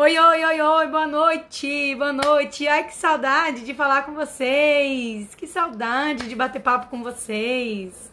Oi, 0.00 0.16
oi, 0.16 0.44
oi, 0.44 0.60
oi, 0.60 0.86
boa 0.86 1.08
noite, 1.08 1.92
boa 1.96 2.12
noite. 2.12 2.68
Ai, 2.68 2.86
que 2.86 2.94
saudade 2.94 3.64
de 3.64 3.74
falar 3.74 4.02
com 4.02 4.14
vocês. 4.14 5.34
Que 5.34 5.44
saudade 5.44 6.28
de 6.28 6.36
bater 6.36 6.62
papo 6.62 6.86
com 6.86 7.02
vocês. 7.02 8.08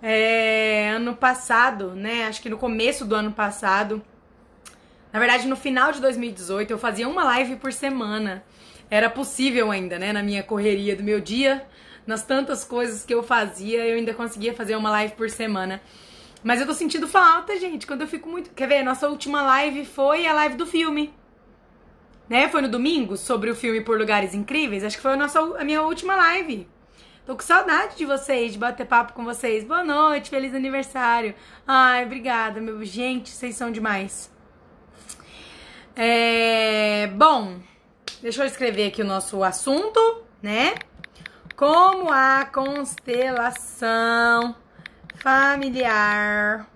É, 0.00 0.92
ano 0.94 1.16
passado, 1.16 1.90
né? 1.96 2.26
Acho 2.28 2.40
que 2.40 2.48
no 2.48 2.56
começo 2.56 3.04
do 3.04 3.16
ano 3.16 3.32
passado, 3.32 4.00
na 5.12 5.18
verdade, 5.18 5.48
no 5.48 5.56
final 5.56 5.90
de 5.90 6.00
2018, 6.00 6.70
eu 6.70 6.78
fazia 6.78 7.08
uma 7.08 7.24
live 7.24 7.56
por 7.56 7.72
semana. 7.72 8.44
Era 8.88 9.10
possível 9.10 9.72
ainda, 9.72 9.98
né? 9.98 10.12
Na 10.12 10.22
minha 10.22 10.44
correria 10.44 10.94
do 10.94 11.02
meu 11.02 11.20
dia, 11.20 11.66
nas 12.06 12.24
tantas 12.24 12.64
coisas 12.64 13.04
que 13.04 13.12
eu 13.12 13.24
fazia, 13.24 13.84
eu 13.84 13.96
ainda 13.96 14.14
conseguia 14.14 14.54
fazer 14.54 14.76
uma 14.76 14.90
live 14.90 15.14
por 15.14 15.28
semana. 15.28 15.82
Mas 16.42 16.60
eu 16.60 16.66
tô 16.66 16.74
sentindo 16.74 17.06
falta, 17.06 17.56
gente, 17.58 17.86
quando 17.86 18.00
eu 18.00 18.08
fico 18.08 18.28
muito. 18.28 18.50
Quer 18.50 18.66
ver? 18.66 18.82
Nossa 18.82 19.08
última 19.08 19.42
live 19.42 19.84
foi 19.84 20.26
a 20.26 20.32
live 20.32 20.56
do 20.56 20.66
filme. 20.66 21.14
Né? 22.28 22.48
Foi 22.48 22.62
no 22.62 22.68
domingo, 22.68 23.16
sobre 23.16 23.50
o 23.50 23.54
filme 23.54 23.80
Por 23.80 23.98
Lugares 23.98 24.34
Incríveis. 24.34 24.82
Acho 24.82 24.96
que 24.96 25.02
foi 25.02 25.12
a, 25.12 25.16
nossa, 25.16 25.40
a 25.40 25.64
minha 25.64 25.82
última 25.82 26.16
live. 26.16 26.66
Tô 27.24 27.36
com 27.36 27.42
saudade 27.42 27.96
de 27.96 28.04
vocês, 28.04 28.52
de 28.52 28.58
bater 28.58 28.84
papo 28.84 29.12
com 29.12 29.24
vocês. 29.24 29.62
Boa 29.62 29.84
noite, 29.84 30.28
feliz 30.28 30.52
aniversário. 30.54 31.36
Ai, 31.64 32.04
obrigada, 32.04 32.60
meu. 32.60 32.84
Gente, 32.84 33.30
vocês 33.30 33.54
são 33.54 33.70
demais. 33.70 34.28
É. 35.94 37.06
Bom, 37.14 37.60
deixa 38.20 38.42
eu 38.42 38.46
escrever 38.46 38.88
aqui 38.88 39.02
o 39.02 39.06
nosso 39.06 39.44
assunto, 39.44 40.00
né? 40.42 40.74
Como 41.54 42.10
a 42.10 42.44
constelação 42.52 44.56
familiar. 45.14 46.66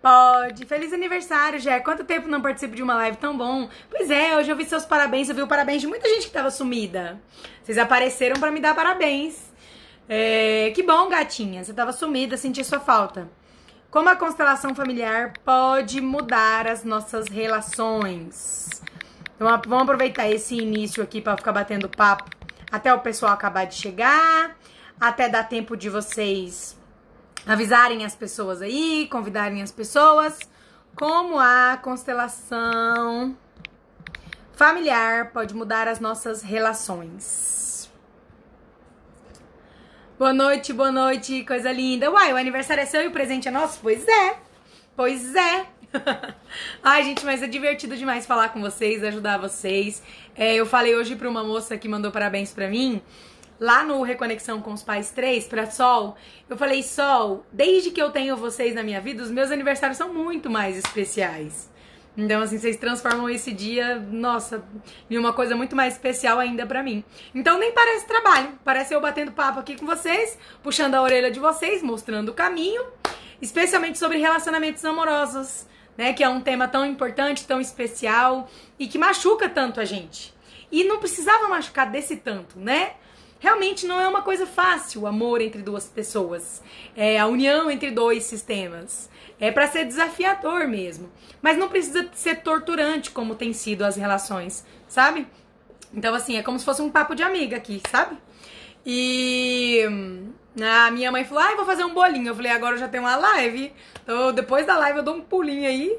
Pode. 0.00 0.64
Feliz 0.64 0.92
aniversário, 0.92 1.58
Jé. 1.58 1.80
Quanto 1.80 2.04
tempo 2.04 2.28
não 2.28 2.40
participo 2.40 2.74
de 2.74 2.82
uma 2.82 2.94
live 2.94 3.16
tão 3.16 3.36
bom? 3.36 3.68
Pois 3.90 4.10
é, 4.10 4.36
hoje 4.36 4.50
eu 4.50 4.56
vi 4.56 4.64
seus 4.64 4.84
parabéns, 4.84 5.28
eu 5.28 5.34
vi 5.34 5.42
o 5.42 5.48
parabéns 5.48 5.80
de 5.80 5.88
muita 5.88 6.08
gente 6.08 6.28
que 6.28 6.32
tava 6.32 6.50
sumida. 6.50 7.20
Vocês 7.62 7.76
apareceram 7.76 8.38
para 8.38 8.50
me 8.50 8.60
dar 8.60 8.74
parabéns. 8.74 9.52
É, 10.08 10.70
que 10.74 10.82
bom, 10.82 11.08
gatinha. 11.08 11.64
Você 11.64 11.74
tava 11.74 11.92
sumida, 11.92 12.36
senti 12.36 12.62
sua 12.62 12.78
falta. 12.78 13.28
Como 13.90 14.08
a 14.08 14.16
constelação 14.16 14.74
familiar 14.74 15.32
pode 15.44 16.00
mudar 16.00 16.68
as 16.68 16.84
nossas 16.84 17.26
relações? 17.28 18.82
Então, 19.34 19.48
vamos 19.66 19.82
aproveitar 19.82 20.30
esse 20.30 20.56
início 20.56 21.02
aqui 21.02 21.20
para 21.20 21.36
ficar 21.36 21.52
batendo 21.52 21.88
papo 21.88 22.30
até 22.70 22.92
o 22.94 23.00
pessoal 23.00 23.32
acabar 23.32 23.64
de 23.64 23.74
chegar, 23.74 24.56
até 25.00 25.28
dar 25.28 25.44
tempo 25.44 25.76
de 25.76 25.88
vocês 25.88 26.77
avisarem 27.48 28.04
as 28.04 28.14
pessoas 28.14 28.60
aí, 28.60 29.08
convidarem 29.10 29.62
as 29.62 29.72
pessoas, 29.72 30.38
como 30.94 31.38
a 31.38 31.78
constelação 31.82 33.34
familiar 34.52 35.32
pode 35.32 35.54
mudar 35.54 35.88
as 35.88 35.98
nossas 35.98 36.42
relações. 36.42 37.90
Boa 40.18 40.32
noite, 40.32 40.74
boa 40.74 40.92
noite, 40.92 41.42
coisa 41.44 41.72
linda. 41.72 42.10
Uai, 42.10 42.34
o 42.34 42.36
aniversário 42.36 42.82
é 42.82 42.86
seu 42.86 43.02
e 43.02 43.06
o 43.06 43.12
presente 43.12 43.48
é 43.48 43.50
nosso? 43.50 43.78
Pois 43.80 44.06
é, 44.06 44.36
pois 44.94 45.34
é. 45.34 45.66
Ai, 46.82 47.02
gente, 47.02 47.24
mas 47.24 47.42
é 47.42 47.46
divertido 47.46 47.96
demais 47.96 48.26
falar 48.26 48.50
com 48.50 48.60
vocês, 48.60 49.02
ajudar 49.02 49.38
vocês. 49.38 50.02
É, 50.36 50.54
eu 50.54 50.66
falei 50.66 50.94
hoje 50.94 51.16
pra 51.16 51.30
uma 51.30 51.42
moça 51.42 51.78
que 51.78 51.88
mandou 51.88 52.10
parabéns 52.10 52.52
pra 52.52 52.68
mim 52.68 53.00
lá 53.58 53.84
no 53.84 54.02
Reconexão 54.02 54.60
com 54.60 54.72
os 54.72 54.82
Pais 54.82 55.10
3 55.10 55.46
para 55.46 55.70
Sol, 55.70 56.16
eu 56.48 56.56
falei: 56.56 56.82
Sol, 56.82 57.44
desde 57.52 57.90
que 57.90 58.00
eu 58.00 58.10
tenho 58.10 58.36
vocês 58.36 58.74
na 58.74 58.82
minha 58.82 59.00
vida, 59.00 59.22
os 59.22 59.30
meus 59.30 59.50
aniversários 59.50 59.98
são 59.98 60.12
muito 60.12 60.48
mais 60.50 60.76
especiais. 60.76 61.68
Então, 62.16 62.42
assim, 62.42 62.58
vocês 62.58 62.76
transformam 62.76 63.30
esse 63.30 63.52
dia, 63.52 63.94
nossa, 63.94 64.64
em 65.08 65.16
uma 65.16 65.32
coisa 65.32 65.54
muito 65.54 65.76
mais 65.76 65.94
especial 65.94 66.40
ainda 66.40 66.66
para 66.66 66.82
mim. 66.82 67.04
Então, 67.32 67.60
nem 67.60 67.72
parece 67.72 68.08
trabalho. 68.08 68.58
Parece 68.64 68.92
eu 68.92 69.00
batendo 69.00 69.30
papo 69.30 69.60
aqui 69.60 69.76
com 69.76 69.86
vocês, 69.86 70.36
puxando 70.60 70.96
a 70.96 71.02
orelha 71.02 71.30
de 71.30 71.38
vocês, 71.38 71.80
mostrando 71.80 72.30
o 72.30 72.34
caminho, 72.34 72.84
especialmente 73.40 73.98
sobre 73.98 74.18
relacionamentos 74.18 74.84
amorosos, 74.84 75.64
né? 75.96 76.12
Que 76.12 76.24
é 76.24 76.28
um 76.28 76.40
tema 76.40 76.66
tão 76.66 76.84
importante, 76.84 77.46
tão 77.46 77.60
especial 77.60 78.50
e 78.80 78.88
que 78.88 78.98
machuca 78.98 79.48
tanto 79.48 79.78
a 79.78 79.84
gente. 79.84 80.34
E 80.72 80.82
não 80.82 80.98
precisava 80.98 81.46
machucar 81.46 81.88
desse 81.88 82.16
tanto, 82.16 82.58
né? 82.58 82.94
Realmente 83.38 83.86
não 83.86 84.00
é 84.00 84.08
uma 84.08 84.22
coisa 84.22 84.46
fácil 84.46 85.02
o 85.02 85.06
amor 85.06 85.40
entre 85.40 85.62
duas 85.62 85.86
pessoas, 85.86 86.62
é 86.96 87.18
a 87.18 87.26
união 87.26 87.70
entre 87.70 87.90
dois 87.90 88.24
sistemas. 88.24 89.08
É 89.40 89.52
para 89.52 89.68
ser 89.68 89.84
desafiador 89.84 90.66
mesmo, 90.66 91.08
mas 91.40 91.56
não 91.56 91.68
precisa 91.68 92.08
ser 92.12 92.42
torturante 92.42 93.12
como 93.12 93.36
tem 93.36 93.52
sido 93.52 93.84
as 93.84 93.94
relações, 93.94 94.66
sabe? 94.88 95.28
Então 95.94 96.12
assim, 96.14 96.36
é 96.36 96.42
como 96.42 96.58
se 96.58 96.64
fosse 96.64 96.82
um 96.82 96.90
papo 96.90 97.14
de 97.14 97.22
amiga 97.22 97.56
aqui, 97.56 97.80
sabe? 97.88 98.18
E 98.84 99.84
a 100.60 100.90
minha 100.90 101.12
mãe 101.12 101.24
falou: 101.24 101.44
"Ai, 101.44 101.52
ah, 101.52 101.56
vou 101.56 101.64
fazer 101.64 101.84
um 101.84 101.94
bolinho". 101.94 102.28
Eu 102.28 102.34
falei: 102.34 102.50
"Agora 102.50 102.74
eu 102.74 102.80
já 102.80 102.88
tenho 102.88 103.04
uma 103.04 103.14
live". 103.14 103.72
Então, 104.02 104.32
depois 104.32 104.66
da 104.66 104.76
live 104.76 104.98
eu 104.98 105.04
dou 105.04 105.14
um 105.14 105.20
pulinho 105.20 105.68
aí 105.68 105.96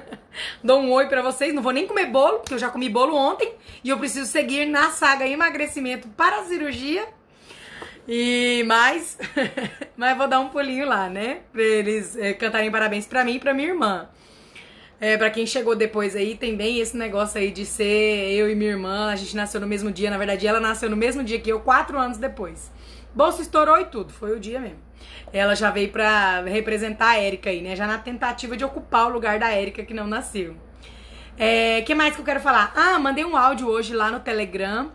Dou 0.62 0.80
um 0.80 0.90
oi 0.92 1.06
para 1.06 1.22
vocês. 1.22 1.54
Não 1.54 1.62
vou 1.62 1.72
nem 1.72 1.86
comer 1.86 2.06
bolo, 2.06 2.38
porque 2.38 2.54
eu 2.54 2.58
já 2.58 2.68
comi 2.68 2.88
bolo 2.88 3.14
ontem. 3.14 3.52
E 3.82 3.88
eu 3.88 3.98
preciso 3.98 4.26
seguir 4.26 4.66
na 4.66 4.90
saga 4.90 5.26
emagrecimento 5.26 6.08
para 6.08 6.40
a 6.40 6.44
cirurgia. 6.44 7.06
E 8.06 8.64
mais, 8.66 9.16
mas 9.96 10.18
vou 10.18 10.26
dar 10.26 10.40
um 10.40 10.48
pulinho 10.48 10.86
lá, 10.86 11.08
né? 11.08 11.40
Pra 11.52 11.62
eles 11.62 12.16
é, 12.16 12.32
cantarem 12.32 12.70
parabéns 12.70 13.06
para 13.06 13.24
mim 13.24 13.34
e 13.34 13.38
pra 13.38 13.54
minha 13.54 13.68
irmã. 13.68 14.08
É, 15.00 15.16
para 15.16 15.30
quem 15.30 15.46
chegou 15.46 15.74
depois 15.74 16.14
aí, 16.14 16.36
tem 16.36 16.56
bem 16.56 16.78
esse 16.78 16.96
negócio 16.96 17.40
aí 17.40 17.50
de 17.50 17.66
ser 17.66 18.32
eu 18.32 18.50
e 18.50 18.54
minha 18.54 18.70
irmã. 18.70 19.10
A 19.10 19.16
gente 19.16 19.36
nasceu 19.36 19.60
no 19.60 19.66
mesmo 19.66 19.90
dia. 19.90 20.10
Na 20.10 20.18
verdade, 20.18 20.46
ela 20.46 20.60
nasceu 20.60 20.88
no 20.88 20.96
mesmo 20.96 21.24
dia 21.24 21.40
que 21.40 21.50
eu, 21.50 21.60
quatro 21.60 21.98
anos 21.98 22.18
depois. 22.18 22.70
Bolsa 23.14 23.42
estourou 23.42 23.78
e 23.80 23.84
tudo. 23.84 24.12
Foi 24.12 24.36
o 24.36 24.40
dia 24.40 24.60
mesmo 24.60 24.92
ela 25.32 25.54
já 25.54 25.70
veio 25.70 25.90
pra 25.90 26.42
representar 26.42 27.10
a 27.10 27.18
Érica 27.18 27.50
aí, 27.50 27.62
né? 27.62 27.74
Já 27.74 27.86
na 27.86 27.98
tentativa 27.98 28.56
de 28.56 28.64
ocupar 28.64 29.06
o 29.06 29.12
lugar 29.12 29.38
da 29.38 29.50
Érica 29.50 29.82
que 29.82 29.94
não 29.94 30.06
nasceu. 30.06 30.54
É, 31.38 31.80
que 31.82 31.94
mais 31.94 32.14
que 32.14 32.20
eu 32.20 32.24
quero 32.24 32.40
falar? 32.40 32.72
Ah, 32.76 32.98
mandei 32.98 33.24
um 33.24 33.36
áudio 33.36 33.66
hoje 33.66 33.94
lá 33.94 34.10
no 34.10 34.20
Telegram. 34.20 34.92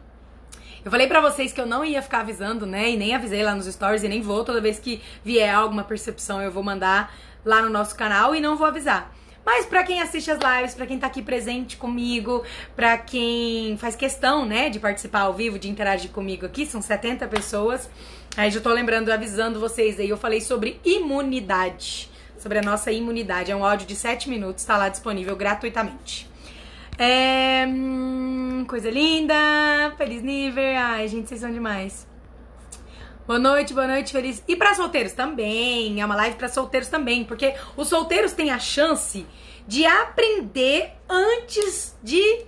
Eu 0.85 0.91
falei 0.91 1.07
para 1.07 1.19
vocês 1.19 1.51
que 1.51 1.59
eu 1.59 1.66
não 1.66 1.83
ia 1.83 2.01
ficar 2.01 2.19
avisando, 2.19 2.66
né? 2.66 2.91
E 2.91 2.95
nem 2.95 3.16
avisei 3.16 3.44
lá 3.44 3.55
nos 3.55 3.66
stories 3.66 4.03
e 4.03 4.07
nem 4.07 4.22
vou. 4.22 4.45
Toda 4.45 4.61
vez 4.61 4.79
que 4.79 5.01
vier 5.23 5.53
alguma 5.53 5.84
percepção, 5.84 6.41
eu 6.41 6.51
vou 6.51 6.63
mandar 6.63 7.13
lá 7.44 7.61
no 7.61 7.69
nosso 7.69 7.95
canal 7.95 8.35
e 8.35 8.39
não 8.39 8.55
vou 8.55 8.67
avisar. 8.67 9.11
Mas 9.47 9.66
para 9.66 9.81
quem 9.81 10.02
assiste 10.02 10.30
as 10.30 10.40
lives, 10.40 10.75
para 10.75 10.85
quem 10.85 11.00
tá 11.00 11.08
aqui 11.08 11.22
presente 11.22 11.78
comigo, 11.78 12.44
para 12.75 12.97
quem 12.97 13.78
faz 13.78 13.96
questão, 13.96 14.46
né, 14.46 14.69
de 14.69 14.78
participar 14.78 15.22
ao 15.22 15.34
vivo, 15.34 15.58
de 15.58 15.69
interagir 15.69 16.12
comigo 16.12 16.46
aqui, 16.46 16.66
são 16.66 16.81
70 16.81 17.25
pessoas. 17.30 17.90
Aí 18.35 18.52
já 18.52 18.59
tô 18.59 18.69
lembrando, 18.74 19.09
avisando 19.09 19.58
vocês 19.58 20.02
aí, 20.02 20.09
eu 20.09 20.18
falei 20.18 20.41
sobre 20.41 20.81
imunidade, 20.84 22.09
sobre 22.38 22.59
a 22.59 22.62
nossa 22.62 22.91
imunidade. 22.91 23.50
É 23.50 23.56
um 23.56 23.63
áudio 23.63 23.88
de 23.88 23.96
7 23.96 24.28
minutos, 24.30 24.66
tá 24.66 24.75
lá 24.75 24.90
disponível 24.90 25.34
gratuitamente. 25.38 26.29
É, 26.97 27.66
hum, 27.69 28.66
coisa 28.68 28.91
linda, 28.91 29.34
feliz 29.97 30.22
nível. 30.22 30.62
Ai, 30.78 31.08
gente, 31.08 31.29
vocês 31.29 31.40
são 31.40 31.53
demais. 31.53 32.06
Boa 33.28 33.40
noite, 33.40 33.74
boa 33.74 33.86
noite, 33.86 34.14
feliz. 34.14 34.42
E 34.48 34.56
para 34.56 34.74
solteiros 34.74 35.12
também, 35.12 36.00
é 36.00 36.06
uma 36.06 36.16
live 36.16 36.38
para 36.38 36.48
solteiros 36.48 36.88
também, 36.88 37.26
porque 37.26 37.56
os 37.76 37.90
solteiros 37.90 38.32
têm 38.32 38.52
a 38.52 38.58
chance 38.58 39.28
de 39.68 39.86
aprender 39.86 40.94
antes 41.10 41.94
de 42.02 42.46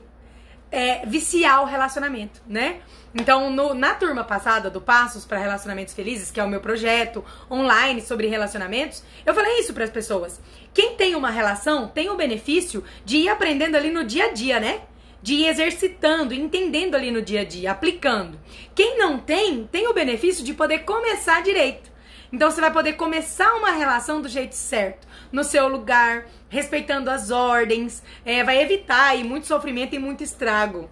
é, 0.72 1.06
viciar 1.06 1.64
o 1.64 1.66
relacionamento, 1.66 2.42
né? 2.48 2.80
Então, 3.14 3.52
no, 3.52 3.74
na 3.74 3.94
turma 3.94 4.24
passada 4.24 4.70
do 4.70 4.80
Passos 4.80 5.26
para 5.26 5.38
Relacionamentos 5.38 5.94
Felizes, 5.94 6.32
que 6.32 6.40
é 6.40 6.44
o 6.46 6.48
meu 6.48 6.62
projeto 6.62 7.26
online 7.52 8.02
sobre 8.02 8.28
relacionamentos, 8.28 9.04
eu 9.26 9.34
falei 9.34 9.60
isso 9.60 9.74
para 9.74 9.84
as 9.84 9.90
pessoas. 9.90 10.40
Quem 10.74 10.96
tem 10.96 11.14
uma 11.14 11.30
relação 11.30 11.90
tem 11.90 12.10
o 12.10 12.16
benefício 12.16 12.86
de 13.04 13.18
ir 13.18 13.28
aprendendo 13.28 13.76
ali 13.76 13.92
no 13.92 14.06
dia 14.06 14.28
a 14.28 14.32
dia, 14.32 14.62
né? 14.62 14.84
De 15.22 15.34
ir 15.34 15.48
exercitando, 15.48 16.34
entendendo 16.34 16.96
ali 16.96 17.12
no 17.12 17.22
dia 17.22 17.42
a 17.42 17.46
dia, 17.46 17.72
aplicando. 17.72 18.40
Quem 18.74 18.98
não 18.98 19.20
tem, 19.20 19.68
tem 19.72 19.88
o 19.88 19.94
benefício 19.94 20.44
de 20.44 20.54
poder 20.54 20.80
começar 20.80 21.42
direito. 21.42 21.90
Então 22.32 22.50
você 22.50 22.62
vai 22.62 22.72
poder 22.72 22.94
começar 22.94 23.56
uma 23.56 23.72
relação 23.72 24.22
do 24.22 24.30
jeito 24.30 24.54
certo, 24.54 25.08
no 25.32 25.44
seu 25.44 25.68
lugar, 25.68 26.26
respeitando 26.48 27.10
as 27.10 27.32
ordens, 27.32 28.04
é, 28.24 28.44
vai 28.44 28.62
evitar 28.62 29.10
aí 29.10 29.24
muito 29.24 29.48
sofrimento 29.48 29.96
e 29.96 30.00
muito 30.00 30.24
estrago. 30.24 30.90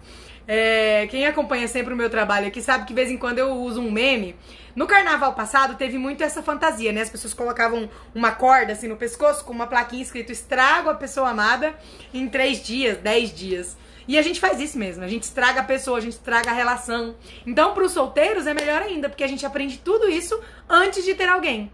É, 0.50 1.06
quem 1.10 1.26
acompanha 1.26 1.68
sempre 1.68 1.92
o 1.92 1.96
meu 1.96 2.08
trabalho 2.08 2.46
aqui 2.46 2.62
sabe 2.62 2.84
que 2.84 2.88
de 2.88 2.94
vez 2.94 3.10
em 3.10 3.18
quando 3.18 3.38
eu 3.38 3.52
uso 3.52 3.80
um 3.82 3.90
meme. 3.90 4.34
No 4.74 4.86
carnaval 4.86 5.34
passado 5.34 5.76
teve 5.76 5.98
muito 5.98 6.24
essa 6.24 6.42
fantasia, 6.42 6.90
né? 6.90 7.02
As 7.02 7.10
pessoas 7.10 7.34
colocavam 7.34 7.88
uma 8.14 8.30
corda 8.32 8.72
assim 8.72 8.88
no 8.88 8.96
pescoço 8.96 9.44
com 9.44 9.52
uma 9.52 9.66
plaquinha 9.66 10.02
escrito 10.02 10.32
estrago 10.32 10.88
a 10.88 10.94
pessoa 10.94 11.28
amada 11.28 11.74
em 12.14 12.26
três 12.28 12.62
dias, 12.62 12.96
dez 12.96 13.32
dias. 13.32 13.76
E 14.08 14.16
a 14.16 14.22
gente 14.22 14.40
faz 14.40 14.58
isso 14.58 14.78
mesmo, 14.78 15.04
a 15.04 15.08
gente 15.08 15.24
estraga 15.24 15.60
a 15.60 15.64
pessoa, 15.64 15.98
a 15.98 16.00
gente 16.00 16.14
estraga 16.14 16.50
a 16.50 16.54
relação. 16.54 17.14
Então, 17.46 17.74
para 17.74 17.84
os 17.84 17.92
solteiros 17.92 18.46
é 18.46 18.54
melhor 18.54 18.80
ainda, 18.80 19.06
porque 19.06 19.22
a 19.22 19.28
gente 19.28 19.44
aprende 19.44 19.76
tudo 19.78 20.08
isso 20.08 20.40
antes 20.66 21.04
de 21.04 21.14
ter 21.14 21.28
alguém. 21.28 21.70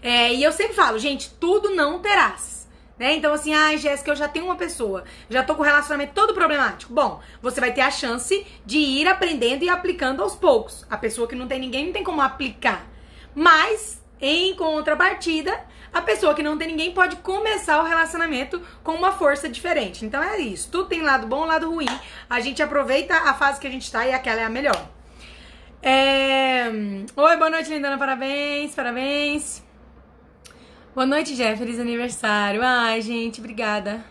É, 0.00 0.32
e 0.32 0.42
eu 0.42 0.52
sempre 0.52 0.72
falo, 0.72 0.98
gente, 0.98 1.30
tudo 1.38 1.74
não 1.74 2.00
terás. 2.00 2.66
Né? 2.98 3.14
Então, 3.14 3.34
assim, 3.34 3.52
ah, 3.52 3.76
Jéssica, 3.76 4.10
eu 4.10 4.16
já 4.16 4.26
tenho 4.26 4.46
uma 4.46 4.56
pessoa, 4.56 5.04
já 5.28 5.42
tô 5.42 5.54
com 5.54 5.60
o 5.60 5.64
relacionamento 5.64 6.14
todo 6.14 6.32
problemático. 6.32 6.92
Bom, 6.92 7.20
você 7.42 7.60
vai 7.60 7.72
ter 7.72 7.82
a 7.82 7.90
chance 7.90 8.46
de 8.64 8.78
ir 8.78 9.06
aprendendo 9.06 9.64
e 9.64 9.68
aplicando 9.68 10.22
aos 10.22 10.34
poucos. 10.34 10.86
A 10.88 10.96
pessoa 10.96 11.28
que 11.28 11.34
não 11.34 11.46
tem 11.46 11.58
ninguém 11.58 11.86
não 11.86 11.92
tem 11.92 12.04
como 12.04 12.22
aplicar. 12.22 12.86
Mas, 13.34 14.02
em 14.20 14.54
contrapartida, 14.54 15.62
a 15.94 16.02
pessoa 16.02 16.34
que 16.34 16.42
não 16.42 16.58
tem 16.58 16.66
ninguém 16.66 16.92
pode 16.92 17.16
começar 17.16 17.80
o 17.80 17.84
relacionamento 17.84 18.60
com 18.82 18.92
uma 18.92 19.12
força 19.12 19.48
diferente. 19.48 20.04
Então 20.04 20.20
é 20.20 20.38
isso. 20.40 20.68
Tudo 20.70 20.88
tem 20.88 21.02
lado 21.02 21.28
bom 21.28 21.44
lado 21.44 21.70
ruim. 21.70 21.86
A 22.28 22.40
gente 22.40 22.60
aproveita 22.60 23.14
a 23.14 23.32
fase 23.32 23.60
que 23.60 23.66
a 23.68 23.70
gente 23.70 23.90
tá 23.90 24.04
e 24.04 24.12
aquela 24.12 24.40
é 24.40 24.44
a 24.44 24.50
melhor. 24.50 24.88
É... 25.80 26.66
Oi, 27.14 27.36
boa 27.36 27.48
noite, 27.48 27.70
lindona. 27.70 27.96
Parabéns, 27.96 28.74
parabéns. 28.74 29.62
Boa 30.94 31.06
noite, 31.06 31.36
Jeff. 31.36 31.58
Feliz 31.58 31.78
aniversário. 31.78 32.60
Ai, 32.62 33.00
gente, 33.00 33.38
obrigada. 33.38 34.04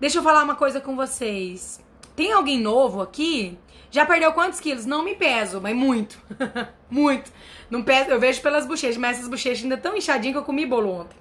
Deixa 0.00 0.18
eu 0.18 0.22
falar 0.22 0.42
uma 0.42 0.54
coisa 0.54 0.80
com 0.80 0.96
vocês. 0.96 1.80
Tem 2.18 2.32
alguém 2.32 2.60
novo 2.60 3.00
aqui? 3.00 3.56
Já 3.92 4.04
perdeu 4.04 4.32
quantos 4.32 4.58
quilos? 4.58 4.84
Não 4.84 5.04
me 5.04 5.14
peso, 5.14 5.60
mas 5.60 5.76
muito. 5.76 6.18
muito. 6.90 7.30
Não 7.70 7.84
peso, 7.84 8.10
eu 8.10 8.18
vejo 8.18 8.42
pelas 8.42 8.66
bochechas, 8.66 8.96
mas 8.96 9.18
essas 9.18 9.28
bochechas 9.28 9.62
ainda 9.62 9.76
tão 9.76 9.96
inchadinhas 9.96 10.34
que 10.34 10.38
eu 10.38 10.44
comi 10.44 10.66
bolo 10.66 10.90
ontem. 10.90 11.16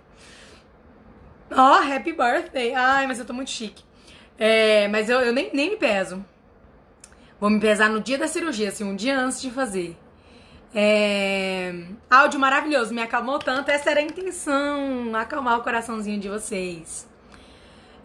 Ó, 1.51 1.55
oh, 1.55 1.93
happy 1.93 2.13
birthday. 2.13 2.73
Ai, 2.73 3.05
mas 3.05 3.19
eu 3.19 3.25
tô 3.25 3.31
muito 3.31 3.51
chique. 3.51 3.83
É, 4.39 4.87
mas 4.87 5.07
eu, 5.07 5.19
eu 5.19 5.31
nem, 5.31 5.51
nem 5.53 5.69
me 5.69 5.75
peso. 5.75 6.25
Vou 7.39 7.51
me 7.51 7.59
pesar 7.59 7.91
no 7.91 8.01
dia 8.01 8.17
da 8.17 8.27
cirurgia, 8.27 8.69
assim, 8.69 8.83
um 8.83 8.95
dia 8.95 9.19
antes 9.19 9.39
de 9.39 9.51
fazer. 9.51 9.95
É... 10.73 11.75
Áudio 12.09 12.39
maravilhoso, 12.39 12.91
me 12.91 13.03
acalmou 13.03 13.37
tanto. 13.37 13.69
Essa 13.69 13.91
era 13.91 13.99
a 13.99 14.03
intenção, 14.03 15.15
acalmar 15.15 15.59
o 15.59 15.63
coraçãozinho 15.63 16.19
de 16.19 16.27
vocês. 16.27 17.07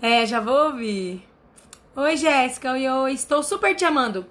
É, 0.02 0.26
já 0.26 0.40
vou 0.40 0.66
ouvir. 0.66 1.31
Oi, 1.94 2.16
Jéssica. 2.16 2.72
Oi. 2.72 3.12
Estou 3.12 3.42
super 3.42 3.76
te 3.76 3.84
amando. 3.84 4.24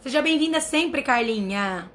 Seja 0.00 0.20
bem-vinda 0.20 0.60
sempre, 0.60 1.00
Carlinha. 1.00 1.88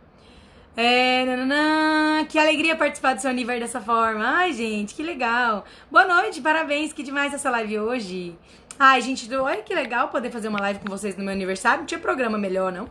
É, 0.77 1.25
nananã, 1.25 2.23
que 2.23 2.39
alegria 2.39 2.73
participar 2.77 3.15
do 3.15 3.19
seu 3.19 3.29
aniversário 3.29 3.61
dessa 3.67 3.81
forma. 3.81 4.23
Ai, 4.25 4.53
gente, 4.53 4.95
que 4.95 5.03
legal. 5.03 5.65
Boa 5.91 6.05
noite, 6.05 6.39
parabéns. 6.39 6.93
Que 6.93 7.03
demais 7.03 7.33
essa 7.33 7.49
live 7.49 7.79
hoje. 7.79 8.33
Ai, 8.79 9.01
gente, 9.01 9.35
olha 9.35 9.61
que 9.61 9.75
legal 9.75 10.07
poder 10.07 10.31
fazer 10.31 10.47
uma 10.47 10.61
live 10.61 10.79
com 10.79 10.87
vocês 10.87 11.17
no 11.17 11.23
meu 11.25 11.33
aniversário. 11.33 11.79
Não 11.79 11.85
tinha 11.85 11.99
programa 11.99 12.37
melhor, 12.37 12.71
não? 12.71 12.87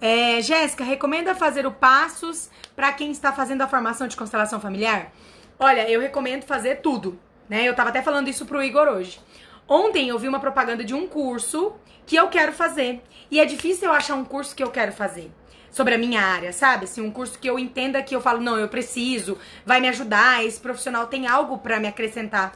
É, 0.00 0.40
Jéssica, 0.40 0.84
recomenda 0.84 1.34
fazer 1.34 1.66
o 1.66 1.72
passos 1.72 2.48
para 2.76 2.92
quem 2.92 3.10
está 3.10 3.32
fazendo 3.32 3.62
a 3.62 3.66
formação 3.66 4.06
de 4.06 4.16
constelação 4.16 4.60
familiar? 4.60 5.10
Olha, 5.58 5.90
eu 5.90 6.00
recomendo 6.00 6.44
fazer 6.44 6.76
tudo, 6.76 7.18
né? 7.48 7.64
Eu 7.64 7.74
tava 7.74 7.88
até 7.88 8.02
falando 8.02 8.28
isso 8.28 8.46
pro 8.46 8.62
Igor 8.62 8.86
hoje. 8.86 9.18
Ontem 9.68 10.08
eu 10.08 10.18
vi 10.18 10.28
uma 10.28 10.40
propaganda 10.40 10.84
de 10.84 10.94
um 10.94 11.06
curso 11.06 11.72
que 12.06 12.16
eu 12.16 12.28
quero 12.28 12.52
fazer. 12.52 13.02
E 13.30 13.40
é 13.40 13.44
difícil 13.44 13.88
eu 13.88 13.94
achar 13.94 14.14
um 14.14 14.24
curso 14.24 14.54
que 14.54 14.62
eu 14.62 14.70
quero 14.70 14.92
fazer 14.92 15.30
sobre 15.70 15.94
a 15.94 15.98
minha 15.98 16.20
área, 16.20 16.52
sabe? 16.52 16.84
Assim, 16.84 17.00
um 17.00 17.10
curso 17.10 17.36
que 17.36 17.50
eu 17.50 17.58
entenda 17.58 18.00
que 18.00 18.14
eu 18.14 18.20
falo, 18.20 18.40
não, 18.40 18.56
eu 18.56 18.68
preciso, 18.68 19.36
vai 19.66 19.80
me 19.80 19.88
ajudar, 19.88 20.44
esse 20.44 20.60
profissional 20.60 21.08
tem 21.08 21.26
algo 21.26 21.58
para 21.58 21.80
me 21.80 21.88
acrescentar 21.88 22.52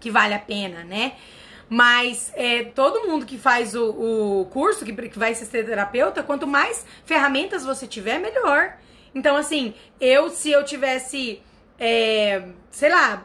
que 0.00 0.10
vale 0.10 0.34
a 0.34 0.40
pena, 0.40 0.82
né? 0.82 1.12
Mas 1.68 2.32
é, 2.34 2.64
todo 2.64 3.06
mundo 3.06 3.24
que 3.24 3.38
faz 3.38 3.76
o, 3.76 3.90
o 3.90 4.44
curso, 4.46 4.84
que, 4.84 4.92
que 4.92 5.18
vai 5.18 5.34
ser 5.36 5.64
terapeuta, 5.64 6.22
quanto 6.22 6.46
mais 6.46 6.84
ferramentas 7.04 7.64
você 7.64 7.86
tiver, 7.86 8.18
melhor. 8.18 8.76
Então, 9.14 9.36
assim, 9.36 9.72
eu, 10.00 10.28
se 10.28 10.50
eu 10.50 10.64
tivesse, 10.64 11.40
é, 11.78 12.42
sei 12.70 12.90
lá, 12.90 13.24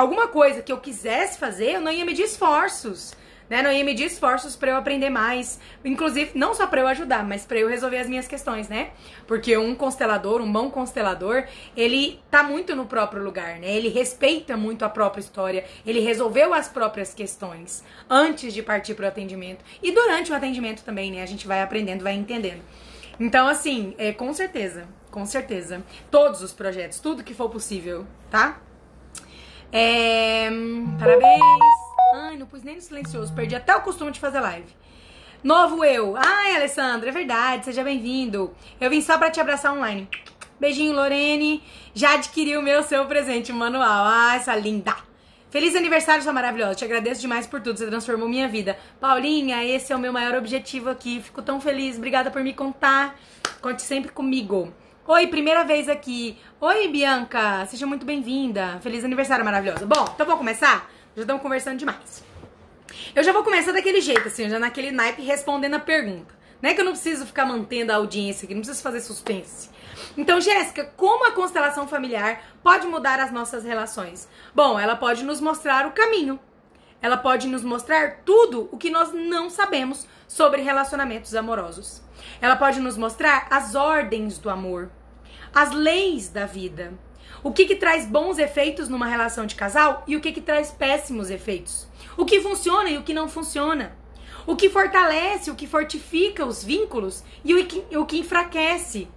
alguma 0.00 0.28
coisa 0.28 0.62
que 0.62 0.72
eu 0.72 0.78
quisesse 0.78 1.38
fazer, 1.38 1.72
eu 1.72 1.80
não 1.80 1.92
ia 1.92 2.04
medir 2.04 2.24
esforços 2.24 3.16
né? 3.48 3.62
Não 3.62 3.72
ia 3.72 3.84
medir 3.84 4.06
esforços 4.06 4.56
para 4.56 4.70
eu 4.70 4.76
aprender 4.76 5.10
mais, 5.10 5.58
inclusive 5.84 6.32
não 6.34 6.54
só 6.54 6.66
para 6.66 6.80
eu 6.80 6.88
ajudar, 6.88 7.24
mas 7.24 7.44
para 7.44 7.58
eu 7.58 7.68
resolver 7.68 7.98
as 7.98 8.08
minhas 8.08 8.28
questões, 8.28 8.68
né? 8.68 8.90
Porque 9.26 9.56
um 9.56 9.74
constelador, 9.74 10.40
um 10.40 10.52
bom 10.52 10.70
constelador, 10.70 11.44
ele 11.76 12.20
tá 12.30 12.42
muito 12.42 12.76
no 12.76 12.86
próprio 12.86 13.22
lugar, 13.22 13.58
né? 13.58 13.70
Ele 13.70 13.88
respeita 13.88 14.56
muito 14.56 14.84
a 14.84 14.88
própria 14.88 15.20
história, 15.20 15.64
ele 15.86 16.00
resolveu 16.00 16.52
as 16.52 16.68
próprias 16.68 17.14
questões 17.14 17.82
antes 18.08 18.52
de 18.52 18.62
partir 18.62 18.94
pro 18.94 19.06
atendimento 19.06 19.64
e 19.82 19.92
durante 19.92 20.30
o 20.30 20.34
atendimento 20.34 20.82
também, 20.84 21.10
né? 21.10 21.22
A 21.22 21.26
gente 21.26 21.46
vai 21.46 21.62
aprendendo, 21.62 22.02
vai 22.02 22.14
entendendo. 22.14 22.62
Então, 23.20 23.48
assim, 23.48 23.94
é, 23.98 24.12
com 24.12 24.32
certeza, 24.32 24.86
com 25.10 25.26
certeza. 25.26 25.82
Todos 26.08 26.40
os 26.40 26.52
projetos, 26.52 27.00
tudo 27.00 27.24
que 27.24 27.34
for 27.34 27.50
possível, 27.50 28.06
tá? 28.30 28.60
É, 29.72 30.48
parabéns! 30.98 31.42
Ai, 32.14 32.36
não 32.36 32.46
pus 32.46 32.62
nem 32.62 32.76
no 32.76 32.80
silencioso. 32.80 33.34
Perdi 33.34 33.54
até 33.54 33.76
o 33.76 33.82
costume 33.82 34.10
de 34.10 34.20
fazer 34.20 34.40
live. 34.40 34.66
Novo 35.42 35.84
eu. 35.84 36.16
Ai, 36.16 36.56
Alessandra, 36.56 37.10
é 37.10 37.12
verdade. 37.12 37.66
Seja 37.66 37.84
bem-vindo. 37.84 38.54
Eu 38.80 38.90
vim 38.90 39.00
só 39.00 39.18
pra 39.18 39.30
te 39.30 39.40
abraçar 39.40 39.74
online. 39.74 40.08
Beijinho, 40.58 40.94
Lorene. 40.94 41.62
Já 41.94 42.14
adquiri 42.14 42.56
o 42.56 42.62
meu 42.62 42.82
seu 42.82 43.04
presente, 43.06 43.52
manual. 43.52 44.06
Ah, 44.06 44.36
essa 44.36 44.56
linda. 44.56 44.96
Feliz 45.50 45.76
aniversário, 45.76 46.22
sua 46.22 46.32
maravilhosa. 46.32 46.74
Te 46.74 46.84
agradeço 46.84 47.20
demais 47.20 47.46
por 47.46 47.60
tudo. 47.60 47.78
Você 47.78 47.86
transformou 47.86 48.28
minha 48.28 48.48
vida. 48.48 48.78
Paulinha, 49.00 49.64
esse 49.64 49.92
é 49.92 49.96
o 49.96 49.98
meu 49.98 50.12
maior 50.12 50.34
objetivo 50.34 50.90
aqui. 50.90 51.20
Fico 51.22 51.42
tão 51.42 51.60
feliz. 51.60 51.96
Obrigada 51.96 52.30
por 52.30 52.42
me 52.42 52.52
contar. 52.52 53.18
Conte 53.60 53.82
sempre 53.82 54.10
comigo. 54.10 54.72
Oi, 55.10 55.26
primeira 55.26 55.64
vez 55.64 55.88
aqui. 55.88 56.38
Oi, 56.60 56.86
Bianca. 56.88 57.64
Seja 57.64 57.86
muito 57.86 58.04
bem-vinda. 58.04 58.78
Feliz 58.82 59.02
aniversário, 59.02 59.42
maravilhosa. 59.42 59.86
Bom, 59.86 60.04
então 60.14 60.26
vamos 60.26 60.36
começar? 60.36 60.90
Já 61.16 61.22
estamos 61.22 61.40
conversando 61.40 61.78
demais. 61.78 62.22
Eu 63.16 63.24
já 63.24 63.32
vou 63.32 63.42
começar 63.42 63.72
daquele 63.72 64.02
jeito, 64.02 64.28
assim, 64.28 64.50
já 64.50 64.58
naquele 64.58 64.90
naipe 64.90 65.22
respondendo 65.22 65.76
a 65.76 65.78
pergunta. 65.78 66.34
Não 66.60 66.68
é 66.68 66.74
que 66.74 66.82
eu 66.82 66.84
não 66.84 66.92
preciso 66.92 67.24
ficar 67.24 67.46
mantendo 67.46 67.90
a 67.90 67.94
audiência 67.96 68.44
aqui, 68.44 68.52
não 68.52 68.60
preciso 68.60 68.82
fazer 68.82 69.00
suspense. 69.00 69.70
Então, 70.14 70.42
Jéssica, 70.42 70.84
como 70.94 71.26
a 71.26 71.32
constelação 71.32 71.88
familiar 71.88 72.42
pode 72.62 72.86
mudar 72.86 73.18
as 73.18 73.32
nossas 73.32 73.64
relações? 73.64 74.28
Bom, 74.54 74.78
ela 74.78 74.94
pode 74.94 75.24
nos 75.24 75.40
mostrar 75.40 75.86
o 75.86 75.92
caminho. 75.92 76.38
Ela 77.00 77.16
pode 77.16 77.48
nos 77.48 77.64
mostrar 77.64 78.24
tudo 78.26 78.68
o 78.70 78.76
que 78.76 78.90
nós 78.90 79.10
não 79.14 79.48
sabemos 79.48 80.06
sobre 80.26 80.60
relacionamentos 80.60 81.34
amorosos. 81.34 82.02
Ela 82.42 82.56
pode 82.56 82.78
nos 82.78 82.98
mostrar 82.98 83.46
as 83.48 83.74
ordens 83.74 84.36
do 84.36 84.50
amor, 84.50 84.90
as 85.54 85.72
leis 85.72 86.28
da 86.28 86.46
vida 86.46 86.92
o 87.42 87.52
que, 87.52 87.66
que 87.66 87.76
traz 87.76 88.06
bons 88.06 88.38
efeitos 88.38 88.88
numa 88.88 89.06
relação 89.06 89.46
de 89.46 89.54
casal 89.54 90.02
e 90.06 90.16
o 90.16 90.20
que, 90.20 90.32
que 90.32 90.40
traz 90.40 90.70
péssimos 90.70 91.30
efeitos. 91.30 91.86
O 92.16 92.24
que 92.24 92.40
funciona 92.40 92.90
e 92.90 92.98
o 92.98 93.02
que 93.02 93.14
não 93.14 93.28
funciona. 93.28 93.96
O 94.46 94.56
que 94.56 94.68
fortalece, 94.70 95.50
o 95.50 95.54
que 95.54 95.66
fortifica 95.66 96.44
os 96.44 96.64
vínculos 96.64 97.22
e 97.44 97.54
o 97.54 97.66
que, 97.66 97.96
o 97.96 98.06
que 98.06 98.18
enfraquece 98.18 99.08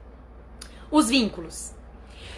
os 0.92 1.10
vínculos. 1.10 1.74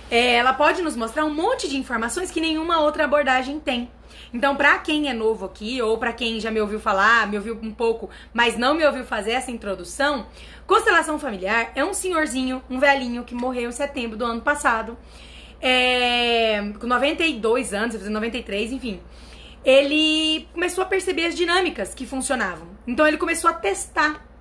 É, 0.09 0.35
ela 0.35 0.53
pode 0.53 0.81
nos 0.81 0.95
mostrar 0.95 1.25
um 1.25 1.33
monte 1.33 1.67
de 1.67 1.75
informações 1.75 2.29
que 2.29 2.39
nenhuma 2.39 2.79
outra 2.79 3.05
abordagem 3.05 3.59
tem. 3.59 3.89
Então, 4.31 4.55
para 4.55 4.77
quem 4.79 5.09
é 5.09 5.13
novo 5.13 5.45
aqui, 5.45 5.81
ou 5.81 5.97
para 5.97 6.13
quem 6.13 6.39
já 6.39 6.49
me 6.49 6.61
ouviu 6.61 6.79
falar, 6.79 7.27
me 7.27 7.37
ouviu 7.37 7.57
um 7.61 7.71
pouco, 7.71 8.09
mas 8.33 8.57
não 8.57 8.73
me 8.73 8.85
ouviu 8.85 9.03
fazer 9.03 9.31
essa 9.31 9.51
introdução, 9.51 10.27
constelação 10.65 11.19
familiar 11.19 11.71
é 11.75 11.83
um 11.83 11.93
senhorzinho, 11.93 12.63
um 12.69 12.79
velhinho 12.79 13.23
que 13.23 13.35
morreu 13.35 13.69
em 13.69 13.71
setembro 13.73 14.17
do 14.17 14.25
ano 14.25 14.41
passado 14.41 14.97
é, 15.63 16.61
com 16.77 16.85
92 16.85 17.73
anos, 17.73 17.95
fazendo 17.95 18.13
93, 18.13 18.73
enfim, 18.73 18.99
ele 19.63 20.45
começou 20.53 20.83
a 20.83 20.87
perceber 20.87 21.25
as 21.27 21.35
dinâmicas 21.35 21.93
que 21.95 22.05
funcionavam. 22.05 22.67
Então 22.85 23.07
ele 23.07 23.17
começou 23.17 23.49
a 23.49 23.53
testar. 23.53 24.32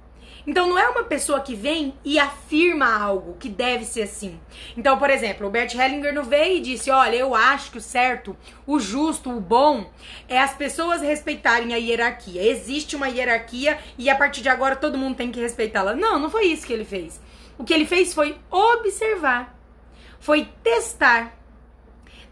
Então 0.46 0.68
não 0.68 0.78
é 0.78 0.88
uma 0.88 1.04
pessoa 1.04 1.40
que 1.40 1.54
vem 1.54 1.94
e 2.04 2.18
afirma 2.18 2.86
algo 2.86 3.36
que 3.38 3.48
deve 3.48 3.84
ser 3.84 4.02
assim. 4.02 4.40
Então, 4.76 4.98
por 4.98 5.08
exemplo, 5.10 5.46
o 5.46 5.50
Bert 5.50 5.74
Hellinger 5.74 6.12
não 6.12 6.24
veio 6.24 6.56
e 6.56 6.60
disse: 6.60 6.90
Olha, 6.90 7.16
eu 7.16 7.34
acho 7.34 7.70
que 7.70 7.78
o 7.78 7.80
certo, 7.80 8.36
o 8.66 8.80
justo, 8.80 9.30
o 9.30 9.40
bom 9.40 9.90
é 10.28 10.38
as 10.38 10.54
pessoas 10.54 11.00
respeitarem 11.00 11.74
a 11.74 11.76
hierarquia. 11.76 12.42
Existe 12.42 12.96
uma 12.96 13.08
hierarquia 13.08 13.78
e 13.96 14.10
a 14.10 14.16
partir 14.16 14.42
de 14.42 14.48
agora 14.48 14.76
todo 14.76 14.98
mundo 14.98 15.16
tem 15.16 15.30
que 15.30 15.40
respeitá-la. 15.40 15.94
Não, 15.94 16.18
não 16.18 16.30
foi 16.30 16.46
isso 16.46 16.66
que 16.66 16.72
ele 16.72 16.84
fez. 16.84 17.20
O 17.56 17.64
que 17.64 17.72
ele 17.72 17.86
fez 17.86 18.12
foi 18.12 18.36
observar 18.50 19.62
foi 20.22 20.48
testar. 20.62 21.36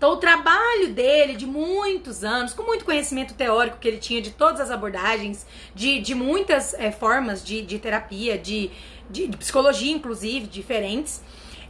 Então, 0.01 0.13
o 0.13 0.17
trabalho 0.17 0.95
dele 0.95 1.37
de 1.37 1.45
muitos 1.45 2.25
anos, 2.25 2.55
com 2.55 2.63
muito 2.63 2.87
conhecimento 2.87 3.35
teórico 3.35 3.77
que 3.77 3.87
ele 3.87 3.99
tinha 3.99 4.23
de 4.23 4.31
todas 4.31 4.59
as 4.59 4.71
abordagens, 4.71 5.47
de, 5.75 6.01
de 6.01 6.15
muitas 6.15 6.73
é, 6.73 6.91
formas 6.91 7.45
de, 7.45 7.61
de 7.61 7.79
terapia, 7.79 8.39
de, 8.39 8.71
de, 9.11 9.27
de 9.27 9.37
psicologia, 9.37 9.93
inclusive, 9.93 10.47
diferentes, 10.47 11.21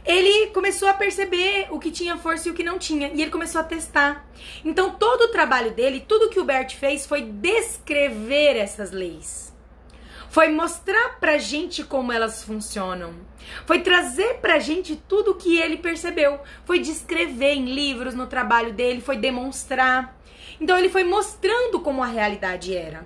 ele 0.05 0.47
começou 0.51 0.87
a 0.87 0.93
perceber 0.93 1.67
o 1.71 1.77
que 1.77 1.91
tinha 1.91 2.15
força 2.15 2.47
e 2.47 2.51
o 2.51 2.53
que 2.53 2.63
não 2.63 2.79
tinha. 2.79 3.11
E 3.13 3.21
ele 3.21 3.31
começou 3.31 3.59
a 3.59 3.65
testar. 3.65 4.25
Então, 4.63 4.91
todo 4.91 5.23
o 5.23 5.27
trabalho 5.27 5.71
dele, 5.71 5.99
tudo 5.99 6.29
que 6.29 6.39
o 6.39 6.45
Bert 6.45 6.73
fez 6.77 7.05
foi 7.05 7.23
descrever 7.23 8.55
essas 8.55 8.91
leis 8.91 9.50
foi 10.31 10.47
mostrar 10.47 11.19
pra 11.19 11.37
gente 11.37 11.83
como 11.83 12.09
elas 12.09 12.41
funcionam. 12.41 13.13
Foi 13.65 13.81
trazer 13.81 14.35
pra 14.35 14.59
gente 14.59 14.95
tudo 14.95 15.31
o 15.31 15.35
que 15.35 15.59
ele 15.59 15.75
percebeu. 15.75 16.39
Foi 16.63 16.79
descrever 16.79 17.55
em 17.55 17.65
livros, 17.65 18.15
no 18.15 18.25
trabalho 18.25 18.71
dele, 18.71 19.01
foi 19.01 19.17
demonstrar. 19.17 20.17
Então 20.59 20.79
ele 20.79 20.87
foi 20.87 21.03
mostrando 21.03 21.81
como 21.81 22.01
a 22.01 22.07
realidade 22.07 22.73
era. 22.73 23.05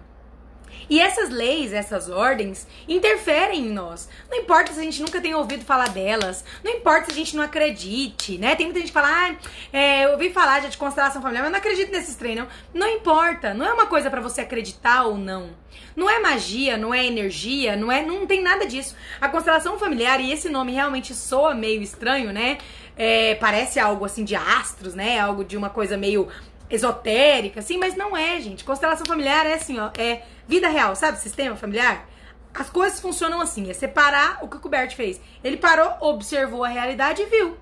E 0.88 1.00
essas 1.00 1.32
leis, 1.32 1.74
essas 1.74 2.12
ordens, 2.12 2.68
interferem 2.88 3.66
em 3.66 3.74
nós. 3.74 4.08
Não 4.30 4.38
importa 4.38 4.72
se 4.72 4.80
a 4.80 4.84
gente 4.84 5.02
nunca 5.02 5.20
tenha 5.20 5.36
ouvido 5.36 5.66
falar 5.66 5.90
delas, 5.90 6.46
não 6.64 6.74
importa 6.74 7.06
se 7.06 7.12
a 7.12 7.16
gente 7.16 7.36
não 7.36 7.44
acredite, 7.44 8.38
né? 8.38 8.56
Tem 8.56 8.68
muita 8.68 8.82
gente 8.82 8.90
que 8.90 8.94
fala, 8.94 9.10
ah, 9.10 9.36
é, 9.74 10.06
eu 10.06 10.12
ouvi 10.12 10.30
falar 10.30 10.62
já 10.62 10.70
de 10.70 10.78
constelação 10.78 11.24
familiar, 11.24 11.42
mas 11.42 11.52
não 11.52 11.58
acredito 11.58 11.92
nesses 11.92 12.16
trem, 12.16 12.36
não. 12.36 12.48
Não 12.72 12.88
importa, 12.88 13.52
não 13.52 13.66
é 13.66 13.74
uma 13.74 13.88
coisa 13.88 14.12
para 14.12 14.22
você 14.22 14.42
acreditar 14.42 15.06
ou 15.06 15.18
não. 15.18 15.65
Não 15.96 16.10
é 16.10 16.20
magia, 16.20 16.78
não 16.78 16.94
é 16.94 17.06
energia, 17.06 17.76
não 17.76 17.92
é, 17.92 18.06
não 18.06 18.28
tem 18.28 18.42
nada 18.42 18.66
disso. 18.66 18.96
A 19.22 19.30
constelação 19.30 19.80
familiar, 19.80 20.20
e 20.20 20.32
esse 20.32 20.50
nome 20.50 20.74
realmente 20.74 21.16
soa 21.16 21.56
meio 21.56 21.82
estranho, 21.82 22.34
né? 22.34 22.58
É, 22.98 23.36
parece 23.36 23.80
algo 23.80 24.04
assim 24.04 24.24
de 24.24 24.36
astros, 24.36 24.94
né? 24.94 25.20
Algo 25.20 25.44
de 25.44 25.56
uma 25.56 25.70
coisa 25.70 25.96
meio 25.98 26.28
esotérica, 26.70 27.60
assim, 27.60 27.78
mas 27.78 27.96
não 27.96 28.16
é, 28.16 28.40
gente. 28.42 28.64
Constelação 28.64 29.06
familiar 29.06 29.46
é 29.46 29.54
assim, 29.54 29.80
ó, 29.80 29.90
é 29.98 30.24
vida 30.48 30.68
real, 30.68 30.96
sabe? 30.96 31.20
Sistema 31.20 31.56
familiar. 31.56 32.08
As 32.54 32.70
coisas 32.70 33.00
funcionam 33.00 33.42
assim, 33.42 33.70
é 33.70 33.74
separar 33.74 34.40
o 34.42 34.48
que 34.48 34.58
o 34.58 34.60
Kubert 34.60 34.96
fez. 34.96 35.22
Ele 35.44 35.58
parou, 35.58 35.94
observou 36.02 36.64
a 36.64 36.70
realidade 36.70 37.22
e 37.22 37.26
viu. 37.26 37.58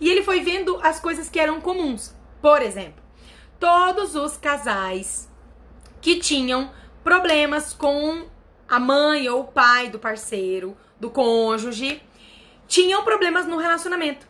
E 0.00 0.08
ele 0.08 0.22
foi 0.22 0.40
vendo 0.40 0.78
as 0.82 0.98
coisas 0.98 1.28
que 1.28 1.38
eram 1.38 1.60
comuns. 1.60 2.14
Por 2.40 2.62
exemplo, 2.62 3.02
todos 3.58 4.14
os 4.14 4.36
casais 4.38 5.28
que 6.00 6.18
tinham 6.18 6.70
problemas 7.02 7.72
com 7.72 8.26
a 8.68 8.78
mãe 8.78 9.28
ou 9.28 9.40
o 9.40 9.48
pai 9.48 9.88
do 9.88 9.98
parceiro, 9.98 10.76
do 10.98 11.10
cônjuge, 11.10 12.02
tinham 12.68 13.02
problemas 13.04 13.46
no 13.46 13.56
relacionamento. 13.56 14.28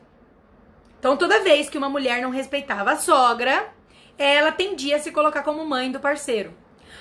Então, 0.99 1.17
toda 1.17 1.43
vez 1.43 1.69
que 1.69 1.79
uma 1.79 1.89
mulher 1.89 2.23
não 2.23 2.31
respeitava 2.31 2.93
a 2.93 2.97
sogra, 2.97 3.73
ela 4.19 4.53
tendia 4.53 4.97
a 4.97 4.99
se 4.99 5.11
colocar 5.11 5.43
como 5.43 5.65
mãe 5.65 5.91
do 5.91 6.01
parceiro. 6.01 6.53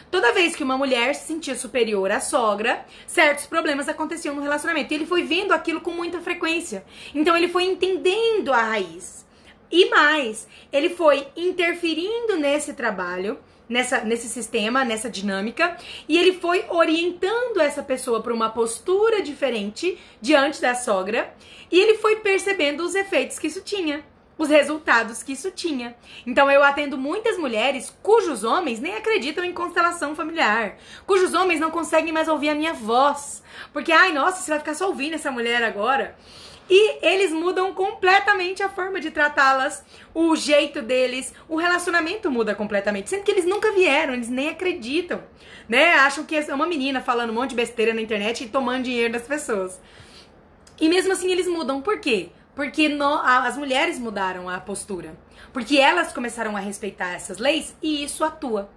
Toda 0.09 0.33
vez 0.33 0.55
que 0.55 0.63
uma 0.63 0.77
mulher 0.77 1.13
se 1.13 1.27
sentia 1.27 1.55
superior 1.55 2.11
à 2.11 2.19
sogra, 2.19 2.85
certos 3.05 3.45
problemas 3.45 3.87
aconteciam 3.87 4.33
no 4.33 4.41
relacionamento. 4.41 4.91
E 4.91 4.95
ele 4.95 5.05
foi 5.05 5.23
vendo 5.23 5.51
aquilo 5.51 5.81
com 5.81 5.91
muita 5.91 6.19
frequência. 6.19 6.83
Então 7.13 7.37
ele 7.37 7.47
foi 7.47 7.65
entendendo 7.65 8.51
a 8.51 8.61
raiz. 8.61 9.25
E 9.71 9.87
mais, 9.89 10.47
ele 10.71 10.89
foi 10.89 11.27
interferindo 11.35 12.37
nesse 12.37 12.73
trabalho, 12.73 13.39
nessa, 13.69 14.01
nesse 14.01 14.27
sistema, 14.27 14.83
nessa 14.83 15.09
dinâmica, 15.09 15.77
e 16.07 16.17
ele 16.17 16.33
foi 16.33 16.65
orientando 16.69 17.61
essa 17.61 17.83
pessoa 17.83 18.21
para 18.21 18.33
uma 18.33 18.49
postura 18.49 19.21
diferente 19.21 19.97
diante 20.19 20.59
da 20.59 20.75
sogra, 20.75 21.33
e 21.71 21.79
ele 21.79 21.99
foi 21.99 22.17
percebendo 22.17 22.83
os 22.83 22.95
efeitos 22.95 23.39
que 23.39 23.47
isso 23.47 23.61
tinha 23.61 24.03
os 24.39 24.47
resultados 24.47 25.21
que 25.21 25.33
isso 25.33 25.51
tinha. 25.51 25.93
Então 26.25 26.49
eu 26.49 26.63
atendo 26.63 26.97
muitas 26.97 27.37
mulheres 27.37 27.93
cujos 28.01 28.45
homens 28.45 28.79
nem 28.79 28.95
acreditam 28.95 29.43
em 29.43 29.51
constelação 29.51 30.15
familiar, 30.15 30.77
cujos 31.05 31.33
homens 31.33 31.59
não 31.59 31.69
conseguem 31.69 32.13
mais 32.13 32.29
ouvir 32.29 32.49
a 32.49 32.55
minha 32.55 32.73
voz, 32.73 33.43
porque 33.73 33.91
ai, 33.91 34.13
nossa, 34.13 34.41
você 34.41 34.49
vai 34.49 34.59
ficar 34.59 34.73
só 34.73 34.87
ouvindo 34.87 35.15
essa 35.15 35.29
mulher 35.29 35.61
agora. 35.61 36.15
E 36.69 37.03
eles 37.03 37.31
mudam 37.31 37.73
completamente 37.73 38.61
a 38.61 38.69
forma 38.69 38.99
de 38.99 39.09
tratá-las, 39.09 39.83
o 40.13 40.35
jeito 40.35 40.81
deles, 40.83 41.33
o 41.47 41.55
relacionamento 41.55 42.29
muda 42.29 42.53
completamente. 42.53 43.09
Sendo 43.09 43.23
que 43.23 43.31
eles 43.31 43.45
nunca 43.45 43.71
vieram, 43.71 44.13
eles 44.13 44.29
nem 44.29 44.49
acreditam, 44.49 45.23
né? 45.67 45.95
Acham 45.95 46.23
que 46.25 46.35
é 46.35 46.53
uma 46.53 46.67
menina 46.67 47.01
falando 47.01 47.31
um 47.31 47.33
monte 47.33 47.51
de 47.51 47.55
besteira 47.55 47.93
na 47.93 48.01
internet 48.01 48.43
e 48.43 48.49
tomando 48.49 48.83
dinheiro 48.83 49.13
das 49.13 49.23
pessoas. 49.23 49.81
E 50.79 50.87
mesmo 50.87 51.11
assim 51.11 51.31
eles 51.31 51.47
mudam. 51.47 51.81
Por 51.81 51.99
quê? 51.99 52.29
Porque 52.55 52.87
no, 52.87 53.15
as 53.15 53.57
mulheres 53.57 53.97
mudaram 53.97 54.47
a 54.47 54.59
postura. 54.59 55.17
Porque 55.51 55.77
elas 55.77 56.13
começaram 56.13 56.55
a 56.55 56.59
respeitar 56.59 57.13
essas 57.13 57.39
leis 57.39 57.75
e 57.81 58.03
isso 58.03 58.23
atua. 58.23 58.69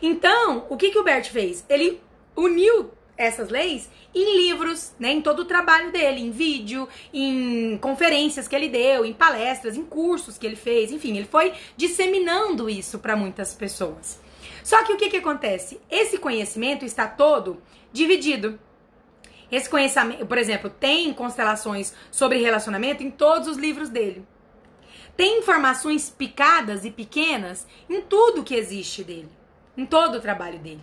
Então, 0.00 0.66
o 0.68 0.76
que, 0.76 0.90
que 0.90 0.98
o 0.98 1.04
Bert 1.04 1.30
fez? 1.30 1.64
Ele 1.68 2.00
uniu 2.34 2.90
essas 3.16 3.50
leis 3.50 3.88
em 4.14 4.36
livros, 4.36 4.92
né, 4.98 5.12
em 5.12 5.20
todo 5.20 5.40
o 5.40 5.44
trabalho 5.44 5.92
dele, 5.92 6.20
em 6.20 6.30
vídeo, 6.30 6.88
em 7.12 7.78
conferências 7.78 8.48
que 8.48 8.56
ele 8.56 8.68
deu, 8.68 9.04
em 9.04 9.12
palestras, 9.12 9.76
em 9.76 9.84
cursos 9.84 10.38
que 10.38 10.46
ele 10.46 10.56
fez, 10.56 10.90
enfim, 10.90 11.16
ele 11.16 11.26
foi 11.26 11.52
disseminando 11.76 12.68
isso 12.68 12.98
para 12.98 13.16
muitas 13.16 13.54
pessoas. 13.54 14.20
Só 14.62 14.82
que 14.84 14.92
o 14.92 14.96
que, 14.96 15.10
que 15.10 15.16
acontece? 15.16 15.80
Esse 15.90 16.18
conhecimento 16.18 16.84
está 16.84 17.06
todo 17.06 17.62
dividido. 17.92 18.58
Esse 19.50 19.68
conhecimento, 19.68 20.26
por 20.26 20.38
exemplo, 20.38 20.70
tem 20.70 21.12
constelações 21.12 21.92
sobre 22.10 22.38
relacionamento 22.38 23.02
em 23.02 23.10
todos 23.10 23.48
os 23.48 23.56
livros 23.56 23.88
dele. 23.88 24.26
Tem 25.16 25.40
informações 25.40 26.08
picadas 26.08 26.84
e 26.84 26.90
pequenas 26.90 27.66
em 27.88 28.00
tudo 28.00 28.42
que 28.42 28.54
existe 28.54 29.04
dele, 29.04 29.28
em 29.76 29.84
todo 29.84 30.16
o 30.16 30.20
trabalho 30.20 30.58
dele. 30.58 30.82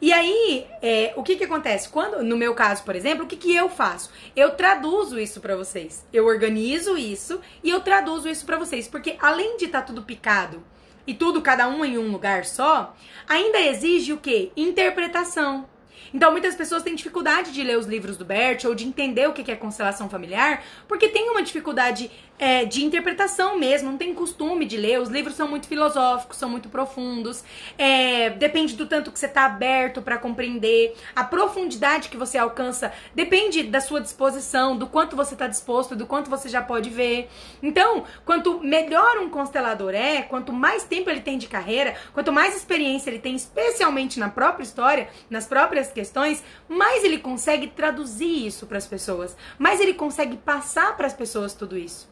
E 0.00 0.12
aí, 0.12 0.64
é, 0.80 1.12
o 1.16 1.24
que 1.24 1.34
que 1.34 1.44
acontece? 1.44 1.88
Quando, 1.88 2.22
no 2.22 2.36
meu 2.36 2.54
caso, 2.54 2.84
por 2.84 2.94
exemplo, 2.94 3.24
o 3.24 3.26
que 3.26 3.36
que 3.36 3.54
eu 3.54 3.68
faço? 3.68 4.10
Eu 4.36 4.52
traduzo 4.52 5.18
isso 5.18 5.40
para 5.40 5.56
vocês. 5.56 6.06
Eu 6.12 6.26
organizo 6.26 6.96
isso 6.96 7.40
e 7.64 7.70
eu 7.70 7.80
traduzo 7.80 8.28
isso 8.28 8.46
para 8.46 8.56
vocês, 8.56 8.86
porque 8.86 9.16
além 9.20 9.56
de 9.56 9.64
estar 9.64 9.80
tá 9.80 9.86
tudo 9.86 10.02
picado 10.02 10.62
e 11.04 11.14
tudo 11.14 11.42
cada 11.42 11.66
um 11.66 11.84
em 11.84 11.98
um 11.98 12.12
lugar 12.12 12.44
só, 12.44 12.94
ainda 13.28 13.58
exige 13.58 14.12
o 14.12 14.18
quê? 14.18 14.52
Interpretação. 14.56 15.68
Então, 16.14 16.30
muitas 16.30 16.54
pessoas 16.54 16.82
têm 16.82 16.94
dificuldade 16.94 17.52
de 17.52 17.62
ler 17.62 17.76
os 17.76 17.86
livros 17.86 18.16
do 18.16 18.24
Bert 18.24 18.64
ou 18.64 18.74
de 18.74 18.86
entender 18.86 19.28
o 19.28 19.32
que 19.32 19.50
é 19.50 19.56
constelação 19.56 20.08
familiar, 20.08 20.62
porque 20.86 21.08
tem 21.08 21.28
uma 21.28 21.42
dificuldade 21.42 22.10
é, 22.38 22.64
de 22.64 22.84
interpretação 22.84 23.58
mesmo, 23.58 23.90
não 23.90 23.98
tem 23.98 24.14
costume 24.14 24.64
de 24.64 24.76
ler. 24.76 25.00
Os 25.00 25.08
livros 25.08 25.34
são 25.34 25.48
muito 25.48 25.66
filosóficos, 25.66 26.36
são 26.36 26.48
muito 26.48 26.68
profundos. 26.68 27.42
É, 27.76 28.30
depende 28.30 28.76
do 28.76 28.86
tanto 28.86 29.10
que 29.10 29.18
você 29.18 29.26
está 29.26 29.44
aberto 29.44 30.00
para 30.00 30.18
compreender. 30.18 30.94
A 31.14 31.24
profundidade 31.24 32.08
que 32.08 32.16
você 32.16 32.38
alcança 32.38 32.92
depende 33.14 33.62
da 33.64 33.80
sua 33.80 34.00
disposição, 34.00 34.76
do 34.76 34.86
quanto 34.86 35.16
você 35.16 35.34
está 35.34 35.46
disposto, 35.46 35.96
do 35.96 36.06
quanto 36.06 36.30
você 36.30 36.48
já 36.48 36.62
pode 36.62 36.90
ver. 36.90 37.28
Então, 37.62 38.04
quanto 38.24 38.60
melhor 38.60 39.18
um 39.18 39.28
constelador 39.28 39.94
é, 39.94 40.22
quanto 40.22 40.52
mais 40.52 40.84
tempo 40.84 41.10
ele 41.10 41.20
tem 41.20 41.38
de 41.38 41.46
carreira, 41.46 41.96
quanto 42.12 42.32
mais 42.32 42.56
experiência 42.56 43.10
ele 43.10 43.18
tem, 43.18 43.34
especialmente 43.34 44.18
na 44.18 44.28
própria 44.28 44.62
história, 44.62 45.08
nas 45.28 45.46
próprias 45.46 45.90
questões, 45.90 46.42
mais 46.68 47.04
ele 47.04 47.18
consegue 47.18 47.68
traduzir 47.68 48.46
isso 48.46 48.66
para 48.66 48.78
as 48.78 48.86
pessoas, 48.86 49.36
mais 49.58 49.80
ele 49.80 49.94
consegue 49.94 50.36
passar 50.36 50.96
para 50.96 51.06
as 51.06 51.14
pessoas 51.14 51.54
tudo 51.54 51.76
isso. 51.76 52.08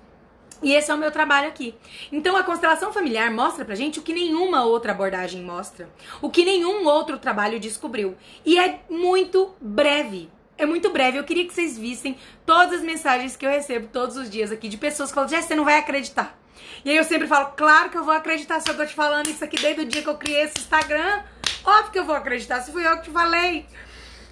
E 0.62 0.72
esse 0.72 0.90
é 0.90 0.94
o 0.94 0.98
meu 0.98 1.10
trabalho 1.10 1.48
aqui. 1.48 1.74
Então 2.10 2.36
a 2.36 2.42
constelação 2.42 2.92
familiar 2.92 3.30
mostra 3.30 3.64
pra 3.64 3.74
gente 3.74 3.98
o 3.98 4.02
que 4.02 4.12
nenhuma 4.12 4.64
outra 4.64 4.92
abordagem 4.92 5.42
mostra, 5.42 5.88
o 6.22 6.30
que 6.30 6.44
nenhum 6.44 6.86
outro 6.86 7.18
trabalho 7.18 7.60
descobriu. 7.60 8.16
E 8.44 8.58
é 8.58 8.80
muito 8.88 9.54
breve. 9.60 10.30
É 10.56 10.64
muito 10.64 10.90
breve. 10.90 11.18
Eu 11.18 11.24
queria 11.24 11.46
que 11.46 11.52
vocês 11.52 11.76
vissem 11.76 12.16
todas 12.46 12.80
as 12.80 12.82
mensagens 12.82 13.36
que 13.36 13.44
eu 13.44 13.50
recebo 13.50 13.88
todos 13.88 14.16
os 14.16 14.30
dias 14.30 14.50
aqui 14.50 14.68
de 14.68 14.78
pessoas 14.78 15.10
que 15.10 15.14
falam: 15.14 15.28
Jess, 15.28 15.44
você 15.44 15.54
não 15.54 15.64
vai 15.64 15.78
acreditar. 15.78 16.38
E 16.82 16.90
aí 16.90 16.96
eu 16.96 17.04
sempre 17.04 17.28
falo: 17.28 17.52
claro 17.54 17.90
que 17.90 17.98
eu 17.98 18.04
vou 18.04 18.14
acreditar 18.14 18.60
se 18.60 18.70
eu 18.70 18.76
tô 18.76 18.86
te 18.86 18.94
falando 18.94 19.28
isso 19.28 19.44
aqui 19.44 19.60
desde 19.60 19.82
o 19.82 19.84
dia 19.84 20.02
que 20.02 20.08
eu 20.08 20.16
criei 20.16 20.42
esse 20.42 20.58
Instagram. 20.58 21.22
Óbvio 21.62 21.92
que 21.92 21.98
eu 21.98 22.04
vou 22.04 22.14
acreditar, 22.14 22.60
se 22.62 22.72
fui 22.72 22.86
eu 22.86 22.96
que 22.96 23.04
te 23.04 23.10
falei. 23.10 23.66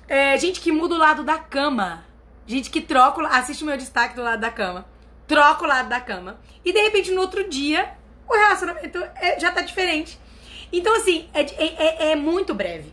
É, 0.08 0.38
gente 0.38 0.60
que 0.60 0.72
muda 0.72 0.94
o 0.94 0.98
lado 0.98 1.22
da 1.22 1.36
cama. 1.36 2.04
Gente 2.46 2.70
que 2.70 2.80
troca, 2.80 3.26
assiste 3.28 3.62
o 3.62 3.66
meu 3.66 3.76
destaque 3.76 4.14
do 4.14 4.22
lado 4.22 4.40
da 4.40 4.50
cama 4.50 4.93
troca 5.26 5.64
o 5.64 5.66
lado 5.66 5.88
da 5.88 6.00
cama. 6.00 6.38
E 6.64 6.72
de 6.72 6.80
repente, 6.80 7.10
no 7.10 7.20
outro 7.20 7.48
dia, 7.48 7.92
o 8.28 8.34
relacionamento 8.34 8.98
é, 9.16 9.38
já 9.38 9.50
tá 9.50 9.60
diferente. 9.60 10.18
Então, 10.72 10.94
assim, 10.96 11.28
é, 11.32 11.42
é, 11.42 12.12
é, 12.12 12.16
muito 12.16 12.54
breve. 12.54 12.92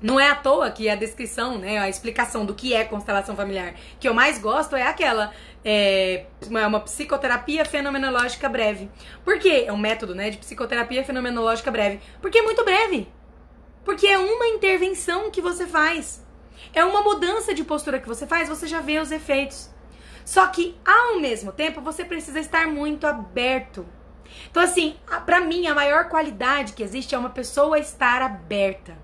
Não 0.00 0.18
é 0.18 0.30
à 0.30 0.34
toa 0.34 0.70
que 0.70 0.88
a 0.88 0.96
descrição, 0.96 1.58
né, 1.58 1.78
a 1.78 1.88
explicação 1.88 2.44
do 2.44 2.54
que 2.54 2.74
é 2.74 2.84
constelação 2.84 3.36
familiar 3.36 3.74
que 4.00 4.08
eu 4.08 4.14
mais 4.14 4.38
gosto 4.38 4.74
é 4.74 4.82
aquela. 4.82 5.32
É 5.64 6.26
uma 6.66 6.80
psicoterapia 6.80 7.64
fenomenológica 7.64 8.48
breve. 8.48 8.90
Por 9.24 9.38
quê? 9.38 9.64
É 9.66 9.72
um 9.72 9.76
método, 9.76 10.12
né, 10.12 10.30
de 10.30 10.38
psicoterapia 10.38 11.04
fenomenológica 11.04 11.70
breve. 11.70 12.00
Porque 12.20 12.38
é 12.38 12.42
muito 12.42 12.64
breve. 12.64 13.06
Porque 13.84 14.08
é 14.08 14.18
uma 14.18 14.48
intervenção 14.48 15.30
que 15.30 15.40
você 15.40 15.66
faz. 15.66 16.24
É 16.74 16.84
uma 16.84 17.02
mudança 17.02 17.54
de 17.54 17.62
postura 17.62 18.00
que 18.00 18.08
você 18.08 18.26
faz, 18.26 18.48
você 18.48 18.66
já 18.66 18.80
vê 18.80 18.98
os 18.98 19.12
efeitos. 19.12 19.71
Só 20.24 20.46
que 20.46 20.74
ao 20.84 21.20
mesmo 21.20 21.52
tempo 21.52 21.80
você 21.80 22.04
precisa 22.04 22.40
estar 22.40 22.66
muito 22.66 23.06
aberto. 23.06 23.86
Então 24.50 24.62
assim, 24.62 24.96
para 25.26 25.40
mim 25.40 25.66
a 25.66 25.74
maior 25.74 26.08
qualidade 26.08 26.72
que 26.72 26.82
existe 26.82 27.14
é 27.14 27.18
uma 27.18 27.30
pessoa 27.30 27.78
estar 27.78 28.22
aberta. 28.22 28.96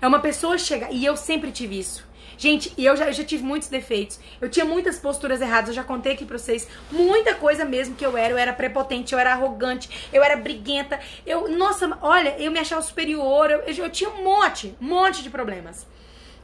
É 0.00 0.06
uma 0.06 0.20
pessoa 0.20 0.58
chegar 0.58 0.92
e 0.92 1.04
eu 1.04 1.16
sempre 1.16 1.50
tive 1.50 1.78
isso. 1.78 2.06
Gente, 2.38 2.72
eu 2.76 2.94
já, 2.96 3.06
eu 3.06 3.12
já 3.12 3.24
tive 3.24 3.42
muitos 3.42 3.68
defeitos. 3.68 4.20
Eu 4.40 4.50
tinha 4.50 4.64
muitas 4.64 4.98
posturas 4.98 5.40
erradas. 5.40 5.68
Eu 5.68 5.74
já 5.74 5.84
contei 5.84 6.12
aqui 6.12 6.24
pra 6.24 6.36
vocês. 6.36 6.68
Muita 6.90 7.34
coisa 7.34 7.64
mesmo 7.64 7.94
que 7.94 8.04
eu 8.04 8.16
era. 8.16 8.32
Eu 8.32 8.38
era 8.38 8.52
prepotente, 8.52 9.14
eu 9.14 9.18
era 9.18 9.32
arrogante, 9.32 10.08
eu 10.12 10.22
era 10.22 10.36
briguenta. 10.36 11.00
Eu, 11.24 11.48
nossa, 11.48 11.96
olha, 12.02 12.36
eu 12.38 12.50
me 12.50 12.58
achava 12.58 12.82
superior. 12.82 13.50
Eu, 13.50 13.60
eu, 13.60 13.74
eu 13.74 13.90
tinha 13.90 14.10
um 14.10 14.22
monte, 14.22 14.76
um 14.80 14.86
monte 14.86 15.22
de 15.22 15.30
problemas. 15.30 15.86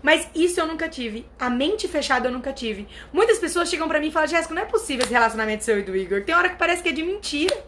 Mas 0.03 0.29
isso 0.35 0.61
eu 0.61 0.67
nunca 0.67 0.89
tive. 0.89 1.25
A 1.39 1.49
mente 1.49 1.87
fechada 1.87 2.29
eu 2.29 2.33
nunca 2.33 2.53
tive. 2.53 2.89
Muitas 3.13 3.39
pessoas 3.39 3.71
chegam 3.71 3.87
para 3.89 4.01
mim 4.01 4.09
e 4.09 4.13
falam: 4.13 4.29
Jéssica, 4.29 4.55
não 4.55 4.63
é 4.63 4.67
possível 4.67 5.05
esse 5.05 5.13
relacionamento 5.13 5.65
seu 5.65 5.79
e 5.79 5.83
do 5.83 5.97
Igor. 5.97 6.25
Tem 6.25 6.35
hora 6.35 6.49
que 6.49 6.57
parece 6.57 6.83
que 6.83 6.89
é 6.89 6.93
de 6.93 7.03
mentira. 7.03 7.65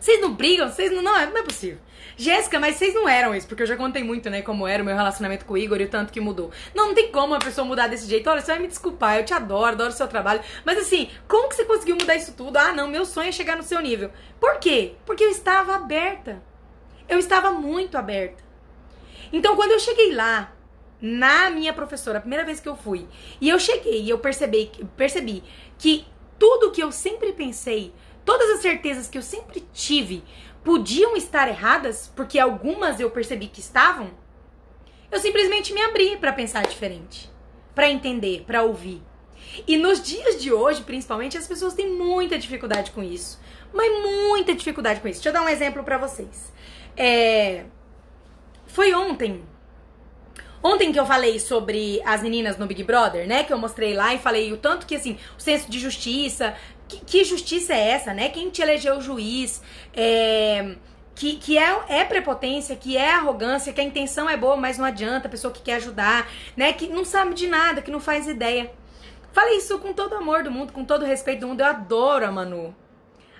Vocês 0.00 0.20
não 0.20 0.34
brigam? 0.34 0.68
Vocês 0.68 0.90
não. 0.92 1.02
Não, 1.02 1.16
é, 1.16 1.26
não 1.26 1.38
é 1.38 1.42
possível. 1.42 1.78
Jéssica, 2.18 2.58
mas 2.58 2.76
vocês 2.76 2.94
não 2.94 3.06
eram 3.06 3.34
isso, 3.34 3.46
porque 3.46 3.62
eu 3.62 3.66
já 3.66 3.76
contei 3.76 4.02
muito, 4.02 4.30
né, 4.30 4.40
como 4.40 4.66
era 4.66 4.82
o 4.82 4.86
meu 4.86 4.96
relacionamento 4.96 5.44
com 5.44 5.52
o 5.52 5.58
Igor 5.58 5.78
e 5.82 5.84
o 5.84 5.88
tanto 5.88 6.10
que 6.10 6.18
mudou. 6.18 6.50
Não, 6.74 6.88
não 6.88 6.94
tem 6.94 7.12
como 7.12 7.34
uma 7.34 7.38
pessoa 7.38 7.66
mudar 7.66 7.88
desse 7.88 8.08
jeito. 8.08 8.30
Olha, 8.30 8.40
você 8.40 8.52
vai 8.52 8.60
me 8.60 8.68
desculpar, 8.68 9.18
eu 9.18 9.24
te 9.24 9.34
adoro, 9.34 9.72
adoro 9.72 9.90
o 9.90 9.92
seu 9.92 10.08
trabalho. 10.08 10.40
Mas 10.64 10.78
assim, 10.78 11.10
como 11.28 11.48
que 11.50 11.56
você 11.56 11.64
conseguiu 11.66 11.96
mudar 11.96 12.16
isso 12.16 12.32
tudo? 12.32 12.56
Ah, 12.56 12.72
não, 12.72 12.88
meu 12.88 13.04
sonho 13.04 13.28
é 13.28 13.32
chegar 13.32 13.56
no 13.56 13.62
seu 13.62 13.80
nível. 13.80 14.10
Por 14.40 14.58
quê? 14.58 14.94
Porque 15.04 15.22
eu 15.22 15.30
estava 15.30 15.74
aberta. 15.74 16.42
Eu 17.06 17.18
estava 17.18 17.52
muito 17.52 17.98
aberta. 17.98 18.42
Então, 19.30 19.54
quando 19.54 19.72
eu 19.72 19.78
cheguei 19.78 20.14
lá, 20.14 20.55
na 21.06 21.50
minha 21.50 21.72
professora, 21.72 22.18
a 22.18 22.20
primeira 22.20 22.44
vez 22.44 22.58
que 22.58 22.68
eu 22.68 22.76
fui, 22.76 23.06
e 23.40 23.48
eu 23.48 23.58
cheguei 23.58 24.02
e 24.02 24.10
eu 24.10 24.18
percebi, 24.18 24.70
percebi 24.96 25.42
que 25.78 26.04
tudo 26.38 26.72
que 26.72 26.82
eu 26.82 26.90
sempre 26.90 27.32
pensei, 27.32 27.92
todas 28.24 28.50
as 28.50 28.60
certezas 28.60 29.08
que 29.08 29.16
eu 29.16 29.22
sempre 29.22 29.64
tive, 29.72 30.24
podiam 30.64 31.16
estar 31.16 31.48
erradas, 31.48 32.12
porque 32.16 32.38
algumas 32.38 32.98
eu 32.98 33.10
percebi 33.10 33.46
que 33.46 33.60
estavam, 33.60 34.10
eu 35.10 35.20
simplesmente 35.20 35.72
me 35.72 35.80
abri 35.80 36.16
para 36.16 36.32
pensar 36.32 36.66
diferente, 36.66 37.30
para 37.74 37.88
entender, 37.88 38.42
para 38.44 38.64
ouvir. 38.64 39.00
E 39.66 39.76
nos 39.76 40.02
dias 40.02 40.42
de 40.42 40.52
hoje, 40.52 40.82
principalmente, 40.82 41.38
as 41.38 41.46
pessoas 41.46 41.74
têm 41.74 41.92
muita 41.92 42.36
dificuldade 42.36 42.90
com 42.90 43.02
isso. 43.02 43.40
Mas 43.72 43.90
muita 44.02 44.54
dificuldade 44.54 45.00
com 45.00 45.08
isso. 45.08 45.22
Deixa 45.22 45.28
eu 45.28 45.32
dar 45.32 45.42
um 45.42 45.48
exemplo 45.48 45.84
para 45.84 45.98
vocês. 45.98 46.52
É... 46.96 47.64
Foi 48.66 48.92
ontem. 48.92 49.44
Ontem 50.66 50.90
que 50.90 50.98
eu 50.98 51.06
falei 51.06 51.38
sobre 51.38 52.02
as 52.04 52.24
meninas 52.24 52.58
no 52.58 52.66
Big 52.66 52.82
Brother, 52.82 53.24
né? 53.24 53.44
Que 53.44 53.52
eu 53.52 53.58
mostrei 53.58 53.94
lá 53.94 54.12
e 54.12 54.18
falei 54.18 54.52
o 54.52 54.56
tanto 54.56 54.84
que, 54.84 54.96
assim, 54.96 55.16
o 55.38 55.40
senso 55.40 55.70
de 55.70 55.78
justiça, 55.78 56.56
que, 56.88 56.98
que 57.04 57.22
justiça 57.22 57.72
é 57.72 57.90
essa, 57.90 58.12
né? 58.12 58.30
Quem 58.30 58.50
te 58.50 58.62
elegeu 58.62 59.00
juiz? 59.00 59.62
É, 59.94 60.74
que, 61.14 61.36
que 61.36 61.56
é, 61.56 61.84
é 61.88 62.04
prepotência, 62.04 62.74
que 62.74 62.96
é 62.96 63.12
arrogância, 63.12 63.72
que 63.72 63.80
a 63.80 63.84
intenção 63.84 64.28
é 64.28 64.36
boa, 64.36 64.56
mas 64.56 64.76
não 64.76 64.84
adianta, 64.84 65.28
a 65.28 65.30
pessoa 65.30 65.54
que 65.54 65.62
quer 65.62 65.76
ajudar, 65.76 66.28
né? 66.56 66.72
Que 66.72 66.88
não 66.88 67.04
sabe 67.04 67.32
de 67.32 67.46
nada, 67.46 67.80
que 67.80 67.92
não 67.92 68.00
faz 68.00 68.26
ideia. 68.26 68.72
Falei 69.32 69.58
isso 69.58 69.78
com 69.78 69.92
todo 69.92 70.16
amor 70.16 70.42
do 70.42 70.50
mundo, 70.50 70.72
com 70.72 70.84
todo 70.84 71.04
respeito 71.04 71.42
do 71.42 71.46
mundo. 71.46 71.60
Eu 71.60 71.66
adoro 71.66 72.26
a 72.26 72.32
Manu. 72.32 72.74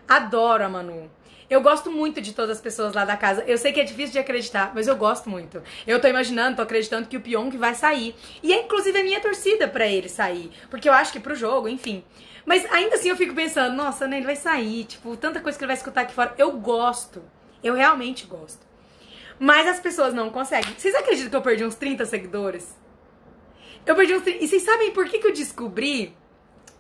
Adoro 0.07 0.65
a 0.65 0.69
Manu. 0.69 1.11
Eu 1.49 1.61
gosto 1.61 1.91
muito 1.91 2.21
de 2.21 2.33
todas 2.33 2.57
as 2.57 2.61
pessoas 2.61 2.93
lá 2.93 3.05
da 3.05 3.17
casa. 3.17 3.45
Eu 3.47 3.57
sei 3.57 3.73
que 3.73 3.81
é 3.81 3.85
difícil 3.85 4.13
de 4.13 4.19
acreditar, 4.19 4.73
mas 4.75 4.89
eu 4.89 4.97
gosto 4.97 5.31
muito. 5.31 5.63
Eu 5.87 6.01
tô 6.01 6.09
imaginando, 6.09 6.57
tô 6.57 6.63
acreditando 6.63 7.07
que 7.07 7.17
o 7.17 7.21
Pyong 7.21 7.57
vai 7.57 7.75
sair. 7.75 8.17
E 8.43 8.53
é 8.53 8.63
inclusive 8.63 8.99
a 8.99 9.05
minha 9.05 9.21
torcida 9.21 9.69
para 9.69 9.87
ele 9.87 10.09
sair. 10.09 10.51
Porque 10.69 10.89
eu 10.89 10.93
acho 10.93 11.13
que 11.13 11.21
pro 11.21 11.37
jogo, 11.37 11.69
enfim. 11.69 12.05
Mas 12.45 12.65
ainda 12.73 12.97
assim 12.97 13.11
eu 13.11 13.17
fico 13.17 13.35
pensando, 13.35 13.77
nossa, 13.77 14.07
né, 14.09 14.17
ele 14.17 14.27
vai 14.27 14.37
sair, 14.37 14.85
tipo, 14.85 15.17
tanta 15.17 15.41
coisa 15.41 15.57
que 15.57 15.65
ele 15.65 15.69
vai 15.69 15.77
escutar 15.77 16.03
aqui 16.03 16.15
fora. 16.15 16.35
Eu 16.37 16.53
gosto. 16.53 17.23
Eu 17.63 17.75
realmente 17.75 18.27
gosto. 18.27 18.67
Mas 19.39 19.69
as 19.69 19.79
pessoas 19.79 20.15
não 20.15 20.31
conseguem. 20.31 20.75
Vocês 20.77 20.95
acreditam 20.95 21.31
que 21.31 21.37
eu 21.37 21.43
perdi 21.43 21.65
uns 21.65 21.75
30 21.75 22.07
seguidores? 22.07 22.77
Eu 23.85 23.95
perdi 23.95 24.15
uns 24.15 24.23
30. 24.23 24.45
E 24.45 24.49
vocês 24.49 24.63
sabem 24.63 24.91
por 24.93 25.07
que, 25.07 25.19
que 25.19 25.27
eu 25.27 25.33
descobri? 25.33 26.17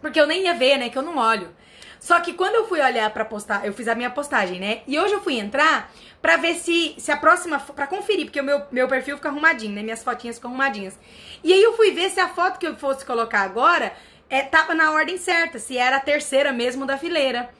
Porque 0.00 0.20
eu 0.20 0.26
nem 0.26 0.44
ia 0.44 0.54
ver, 0.54 0.76
né? 0.78 0.88
Que 0.88 0.98
eu 0.98 1.02
não 1.02 1.16
olho. 1.18 1.54
Só 1.98 2.20
que 2.20 2.34
quando 2.34 2.54
eu 2.54 2.68
fui 2.68 2.80
olhar 2.80 3.10
para 3.10 3.24
postar, 3.24 3.66
eu 3.66 3.72
fiz 3.72 3.88
a 3.88 3.94
minha 3.94 4.10
postagem, 4.10 4.60
né? 4.60 4.82
E 4.86 4.98
hoje 4.98 5.14
eu 5.14 5.20
fui 5.20 5.38
entrar 5.38 5.92
pra 6.20 6.36
ver 6.36 6.54
se, 6.54 6.94
se 6.98 7.10
a 7.10 7.16
próxima. 7.16 7.58
pra 7.58 7.86
conferir, 7.86 8.26
porque 8.26 8.40
o 8.40 8.44
meu, 8.44 8.62
meu 8.70 8.88
perfil 8.88 9.16
fica 9.16 9.28
arrumadinho, 9.28 9.74
né? 9.74 9.82
Minhas 9.82 10.02
fotinhas 10.02 10.36
ficam 10.36 10.50
arrumadinhas. 10.50 10.98
E 11.42 11.52
aí 11.52 11.62
eu 11.62 11.74
fui 11.74 11.92
ver 11.92 12.10
se 12.10 12.20
a 12.20 12.28
foto 12.28 12.58
que 12.58 12.66
eu 12.66 12.76
fosse 12.76 13.04
colocar 13.04 13.40
agora 13.40 13.92
é, 14.28 14.42
tava 14.42 14.74
na 14.74 14.92
ordem 14.92 15.16
certa, 15.18 15.58
se 15.58 15.78
era 15.78 15.96
a 15.96 16.00
terceira 16.00 16.52
mesmo 16.52 16.86
da 16.86 16.98
fileira. 16.98 17.50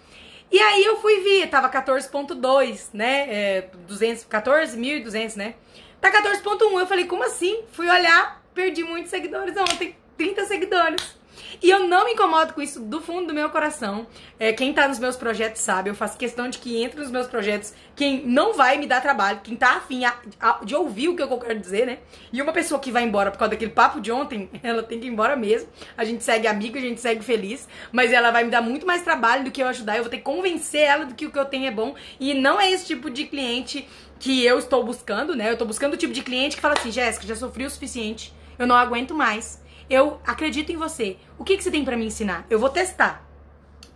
E 0.50 0.58
aí 0.58 0.84
eu 0.84 0.96
fui 1.00 1.20
ver, 1.20 1.48
tava 1.48 1.68
14.2, 1.68 2.90
né? 2.92 3.26
É, 3.28 3.70
200, 3.86 4.24
14.200, 4.24 5.36
né? 5.36 5.54
Tá 6.00 6.10
14.1. 6.10 6.78
Eu 6.78 6.86
falei, 6.86 7.06
como 7.06 7.24
assim? 7.24 7.62
Fui 7.72 7.88
olhar, 7.88 8.42
perdi 8.54 8.84
muitos 8.84 9.10
seguidores 9.10 9.56
ontem, 9.56 9.96
30 10.16 10.44
seguidores. 10.44 11.15
E 11.62 11.70
eu 11.70 11.86
não 11.86 12.04
me 12.04 12.12
incomodo 12.12 12.52
com 12.52 12.62
isso 12.62 12.80
do 12.80 13.00
fundo 13.00 13.28
do 13.28 13.34
meu 13.34 13.50
coração. 13.50 14.06
É, 14.38 14.52
quem 14.52 14.72
tá 14.72 14.86
nos 14.86 14.98
meus 14.98 15.16
projetos 15.16 15.62
sabe, 15.62 15.90
eu 15.90 15.94
faço 15.94 16.18
questão 16.18 16.48
de 16.48 16.58
que 16.58 16.82
entre 16.82 17.00
nos 17.00 17.10
meus 17.10 17.26
projetos 17.26 17.72
quem 17.94 18.26
não 18.26 18.54
vai 18.54 18.76
me 18.76 18.86
dar 18.86 19.00
trabalho, 19.00 19.40
quem 19.42 19.56
tá 19.56 19.76
afim 19.76 20.04
a, 20.04 20.14
a, 20.40 20.64
de 20.64 20.74
ouvir 20.74 21.08
o 21.08 21.16
que 21.16 21.22
eu 21.22 21.38
quero 21.38 21.58
dizer, 21.58 21.86
né? 21.86 21.98
E 22.32 22.40
uma 22.42 22.52
pessoa 22.52 22.80
que 22.80 22.92
vai 22.92 23.04
embora 23.04 23.30
por 23.30 23.38
causa 23.38 23.50
daquele 23.50 23.70
papo 23.70 24.00
de 24.00 24.12
ontem, 24.12 24.50
ela 24.62 24.82
tem 24.82 25.00
que 25.00 25.06
ir 25.06 25.10
embora 25.10 25.36
mesmo. 25.36 25.68
A 25.96 26.04
gente 26.04 26.22
segue 26.22 26.46
amigo, 26.46 26.76
a 26.76 26.80
gente 26.80 27.00
segue 27.00 27.24
feliz, 27.24 27.68
mas 27.90 28.12
ela 28.12 28.30
vai 28.30 28.44
me 28.44 28.50
dar 28.50 28.60
muito 28.60 28.86
mais 28.86 29.02
trabalho 29.02 29.44
do 29.44 29.50
que 29.50 29.62
eu 29.62 29.68
ajudar. 29.68 29.96
Eu 29.96 30.02
vou 30.02 30.10
ter 30.10 30.18
que 30.18 30.22
convencer 30.22 30.82
ela 30.82 31.06
do 31.06 31.14
que 31.14 31.26
o 31.26 31.30
que 31.30 31.38
eu 31.38 31.44
tenho 31.44 31.66
é 31.66 31.70
bom. 31.70 31.94
E 32.20 32.34
não 32.34 32.60
é 32.60 32.70
esse 32.70 32.86
tipo 32.86 33.10
de 33.10 33.24
cliente 33.24 33.88
que 34.18 34.44
eu 34.44 34.58
estou 34.58 34.84
buscando, 34.84 35.34
né? 35.34 35.50
Eu 35.50 35.56
tô 35.56 35.64
buscando 35.64 35.94
o 35.94 35.96
tipo 35.96 36.12
de 36.12 36.22
cliente 36.22 36.56
que 36.56 36.62
fala 36.62 36.74
assim, 36.78 36.90
Jéssica, 36.90 37.26
já 37.26 37.36
sofri 37.36 37.64
o 37.64 37.70
suficiente, 37.70 38.32
eu 38.58 38.66
não 38.66 38.76
aguento 38.76 39.14
mais 39.14 39.64
eu 39.88 40.20
acredito 40.26 40.70
em 40.72 40.76
você. 40.76 41.16
O 41.38 41.44
que, 41.44 41.56
que 41.56 41.62
você 41.62 41.70
tem 41.70 41.84
para 41.84 41.96
me 41.96 42.06
ensinar? 42.06 42.46
Eu 42.50 42.58
vou 42.58 42.68
testar. 42.68 43.24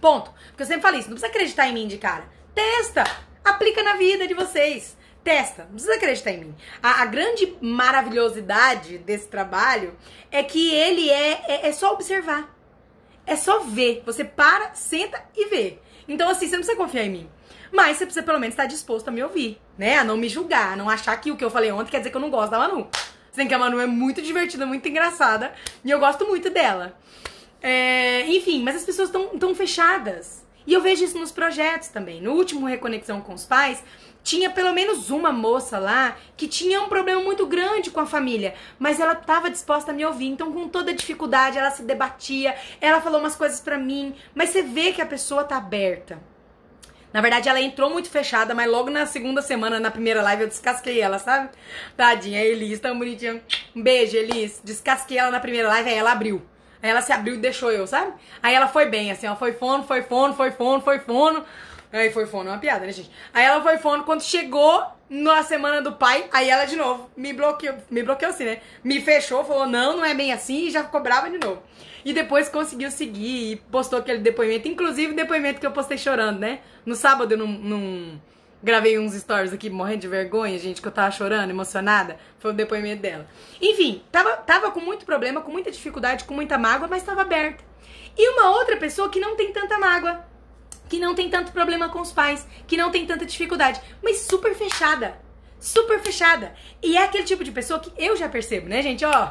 Ponto. 0.00 0.32
Porque 0.48 0.62
eu 0.62 0.66
sempre 0.66 0.82
falei 0.82 1.00
isso, 1.00 1.08
não 1.08 1.16
precisa 1.16 1.32
acreditar 1.32 1.68
em 1.68 1.74
mim 1.74 1.88
de 1.88 1.98
cara. 1.98 2.24
Testa! 2.54 3.04
Aplica 3.44 3.82
na 3.82 3.94
vida 3.94 4.26
de 4.26 4.34
vocês. 4.34 4.96
Testa, 5.22 5.64
não 5.64 5.72
precisa 5.72 5.94
acreditar 5.94 6.30
em 6.30 6.40
mim. 6.40 6.54
A, 6.82 7.02
a 7.02 7.06
grande 7.06 7.56
maravilhosidade 7.60 8.98
desse 8.98 9.28
trabalho 9.28 9.94
é 10.30 10.42
que 10.42 10.74
ele 10.74 11.10
é, 11.10 11.42
é, 11.46 11.68
é 11.68 11.72
só 11.72 11.92
observar. 11.92 12.56
É 13.26 13.36
só 13.36 13.60
ver. 13.60 14.02
Você 14.06 14.24
para, 14.24 14.74
senta 14.74 15.22
e 15.36 15.46
vê. 15.48 15.78
Então, 16.08 16.28
assim, 16.28 16.46
você 16.46 16.56
não 16.56 16.60
precisa 16.60 16.76
confiar 16.76 17.04
em 17.04 17.10
mim. 17.10 17.30
Mas 17.70 17.98
você 17.98 18.06
precisa 18.06 18.24
pelo 18.24 18.40
menos 18.40 18.54
estar 18.54 18.66
disposto 18.66 19.08
a 19.08 19.10
me 19.10 19.22
ouvir, 19.22 19.60
né? 19.78 19.98
A 19.98 20.04
não 20.04 20.16
me 20.16 20.28
julgar, 20.28 20.72
a 20.72 20.76
não 20.76 20.88
achar 20.88 21.16
que 21.20 21.30
o 21.30 21.36
que 21.36 21.44
eu 21.44 21.50
falei 21.50 21.70
ontem 21.70 21.90
quer 21.90 21.98
dizer 21.98 22.10
que 22.10 22.16
eu 22.16 22.20
não 22.20 22.30
gosto 22.30 22.50
da 22.50 22.58
Manu. 22.58 22.88
Que 23.46 23.54
a 23.54 23.58
Manu 23.58 23.80
é 23.80 23.86
muito 23.86 24.22
divertida, 24.22 24.66
muito 24.66 24.88
engraçada. 24.88 25.52
E 25.84 25.90
eu 25.90 25.98
gosto 25.98 26.26
muito 26.26 26.50
dela. 26.50 26.98
É, 27.62 28.26
enfim, 28.26 28.62
mas 28.62 28.76
as 28.76 28.84
pessoas 28.84 29.08
estão 29.08 29.38
tão 29.38 29.54
fechadas. 29.54 30.44
E 30.66 30.72
eu 30.72 30.80
vejo 30.80 31.04
isso 31.04 31.18
nos 31.18 31.32
projetos 31.32 31.88
também. 31.88 32.20
No 32.20 32.32
último 32.32 32.66
Reconexão 32.66 33.20
com 33.20 33.34
os 33.34 33.44
Pais, 33.44 33.82
tinha 34.22 34.50
pelo 34.50 34.72
menos 34.72 35.10
uma 35.10 35.32
moça 35.32 35.78
lá 35.78 36.16
que 36.36 36.46
tinha 36.46 36.80
um 36.82 36.88
problema 36.88 37.22
muito 37.22 37.46
grande 37.46 37.90
com 37.90 38.00
a 38.00 38.06
família, 38.06 38.54
mas 38.78 39.00
ela 39.00 39.14
estava 39.14 39.50
disposta 39.50 39.90
a 39.90 39.94
me 39.94 40.04
ouvir. 40.04 40.26
Então, 40.26 40.52
com 40.52 40.68
toda 40.68 40.92
dificuldade, 40.92 41.58
ela 41.58 41.70
se 41.70 41.82
debatia, 41.82 42.54
ela 42.80 43.00
falou 43.00 43.20
umas 43.20 43.36
coisas 43.36 43.60
para 43.60 43.78
mim, 43.78 44.14
mas 44.34 44.50
você 44.50 44.62
vê 44.62 44.92
que 44.92 45.02
a 45.02 45.06
pessoa 45.06 45.44
tá 45.44 45.56
aberta. 45.56 46.20
Na 47.12 47.20
verdade, 47.20 47.48
ela 47.48 47.60
entrou 47.60 47.90
muito 47.90 48.08
fechada, 48.08 48.54
mas 48.54 48.70
logo 48.70 48.88
na 48.88 49.04
segunda 49.04 49.42
semana, 49.42 49.80
na 49.80 49.90
primeira 49.90 50.22
live, 50.22 50.42
eu 50.42 50.48
descasquei 50.48 51.00
ela, 51.00 51.18
sabe? 51.18 51.50
Tadinha, 51.96 52.40
Elis, 52.40 52.78
tão 52.78 52.96
bonitinha. 52.96 53.42
Um 53.74 53.82
beijo, 53.82 54.16
Elis. 54.16 54.60
Descasquei 54.62 55.18
ela 55.18 55.30
na 55.30 55.40
primeira 55.40 55.68
live, 55.68 55.90
aí 55.90 55.96
ela 55.96 56.12
abriu. 56.12 56.40
Aí 56.82 56.88
ela 56.88 57.02
se 57.02 57.12
abriu 57.12 57.34
e 57.34 57.38
deixou 57.38 57.70
eu, 57.70 57.86
sabe? 57.86 58.12
Aí 58.42 58.54
ela 58.54 58.68
foi 58.68 58.86
bem, 58.86 59.10
assim, 59.10 59.26
ó, 59.26 59.36
foi 59.36 59.52
fono, 59.52 59.84
foi 59.84 60.02
fono, 60.02 60.34
foi 60.34 60.50
fono, 60.50 60.80
foi 60.82 60.98
fono. 61.00 61.44
Aí 61.92 62.10
foi 62.10 62.26
fono, 62.26 62.48
é 62.48 62.52
uma 62.52 62.58
piada, 62.58 62.86
né, 62.86 62.92
gente? 62.92 63.10
Aí 63.34 63.44
ela 63.44 63.60
foi 63.62 63.76
fono, 63.78 64.04
quando 64.04 64.22
chegou 64.22 64.86
na 65.10 65.42
semana 65.42 65.82
do 65.82 65.94
pai, 65.94 66.26
aí 66.32 66.48
ela 66.48 66.64
de 66.64 66.76
novo 66.76 67.10
me 67.16 67.32
bloqueou, 67.32 67.74
me 67.90 68.00
bloqueou 68.00 68.30
assim, 68.30 68.44
né? 68.44 68.60
Me 68.84 69.00
fechou, 69.00 69.44
falou, 69.44 69.66
não, 69.66 69.96
não 69.96 70.04
é 70.04 70.14
bem 70.14 70.32
assim, 70.32 70.68
e 70.68 70.70
já 70.70 70.84
ficou 70.84 71.02
brava 71.02 71.28
de 71.28 71.36
novo. 71.36 71.60
E 72.04 72.12
depois 72.12 72.48
conseguiu 72.48 72.92
seguir 72.92 73.52
e 73.52 73.56
postou 73.56 73.98
aquele 73.98 74.20
depoimento, 74.20 74.68
inclusive 74.68 75.12
o 75.12 75.16
depoimento 75.16 75.58
que 75.58 75.66
eu 75.66 75.72
postei 75.72 75.98
chorando, 75.98 76.38
né? 76.38 76.60
No 76.86 76.94
sábado 76.94 77.32
eu 77.32 77.38
não, 77.38 77.48
não 77.48 78.20
gravei 78.62 79.00
uns 79.00 79.12
stories 79.14 79.52
aqui 79.52 79.68
morrendo 79.68 80.02
de 80.02 80.08
vergonha, 80.08 80.56
gente, 80.58 80.80
que 80.80 80.86
eu 80.86 80.92
tava 80.92 81.10
chorando, 81.10 81.50
emocionada. 81.50 82.16
Foi 82.38 82.52
o 82.52 82.54
depoimento 82.54 83.02
dela. 83.02 83.26
Enfim, 83.60 84.02
tava, 84.12 84.36
tava 84.36 84.70
com 84.70 84.80
muito 84.80 85.04
problema, 85.04 85.40
com 85.40 85.50
muita 85.50 85.72
dificuldade, 85.72 86.24
com 86.24 86.34
muita 86.34 86.56
mágoa, 86.56 86.86
mas 86.88 87.02
tava 87.02 87.22
aberta. 87.22 87.64
E 88.16 88.28
uma 88.30 88.50
outra 88.50 88.76
pessoa 88.76 89.08
que 89.08 89.18
não 89.18 89.34
tem 89.34 89.52
tanta 89.52 89.76
mágoa, 89.76 90.24
que 90.90 90.98
não 90.98 91.14
tem 91.14 91.30
tanto 91.30 91.52
problema 91.52 91.88
com 91.88 92.00
os 92.00 92.12
pais, 92.12 92.46
que 92.66 92.76
não 92.76 92.90
tem 92.90 93.06
tanta 93.06 93.24
dificuldade, 93.24 93.80
mas 94.02 94.18
super 94.18 94.54
fechada. 94.54 95.18
Super 95.58 96.00
fechada. 96.00 96.52
E 96.82 96.96
é 96.96 97.04
aquele 97.04 97.24
tipo 97.24 97.44
de 97.44 97.52
pessoa 97.52 97.78
que 97.78 97.92
eu 97.96 98.16
já 98.16 98.28
percebo, 98.28 98.68
né, 98.68 98.82
gente? 98.82 99.04
Ó, 99.04 99.28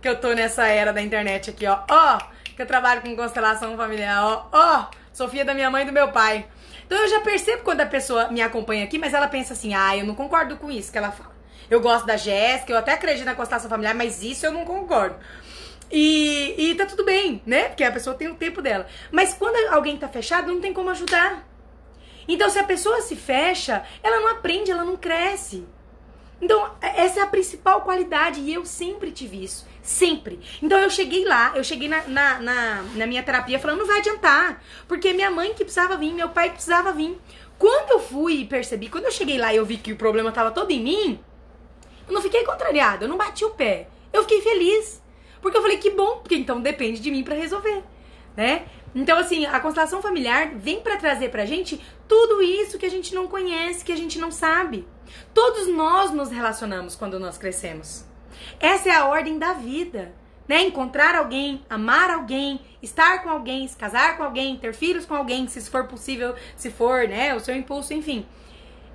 que 0.00 0.08
eu 0.08 0.18
tô 0.18 0.32
nessa 0.32 0.66
era 0.66 0.92
da 0.92 1.02
internet 1.02 1.50
aqui, 1.50 1.66
ó. 1.66 1.80
Ó, 1.90 2.18
que 2.56 2.62
eu 2.62 2.66
trabalho 2.66 3.02
com 3.02 3.14
constelação 3.14 3.76
familiar, 3.76 4.24
ó. 4.24 4.46
Ó, 4.50 4.86
Sofia 5.12 5.44
da 5.44 5.52
minha 5.52 5.68
mãe 5.68 5.82
e 5.82 5.86
do 5.86 5.92
meu 5.92 6.12
pai. 6.12 6.46
Então 6.86 6.96
eu 6.96 7.08
já 7.08 7.20
percebo 7.20 7.64
quando 7.64 7.80
a 7.80 7.86
pessoa 7.86 8.28
me 8.28 8.40
acompanha 8.40 8.84
aqui, 8.84 8.98
mas 8.98 9.12
ela 9.12 9.26
pensa 9.26 9.52
assim: 9.52 9.74
"Ah, 9.74 9.96
eu 9.96 10.06
não 10.06 10.14
concordo 10.14 10.56
com 10.56 10.70
isso 10.70 10.92
que 10.92 10.96
ela 10.96 11.10
fala. 11.10 11.36
Eu 11.68 11.80
gosto 11.80 12.06
da 12.06 12.16
Jéssica, 12.16 12.72
eu 12.72 12.78
até 12.78 12.92
acredito 12.92 13.26
na 13.26 13.34
constelação 13.34 13.68
familiar, 13.68 13.94
mas 13.94 14.22
isso 14.22 14.46
eu 14.46 14.52
não 14.52 14.64
concordo." 14.64 15.16
E, 15.90 16.54
e 16.58 16.74
tá 16.74 16.86
tudo 16.86 17.04
bem, 17.04 17.42
né? 17.46 17.68
Porque 17.68 17.84
a 17.84 17.92
pessoa 17.92 18.16
tem 18.16 18.28
o 18.28 18.34
tempo 18.34 18.60
dela. 18.60 18.86
Mas 19.10 19.34
quando 19.34 19.56
alguém 19.72 19.96
tá 19.96 20.08
fechado, 20.08 20.52
não 20.52 20.60
tem 20.60 20.72
como 20.72 20.90
ajudar. 20.90 21.46
Então, 22.26 22.50
se 22.50 22.58
a 22.58 22.64
pessoa 22.64 23.00
se 23.00 23.16
fecha, 23.16 23.82
ela 24.02 24.20
não 24.20 24.28
aprende, 24.28 24.70
ela 24.70 24.84
não 24.84 24.96
cresce. 24.96 25.66
Então, 26.40 26.70
essa 26.80 27.20
é 27.20 27.22
a 27.22 27.26
principal 27.26 27.80
qualidade 27.82 28.40
e 28.40 28.52
eu 28.54 28.64
sempre 28.64 29.10
tive 29.10 29.42
isso. 29.42 29.66
Sempre. 29.82 30.38
Então 30.62 30.78
eu 30.78 30.90
cheguei 30.90 31.24
lá, 31.24 31.52
eu 31.56 31.64
cheguei 31.64 31.88
na, 31.88 32.06
na, 32.06 32.38
na, 32.40 32.82
na 32.94 33.06
minha 33.06 33.22
terapia 33.22 33.58
falando, 33.58 33.78
não 33.78 33.86
vai 33.86 33.98
adiantar. 33.98 34.62
Porque 34.86 35.12
minha 35.12 35.30
mãe 35.30 35.54
que 35.54 35.64
precisava 35.64 35.96
vir, 35.96 36.12
meu 36.12 36.28
pai 36.28 36.50
precisava 36.50 36.92
vir. 36.92 37.18
Quando 37.58 37.92
eu 37.92 37.98
fui 37.98 38.40
e 38.40 38.44
percebi, 38.44 38.88
quando 38.88 39.06
eu 39.06 39.10
cheguei 39.10 39.38
lá 39.38 39.52
e 39.52 39.56
eu 39.56 39.64
vi 39.64 39.78
que 39.78 39.92
o 39.92 39.96
problema 39.96 40.30
tava 40.30 40.50
todo 40.50 40.70
em 40.70 40.80
mim, 40.80 41.20
eu 42.06 42.14
não 42.14 42.22
fiquei 42.22 42.44
contrariada, 42.44 43.04
eu 43.04 43.08
não 43.08 43.16
bati 43.16 43.44
o 43.44 43.50
pé. 43.50 43.88
Eu 44.12 44.22
fiquei 44.22 44.40
feliz. 44.42 44.97
Porque 45.40 45.56
eu 45.56 45.62
falei, 45.62 45.78
que 45.78 45.90
bom, 45.90 46.18
porque 46.18 46.34
então 46.34 46.60
depende 46.60 47.00
de 47.00 47.10
mim 47.10 47.22
para 47.22 47.34
resolver, 47.34 47.82
né? 48.36 48.66
Então, 48.94 49.18
assim, 49.18 49.46
a 49.46 49.60
constelação 49.60 50.00
familiar 50.00 50.52
vem 50.54 50.80
para 50.80 50.96
trazer 50.96 51.30
pra 51.30 51.44
gente 51.44 51.80
tudo 52.06 52.42
isso 52.42 52.78
que 52.78 52.86
a 52.86 52.90
gente 52.90 53.14
não 53.14 53.28
conhece, 53.28 53.84
que 53.84 53.92
a 53.92 53.96
gente 53.96 54.18
não 54.18 54.30
sabe. 54.30 54.86
Todos 55.34 55.68
nós 55.68 56.10
nos 56.10 56.30
relacionamos 56.30 56.96
quando 56.96 57.20
nós 57.20 57.36
crescemos. 57.36 58.04
Essa 58.58 58.88
é 58.88 58.92
a 58.92 59.06
ordem 59.06 59.38
da 59.38 59.52
vida, 59.52 60.12
né? 60.48 60.62
Encontrar 60.62 61.14
alguém, 61.14 61.62
amar 61.68 62.10
alguém, 62.10 62.60
estar 62.82 63.22
com 63.22 63.28
alguém, 63.28 63.68
se 63.68 63.76
casar 63.76 64.16
com 64.16 64.24
alguém, 64.24 64.56
ter 64.56 64.72
filhos 64.72 65.04
com 65.04 65.14
alguém, 65.14 65.46
se 65.46 65.60
for 65.70 65.86
possível, 65.86 66.34
se 66.56 66.70
for, 66.70 67.06
né, 67.06 67.34
o 67.34 67.40
seu 67.40 67.54
impulso, 67.54 67.92
enfim. 67.92 68.26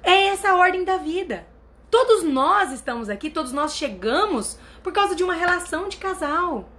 É 0.01 0.27
essa 0.27 0.49
a 0.49 0.55
ordem 0.55 0.83
da 0.83 0.97
vida. 0.97 1.45
Todos 1.89 2.23
nós 2.23 2.71
estamos 2.71 3.07
aqui, 3.07 3.29
todos 3.29 3.51
nós 3.51 3.75
chegamos 3.75 4.57
por 4.83 4.91
causa 4.93 5.15
de 5.15 5.23
uma 5.23 5.33
relação 5.33 5.87
de 5.87 5.97
casal. 5.97 6.69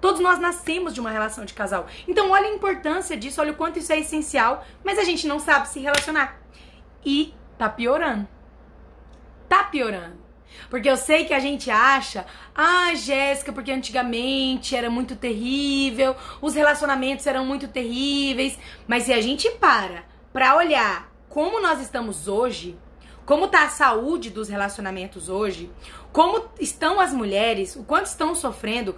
Todos 0.00 0.20
nós 0.20 0.38
nascemos 0.38 0.92
de 0.92 1.00
uma 1.00 1.10
relação 1.10 1.44
de 1.46 1.54
casal. 1.54 1.86
Então, 2.06 2.30
olha 2.30 2.46
a 2.46 2.54
importância 2.54 3.16
disso, 3.16 3.40
olha 3.40 3.52
o 3.52 3.56
quanto 3.56 3.78
isso 3.78 3.92
é 3.92 3.98
essencial, 3.98 4.64
mas 4.84 4.98
a 4.98 5.04
gente 5.04 5.26
não 5.26 5.40
sabe 5.40 5.68
se 5.68 5.80
relacionar. 5.80 6.38
E 7.04 7.34
tá 7.56 7.70
piorando. 7.70 8.28
Tá 9.48 9.64
piorando. 9.64 10.22
Porque 10.68 10.88
eu 10.88 10.96
sei 10.96 11.24
que 11.24 11.34
a 11.34 11.40
gente 11.40 11.70
acha, 11.70 12.26
ah, 12.54 12.94
Jéssica, 12.94 13.52
porque 13.52 13.72
antigamente 13.72 14.76
era 14.76 14.90
muito 14.90 15.16
terrível, 15.16 16.14
os 16.40 16.54
relacionamentos 16.54 17.26
eram 17.26 17.44
muito 17.44 17.68
terríveis, 17.68 18.58
mas 18.86 19.04
se 19.04 19.12
a 19.12 19.20
gente 19.20 19.50
para 19.52 20.04
pra 20.32 20.56
olhar 20.56 21.12
como 21.28 21.60
nós 21.60 21.80
estamos 21.80 22.28
hoje, 22.28 22.78
como 23.24 23.48
tá 23.48 23.64
a 23.64 23.70
saúde 23.70 24.30
dos 24.30 24.48
relacionamentos 24.48 25.28
hoje, 25.28 25.70
como 26.14 26.48
estão 26.60 27.00
as 27.00 27.12
mulheres, 27.12 27.74
o 27.74 27.82
quanto 27.82 28.06
estão 28.06 28.36
sofrendo, 28.36 28.94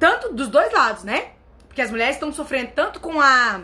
tanto 0.00 0.34
dos 0.34 0.48
dois 0.48 0.72
lados, 0.72 1.04
né? 1.04 1.28
Porque 1.68 1.80
as 1.80 1.92
mulheres 1.92 2.16
estão 2.16 2.32
sofrendo 2.32 2.72
tanto 2.74 2.98
com 2.98 3.20
a 3.20 3.60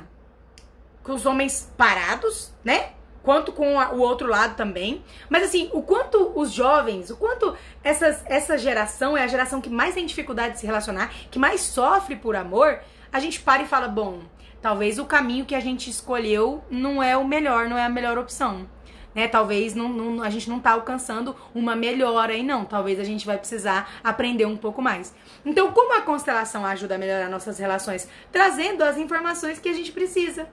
com 1.02 1.12
os 1.12 1.26
homens 1.26 1.68
parados, 1.76 2.54
né? 2.64 2.90
Quanto 3.24 3.50
com 3.50 3.80
a, 3.80 3.90
o 3.90 3.98
outro 3.98 4.28
lado 4.28 4.54
também. 4.54 5.04
Mas 5.28 5.42
assim, 5.42 5.68
o 5.72 5.82
quanto 5.82 6.30
os 6.38 6.52
jovens, 6.52 7.10
o 7.10 7.16
quanto 7.16 7.56
essas, 7.82 8.22
essa 8.26 8.56
geração 8.56 9.16
é 9.16 9.24
a 9.24 9.26
geração 9.26 9.60
que 9.60 9.68
mais 9.68 9.94
tem 9.94 10.06
dificuldade 10.06 10.54
de 10.54 10.60
se 10.60 10.66
relacionar, 10.66 11.12
que 11.28 11.40
mais 11.40 11.62
sofre 11.62 12.14
por 12.14 12.36
amor, 12.36 12.78
a 13.12 13.18
gente 13.18 13.40
para 13.40 13.64
e 13.64 13.66
fala, 13.66 13.88
bom, 13.88 14.20
talvez 14.62 15.00
o 15.00 15.04
caminho 15.06 15.44
que 15.44 15.56
a 15.56 15.60
gente 15.60 15.90
escolheu 15.90 16.62
não 16.70 17.02
é 17.02 17.16
o 17.16 17.26
melhor, 17.26 17.68
não 17.68 17.76
é 17.76 17.84
a 17.84 17.88
melhor 17.90 18.16
opção 18.16 18.68
né? 19.16 19.26
Talvez 19.26 19.74
não, 19.74 19.88
não, 19.88 20.22
a 20.22 20.28
gente 20.28 20.48
não 20.50 20.60
tá 20.60 20.72
alcançando 20.72 21.34
uma 21.54 21.74
melhora 21.74 22.34
aí, 22.34 22.42
não. 22.42 22.66
Talvez 22.66 23.00
a 23.00 23.04
gente 23.04 23.24
vai 23.24 23.38
precisar 23.38 23.98
aprender 24.04 24.44
um 24.44 24.58
pouco 24.58 24.82
mais. 24.82 25.14
Então, 25.44 25.72
como 25.72 25.96
a 25.96 26.02
constelação 26.02 26.66
ajuda 26.66 26.96
a 26.96 26.98
melhorar 26.98 27.30
nossas 27.30 27.58
relações? 27.58 28.06
Trazendo 28.30 28.84
as 28.84 28.98
informações 28.98 29.58
que 29.58 29.70
a 29.70 29.72
gente 29.72 29.90
precisa 29.90 30.46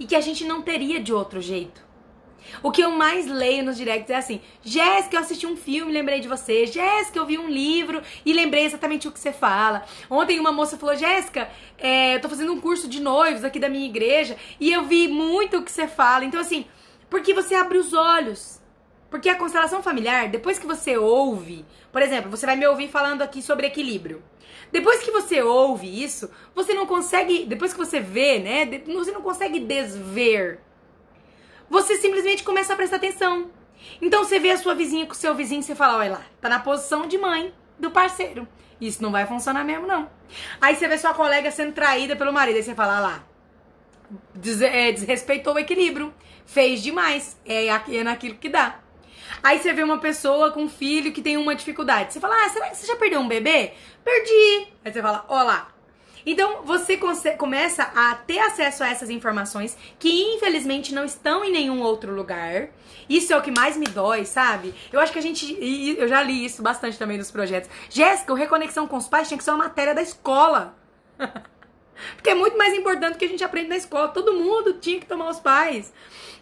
e 0.00 0.06
que 0.06 0.16
a 0.16 0.20
gente 0.22 0.44
não 0.44 0.62
teria 0.62 0.98
de 0.98 1.12
outro 1.12 1.42
jeito. 1.42 1.84
O 2.62 2.70
que 2.70 2.82
eu 2.82 2.90
mais 2.90 3.26
leio 3.26 3.64
nos 3.64 3.76
directs 3.76 4.10
é 4.10 4.16
assim: 4.16 4.40
Jéssica, 4.62 5.16
eu 5.16 5.20
assisti 5.20 5.46
um 5.46 5.56
filme 5.56 5.92
lembrei 5.92 6.20
de 6.20 6.28
você. 6.28 6.66
Jéssica, 6.66 7.18
eu 7.18 7.26
vi 7.26 7.38
um 7.38 7.48
livro 7.48 8.02
e 8.24 8.32
lembrei 8.32 8.64
exatamente 8.64 9.08
o 9.08 9.12
que 9.12 9.18
você 9.18 9.32
fala. 9.32 9.82
Ontem 10.10 10.38
uma 10.40 10.52
moça 10.52 10.76
falou: 10.76 10.96
Jéssica, 10.96 11.48
é, 11.78 12.16
eu 12.16 12.20
tô 12.20 12.28
fazendo 12.28 12.52
um 12.52 12.60
curso 12.60 12.88
de 12.88 13.00
noivos 13.00 13.44
aqui 13.44 13.58
da 13.58 13.68
minha 13.68 13.86
igreja 13.86 14.36
e 14.60 14.72
eu 14.72 14.84
vi 14.84 15.08
muito 15.08 15.58
o 15.58 15.62
que 15.62 15.72
você 15.72 15.86
fala. 15.86 16.24
Então, 16.24 16.40
assim, 16.40 16.66
porque 17.08 17.34
você 17.34 17.54
abre 17.54 17.78
os 17.78 17.92
olhos. 17.92 18.60
Porque 19.10 19.28
a 19.28 19.36
constelação 19.36 19.82
familiar, 19.82 20.28
depois 20.28 20.58
que 20.58 20.66
você 20.66 20.96
ouve, 20.96 21.64
por 21.92 22.02
exemplo, 22.02 22.30
você 22.30 22.46
vai 22.46 22.56
me 22.56 22.66
ouvir 22.66 22.88
falando 22.88 23.22
aqui 23.22 23.40
sobre 23.40 23.66
equilíbrio. 23.66 24.22
Depois 24.72 25.02
que 25.02 25.10
você 25.12 25.40
ouve 25.40 26.02
isso, 26.02 26.28
você 26.52 26.74
não 26.74 26.84
consegue, 26.84 27.44
depois 27.44 27.72
que 27.72 27.78
você 27.78 28.00
vê, 28.00 28.40
né, 28.40 28.66
você 28.92 29.12
não 29.12 29.22
consegue 29.22 29.60
desver. 29.60 30.60
Você 31.70 31.96
simplesmente 31.96 32.42
começa 32.42 32.72
a 32.72 32.76
prestar 32.76 32.96
atenção. 32.96 33.50
Então 34.02 34.24
você 34.24 34.40
vê 34.40 34.50
a 34.50 34.56
sua 34.56 34.74
vizinha 34.74 35.06
com 35.06 35.12
o 35.12 35.16
seu 35.16 35.34
vizinho 35.34 35.60
e 35.60 35.62
você 35.62 35.74
fala, 35.74 35.98
olha 35.98 36.12
lá, 36.12 36.22
tá 36.40 36.48
na 36.48 36.58
posição 36.58 37.06
de 37.06 37.16
mãe 37.16 37.54
do 37.78 37.90
parceiro. 37.90 38.48
Isso 38.80 39.02
não 39.02 39.12
vai 39.12 39.26
funcionar 39.26 39.64
mesmo, 39.64 39.86
não. 39.86 40.10
Aí 40.60 40.74
você 40.74 40.88
vê 40.88 40.98
sua 40.98 41.14
colega 41.14 41.50
sendo 41.50 41.72
traída 41.72 42.16
pelo 42.16 42.32
marido, 42.32 42.56
aí 42.56 42.62
você 42.62 42.74
fala, 42.74 42.98
lá, 42.98 43.24
des, 44.34 44.60
é, 44.62 44.92
desrespeitou 44.92 45.54
o 45.54 45.58
equilíbrio, 45.58 46.12
fez 46.46 46.82
demais, 46.82 47.38
é, 47.46 47.66
é 47.66 48.04
naquilo 48.04 48.36
que 48.36 48.48
dá. 48.48 48.80
Aí 49.42 49.58
você 49.58 49.72
vê 49.72 49.82
uma 49.82 49.98
pessoa 49.98 50.50
com 50.52 50.62
um 50.62 50.68
filho 50.68 51.12
que 51.12 51.20
tem 51.20 51.36
uma 51.36 51.54
dificuldade. 51.54 52.12
Você 52.12 52.20
fala, 52.20 52.34
ah, 52.44 52.48
será 52.48 52.70
que 52.70 52.76
você 52.76 52.86
já 52.86 52.96
perdeu 52.96 53.20
um 53.20 53.28
bebê? 53.28 53.72
Perdi. 54.02 54.68
Aí 54.84 54.92
você 54.92 55.02
fala, 55.02 55.24
ó 55.28 55.42
lá. 55.42 55.68
Então 56.26 56.62
você 56.62 56.96
começa 57.36 57.82
a 57.82 58.14
ter 58.14 58.38
acesso 58.38 58.82
a 58.82 58.88
essas 58.88 59.10
informações 59.10 59.76
que 59.98 60.08
infelizmente 60.34 60.94
não 60.94 61.04
estão 61.04 61.44
em 61.44 61.52
nenhum 61.52 61.82
outro 61.82 62.14
lugar. 62.14 62.68
Isso 63.08 63.32
é 63.32 63.36
o 63.36 63.42
que 63.42 63.50
mais 63.50 63.76
me 63.76 63.84
dói, 63.86 64.24
sabe? 64.24 64.74
Eu 64.90 65.00
acho 65.00 65.12
que 65.12 65.18
a 65.18 65.22
gente. 65.22 65.54
Eu 65.98 66.08
já 66.08 66.22
li 66.22 66.44
isso 66.44 66.62
bastante 66.62 66.98
também 66.98 67.18
nos 67.18 67.30
projetos. 67.30 67.68
Jéssica, 67.90 68.32
o 68.32 68.36
Reconexão 68.36 68.86
com 68.86 68.96
os 68.96 69.08
Pais 69.08 69.28
tinha 69.28 69.36
que 69.36 69.44
ser 69.44 69.50
uma 69.50 69.64
matéria 69.64 69.94
da 69.94 70.00
escola. 70.00 70.74
Porque 72.14 72.30
é 72.30 72.34
muito 72.34 72.56
mais 72.58 72.74
importante 72.74 73.18
que 73.18 73.24
a 73.24 73.28
gente 73.28 73.44
aprende 73.44 73.68
na 73.68 73.76
escola. 73.76 74.08
Todo 74.08 74.32
mundo 74.32 74.74
tinha 74.74 74.98
que 74.98 75.06
tomar 75.06 75.28
os 75.28 75.40
pais. 75.40 75.92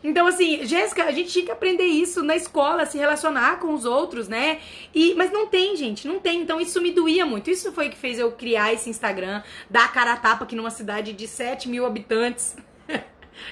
Então, 0.04 0.26
assim, 0.26 0.66
Jéssica, 0.66 1.04
a 1.04 1.12
gente 1.12 1.30
tinha 1.30 1.44
que 1.44 1.50
aprender 1.50 1.84
isso 1.84 2.22
na 2.24 2.34
escola, 2.34 2.84
se 2.84 2.98
relacionar 2.98 3.60
com 3.60 3.72
os 3.72 3.84
outros, 3.84 4.26
né? 4.26 4.60
E, 4.92 5.14
mas 5.14 5.30
não 5.30 5.46
tem, 5.46 5.76
gente, 5.76 6.08
não 6.08 6.18
tem. 6.18 6.40
Então, 6.40 6.60
isso 6.60 6.80
me 6.80 6.90
doía 6.90 7.24
muito. 7.24 7.50
Isso 7.50 7.70
foi 7.72 7.86
o 7.86 7.90
que 7.90 7.96
fez 7.96 8.18
eu 8.18 8.32
criar 8.32 8.72
esse 8.72 8.90
Instagram, 8.90 9.42
dar 9.70 9.84
a 9.84 9.88
cara 9.88 10.14
a 10.14 10.16
tapa 10.16 10.44
aqui 10.44 10.56
numa 10.56 10.70
cidade 10.70 11.12
de 11.12 11.28
7 11.28 11.68
mil 11.68 11.86
habitantes. 11.86 12.56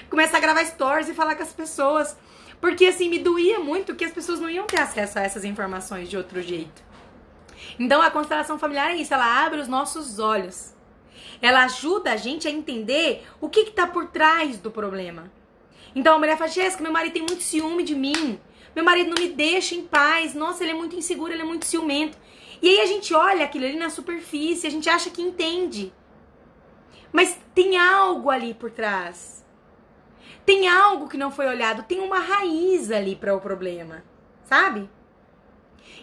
Começar 0.09 0.37
a 0.37 0.41
gravar 0.41 0.65
stories 0.65 1.07
e 1.07 1.13
falar 1.13 1.35
com 1.35 1.43
as 1.43 1.53
pessoas. 1.53 2.17
Porque, 2.59 2.85
assim, 2.85 3.09
me 3.09 3.19
doía 3.19 3.59
muito 3.59 3.95
que 3.95 4.03
as 4.03 4.11
pessoas 4.11 4.39
não 4.39 4.49
iam 4.49 4.67
ter 4.67 4.79
acesso 4.79 5.19
a 5.19 5.21
essas 5.21 5.45
informações 5.45 6.09
de 6.09 6.17
outro 6.17 6.41
jeito. 6.41 6.83
Então, 7.79 8.01
a 8.01 8.11
constelação 8.11 8.59
familiar 8.59 8.91
é 8.91 8.95
isso, 8.97 9.13
ela 9.13 9.45
abre 9.45 9.61
os 9.61 9.67
nossos 9.67 10.19
olhos 10.19 10.73
ela 11.41 11.63
ajuda 11.63 12.11
a 12.11 12.17
gente 12.17 12.47
a 12.47 12.51
entender 12.51 13.23
o 13.39 13.49
que 13.49 13.61
está 13.61 13.87
por 13.87 14.07
trás 14.07 14.57
do 14.57 14.69
problema. 14.69 15.31
Então 15.95 16.15
a 16.15 16.19
mulher 16.19 16.37
fala, 16.37 16.49
Jéssica, 16.49 16.83
meu 16.83 16.91
marido 16.91 17.13
tem 17.13 17.23
muito 17.23 17.41
ciúme 17.41 17.83
de 17.83 17.95
mim. 17.95 18.39
Meu 18.75 18.85
marido 18.85 19.09
não 19.09 19.21
me 19.21 19.29
deixa 19.29 19.75
em 19.75 19.83
paz. 19.83 20.33
Nossa, 20.33 20.63
ele 20.63 20.71
é 20.71 20.75
muito 20.75 20.95
inseguro, 20.95 21.33
ele 21.33 21.41
é 21.41 21.45
muito 21.45 21.65
ciumento. 21.65 22.17
E 22.61 22.69
aí 22.69 22.81
a 22.81 22.85
gente 22.85 23.13
olha 23.13 23.43
aquilo 23.43 23.65
ali 23.65 23.75
na 23.75 23.89
superfície, 23.89 24.67
a 24.67 24.69
gente 24.69 24.89
acha 24.89 25.09
que 25.09 25.21
entende. 25.21 25.91
Mas 27.11 27.37
tem 27.53 27.77
algo 27.77 28.29
ali 28.29 28.53
por 28.53 28.71
trás. 28.71 29.43
Tem 30.45 30.67
algo 30.67 31.07
que 31.07 31.17
não 31.17 31.31
foi 31.31 31.47
olhado, 31.47 31.83
tem 31.83 31.99
uma 31.99 32.19
raiz 32.19 32.91
ali 32.91 33.15
para 33.15 33.35
o 33.35 33.41
problema, 33.41 34.03
sabe? 34.43 34.89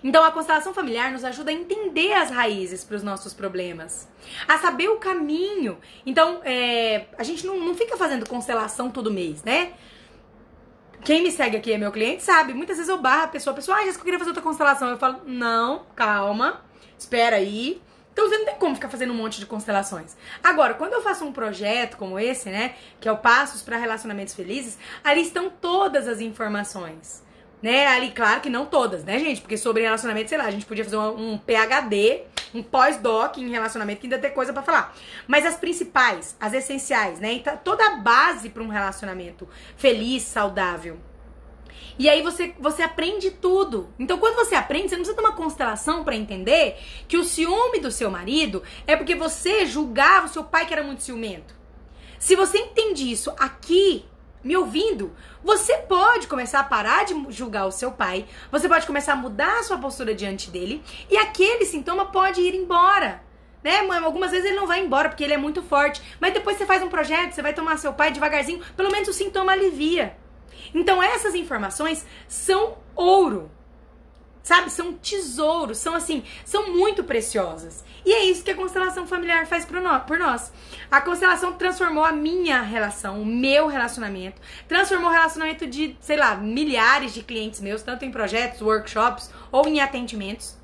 Então 0.02 0.24
a 0.24 0.30
constelação 0.30 0.72
familiar 0.72 1.10
nos 1.10 1.24
ajuda 1.24 1.50
a 1.50 1.54
entender 1.54 2.12
as 2.12 2.30
raízes 2.30 2.84
para 2.84 2.96
os 2.96 3.02
nossos 3.02 3.34
problemas, 3.34 4.08
a 4.46 4.58
saber 4.58 4.88
o 4.88 4.96
caminho. 4.96 5.78
Então 6.06 6.40
é, 6.44 7.06
a 7.16 7.22
gente 7.22 7.46
não, 7.46 7.58
não 7.58 7.74
fica 7.74 7.96
fazendo 7.96 8.28
constelação 8.28 8.90
todo 8.90 9.10
mês, 9.10 9.42
né? 9.42 9.72
Quem 11.04 11.22
me 11.22 11.30
segue 11.30 11.56
aqui 11.56 11.72
é 11.72 11.78
meu 11.78 11.92
cliente, 11.92 12.22
sabe? 12.22 12.52
Muitas 12.52 12.76
vezes 12.76 12.90
eu 12.90 12.98
barro 12.98 13.24
a 13.24 13.28
pessoa, 13.28 13.52
a 13.52 13.56
pessoa, 13.56 13.78
ah, 13.78 13.84
Jéssica, 13.84 14.00
eu 14.00 14.04
queria 14.04 14.18
fazer 14.18 14.30
outra 14.30 14.42
constelação. 14.42 14.88
Eu 14.88 14.98
falo, 14.98 15.20
não, 15.24 15.86
calma, 15.94 16.60
espera 16.98 17.36
aí. 17.36 17.80
Então 18.12 18.28
você 18.28 18.36
não 18.36 18.44
tem 18.44 18.56
como 18.56 18.74
ficar 18.74 18.88
fazendo 18.88 19.12
um 19.12 19.16
monte 19.16 19.38
de 19.38 19.46
constelações. 19.46 20.16
Agora, 20.42 20.74
quando 20.74 20.94
eu 20.94 21.02
faço 21.02 21.24
um 21.24 21.32
projeto 21.32 21.96
como 21.96 22.18
esse, 22.18 22.50
né, 22.50 22.74
que 23.00 23.08
é 23.08 23.12
o 23.12 23.16
Passos 23.16 23.62
para 23.62 23.76
Relacionamentos 23.76 24.34
Felizes, 24.34 24.76
ali 25.04 25.22
estão 25.22 25.48
todas 25.48 26.08
as 26.08 26.20
informações 26.20 27.22
né? 27.62 27.86
Ali, 27.86 28.10
claro 28.10 28.40
que 28.40 28.48
não 28.48 28.66
todas, 28.66 29.04
né, 29.04 29.18
gente? 29.18 29.40
Porque 29.40 29.56
sobre 29.56 29.82
relacionamento, 29.82 30.28
sei 30.28 30.38
lá, 30.38 30.44
a 30.44 30.50
gente 30.50 30.66
podia 30.66 30.84
fazer 30.84 30.96
um, 30.96 31.32
um 31.32 31.38
PhD, 31.38 32.22
um 32.54 32.62
pós-doc 32.62 33.36
em 33.38 33.48
relacionamento, 33.48 34.00
que 34.00 34.06
ainda 34.06 34.18
tem 34.18 34.30
coisa 34.30 34.52
para 34.52 34.62
falar. 34.62 34.96
Mas 35.26 35.44
as 35.44 35.56
principais, 35.56 36.36
as 36.40 36.52
essenciais, 36.52 37.18
né? 37.18 37.32
Então, 37.32 37.56
toda 37.62 37.84
a 37.86 37.96
base 37.96 38.50
para 38.50 38.62
um 38.62 38.68
relacionamento 38.68 39.48
feliz, 39.76 40.22
saudável. 40.22 40.98
E 41.98 42.08
aí 42.08 42.22
você, 42.22 42.54
você 42.60 42.82
aprende 42.82 43.32
tudo. 43.32 43.92
Então, 43.98 44.18
quando 44.18 44.36
você 44.36 44.54
aprende, 44.54 44.88
você 44.88 44.96
não 44.96 45.02
precisa 45.02 45.20
ter 45.20 45.26
uma 45.26 45.36
constelação 45.36 46.04
para 46.04 46.14
entender 46.14 46.78
que 47.08 47.16
o 47.16 47.24
ciúme 47.24 47.80
do 47.80 47.90
seu 47.90 48.08
marido 48.08 48.62
é 48.86 48.94
porque 48.94 49.16
você 49.16 49.66
julgava 49.66 50.26
o 50.26 50.28
seu 50.28 50.44
pai 50.44 50.64
que 50.64 50.72
era 50.72 50.84
muito 50.84 51.02
ciumento. 51.02 51.54
Se 52.18 52.36
você 52.36 52.58
entende 52.58 53.10
isso 53.10 53.32
aqui, 53.38 54.04
me 54.42 54.56
ouvindo, 54.56 55.14
você 55.42 55.76
pode 55.78 56.26
começar 56.26 56.60
a 56.60 56.64
parar 56.64 57.04
de 57.04 57.14
julgar 57.30 57.66
o 57.66 57.72
seu 57.72 57.92
pai, 57.92 58.26
você 58.50 58.68
pode 58.68 58.86
começar 58.86 59.14
a 59.14 59.16
mudar 59.16 59.58
a 59.58 59.62
sua 59.62 59.78
postura 59.78 60.14
diante 60.14 60.50
dele 60.50 60.82
e 61.10 61.16
aquele 61.16 61.64
sintoma 61.64 62.06
pode 62.06 62.40
ir 62.40 62.54
embora. 62.54 63.22
Né? 63.62 63.80
Algumas 64.04 64.30
vezes 64.30 64.46
ele 64.46 64.56
não 64.56 64.66
vai 64.66 64.80
embora 64.80 65.08
porque 65.08 65.24
ele 65.24 65.34
é 65.34 65.38
muito 65.38 65.62
forte, 65.62 66.00
mas 66.20 66.32
depois 66.32 66.56
você 66.56 66.64
faz 66.64 66.82
um 66.82 66.88
projeto, 66.88 67.32
você 67.32 67.42
vai 67.42 67.52
tomar 67.52 67.76
seu 67.76 67.92
pai 67.92 68.10
devagarzinho, 68.10 68.62
pelo 68.76 68.90
menos 68.90 69.08
o 69.08 69.12
sintoma 69.12 69.52
alivia. 69.52 70.16
Então 70.74 71.02
essas 71.02 71.34
informações 71.34 72.06
são 72.28 72.78
ouro. 72.94 73.50
Sabe? 74.48 74.70
São 74.70 74.94
tesouros, 74.94 75.76
são 75.76 75.94
assim, 75.94 76.24
são 76.42 76.72
muito 76.72 77.04
preciosas. 77.04 77.84
E 78.02 78.14
é 78.14 78.24
isso 78.24 78.42
que 78.42 78.50
a 78.50 78.54
constelação 78.54 79.06
familiar 79.06 79.46
faz 79.46 79.66
por 79.66 80.18
nós. 80.18 80.50
A 80.90 81.02
constelação 81.02 81.52
transformou 81.52 82.02
a 82.02 82.12
minha 82.12 82.62
relação, 82.62 83.20
o 83.20 83.26
meu 83.26 83.66
relacionamento, 83.66 84.40
transformou 84.66 85.10
o 85.10 85.12
relacionamento 85.12 85.66
de, 85.66 85.98
sei 86.00 86.16
lá, 86.16 86.34
milhares 86.34 87.12
de 87.12 87.22
clientes 87.22 87.60
meus, 87.60 87.82
tanto 87.82 88.06
em 88.06 88.10
projetos, 88.10 88.62
workshops 88.62 89.30
ou 89.52 89.68
em 89.68 89.80
atendimentos. 89.80 90.56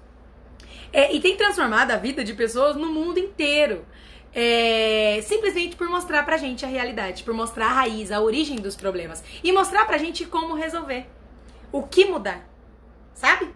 É, 0.91 1.15
e 1.15 1.21
tem 1.21 1.37
transformado 1.37 1.91
a 1.91 1.99
vida 1.99 2.25
de 2.25 2.33
pessoas 2.33 2.77
no 2.77 2.91
mundo 2.91 3.19
inteiro. 3.19 3.85
É, 4.35 5.21
simplesmente 5.25 5.77
por 5.77 5.91
mostrar 5.91 6.23
pra 6.23 6.39
gente 6.39 6.65
a 6.65 6.69
realidade, 6.69 7.23
por 7.23 7.35
mostrar 7.35 7.67
a 7.67 7.75
raiz, 7.75 8.11
a 8.11 8.19
origem 8.19 8.57
dos 8.57 8.77
problemas 8.77 9.23
e 9.45 9.53
mostrar 9.53 9.85
pra 9.85 9.99
gente 9.99 10.25
como 10.25 10.55
resolver. 10.55 11.07
O 11.71 11.83
que 11.83 12.07
mudar, 12.07 12.49
sabe? 13.13 13.53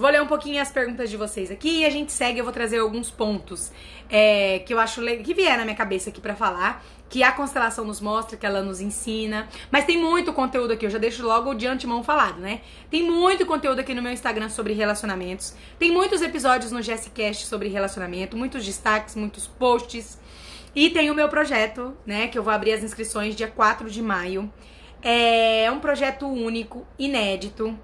Vou 0.00 0.08
ler 0.08 0.22
um 0.22 0.26
pouquinho 0.26 0.62
as 0.62 0.72
perguntas 0.72 1.10
de 1.10 1.16
vocês 1.18 1.50
aqui 1.50 1.80
e 1.80 1.84
a 1.84 1.90
gente 1.90 2.10
segue. 2.10 2.38
Eu 2.38 2.44
vou 2.44 2.54
trazer 2.54 2.78
alguns 2.78 3.10
pontos 3.10 3.70
é, 4.08 4.60
que 4.60 4.72
eu 4.72 4.78
acho 4.78 5.02
que 5.22 5.34
vier 5.34 5.58
na 5.58 5.64
minha 5.64 5.76
cabeça 5.76 6.08
aqui 6.08 6.22
para 6.22 6.34
falar. 6.34 6.82
Que 7.10 7.22
a 7.22 7.32
constelação 7.32 7.84
nos 7.84 8.00
mostra, 8.00 8.36
que 8.36 8.46
ela 8.46 8.62
nos 8.62 8.80
ensina. 8.80 9.46
Mas 9.70 9.84
tem 9.84 9.98
muito 9.98 10.32
conteúdo 10.32 10.72
aqui, 10.72 10.86
eu 10.86 10.90
já 10.90 10.96
deixo 10.96 11.22
logo 11.22 11.52
de 11.52 11.66
antemão 11.66 12.02
falado, 12.02 12.40
né? 12.40 12.62
Tem 12.90 13.02
muito 13.02 13.44
conteúdo 13.44 13.80
aqui 13.80 13.92
no 13.92 14.00
meu 14.00 14.12
Instagram 14.12 14.48
sobre 14.48 14.72
relacionamentos. 14.72 15.54
Tem 15.78 15.90
muitos 15.90 16.22
episódios 16.22 16.72
no 16.72 16.80
Jessicast 16.80 17.46
sobre 17.46 17.68
relacionamento, 17.68 18.38
muitos 18.38 18.64
destaques, 18.64 19.14
muitos 19.14 19.46
posts. 19.46 20.18
E 20.74 20.88
tem 20.88 21.10
o 21.10 21.14
meu 21.14 21.28
projeto, 21.28 21.94
né? 22.06 22.28
Que 22.28 22.38
eu 22.38 22.42
vou 22.42 22.54
abrir 22.54 22.72
as 22.72 22.82
inscrições 22.82 23.36
dia 23.36 23.48
4 23.48 23.90
de 23.90 24.00
maio. 24.00 24.50
É 25.02 25.70
um 25.70 25.78
projeto 25.80 26.26
único, 26.26 26.86
inédito 26.98 27.78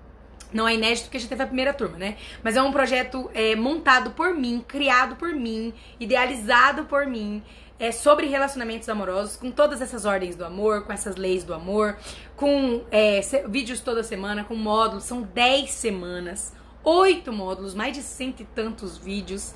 não 0.52 0.66
é 0.66 0.74
inédito 0.74 1.04
porque 1.04 1.18
já 1.18 1.28
teve 1.28 1.42
a 1.42 1.46
primeira 1.46 1.72
turma, 1.72 1.98
né? 1.98 2.16
Mas 2.42 2.56
é 2.56 2.62
um 2.62 2.72
projeto 2.72 3.30
é, 3.34 3.54
montado 3.54 4.10
por 4.12 4.34
mim, 4.34 4.64
criado 4.66 5.16
por 5.16 5.32
mim, 5.32 5.72
idealizado 5.98 6.84
por 6.84 7.06
mim. 7.06 7.42
É 7.78 7.92
sobre 7.92 8.26
relacionamentos 8.26 8.88
amorosos, 8.88 9.36
com 9.36 9.50
todas 9.50 9.82
essas 9.82 10.06
ordens 10.06 10.34
do 10.34 10.46
amor, 10.46 10.84
com 10.84 10.92
essas 10.92 11.16
leis 11.16 11.44
do 11.44 11.52
amor, 11.52 11.98
com 12.34 12.82
é, 12.90 13.20
vídeos 13.48 13.80
toda 13.80 14.02
semana, 14.02 14.44
com 14.44 14.54
módulos, 14.54 15.04
são 15.04 15.20
10 15.20 15.70
semanas, 15.70 16.54
oito 16.82 17.32
módulos, 17.32 17.74
mais 17.74 17.94
de 17.94 18.02
cento 18.02 18.40
e 18.42 18.46
tantos 18.46 18.96
vídeos 18.96 19.54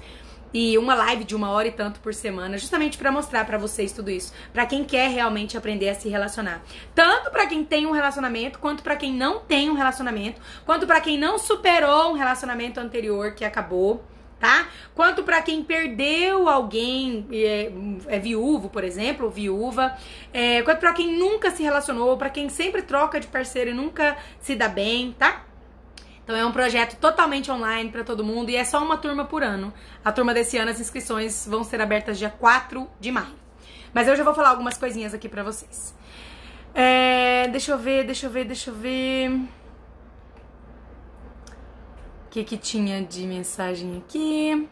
e 0.52 0.76
uma 0.76 0.94
live 0.94 1.24
de 1.24 1.34
uma 1.34 1.50
hora 1.50 1.68
e 1.68 1.72
tanto 1.72 2.00
por 2.00 2.14
semana, 2.14 2.58
justamente 2.58 2.98
para 2.98 3.12
mostrar 3.12 3.44
para 3.44 3.58
vocês 3.58 3.92
tudo 3.92 4.10
isso, 4.10 4.32
para 4.52 4.66
quem 4.66 4.84
quer 4.84 5.10
realmente 5.10 5.56
aprender 5.56 5.88
a 5.88 5.94
se 5.94 6.08
relacionar, 6.08 6.62
tanto 6.94 7.30
para 7.30 7.46
quem 7.46 7.64
tem 7.64 7.86
um 7.86 7.92
relacionamento, 7.92 8.58
quanto 8.58 8.82
para 8.82 8.96
quem 8.96 9.12
não 9.12 9.40
tem 9.40 9.70
um 9.70 9.74
relacionamento, 9.74 10.40
quanto 10.64 10.86
para 10.86 11.00
quem 11.00 11.18
não 11.18 11.38
superou 11.38 12.10
um 12.10 12.14
relacionamento 12.14 12.80
anterior 12.80 13.34
que 13.34 13.44
acabou, 13.44 14.04
tá? 14.40 14.68
Quanto 14.94 15.22
para 15.22 15.42
quem 15.42 15.62
perdeu 15.62 16.48
alguém, 16.48 17.26
é, 17.30 17.70
é, 18.08 18.18
viúvo, 18.18 18.70
por 18.70 18.82
exemplo, 18.82 19.26
ou 19.26 19.30
viúva, 19.30 19.94
é, 20.32 20.62
quanto 20.62 20.78
para 20.80 20.94
quem 20.94 21.16
nunca 21.16 21.50
se 21.50 21.62
relacionou, 21.62 22.16
para 22.16 22.30
quem 22.30 22.48
sempre 22.48 22.82
troca 22.82 23.20
de 23.20 23.26
parceiro 23.26 23.70
e 23.70 23.74
nunca 23.74 24.16
se 24.40 24.56
dá 24.56 24.66
bem, 24.66 25.14
tá? 25.18 25.44
Então 26.30 26.38
é 26.38 26.46
um 26.46 26.52
projeto 26.52 26.96
totalmente 27.00 27.50
online 27.50 27.90
para 27.90 28.04
todo 28.04 28.22
mundo 28.22 28.50
e 28.50 28.56
é 28.56 28.64
só 28.64 28.80
uma 28.80 28.96
turma 28.96 29.24
por 29.24 29.42
ano. 29.42 29.74
A 30.04 30.12
turma 30.12 30.32
desse 30.32 30.56
ano, 30.56 30.70
as 30.70 30.78
inscrições 30.78 31.44
vão 31.44 31.64
ser 31.64 31.80
abertas 31.80 32.20
dia 32.20 32.30
4 32.30 32.88
de 33.00 33.10
maio. 33.10 33.34
Mas 33.92 34.06
eu 34.06 34.14
já 34.14 34.22
vou 34.22 34.32
falar 34.32 34.50
algumas 34.50 34.78
coisinhas 34.78 35.12
aqui 35.12 35.28
pra 35.28 35.42
vocês. 35.42 35.92
É, 36.72 37.48
deixa 37.48 37.72
eu 37.72 37.78
ver, 37.78 38.04
deixa 38.04 38.26
eu 38.26 38.30
ver, 38.30 38.44
deixa 38.44 38.70
eu 38.70 38.74
ver. 38.76 39.28
O 42.26 42.30
que 42.30 42.44
que 42.44 42.56
tinha 42.56 43.02
de 43.02 43.26
mensagem 43.26 43.96
aqui? 43.96 44.68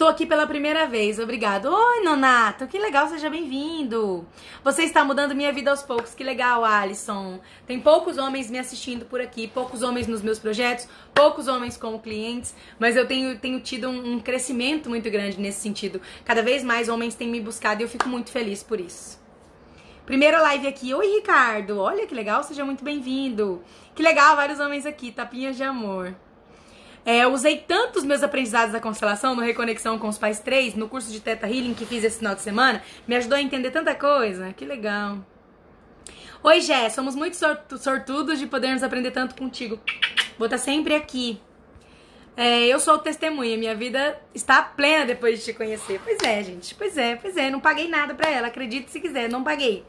Estou 0.00 0.08
aqui 0.08 0.24
pela 0.24 0.46
primeira 0.46 0.86
vez, 0.86 1.18
obrigado. 1.18 1.66
Oi, 1.66 2.00
Nonato, 2.02 2.66
que 2.66 2.78
legal, 2.78 3.06
seja 3.06 3.28
bem-vindo. 3.28 4.26
Você 4.64 4.84
está 4.84 5.04
mudando 5.04 5.34
minha 5.34 5.52
vida 5.52 5.70
aos 5.70 5.82
poucos, 5.82 6.14
que 6.14 6.24
legal, 6.24 6.64
Alisson. 6.64 7.38
Tem 7.66 7.78
poucos 7.78 8.16
homens 8.16 8.50
me 8.50 8.58
assistindo 8.58 9.04
por 9.04 9.20
aqui, 9.20 9.46
poucos 9.46 9.82
homens 9.82 10.06
nos 10.06 10.22
meus 10.22 10.38
projetos, 10.38 10.88
poucos 11.12 11.48
homens 11.48 11.76
como 11.76 12.00
clientes, 12.00 12.54
mas 12.78 12.96
eu 12.96 13.06
tenho, 13.06 13.38
tenho 13.38 13.60
tido 13.60 13.90
um, 13.90 14.14
um 14.14 14.20
crescimento 14.20 14.88
muito 14.88 15.10
grande 15.10 15.38
nesse 15.38 15.60
sentido. 15.60 16.00
Cada 16.24 16.42
vez 16.42 16.64
mais 16.64 16.88
homens 16.88 17.14
têm 17.14 17.28
me 17.28 17.38
buscado 17.38 17.82
e 17.82 17.84
eu 17.84 17.88
fico 17.88 18.08
muito 18.08 18.30
feliz 18.30 18.62
por 18.62 18.80
isso. 18.80 19.20
Primeira 20.06 20.40
live 20.40 20.66
aqui. 20.66 20.94
Oi, 20.94 21.16
Ricardo. 21.16 21.78
Olha 21.78 22.06
que 22.06 22.14
legal, 22.14 22.42
seja 22.42 22.64
muito 22.64 22.82
bem-vindo. 22.82 23.62
Que 23.94 24.02
legal, 24.02 24.34
vários 24.34 24.60
homens 24.60 24.86
aqui, 24.86 25.12
tapinhas 25.12 25.58
de 25.58 25.62
amor. 25.62 26.16
É, 27.04 27.26
usei 27.26 27.58
tantos 27.58 28.04
meus 28.04 28.22
aprendizados 28.22 28.72
da 28.72 28.80
constelação 28.80 29.34
no 29.34 29.42
Reconexão 29.42 29.98
com 29.98 30.08
os 30.08 30.18
Pais 30.18 30.40
3, 30.40 30.74
no 30.74 30.88
curso 30.88 31.10
de 31.10 31.20
Teta 31.20 31.46
Healing 31.46 31.74
que 31.74 31.86
fiz 31.86 32.04
esse 32.04 32.18
final 32.18 32.34
de 32.34 32.42
semana, 32.42 32.82
me 33.08 33.16
ajudou 33.16 33.36
a 33.36 33.42
entender 33.42 33.70
tanta 33.70 33.94
coisa. 33.94 34.52
Que 34.52 34.64
legal. 34.64 35.18
Oi, 36.42 36.60
Jé, 36.60 36.88
somos 36.88 37.14
muito 37.14 37.36
sortudos 37.78 38.38
de 38.38 38.46
podermos 38.46 38.82
aprender 38.82 39.10
tanto 39.10 39.34
contigo. 39.34 39.78
Vou 40.38 40.46
estar 40.46 40.58
sempre 40.58 40.94
aqui. 40.94 41.40
É, 42.36 42.66
eu 42.66 42.80
sou 42.80 42.96
testemunha, 42.96 43.58
minha 43.58 43.74
vida 43.74 44.18
está 44.34 44.62
plena 44.62 45.04
depois 45.04 45.38
de 45.38 45.44
te 45.44 45.52
conhecer. 45.52 46.00
Pois 46.02 46.18
é, 46.22 46.42
gente, 46.42 46.74
pois 46.74 46.96
é, 46.96 47.16
pois 47.16 47.36
é. 47.36 47.50
Não 47.50 47.60
paguei 47.60 47.88
nada 47.88 48.14
pra 48.14 48.30
ela, 48.30 48.46
acredite 48.46 48.90
se 48.90 49.00
quiser, 49.00 49.28
não 49.28 49.44
paguei. 49.44 49.84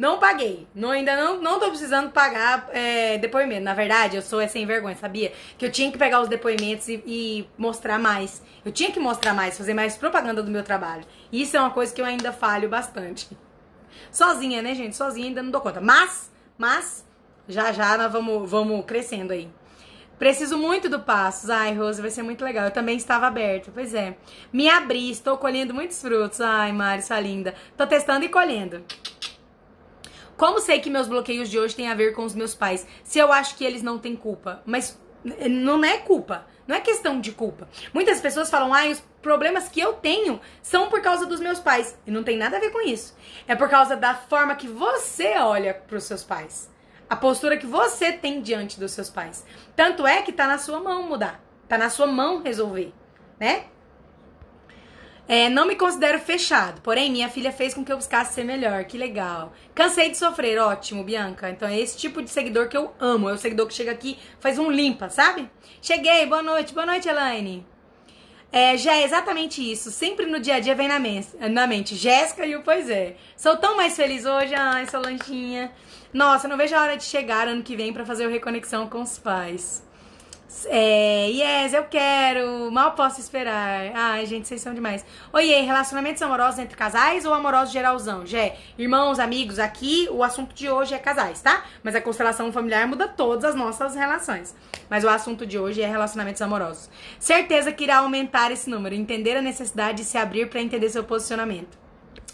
Não 0.00 0.18
paguei. 0.18 0.66
Não, 0.74 0.92
ainda 0.92 1.14
não, 1.14 1.42
não 1.42 1.60
tô 1.60 1.68
precisando 1.68 2.10
pagar 2.10 2.70
é, 2.72 3.18
depoimento. 3.18 3.60
Na 3.60 3.74
verdade, 3.74 4.16
eu 4.16 4.22
sou 4.22 4.40
é 4.40 4.48
sem 4.48 4.64
vergonha, 4.64 4.96
sabia? 4.96 5.30
Que 5.58 5.66
eu 5.66 5.70
tinha 5.70 5.92
que 5.92 5.98
pegar 5.98 6.22
os 6.22 6.28
depoimentos 6.28 6.88
e, 6.88 7.02
e, 7.06 7.48
mostrar 7.58 7.98
mais. 7.98 8.42
Eu 8.64 8.72
tinha 8.72 8.90
que 8.90 8.98
mostrar 8.98 9.34
mais, 9.34 9.58
fazer 9.58 9.74
mais 9.74 9.98
propaganda 9.98 10.42
do 10.42 10.50
meu 10.50 10.62
trabalho. 10.62 11.04
Isso 11.30 11.54
é 11.54 11.60
uma 11.60 11.68
coisa 11.68 11.94
que 11.94 12.00
eu 12.00 12.06
ainda 12.06 12.32
falho 12.32 12.66
bastante. 12.66 13.28
Sozinha, 14.10 14.62
né, 14.62 14.74
gente? 14.74 14.96
Sozinha 14.96 15.26
ainda 15.26 15.42
não 15.42 15.50
dou 15.50 15.60
conta. 15.60 15.82
Mas, 15.82 16.32
mas, 16.56 17.06
já 17.46 17.70
já 17.70 17.98
nós 17.98 18.10
vamos, 18.10 18.50
vamos 18.50 18.82
crescendo 18.86 19.34
aí. 19.34 19.50
Preciso 20.18 20.56
muito 20.56 20.88
do 20.88 21.00
Passos. 21.00 21.50
Ai, 21.50 21.74
Rose, 21.74 22.00
vai 22.00 22.10
ser 22.10 22.22
muito 22.22 22.42
legal. 22.42 22.64
Eu 22.64 22.70
também 22.70 22.96
estava 22.96 23.26
aberta. 23.26 23.70
Pois 23.70 23.92
é. 23.92 24.16
Me 24.50 24.66
abri, 24.70 25.10
estou 25.10 25.36
colhendo 25.36 25.74
muitos 25.74 26.00
frutos. 26.00 26.40
Ai, 26.40 26.72
Mari, 26.72 27.02
sua 27.02 27.20
linda. 27.20 27.54
Tô 27.76 27.86
testando 27.86 28.24
e 28.24 28.30
colhendo. 28.30 28.82
Como 30.40 30.58
sei 30.58 30.80
que 30.80 30.88
meus 30.88 31.06
bloqueios 31.06 31.50
de 31.50 31.58
hoje 31.58 31.76
têm 31.76 31.88
a 31.88 31.94
ver 31.94 32.14
com 32.14 32.24
os 32.24 32.34
meus 32.34 32.54
pais? 32.54 32.86
Se 33.04 33.18
eu 33.18 33.30
acho 33.30 33.54
que 33.56 33.62
eles 33.62 33.82
não 33.82 33.98
têm 33.98 34.16
culpa. 34.16 34.62
Mas 34.64 34.98
não 35.22 35.84
é 35.84 35.98
culpa. 35.98 36.46
Não 36.66 36.74
é 36.74 36.80
questão 36.80 37.20
de 37.20 37.30
culpa. 37.30 37.68
Muitas 37.92 38.22
pessoas 38.22 38.48
falam, 38.48 38.72
ah, 38.72 38.86
os 38.86 39.02
problemas 39.20 39.68
que 39.68 39.78
eu 39.78 39.92
tenho 39.92 40.40
são 40.62 40.88
por 40.88 41.02
causa 41.02 41.26
dos 41.26 41.40
meus 41.40 41.60
pais. 41.60 41.94
E 42.06 42.10
não 42.10 42.22
tem 42.22 42.38
nada 42.38 42.56
a 42.56 42.60
ver 42.60 42.70
com 42.70 42.80
isso. 42.80 43.14
É 43.46 43.54
por 43.54 43.68
causa 43.68 43.94
da 43.94 44.14
forma 44.14 44.56
que 44.56 44.66
você 44.66 45.36
olha 45.36 45.74
para 45.74 45.98
os 45.98 46.04
seus 46.04 46.24
pais. 46.24 46.70
A 47.06 47.16
postura 47.16 47.58
que 47.58 47.66
você 47.66 48.10
tem 48.10 48.40
diante 48.40 48.80
dos 48.80 48.92
seus 48.92 49.10
pais. 49.10 49.44
Tanto 49.76 50.06
é 50.06 50.22
que 50.22 50.32
tá 50.32 50.46
na 50.46 50.56
sua 50.56 50.80
mão 50.80 51.02
mudar. 51.02 51.38
Tá 51.68 51.76
na 51.76 51.90
sua 51.90 52.06
mão 52.06 52.42
resolver, 52.42 52.94
né? 53.38 53.66
É, 55.32 55.48
não 55.48 55.64
me 55.64 55.76
considero 55.76 56.18
fechado, 56.18 56.80
porém 56.80 57.08
minha 57.08 57.28
filha 57.28 57.52
fez 57.52 57.72
com 57.72 57.84
que 57.84 57.92
eu 57.92 57.96
buscasse 57.96 58.34
ser 58.34 58.42
melhor. 58.42 58.82
Que 58.82 58.98
legal. 58.98 59.52
Cansei 59.72 60.10
de 60.10 60.18
sofrer, 60.18 60.58
ótimo, 60.58 61.04
Bianca. 61.04 61.48
Então 61.48 61.68
é 61.68 61.78
esse 61.78 61.96
tipo 61.96 62.20
de 62.20 62.28
seguidor 62.28 62.68
que 62.68 62.76
eu 62.76 62.92
amo. 62.98 63.28
É 63.28 63.32
o 63.32 63.38
seguidor 63.38 63.68
que 63.68 63.74
chega 63.74 63.92
aqui, 63.92 64.18
faz 64.40 64.58
um 64.58 64.68
limpa, 64.68 65.08
sabe? 65.08 65.48
Cheguei, 65.80 66.26
boa 66.26 66.42
noite, 66.42 66.74
boa 66.74 66.84
noite, 66.84 67.08
Elaine. 67.08 67.64
É, 68.50 68.76
já 68.76 68.96
é 68.96 69.04
exatamente 69.04 69.62
isso. 69.62 69.92
Sempre 69.92 70.26
no 70.26 70.40
dia 70.40 70.56
a 70.56 70.58
dia 70.58 70.74
vem 70.74 70.88
na, 70.88 70.98
na 71.48 71.64
mente. 71.64 71.94
Jéssica 71.94 72.44
e 72.44 72.56
o 72.56 72.64
Pois 72.64 72.90
é. 72.90 73.14
Sou 73.36 73.56
tão 73.56 73.76
mais 73.76 73.94
feliz 73.94 74.26
hoje. 74.26 74.52
Ai, 74.56 74.88
Solanginha. 74.88 75.70
Nossa, 76.12 76.48
não 76.48 76.56
vejo 76.56 76.74
a 76.74 76.82
hora 76.82 76.96
de 76.96 77.04
chegar 77.04 77.46
ano 77.46 77.62
que 77.62 77.76
vem 77.76 77.92
para 77.92 78.04
fazer 78.04 78.26
o 78.26 78.30
Reconexão 78.30 78.88
com 78.88 79.00
os 79.00 79.16
pais. 79.16 79.88
É, 80.66 81.28
yes, 81.28 81.72
eu 81.72 81.84
quero. 81.84 82.70
Mal 82.70 82.92
posso 82.92 83.20
esperar. 83.20 83.92
Ai, 83.94 84.26
gente, 84.26 84.48
vocês 84.48 84.60
são 84.60 84.74
demais. 84.74 85.04
Oiê, 85.32 85.60
relacionamentos 85.60 86.20
amorosos 86.22 86.58
entre 86.58 86.76
casais 86.76 87.24
ou 87.24 87.32
amorosos 87.32 87.72
geralzão? 87.72 88.26
Jé, 88.26 88.56
irmãos, 88.76 89.18
amigos, 89.18 89.58
aqui 89.58 90.08
o 90.10 90.24
assunto 90.24 90.54
de 90.54 90.68
hoje 90.68 90.94
é 90.94 90.98
casais, 90.98 91.40
tá? 91.40 91.64
Mas 91.82 91.94
a 91.94 92.00
constelação 92.00 92.52
familiar 92.52 92.86
muda 92.86 93.06
todas 93.06 93.44
as 93.44 93.54
nossas 93.54 93.94
relações. 93.94 94.54
Mas 94.88 95.04
o 95.04 95.08
assunto 95.08 95.46
de 95.46 95.58
hoje 95.58 95.82
é 95.82 95.86
relacionamentos 95.86 96.42
amorosos. 96.42 96.90
Certeza 97.18 97.72
que 97.72 97.84
irá 97.84 97.98
aumentar 97.98 98.50
esse 98.50 98.68
número. 98.68 98.94
Entender 98.94 99.36
a 99.36 99.42
necessidade 99.42 99.98
de 99.98 100.04
se 100.04 100.18
abrir 100.18 100.48
para 100.48 100.60
entender 100.60 100.88
seu 100.88 101.04
posicionamento. 101.04 101.89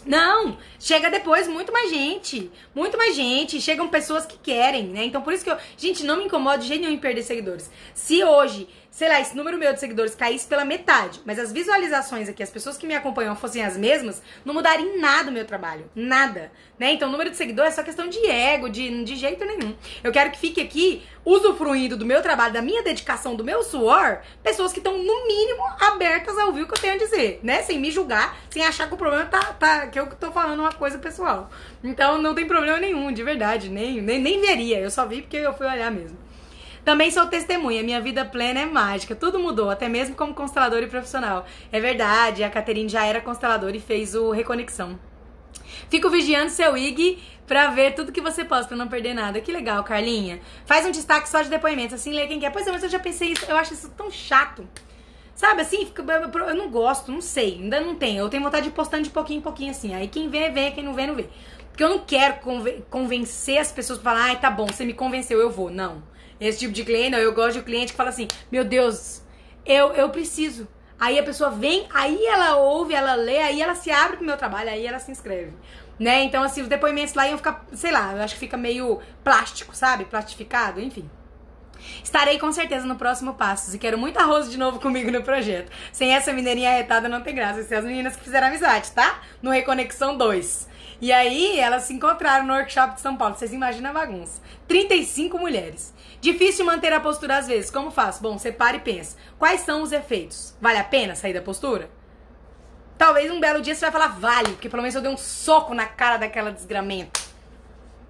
Não, 0.07 0.57
chega 0.79 1.09
depois 1.09 1.47
muito 1.47 1.71
mais 1.73 1.89
gente, 1.89 2.49
muito 2.73 2.97
mais 2.97 3.13
gente, 3.13 3.59
chegam 3.59 3.89
pessoas 3.89 4.25
que 4.25 4.37
querem, 4.37 4.85
né? 4.87 5.03
Então 5.03 5.21
por 5.21 5.33
isso 5.33 5.43
que 5.43 5.49
eu, 5.51 5.57
gente, 5.77 6.05
não 6.05 6.17
me 6.17 6.25
incomoda 6.25 6.59
de 6.59 6.67
jeito 6.67 6.81
nenhum 6.81 6.93
em 6.93 6.97
perder 6.97 7.23
seguidores. 7.23 7.69
Se 7.93 8.23
hoje 8.23 8.69
sei 8.97 9.07
lá, 9.09 9.21
esse 9.21 9.37
número 9.37 9.59
meu 9.59 9.71
de 9.71 9.79
seguidores 9.79 10.15
caísse 10.15 10.47
pela 10.47 10.65
metade, 10.65 11.21
mas 11.23 11.37
as 11.37 11.51
visualizações 11.51 12.27
aqui, 12.27 12.41
as 12.41 12.49
pessoas 12.49 12.77
que 12.77 12.87
me 12.87 12.95
acompanham 12.95 13.35
fossem 13.35 13.63
as 13.63 13.77
mesmas, 13.77 14.23
não 14.43 14.55
mudaria 14.55 14.83
em 14.83 14.99
nada 14.99 15.29
o 15.29 15.31
meu 15.31 15.45
trabalho. 15.45 15.87
Nada. 15.93 16.51
Né? 16.79 16.93
Então, 16.93 17.07
o 17.07 17.11
número 17.11 17.29
de 17.29 17.37
seguidores 17.37 17.73
é 17.73 17.75
só 17.75 17.83
questão 17.83 18.09
de 18.09 18.25
ego, 18.25 18.67
de, 18.67 19.03
de 19.03 19.15
jeito 19.15 19.45
nenhum. 19.45 19.75
Eu 20.03 20.11
quero 20.11 20.31
que 20.31 20.39
fique 20.39 20.59
aqui, 20.59 21.03
usufruindo 21.23 21.95
do 21.95 22.07
meu 22.07 22.23
trabalho, 22.23 22.51
da 22.51 22.61
minha 22.63 22.81
dedicação, 22.81 23.35
do 23.35 23.43
meu 23.43 23.61
suor, 23.61 24.21
pessoas 24.41 24.73
que 24.73 24.79
estão, 24.79 24.97
no 24.97 25.27
mínimo, 25.27 25.61
abertas 25.79 26.35
a 26.35 26.45
ouvir 26.45 26.63
o 26.63 26.67
que 26.67 26.73
eu 26.73 26.81
tenho 26.81 26.95
a 26.95 26.97
dizer, 26.97 27.39
né? 27.43 27.61
Sem 27.61 27.77
me 27.77 27.91
julgar, 27.91 28.35
sem 28.49 28.65
achar 28.65 28.87
que 28.87 28.95
o 28.95 28.97
problema 28.97 29.25
tá, 29.25 29.53
tá 29.53 29.85
que 29.85 29.99
eu 29.99 30.07
tô 30.15 30.31
falando 30.31 30.61
uma 30.61 30.73
coisa 30.73 30.97
pessoal. 30.97 31.51
Então, 31.83 32.19
não 32.19 32.33
tem 32.33 32.47
problema 32.47 32.79
nenhum, 32.79 33.11
de 33.11 33.21
verdade. 33.21 33.69
Nem, 33.69 34.01
nem, 34.01 34.19
nem 34.19 34.41
veria. 34.41 34.79
Eu 34.79 34.89
só 34.89 35.05
vi 35.05 35.21
porque 35.21 35.37
eu 35.37 35.53
fui 35.53 35.67
olhar 35.67 35.91
mesmo. 35.91 36.25
Também 36.87 37.11
sou 37.11 37.27
testemunha, 37.27 37.83
minha 37.83 37.99
vida 37.99 38.23
plena 38.23 38.61
é 38.61 38.65
mágica, 38.65 39.13
tudo 39.13 39.37
mudou, 39.37 39.69
até 39.69 39.89
mesmo 39.89 40.15
como 40.15 40.33
constelador 40.33 40.81
e 40.81 40.87
profissional. 40.87 41.45
É 41.69 41.81
verdade, 41.81 42.45
a 42.45 42.49
Caterine 42.49 42.87
já 42.87 43.05
era 43.05 43.19
consteladora 43.19 43.75
e 43.75 43.79
fez 43.81 44.15
o 44.15 44.31
Reconexão. 44.31 44.97
Fico 45.89 46.09
vigiando 46.09 46.49
seu 46.49 46.77
IG 46.77 47.21
pra 47.45 47.67
ver 47.71 47.93
tudo 47.93 48.13
que 48.13 48.21
você 48.21 48.45
posta, 48.45 48.69
pra 48.69 48.77
não 48.77 48.87
perder 48.87 49.13
nada. 49.13 49.41
Que 49.41 49.51
legal, 49.51 49.83
Carlinha. 49.83 50.39
Faz 50.65 50.85
um 50.85 50.91
destaque 50.91 51.27
só 51.27 51.41
de 51.41 51.49
depoimentos, 51.49 51.95
assim, 51.95 52.13
lê 52.13 52.25
quem 52.25 52.39
quer. 52.39 52.53
Pois 52.53 52.65
é, 52.65 52.71
mas 52.71 52.81
eu 52.81 52.89
já 52.89 52.99
pensei 52.99 53.33
isso, 53.33 53.43
eu 53.49 53.57
acho 53.57 53.73
isso 53.73 53.89
tão 53.89 54.09
chato. 54.09 54.65
Sabe, 55.35 55.63
assim, 55.63 55.91
eu 55.93 56.55
não 56.55 56.69
gosto, 56.69 57.11
não 57.11 57.21
sei, 57.21 57.55
ainda 57.55 57.81
não 57.81 57.95
tenho. 57.95 58.19
Eu 58.19 58.29
tenho 58.29 58.43
vontade 58.43 58.63
de 58.63 58.69
ir 58.69 58.73
postando 58.73 59.03
de 59.03 59.09
pouquinho 59.09 59.39
em 59.39 59.43
pouquinho, 59.43 59.71
assim. 59.71 59.93
Aí 59.93 60.07
quem 60.07 60.29
vê, 60.29 60.49
vê, 60.51 60.71
quem 60.71 60.85
não 60.85 60.93
vê, 60.93 61.05
não 61.05 61.15
vê. 61.15 61.27
Porque 61.67 61.83
eu 61.83 61.89
não 61.89 61.99
quero 61.99 62.35
convencer 62.89 63.57
as 63.57 63.73
pessoas 63.73 63.99
pra 63.99 64.13
falar, 64.13 64.23
ai, 64.27 64.39
tá 64.39 64.49
bom, 64.49 64.67
você 64.67 64.85
me 64.85 64.93
convenceu, 64.93 65.41
eu 65.41 65.49
vou. 65.49 65.69
Não. 65.69 66.15
Esse 66.39 66.59
tipo 66.59 66.73
de 66.73 66.83
cliente, 66.83 67.11
não, 67.11 67.19
eu 67.19 67.33
gosto 67.33 67.57
de 67.57 67.63
cliente 67.63 67.91
que 67.91 67.97
fala 67.97 68.09
assim: 68.09 68.27
Meu 68.51 68.63
Deus, 68.63 69.21
eu, 69.65 69.93
eu 69.93 70.09
preciso. 70.09 70.67
Aí 70.99 71.19
a 71.19 71.23
pessoa 71.23 71.51
vem, 71.51 71.87
aí 71.93 72.25
ela 72.25 72.55
ouve, 72.57 72.93
ela 72.93 73.13
lê, 73.13 73.37
aí 73.39 73.61
ela 73.61 73.75
se 73.75 73.91
abre 73.91 74.17
pro 74.17 74.25
meu 74.25 74.37
trabalho, 74.37 74.69
aí 74.69 74.85
ela 74.85 74.99
se 74.99 75.11
inscreve. 75.11 75.53
Né? 75.99 76.23
Então, 76.23 76.43
assim, 76.43 76.61
os 76.61 76.67
depoimentos 76.67 77.13
lá 77.13 77.27
iam 77.27 77.37
ficar, 77.37 77.65
sei 77.73 77.91
lá, 77.91 78.13
eu 78.13 78.21
acho 78.21 78.35
que 78.35 78.39
fica 78.39 78.57
meio 78.57 78.99
plástico, 79.23 79.75
sabe? 79.75 80.05
Plastificado, 80.05 80.79
enfim. 80.79 81.09
Estarei 82.03 82.39
com 82.39 82.51
certeza 82.51 82.85
no 82.85 82.95
próximo 82.95 83.35
Passos 83.35 83.73
e 83.73 83.79
quero 83.79 83.97
muito 83.97 84.17
arroz 84.17 84.49
de 84.49 84.57
novo 84.57 84.79
comigo 84.79 85.11
no 85.11 85.23
projeto. 85.23 85.71
Sem 85.91 86.13
essa 86.13 86.33
mineirinha 86.33 86.71
arretada 86.71 87.07
não 87.07 87.21
tem 87.21 87.35
graça. 87.35 87.59
Essas 87.59 87.83
meninas 87.83 88.15
que 88.15 88.23
fizeram 88.23 88.47
amizade, 88.47 88.91
tá? 88.91 89.21
No 89.41 89.51
Reconexão 89.51 90.17
2. 90.17 90.67
E 90.99 91.11
aí, 91.11 91.59
elas 91.59 91.83
se 91.83 91.93
encontraram 91.93 92.45
no 92.45 92.53
workshop 92.53 92.95
de 92.95 93.01
São 93.01 93.15
Paulo. 93.15 93.35
Vocês 93.35 93.53
imaginam 93.53 93.91
a 93.91 93.93
bagunça. 93.93 94.41
35 94.67 95.37
mulheres. 95.37 95.93
Difícil 96.19 96.65
manter 96.65 96.91
a 96.93 96.99
postura 96.99 97.37
às 97.37 97.47
vezes. 97.47 97.69
Como 97.69 97.91
faço? 97.91 98.21
Bom, 98.21 98.37
para 98.57 98.77
e 98.77 98.79
pensa. 98.79 99.17
Quais 99.37 99.61
são 99.61 99.83
os 99.83 99.91
efeitos? 99.91 100.55
Vale 100.59 100.79
a 100.79 100.83
pena 100.83 101.15
sair 101.15 101.33
da 101.33 101.41
postura? 101.41 101.89
Talvez 102.97 103.31
um 103.31 103.39
belo 103.39 103.61
dia 103.61 103.75
você 103.75 103.81
vai 103.81 103.91
falar 103.91 104.19
vale, 104.19 104.53
porque 104.53 104.69
pelo 104.69 104.81
menos 104.81 104.95
eu 104.95 105.01
dei 105.01 105.11
um 105.11 105.17
soco 105.17 105.73
na 105.73 105.85
cara 105.85 106.17
daquela 106.17 106.51
desgramenta. 106.51 107.19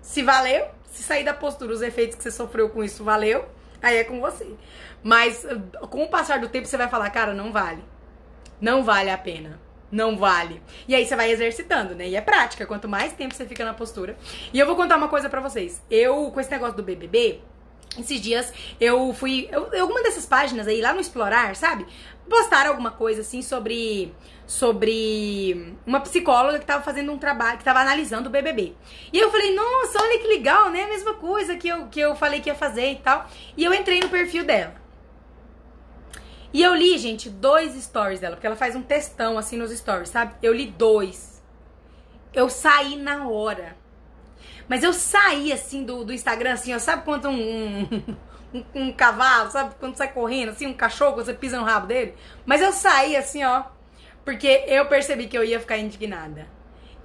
Se 0.01 0.23
valeu, 0.23 0.67
se 0.89 1.03
sair 1.03 1.25
da 1.25 1.33
postura, 1.33 1.73
os 1.73 1.81
efeitos 1.81 2.15
que 2.15 2.23
você 2.23 2.31
sofreu 2.31 2.69
com 2.69 2.81
isso 2.81 3.03
valeu, 3.03 3.45
aí 3.81 3.97
é 3.97 4.03
com 4.05 4.21
você. 4.21 4.47
Mas 5.03 5.45
com 5.89 6.03
o 6.03 6.09
passar 6.09 6.39
do 6.39 6.47
tempo 6.47 6.65
você 6.65 6.77
vai 6.77 6.87
falar, 6.87 7.09
cara, 7.09 7.33
não 7.33 7.51
vale. 7.51 7.83
Não 8.61 8.83
vale 8.83 9.09
a 9.09 9.17
pena 9.17 9.59
não 9.91 10.17
vale. 10.17 10.61
E 10.87 10.93
aí 10.93 11.05
você 11.05 11.15
vai 11.15 11.31
exercitando, 11.31 11.95
né? 11.95 12.07
E 12.07 12.15
é 12.15 12.21
prática, 12.21 12.65
quanto 12.65 12.87
mais 12.87 13.13
tempo 13.13 13.33
você 13.33 13.45
fica 13.45 13.63
na 13.63 13.73
postura. 13.73 14.17
E 14.53 14.59
eu 14.59 14.65
vou 14.65 14.75
contar 14.75 14.97
uma 14.97 15.07
coisa 15.07 15.29
para 15.29 15.41
vocês. 15.41 15.81
Eu, 15.89 16.29
com 16.31 16.39
esse 16.39 16.51
negócio 16.51 16.75
do 16.75 16.83
BBB, 16.83 17.41
esses 17.97 18.21
dias 18.21 18.53
eu 18.79 19.13
fui. 19.13 19.47
Eu, 19.51 19.69
alguma 19.79 20.01
dessas 20.03 20.25
páginas 20.25 20.67
aí, 20.67 20.81
lá 20.81 20.93
no 20.93 20.99
Explorar, 20.99 21.55
sabe? 21.55 21.85
Postaram 22.29 22.71
alguma 22.71 22.91
coisa 22.91 23.21
assim 23.21 23.41
sobre. 23.41 24.13
Sobre 24.45 25.75
uma 25.85 25.99
psicóloga 25.99 26.57
que 26.57 26.65
tava 26.65 26.81
fazendo 26.81 27.11
um 27.11 27.17
trabalho, 27.17 27.57
que 27.57 27.65
tava 27.65 27.79
analisando 27.79 28.29
o 28.29 28.31
BBB. 28.31 28.75
E 29.11 29.19
eu 29.19 29.29
falei, 29.29 29.53
nossa, 29.53 30.01
olha 30.01 30.19
que 30.19 30.27
legal, 30.27 30.69
né? 30.69 30.83
A 30.83 30.87
mesma 30.87 31.15
coisa 31.15 31.57
que 31.57 31.67
eu, 31.67 31.87
que 31.87 31.99
eu 31.99 32.15
falei 32.15 32.39
que 32.39 32.49
ia 32.49 32.55
fazer 32.55 32.93
e 32.93 32.95
tal. 32.95 33.29
E 33.57 33.65
eu 33.65 33.73
entrei 33.73 33.99
no 33.99 34.07
perfil 34.07 34.45
dela. 34.45 34.73
E 36.53 36.63
eu 36.63 36.73
li, 36.73 36.97
gente, 36.97 37.29
dois 37.29 37.73
stories 37.83 38.19
dela, 38.19 38.35
porque 38.35 38.47
ela 38.47 38.55
faz 38.55 38.75
um 38.75 38.81
textão 38.81 39.37
assim 39.37 39.57
nos 39.57 39.69
stories, 39.69 40.09
sabe? 40.09 40.33
Eu 40.41 40.53
li 40.53 40.65
dois. 40.65 41.43
Eu 42.33 42.49
saí 42.49 42.95
na 42.95 43.27
hora. 43.27 43.76
Mas 44.67 44.83
eu 44.83 44.91
saí 44.91 45.51
assim 45.51 45.83
do, 45.83 46.03
do 46.03 46.13
Instagram, 46.13 46.53
assim, 46.53 46.73
ó, 46.73 46.79
sabe 46.79 47.03
quanto 47.03 47.29
um, 47.29 47.83
um, 48.53 48.63
um, 48.75 48.91
cavalo, 48.91 49.49
sabe? 49.49 49.75
Quando 49.79 49.95
sai 49.95 50.11
correndo, 50.11 50.49
assim, 50.49 50.67
um 50.67 50.73
cachorro, 50.73 51.15
você 51.15 51.33
pisa 51.33 51.57
no 51.57 51.63
rabo 51.63 51.87
dele. 51.87 52.13
Mas 52.45 52.61
eu 52.61 52.71
saí 52.71 53.15
assim, 53.15 53.43
ó, 53.43 53.63
porque 54.25 54.65
eu 54.67 54.85
percebi 54.87 55.27
que 55.27 55.37
eu 55.37 55.43
ia 55.43 55.59
ficar 55.59 55.77
indignada. 55.77 56.47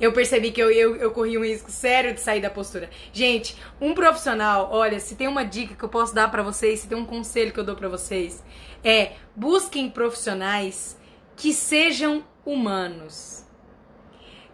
Eu 0.00 0.12
percebi 0.12 0.50
que 0.50 0.60
eu, 0.60 0.72
eu, 0.72 0.96
eu 0.96 1.12
corri 1.12 1.38
um 1.38 1.44
risco 1.44 1.70
sério 1.70 2.12
de 2.12 2.20
sair 2.20 2.40
da 2.40 2.50
postura. 2.50 2.90
Gente, 3.12 3.56
um 3.80 3.94
profissional, 3.94 4.68
olha, 4.72 4.98
se 4.98 5.14
tem 5.14 5.28
uma 5.28 5.44
dica 5.44 5.76
que 5.76 5.84
eu 5.84 5.88
posso 5.88 6.12
dar 6.12 6.28
para 6.28 6.42
vocês, 6.42 6.80
se 6.80 6.88
tem 6.88 6.98
um 6.98 7.06
conselho 7.06 7.52
que 7.52 7.60
eu 7.60 7.64
dou 7.64 7.76
para 7.76 7.88
vocês, 7.88 8.42
é 8.82 9.12
busquem 9.36 9.88
profissionais 9.88 10.98
que 11.36 11.52
sejam 11.52 12.24
humanos. 12.44 13.46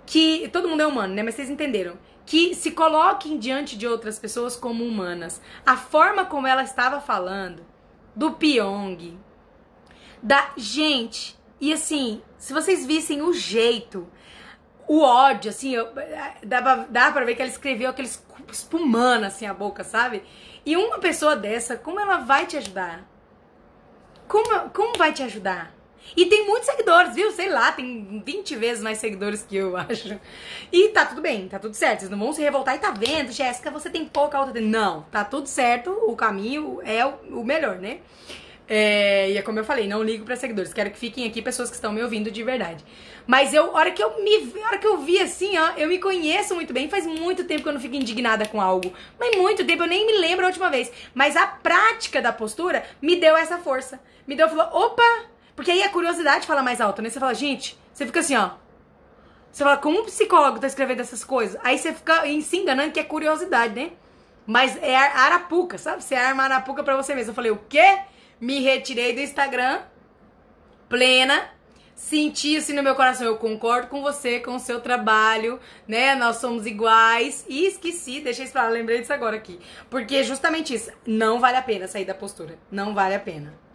Que 0.04 0.48
todo 0.52 0.68
mundo 0.68 0.82
é 0.82 0.86
humano, 0.86 1.14
né? 1.14 1.22
Mas 1.22 1.34
vocês 1.34 1.48
entenderam 1.48 1.96
que 2.28 2.54
se 2.54 2.72
coloquem 2.72 3.38
diante 3.38 3.74
de 3.74 3.86
outras 3.86 4.18
pessoas 4.18 4.54
como 4.54 4.84
humanas. 4.84 5.40
A 5.64 5.78
forma 5.78 6.26
como 6.26 6.46
ela 6.46 6.62
estava 6.62 7.00
falando 7.00 7.64
do 8.14 8.32
Pyong, 8.32 9.18
da 10.22 10.50
gente, 10.54 11.40
e 11.58 11.72
assim, 11.72 12.20
se 12.36 12.52
vocês 12.52 12.84
vissem 12.84 13.22
o 13.22 13.32
jeito, 13.32 14.06
o 14.86 15.00
ódio, 15.00 15.48
assim, 15.48 15.74
eu, 15.74 15.88
dá, 16.44 16.86
dá 16.90 17.10
pra 17.10 17.24
ver 17.24 17.34
que 17.34 17.40
ela 17.40 17.50
escreveu 17.50 17.88
aqueles 17.88 18.22
espumando 18.52 19.24
assim 19.24 19.46
a 19.46 19.54
boca, 19.54 19.82
sabe? 19.82 20.22
E 20.66 20.76
uma 20.76 20.98
pessoa 20.98 21.34
dessa, 21.34 21.78
como 21.78 21.98
ela 21.98 22.18
vai 22.18 22.44
te 22.44 22.58
ajudar? 22.58 23.08
Como, 24.28 24.68
como 24.68 24.98
vai 24.98 25.14
te 25.14 25.22
ajudar? 25.22 25.74
E 26.16 26.26
tem 26.26 26.46
muitos 26.46 26.66
seguidores, 26.66 27.14
viu? 27.14 27.30
Sei 27.32 27.48
lá, 27.48 27.72
tem 27.72 28.22
20 28.24 28.56
vezes 28.56 28.82
mais 28.82 28.98
seguidores 28.98 29.42
que 29.42 29.56
eu, 29.56 29.76
acho. 29.78 30.18
E 30.72 30.88
tá 30.88 31.06
tudo 31.06 31.20
bem, 31.20 31.48
tá 31.48 31.58
tudo 31.58 31.74
certo. 31.74 32.00
Vocês 32.00 32.10
não 32.10 32.18
vão 32.18 32.32
se 32.32 32.42
revoltar 32.42 32.74
e 32.74 32.78
tá 32.78 32.90
vendo, 32.90 33.32
Jéssica, 33.32 33.70
você 33.70 33.90
tem 33.90 34.04
pouca 34.04 34.40
outra. 34.40 34.60
Não, 34.60 35.02
tá 35.10 35.24
tudo 35.24 35.46
certo, 35.46 35.90
o 35.90 36.16
caminho 36.16 36.80
é 36.84 37.04
o, 37.06 37.44
melhor, 37.44 37.76
né? 37.76 37.98
É, 38.70 39.30
e 39.30 39.38
é 39.38 39.42
como 39.42 39.58
eu 39.58 39.64
falei, 39.64 39.88
não 39.88 40.02
ligo 40.02 40.24
para 40.24 40.36
seguidores. 40.36 40.74
Quero 40.74 40.90
que 40.90 40.98
fiquem 40.98 41.26
aqui 41.26 41.40
pessoas 41.40 41.70
que 41.70 41.76
estão 41.76 41.90
me 41.90 42.02
ouvindo 42.02 42.30
de 42.30 42.42
verdade. 42.42 42.84
Mas 43.26 43.54
eu, 43.54 43.72
hora 43.74 43.90
que 43.90 44.02
eu 44.02 44.22
me, 44.22 44.52
hora 44.62 44.76
que 44.76 44.86
eu 44.86 44.98
vi 44.98 45.18
assim, 45.18 45.56
ó, 45.56 45.70
eu 45.76 45.88
me 45.88 45.98
conheço 45.98 46.54
muito 46.54 46.72
bem. 46.72 46.88
Faz 46.88 47.06
muito 47.06 47.44
tempo 47.44 47.62
que 47.62 47.68
eu 47.68 47.72
não 47.72 47.80
fico 47.80 47.94
indignada 47.94 48.46
com 48.46 48.60
algo. 48.60 48.92
Mas 49.18 49.36
muito 49.36 49.64
tempo, 49.64 49.84
eu 49.84 49.86
nem 49.86 50.06
me 50.06 50.18
lembro 50.18 50.44
a 50.44 50.48
última 50.48 50.68
vez. 50.68 50.92
Mas 51.14 51.34
a 51.34 51.46
prática 51.46 52.20
da 52.20 52.32
postura 52.32 52.84
me 53.00 53.16
deu 53.16 53.36
essa 53.36 53.56
força. 53.56 53.98
Me 54.26 54.36
deu, 54.36 54.48
falou, 54.50 54.68
opa, 54.84 55.24
porque 55.58 55.72
aí 55.72 55.82
a 55.82 55.88
curiosidade 55.88 56.46
fala 56.46 56.62
mais 56.62 56.80
alto, 56.80 57.02
né? 57.02 57.10
Você 57.10 57.18
fala, 57.18 57.34
gente, 57.34 57.76
você 57.92 58.06
fica 58.06 58.20
assim, 58.20 58.36
ó. 58.36 58.50
Você 59.50 59.64
fala, 59.64 59.76
como 59.76 60.02
um 60.02 60.04
psicólogo 60.04 60.60
tá 60.60 60.68
escrevendo 60.68 61.00
essas 61.00 61.24
coisas? 61.24 61.60
Aí 61.64 61.76
você 61.76 61.92
fica 61.92 62.22
se 62.42 62.56
enganando 62.58 62.92
que 62.92 63.00
é 63.00 63.02
curiosidade, 63.02 63.74
né? 63.74 63.90
Mas 64.46 64.80
é 64.80 64.94
arapuca, 64.94 65.76
sabe? 65.76 66.04
Você 66.04 66.14
arma 66.14 66.44
arapuca 66.44 66.84
pra 66.84 66.94
você 66.94 67.12
mesmo. 67.12 67.32
Eu 67.32 67.34
falei, 67.34 67.50
o 67.50 67.60
quê? 67.68 67.98
Me 68.40 68.60
retirei 68.60 69.12
do 69.12 69.20
Instagram, 69.20 69.80
plena, 70.88 71.50
senti 71.92 72.56
assim 72.56 72.72
no 72.72 72.84
meu 72.84 72.94
coração, 72.94 73.26
eu 73.26 73.36
concordo 73.36 73.88
com 73.88 74.00
você, 74.00 74.38
com 74.38 74.54
o 74.54 74.60
seu 74.60 74.80
trabalho, 74.80 75.58
né? 75.88 76.14
Nós 76.14 76.36
somos 76.36 76.66
iguais. 76.66 77.44
E 77.48 77.66
esqueci, 77.66 78.22
isso 78.24 78.52
pra 78.52 78.62
lá, 78.62 78.68
lembrei 78.68 79.00
disso 79.00 79.12
agora 79.12 79.34
aqui. 79.34 79.58
Porque 79.90 80.22
justamente 80.22 80.72
isso, 80.72 80.92
não 81.04 81.40
vale 81.40 81.56
a 81.56 81.62
pena 81.62 81.88
sair 81.88 82.04
da 82.04 82.14
postura. 82.14 82.56
Não 82.70 82.94
vale 82.94 83.16
a 83.16 83.20
pena. 83.20 83.66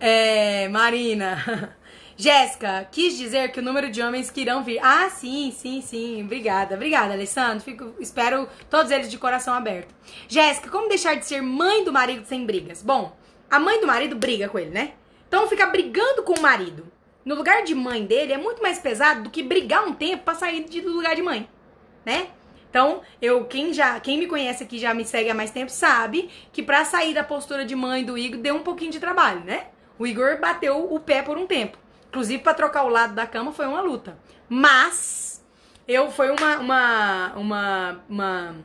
É, 0.00 0.68
Marina. 0.68 1.76
Jéssica, 2.16 2.88
quis 2.90 3.16
dizer 3.16 3.52
que 3.52 3.60
o 3.60 3.62
número 3.62 3.90
de 3.90 4.02
homens 4.02 4.30
que 4.30 4.40
irão 4.40 4.64
vir. 4.64 4.80
Ah, 4.82 5.08
sim, 5.08 5.52
sim, 5.56 5.80
sim. 5.80 6.22
Obrigada. 6.24 6.74
Obrigada, 6.74 7.12
Alessandro. 7.12 7.60
Fico, 7.60 7.94
espero 8.00 8.48
todos 8.68 8.90
eles 8.90 9.10
de 9.10 9.18
coração 9.18 9.54
aberto. 9.54 9.94
Jéssica, 10.26 10.68
como 10.68 10.88
deixar 10.88 11.14
de 11.14 11.26
ser 11.26 11.40
mãe 11.40 11.84
do 11.84 11.92
marido 11.92 12.26
sem 12.26 12.44
brigas? 12.44 12.82
Bom, 12.82 13.16
a 13.50 13.58
mãe 13.58 13.80
do 13.80 13.86
marido 13.86 14.16
briga 14.16 14.48
com 14.48 14.58
ele, 14.58 14.70
né? 14.70 14.94
Então 15.28 15.46
fica 15.48 15.66
brigando 15.66 16.22
com 16.22 16.34
o 16.34 16.42
marido. 16.42 16.86
No 17.24 17.34
lugar 17.34 17.62
de 17.62 17.74
mãe 17.74 18.04
dele 18.04 18.32
é 18.32 18.38
muito 18.38 18.62
mais 18.62 18.78
pesado 18.78 19.24
do 19.24 19.30
que 19.30 19.42
brigar 19.42 19.86
um 19.86 19.92
tempo 19.92 20.24
pra 20.24 20.34
sair 20.34 20.64
do 20.64 20.90
lugar 20.90 21.14
de 21.14 21.22
mãe, 21.22 21.48
né? 22.04 22.28
Então, 22.70 23.02
eu 23.20 23.44
quem 23.44 23.72
já, 23.72 23.98
quem 24.00 24.18
me 24.18 24.26
conhece 24.26 24.64
aqui 24.64 24.78
já 24.78 24.92
me 24.92 25.04
segue 25.04 25.30
há 25.30 25.34
mais 25.34 25.50
tempo 25.50 25.70
sabe 25.70 26.30
que 26.52 26.62
para 26.62 26.84
sair 26.84 27.14
da 27.14 27.24
postura 27.24 27.64
de 27.64 27.74
mãe 27.74 28.04
do 28.04 28.16
Igor 28.16 28.40
deu 28.40 28.56
um 28.56 28.62
pouquinho 28.62 28.90
de 28.90 29.00
trabalho, 29.00 29.40
né? 29.40 29.68
O 29.98 30.06
Igor 30.06 30.38
bateu 30.38 30.92
o 30.92 31.00
pé 31.00 31.22
por 31.22 31.36
um 31.36 31.46
tempo. 31.46 31.76
Inclusive, 32.08 32.42
para 32.42 32.54
trocar 32.54 32.84
o 32.84 32.88
lado 32.88 33.14
da 33.14 33.26
cama 33.26 33.52
foi 33.52 33.66
uma 33.66 33.80
luta. 33.80 34.16
Mas 34.48 35.44
eu 35.86 36.10
foi 36.10 36.30
uma, 36.30 36.58
uma, 36.58 37.32
uma, 37.36 38.04
uma 38.08 38.56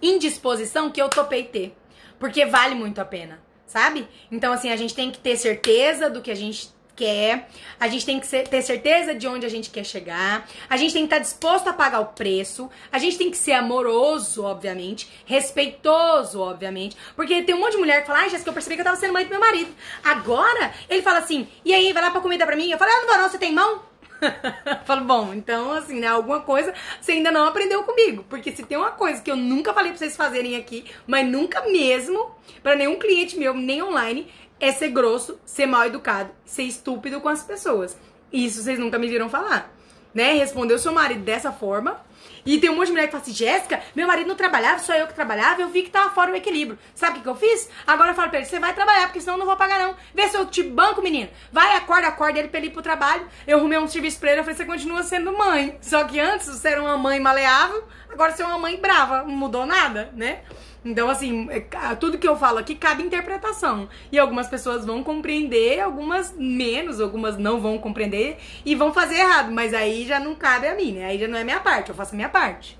indisposição 0.00 0.90
que 0.90 1.00
eu 1.00 1.08
topei 1.08 1.44
ter. 1.44 1.76
Porque 2.18 2.44
vale 2.46 2.74
muito 2.74 3.00
a 3.00 3.04
pena. 3.04 3.40
sabe? 3.66 4.08
Então, 4.30 4.52
assim, 4.52 4.70
a 4.70 4.76
gente 4.76 4.94
tem 4.94 5.10
que 5.10 5.18
ter 5.18 5.36
certeza 5.36 6.10
do 6.10 6.20
que 6.20 6.30
a 6.30 6.34
gente 6.34 6.72
quer, 7.00 7.48
a 7.78 7.88
gente 7.88 8.04
tem 8.04 8.20
que 8.20 8.26
ser, 8.26 8.46
ter 8.46 8.60
certeza 8.60 9.14
de 9.14 9.26
onde 9.26 9.46
a 9.46 9.48
gente 9.48 9.70
quer 9.70 9.84
chegar, 9.84 10.46
a 10.68 10.76
gente 10.76 10.92
tem 10.92 11.06
que 11.06 11.14
estar 11.14 11.18
disposto 11.18 11.66
a 11.68 11.72
pagar 11.72 12.00
o 12.00 12.06
preço, 12.06 12.68
a 12.92 12.98
gente 12.98 13.16
tem 13.16 13.30
que 13.30 13.38
ser 13.38 13.52
amoroso, 13.52 14.44
obviamente, 14.44 15.08
respeitoso, 15.24 16.40
obviamente, 16.40 16.94
porque 17.16 17.42
tem 17.42 17.54
um 17.54 17.60
monte 17.60 17.72
de 17.72 17.78
mulher 17.78 18.02
que 18.02 18.06
fala, 18.06 18.20
ai, 18.20 18.28
Jéssica, 18.28 18.50
eu 18.50 18.54
percebi 18.54 18.76
que 18.76 18.82
eu 18.82 18.84
tava 18.84 18.98
sendo 18.98 19.14
mãe 19.14 19.24
do 19.24 19.30
meu 19.30 19.40
marido. 19.40 19.74
Agora, 20.04 20.74
ele 20.90 21.00
fala 21.00 21.20
assim, 21.20 21.48
e 21.64 21.72
aí, 21.72 21.90
vai 21.94 22.02
lá 22.02 22.10
pra 22.10 22.20
comida 22.20 22.44
pra 22.44 22.54
mim? 22.54 22.70
Eu 22.70 22.76
falo, 22.76 22.90
ah, 22.92 23.06
não 23.06 23.22
não, 23.22 23.30
você 23.30 23.38
tem 23.38 23.52
mão? 23.52 23.90
Falo, 24.84 25.04
bom, 25.04 25.32
então 25.34 25.72
assim, 25.72 25.98
né? 25.98 26.06
Alguma 26.06 26.40
coisa 26.40 26.74
você 27.00 27.12
ainda 27.12 27.30
não 27.30 27.46
aprendeu 27.46 27.82
comigo. 27.84 28.24
Porque 28.28 28.52
se 28.52 28.62
tem 28.64 28.76
uma 28.76 28.90
coisa 28.90 29.22
que 29.22 29.30
eu 29.30 29.36
nunca 29.36 29.72
falei 29.72 29.90
pra 29.90 29.98
vocês 29.98 30.16
fazerem 30.16 30.56
aqui, 30.56 30.84
mas 31.06 31.26
nunca 31.26 31.62
mesmo, 31.62 32.30
para 32.62 32.76
nenhum 32.76 32.98
cliente 32.98 33.38
meu, 33.38 33.54
nem 33.54 33.82
online, 33.82 34.30
é 34.60 34.70
ser 34.72 34.90
grosso, 34.90 35.40
ser 35.44 35.66
mal 35.66 35.86
educado, 35.86 36.30
ser 36.44 36.64
estúpido 36.64 37.20
com 37.20 37.28
as 37.28 37.42
pessoas. 37.42 37.96
Isso 38.32 38.62
vocês 38.62 38.78
nunca 38.78 38.98
me 38.98 39.08
viram 39.08 39.28
falar. 39.28 39.72
Né? 40.14 40.34
Respondeu 40.34 40.78
seu 40.78 40.92
marido 40.92 41.22
dessa 41.22 41.50
forma. 41.50 42.00
E 42.44 42.58
tem 42.58 42.70
um 42.70 42.76
monte 42.76 42.86
de 42.86 42.92
mulher 42.92 43.06
que 43.06 43.12
fala 43.12 43.22
assim: 43.22 43.32
Jéssica, 43.32 43.80
meu 43.94 44.06
marido 44.06 44.28
não 44.28 44.34
trabalhava, 44.34 44.78
só 44.78 44.94
eu 44.94 45.06
que 45.06 45.14
trabalhava, 45.14 45.60
eu 45.60 45.68
vi 45.68 45.82
que 45.82 45.90
tava 45.90 46.10
fora 46.10 46.32
o 46.32 46.36
equilíbrio. 46.36 46.78
Sabe 46.94 47.12
o 47.12 47.14
que, 47.16 47.22
que 47.22 47.28
eu 47.28 47.34
fiz? 47.34 47.68
Agora 47.86 48.10
eu 48.10 48.14
falo 48.14 48.28
pra 48.28 48.38
ele: 48.38 48.46
você 48.46 48.58
vai 48.58 48.74
trabalhar, 48.74 49.06
porque 49.06 49.20
senão 49.20 49.34
eu 49.34 49.38
não 49.38 49.46
vou 49.46 49.56
pagar, 49.56 49.78
não. 49.78 49.94
Vê 50.14 50.28
se 50.28 50.36
eu 50.36 50.46
te 50.46 50.62
banco, 50.62 51.02
menino. 51.02 51.28
Vai, 51.52 51.76
acorda, 51.76 52.08
acorda 52.08 52.38
ele 52.38 52.48
pra 52.48 52.58
ele 52.58 52.68
ir 52.68 52.70
pro 52.70 52.82
trabalho. 52.82 53.26
Eu 53.46 53.58
arrumei 53.58 53.78
um 53.78 53.88
serviço 53.88 54.18
pra 54.18 54.30
ele, 54.30 54.40
eu 54.40 54.44
falei: 54.44 54.56
você 54.56 54.64
continua 54.64 55.02
sendo 55.02 55.36
mãe. 55.36 55.78
Só 55.80 56.04
que 56.04 56.18
antes 56.18 56.46
você 56.48 56.68
era 56.68 56.82
uma 56.82 56.96
mãe 56.96 57.20
maleável, 57.20 57.84
agora 58.10 58.32
você 58.32 58.42
é 58.42 58.46
uma 58.46 58.58
mãe 58.58 58.76
brava. 58.76 59.22
Não 59.22 59.36
mudou 59.36 59.66
nada, 59.66 60.10
né? 60.14 60.40
Então, 60.84 61.10
assim, 61.10 61.48
é, 61.50 61.60
tudo 61.96 62.18
que 62.18 62.26
eu 62.26 62.36
falo 62.36 62.58
aqui 62.58 62.74
cabe 62.74 63.02
interpretação. 63.02 63.88
E 64.10 64.18
algumas 64.18 64.48
pessoas 64.48 64.84
vão 64.86 65.02
compreender, 65.02 65.80
algumas 65.80 66.32
menos, 66.36 67.00
algumas 67.00 67.36
não 67.36 67.60
vão 67.60 67.78
compreender 67.78 68.38
e 68.64 68.74
vão 68.74 68.92
fazer 68.92 69.16
errado. 69.16 69.52
Mas 69.52 69.74
aí 69.74 70.06
já 70.06 70.18
não 70.18 70.34
cabe 70.34 70.66
a 70.66 70.74
mim, 70.74 70.92
né? 70.92 71.06
Aí 71.06 71.18
já 71.18 71.28
não 71.28 71.38
é 71.38 71.44
minha 71.44 71.60
parte, 71.60 71.90
eu 71.90 71.94
faço 71.94 72.14
a 72.14 72.16
minha 72.16 72.28
parte. 72.28 72.78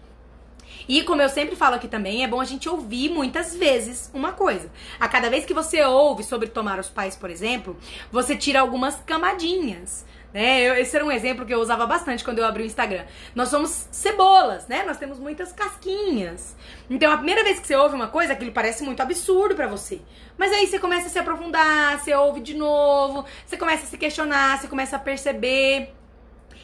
E 0.89 1.03
como 1.03 1.23
eu 1.23 1.29
sempre 1.29 1.55
falo 1.55 1.77
aqui 1.77 1.87
também, 1.87 2.25
é 2.25 2.27
bom 2.27 2.41
a 2.41 2.45
gente 2.45 2.69
ouvir 2.69 3.11
muitas 3.11 3.55
vezes 3.55 4.11
uma 4.13 4.33
coisa. 4.33 4.71
A 4.99 5.07
cada 5.07 5.31
vez 5.31 5.45
que 5.45 5.55
você 5.55 5.85
ouve 5.85 6.25
sobre 6.25 6.49
tomar 6.49 6.81
os 6.81 6.89
pais, 6.89 7.15
por 7.15 7.31
exemplo, 7.31 7.77
você 8.11 8.35
tira 8.35 8.61
algumas 8.61 8.97
camadinhas. 9.07 10.05
Né? 10.33 10.61
Eu, 10.61 10.77
esse 10.77 10.95
era 10.95 11.05
um 11.05 11.11
exemplo 11.11 11.45
que 11.45 11.53
eu 11.53 11.59
usava 11.59 11.87
bastante 11.87 12.23
quando 12.23 12.39
eu 12.39 12.45
abri 12.45 12.63
o 12.63 12.67
Instagram. 12.67 13.05
Nós 13.35 13.49
somos 13.49 13.89
cebolas, 13.91 14.69
né? 14.69 14.85
Nós 14.85 14.97
temos 14.97 15.19
muitas 15.19 15.53
casquinhas. 15.53 16.57
Então, 16.89 17.11
a 17.13 17.17
primeira 17.17 17.43
vez 17.43 17.59
que 17.59 17.67
você 17.67 17.75
ouve 17.75 17.97
uma 17.97 18.09
coisa, 18.09 18.33
aquilo 18.33 18.53
parece 18.53 18.85
muito 18.85 19.01
absurdo 19.03 19.57
para 19.57 19.67
você. 19.67 20.01
Mas 20.39 20.53
aí 20.53 20.67
você 20.67 20.79
começa 20.79 21.09
a 21.09 21.11
se 21.11 21.19
aprofundar, 21.19 21.99
você 21.99 22.15
ouve 22.15 22.41
de 22.41 22.55
novo, 22.55 23.25
você 23.45 23.57
começa 23.57 23.85
a 23.85 23.87
se 23.87 23.99
questionar, 23.99 24.59
você 24.59 24.69
começa 24.69 24.97
a 24.97 24.99
perceber. 25.01 25.93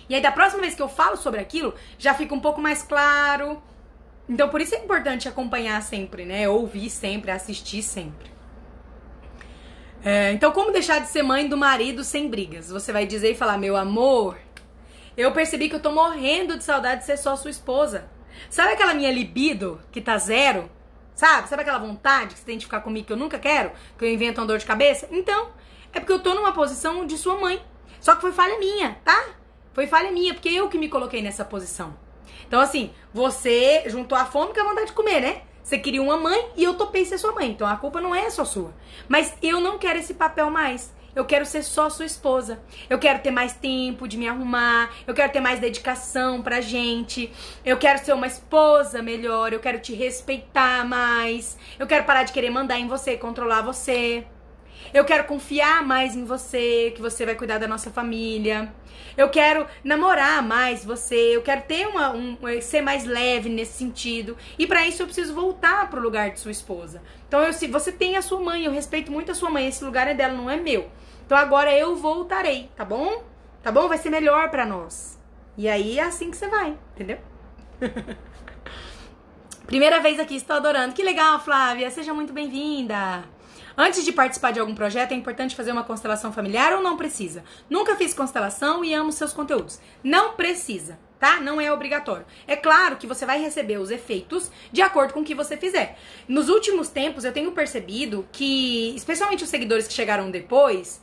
E 0.09 0.15
aí, 0.15 0.21
da 0.21 0.31
próxima 0.31 0.63
vez 0.63 0.75
que 0.75 0.83
eu 0.83 0.89
falo 0.89 1.17
sobre 1.17 1.41
aquilo, 1.41 1.75
já 1.99 2.15
fica 2.15 2.35
um 2.35 2.41
pouco 2.41 2.61
mais 2.61 2.83
claro. 2.83 3.61
Então, 4.29 4.49
por 4.49 4.61
isso 4.61 4.75
é 4.77 4.79
importante 4.79 5.29
acompanhar 5.29 5.83
sempre, 5.83 6.25
né? 6.25 6.49
Ouvir 6.49 6.89
sempre, 6.89 7.33
assistir 7.33 7.83
sempre. 7.83 8.36
É, 10.09 10.31
então, 10.31 10.53
como 10.53 10.71
deixar 10.71 11.01
de 11.01 11.09
ser 11.09 11.25
mãe 11.25 11.49
do 11.49 11.57
marido 11.57 12.05
sem 12.05 12.29
brigas? 12.29 12.71
Você 12.71 12.93
vai 12.93 13.05
dizer 13.05 13.33
e 13.33 13.35
falar: 13.35 13.59
Meu 13.59 13.77
amor, 13.77 14.39
eu 15.17 15.33
percebi 15.33 15.69
que 15.69 15.75
eu 15.75 15.83
tô 15.83 15.91
morrendo 15.91 16.57
de 16.57 16.63
saudade 16.63 17.01
de 17.01 17.07
ser 17.07 17.17
só 17.17 17.35
sua 17.35 17.51
esposa. 17.51 18.09
Sabe 18.49 18.75
aquela 18.75 18.95
minha 18.95 19.11
libido 19.11 19.81
que 19.91 20.01
tá 20.01 20.17
zero? 20.17 20.71
Sabe? 21.13 21.49
Sabe 21.49 21.63
aquela 21.63 21.81
vontade 21.81 22.35
que 22.35 22.39
você 22.39 22.47
tem 22.47 22.57
de 22.57 22.67
ficar 22.67 22.83
comigo 22.83 23.05
que 23.05 23.13
eu 23.13 23.17
nunca 23.17 23.37
quero? 23.37 23.73
Que 23.99 24.05
eu 24.05 24.09
invento 24.09 24.41
uma 24.41 24.47
dor 24.47 24.59
de 24.59 24.65
cabeça? 24.65 25.09
Então, 25.11 25.49
é 25.93 25.99
porque 25.99 26.13
eu 26.13 26.21
tô 26.21 26.37
numa 26.37 26.53
posição 26.53 27.05
de 27.05 27.19
sua 27.19 27.37
mãe. 27.41 27.61
Só 28.01 28.15
que 28.15 28.21
foi 28.21 28.31
falha 28.31 28.61
minha, 28.61 28.97
tá? 29.05 29.31
Foi 29.73 29.89
falha 29.89 30.13
minha, 30.13 30.35
porque 30.35 30.51
eu 30.51 30.69
que 30.69 30.79
me 30.79 30.89
coloquei 30.89 31.21
nessa 31.21 31.45
posição. 31.45 31.97
Então, 32.47 32.61
assim, 32.61 32.93
você 33.13 33.83
juntou 33.89 34.17
a 34.17 34.25
fome 34.25 34.55
com 34.55 34.61
a 34.61 34.69
vontade 34.69 34.87
de 34.87 34.93
comer, 34.93 35.21
né? 35.21 35.43
Você 35.67 35.79
queria 35.79 36.01
uma 36.01 36.17
mãe 36.17 36.47
e 36.57 36.63
eu 36.63 36.75
topei 36.75 37.05
ser 37.05 37.19
sua 37.19 37.33
mãe. 37.33 37.51
Então 37.51 37.67
a 37.67 37.77
culpa 37.77 38.01
não 38.01 38.15
é 38.15 38.31
só 38.31 38.45
sua. 38.45 38.73
Mas 39.09 39.37
eu 39.43 39.59
não 39.61 39.79
quero 39.79 39.99
esse 39.99 40.15
papel 40.15 40.49
mais. 40.49 40.95
Eu 41.13 41.25
quero 41.25 41.45
ser 41.45 41.65
só 41.65 41.91
sua 41.91 42.05
esposa. 42.05 42.63
Eu 42.89 43.01
quero 43.01 43.19
ter 43.19 43.33
mais 43.33 43.53
tempo 43.53 44.07
de 44.07 44.17
me 44.17 44.29
arrumar. 44.29 44.93
Eu 45.09 45.13
quero 45.13 45.33
ter 45.33 45.41
mais 45.41 45.59
dedicação 45.59 46.41
pra 46.41 46.61
gente. 46.61 47.33
Eu 47.65 47.79
quero 47.79 47.99
ser 47.99 48.13
uma 48.13 48.29
esposa 48.29 49.03
melhor. 49.03 49.53
Eu 49.53 49.59
quero 49.59 49.81
te 49.81 49.93
respeitar 49.93 50.87
mais. 50.87 51.59
Eu 51.81 51.87
quero 51.89 52.05
parar 52.05 52.23
de 52.23 52.33
querer 52.33 52.51
mandar 52.51 52.79
em 52.79 52.87
você, 52.87 53.17
controlar 53.17 53.63
você. 53.63 54.25
Eu 54.93 55.05
quero 55.05 55.25
confiar 55.25 55.85
mais 55.85 56.17
em 56.17 56.25
você, 56.25 56.93
que 56.95 57.03
você 57.03 57.25
vai 57.25 57.35
cuidar 57.35 57.59
da 57.59 57.69
nossa 57.69 57.91
família. 57.91 58.73
Eu 59.17 59.29
quero 59.31 59.67
namorar 59.83 60.43
mais 60.43 60.85
você. 60.85 61.37
Eu 61.37 61.43
quero 61.43 61.63
ter 61.63 61.87
uma, 61.87 62.11
um, 62.13 62.37
ser 62.61 62.83
mais 62.83 63.05
leve 63.05 63.49
nesse 63.49 63.79
sentido. 63.79 64.37
E 64.59 64.67
para 64.67 64.87
isso 64.87 65.03
eu 65.03 65.07
preciso 65.07 65.35
voltar 65.35 65.89
pro 65.91 66.01
lugar 66.01 66.31
de 66.31 66.41
sua 66.41 66.51
esposa. 66.51 67.03
Então, 67.27 67.43
eu, 67.43 67.53
se 67.53 67.67
você 67.67 67.91
tem 67.91 68.17
a 68.17 68.23
sua 68.23 68.41
mãe, 68.41 68.65
eu 68.65 68.73
respeito 68.73 69.11
muito 69.11 69.33
a 69.33 69.35
sua 69.35 69.51
mãe. 69.51 69.67
Esse 69.67 69.85
lugar 69.85 70.07
é 70.09 70.15
dela, 70.15 70.35
não 70.35 70.51
é 70.51 70.57
meu. 70.57 70.91
Então 71.27 71.37
agora 71.37 71.77
eu 71.77 71.97
voltarei, 71.97 72.71
tá 72.77 72.85
bom? 72.85 73.25
Tá 73.61 73.73
bom? 73.73 73.89
Vai 73.89 73.99
ser 73.99 74.11
melhor 74.11 74.49
para 74.49 74.65
nós. 74.65 75.19
E 75.57 75.69
aí 75.69 75.99
é 75.99 76.03
assim 76.05 76.31
que 76.31 76.37
você 76.37 76.47
vai, 76.47 76.79
entendeu? 76.95 77.19
Primeira 79.67 79.99
vez 79.99 80.21
aqui, 80.21 80.37
estou 80.37 80.55
adorando. 80.55 80.95
Que 80.95 81.03
legal, 81.03 81.41
Flávia. 81.41 81.91
Seja 81.91 82.15
muito 82.15 82.33
bem-vinda. 82.33 83.25
Antes 83.77 84.05
de 84.05 84.13
participar 84.13 84.53
de 84.53 84.61
algum 84.61 84.75
projeto, 84.75 85.13
é 85.13 85.15
importante 85.15 85.55
fazer 85.55 85.73
uma 85.73 85.85
constelação 85.85 86.33
familiar 86.33 86.73
ou 86.73 86.83
não 86.83 86.97
precisa? 86.97 87.45
Nunca 87.69 87.95
fiz 87.97 88.15
constelação 88.15 88.85
e 88.85 88.95
amo 88.95 89.13
seus 89.13 89.33
conteúdos. 89.33 89.81
Não 90.03 90.35
precisa 90.35 90.99
tá? 91.19 91.41
Não 91.41 91.61
é 91.61 91.73
obrigatório. 91.73 92.27
É 92.47 92.57
claro 92.57 92.97
que 92.97 93.07
você 93.07 93.25
vai 93.25 93.41
receber 93.41 93.79
os 93.79 93.91
efeitos 93.91 94.51
de 94.71 94.83
acordo 94.83 95.13
com 95.15 95.21
o 95.21 95.25
que 95.25 95.35
você 95.35 95.57
fizer. 95.57 95.99
Nos 96.29 96.49
últimos 96.49 96.89
tempos, 96.89 97.25
eu 97.25 97.33
tenho 97.33 97.53
percebido 97.53 98.27
que, 98.31 98.95
especialmente 98.95 99.45
os 99.45 99.51
seguidores 99.51 99.87
que 99.87 99.95
chegaram 99.95 100.31
depois, 100.31 101.01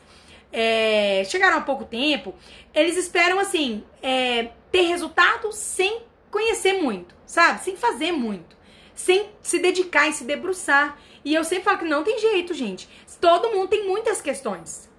é, 0.51 1.23
chegaram 1.25 1.57
há 1.57 1.61
pouco 1.61 1.85
tempo, 1.85 2.35
eles 2.73 2.95
esperam, 2.97 3.39
assim, 3.39 3.83
é, 4.01 4.49
ter 4.71 4.83
resultado 4.83 5.51
sem 5.51 6.03
conhecer 6.29 6.73
muito, 6.73 7.15
sabe? 7.25 7.63
Sem 7.63 7.75
fazer 7.75 8.11
muito. 8.11 8.55
Sem 8.95 9.29
se 9.41 9.57
dedicar 9.57 10.07
e 10.07 10.13
se 10.13 10.23
debruçar. 10.23 10.97
E 11.25 11.33
eu 11.33 11.43
sempre 11.43 11.63
falo 11.63 11.77
que 11.77 11.85
não 11.85 12.03
tem 12.03 12.19
jeito, 12.19 12.53
gente. 12.53 12.89
Todo 13.21 13.49
mundo 13.51 13.69
tem 13.69 13.87
muitas 13.87 14.21
questões. 14.21 14.89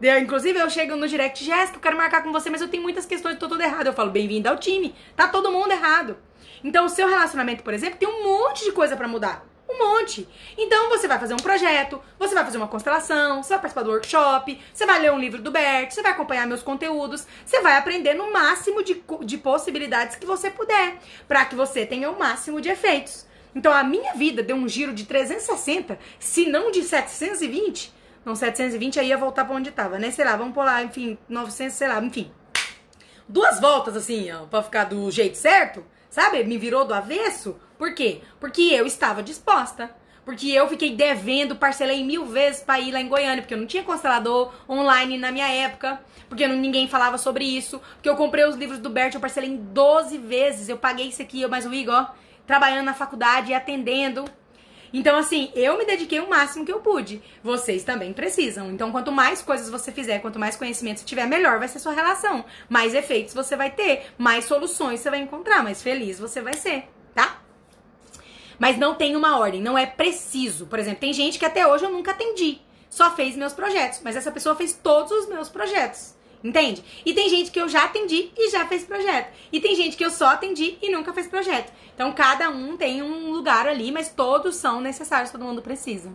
Eu, 0.00 0.18
inclusive, 0.18 0.56
eu 0.56 0.70
chego 0.70 0.94
no 0.94 1.08
direct, 1.08 1.44
Jéssica, 1.44 1.76
eu 1.76 1.82
quero 1.82 1.96
marcar 1.96 2.22
com 2.22 2.30
você, 2.30 2.48
mas 2.48 2.60
eu 2.60 2.68
tenho 2.68 2.84
muitas 2.84 3.04
questões, 3.04 3.36
tô 3.36 3.48
tudo 3.48 3.62
errado. 3.62 3.88
Eu 3.88 3.92
falo, 3.92 4.10
bem-vindo 4.10 4.48
ao 4.48 4.56
time. 4.56 4.94
Tá 5.16 5.26
todo 5.26 5.50
mundo 5.50 5.72
errado. 5.72 6.16
Então, 6.62 6.86
o 6.86 6.88
seu 6.88 7.08
relacionamento, 7.08 7.64
por 7.64 7.74
exemplo, 7.74 7.98
tem 7.98 8.08
um 8.08 8.22
monte 8.22 8.64
de 8.64 8.70
coisa 8.70 8.96
para 8.96 9.08
mudar. 9.08 9.44
Um 9.68 9.76
monte. 9.76 10.26
Então, 10.56 10.88
você 10.88 11.08
vai 11.08 11.18
fazer 11.18 11.34
um 11.34 11.38
projeto, 11.38 12.00
você 12.16 12.32
vai 12.32 12.44
fazer 12.44 12.56
uma 12.56 12.68
constelação, 12.68 13.42
você 13.42 13.50
vai 13.50 13.58
participar 13.58 13.82
do 13.82 13.90
workshop, 13.90 14.58
você 14.72 14.86
vai 14.86 15.00
ler 15.00 15.12
um 15.12 15.18
livro 15.18 15.42
do 15.42 15.50
Bert, 15.50 15.90
você 15.90 16.00
vai 16.00 16.12
acompanhar 16.12 16.46
meus 16.46 16.62
conteúdos, 16.62 17.26
você 17.44 17.60
vai 17.60 17.76
aprender 17.76 18.14
no 18.14 18.32
máximo 18.32 18.82
de, 18.82 19.02
de 19.24 19.36
possibilidades 19.36 20.16
que 20.16 20.24
você 20.24 20.50
puder, 20.50 20.98
para 21.26 21.44
que 21.44 21.56
você 21.56 21.84
tenha 21.84 22.08
o 22.08 22.18
máximo 22.18 22.60
de 22.60 22.70
efeitos. 22.70 23.27
Então 23.54 23.72
a 23.72 23.82
minha 23.82 24.14
vida 24.14 24.42
deu 24.42 24.56
um 24.56 24.68
giro 24.68 24.92
de 24.92 25.04
360, 25.04 25.98
se 26.18 26.46
não 26.46 26.70
de 26.70 26.82
720. 26.82 27.92
Não, 28.24 28.34
720 28.34 29.00
aí 29.00 29.08
ia 29.08 29.16
voltar 29.16 29.44
para 29.44 29.56
onde 29.56 29.70
tava, 29.70 29.98
né? 29.98 30.10
Sei 30.10 30.24
lá, 30.24 30.36
vamos 30.36 30.54
pular, 30.54 30.84
enfim, 30.84 31.16
900, 31.28 31.74
sei 31.74 31.88
lá, 31.88 32.02
enfim. 32.02 32.30
Duas 33.28 33.60
voltas 33.60 33.96
assim, 33.96 34.30
ó, 34.32 34.46
pra 34.46 34.62
ficar 34.62 34.84
do 34.84 35.10
jeito 35.10 35.36
certo, 35.36 35.84
sabe? 36.10 36.42
Me 36.44 36.58
virou 36.58 36.84
do 36.84 36.94
avesso. 36.94 37.58
Por 37.78 37.94
quê? 37.94 38.20
Porque 38.40 38.62
eu 38.62 38.86
estava 38.86 39.22
disposta. 39.22 39.90
Porque 40.28 40.50
eu 40.50 40.68
fiquei 40.68 40.94
devendo, 40.94 41.56
parcelei 41.56 42.04
mil 42.04 42.26
vezes 42.26 42.60
pra 42.60 42.78
ir 42.78 42.92
lá 42.92 43.00
em 43.00 43.08
Goiânia, 43.08 43.40
porque 43.40 43.54
eu 43.54 43.58
não 43.58 43.66
tinha 43.66 43.82
constelador 43.82 44.52
online 44.68 45.16
na 45.16 45.32
minha 45.32 45.48
época, 45.48 45.98
porque 46.28 46.46
ninguém 46.46 46.86
falava 46.86 47.16
sobre 47.16 47.46
isso, 47.46 47.80
porque 47.94 48.10
eu 48.10 48.14
comprei 48.14 48.44
os 48.44 48.54
livros 48.54 48.78
do 48.78 48.90
Bert, 48.90 49.14
eu 49.14 49.20
parcelei 49.20 49.48
em 49.48 49.56
12 49.56 50.18
vezes, 50.18 50.68
eu 50.68 50.76
paguei 50.76 51.08
isso 51.08 51.22
aqui, 51.22 51.46
mas 51.46 51.64
o 51.64 51.72
Igor, 51.72 52.10
trabalhando 52.48 52.86
na 52.86 52.94
faculdade 52.94 53.52
e 53.52 53.54
atendendo. 53.54 54.24
Então, 54.90 55.18
assim, 55.18 55.52
eu 55.54 55.76
me 55.76 55.84
dediquei 55.84 56.18
o 56.18 56.30
máximo 56.30 56.64
que 56.64 56.72
eu 56.72 56.80
pude. 56.80 57.22
Vocês 57.44 57.84
também 57.84 58.14
precisam. 58.14 58.70
Então, 58.70 58.90
quanto 58.90 59.12
mais 59.12 59.42
coisas 59.42 59.68
você 59.68 59.92
fizer, 59.92 60.20
quanto 60.20 60.38
mais 60.38 60.56
conhecimento 60.56 61.00
você 61.00 61.04
tiver, 61.04 61.26
melhor 61.26 61.58
vai 61.58 61.68
ser 61.68 61.78
sua 61.78 61.92
relação. 61.92 62.46
Mais 62.66 62.94
efeitos 62.94 63.34
você 63.34 63.54
vai 63.54 63.70
ter, 63.70 64.06
mais 64.16 64.46
soluções 64.46 65.00
você 65.00 65.10
vai 65.10 65.20
encontrar, 65.20 65.62
mais 65.62 65.82
feliz 65.82 66.18
você 66.18 66.40
vai 66.40 66.54
ser, 66.54 66.88
tá? 67.14 67.42
Mas 68.58 68.78
não 68.78 68.94
tem 68.94 69.14
uma 69.14 69.38
ordem, 69.38 69.60
não 69.60 69.76
é 69.76 69.84
preciso. 69.84 70.66
Por 70.66 70.78
exemplo, 70.78 71.00
tem 71.00 71.12
gente 71.12 71.38
que 71.38 71.44
até 71.44 71.66
hoje 71.66 71.84
eu 71.84 71.90
nunca 71.90 72.12
atendi, 72.12 72.62
só 72.88 73.14
fez 73.14 73.36
meus 73.36 73.52
projetos, 73.52 74.00
mas 74.02 74.16
essa 74.16 74.32
pessoa 74.32 74.56
fez 74.56 74.72
todos 74.72 75.12
os 75.12 75.28
meus 75.28 75.50
projetos. 75.50 76.14
Entende? 76.42 76.84
E 77.04 77.12
tem 77.12 77.28
gente 77.28 77.50
que 77.50 77.60
eu 77.60 77.68
já 77.68 77.84
atendi 77.84 78.30
e 78.36 78.50
já 78.50 78.64
fez 78.66 78.84
projeto. 78.84 79.32
E 79.52 79.60
tem 79.60 79.74
gente 79.74 79.96
que 79.96 80.04
eu 80.04 80.10
só 80.10 80.28
atendi 80.28 80.78
e 80.80 80.90
nunca 80.90 81.12
fez 81.12 81.26
projeto. 81.26 81.72
Então 81.94 82.12
cada 82.12 82.48
um 82.48 82.76
tem 82.76 83.02
um 83.02 83.30
lugar 83.30 83.66
ali, 83.66 83.90
mas 83.90 84.08
todos 84.10 84.56
são 84.56 84.80
necessários, 84.80 85.32
todo 85.32 85.44
mundo 85.44 85.62
precisa. 85.62 86.12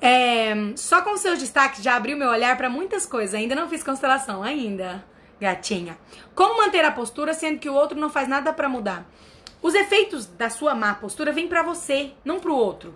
É, 0.00 0.52
só 0.76 1.02
com 1.02 1.16
seus 1.16 1.38
destaques 1.38 1.82
já 1.82 1.94
abriu 1.94 2.16
meu 2.16 2.28
olhar 2.28 2.56
para 2.56 2.68
muitas 2.68 3.06
coisas. 3.06 3.34
Ainda 3.34 3.54
não 3.54 3.68
fiz 3.68 3.84
constelação, 3.84 4.42
ainda, 4.42 5.04
gatinha. 5.40 5.96
Como 6.34 6.56
manter 6.56 6.84
a 6.84 6.90
postura 6.90 7.32
sendo 7.32 7.58
que 7.58 7.68
o 7.68 7.74
outro 7.74 7.98
não 7.98 8.10
faz 8.10 8.26
nada 8.26 8.52
para 8.52 8.68
mudar? 8.68 9.08
Os 9.62 9.74
efeitos 9.74 10.26
da 10.26 10.48
sua 10.48 10.74
má 10.74 10.94
postura 10.94 11.32
vêm 11.32 11.46
para 11.46 11.62
você, 11.62 12.12
não 12.24 12.40
pro 12.40 12.54
outro. 12.54 12.94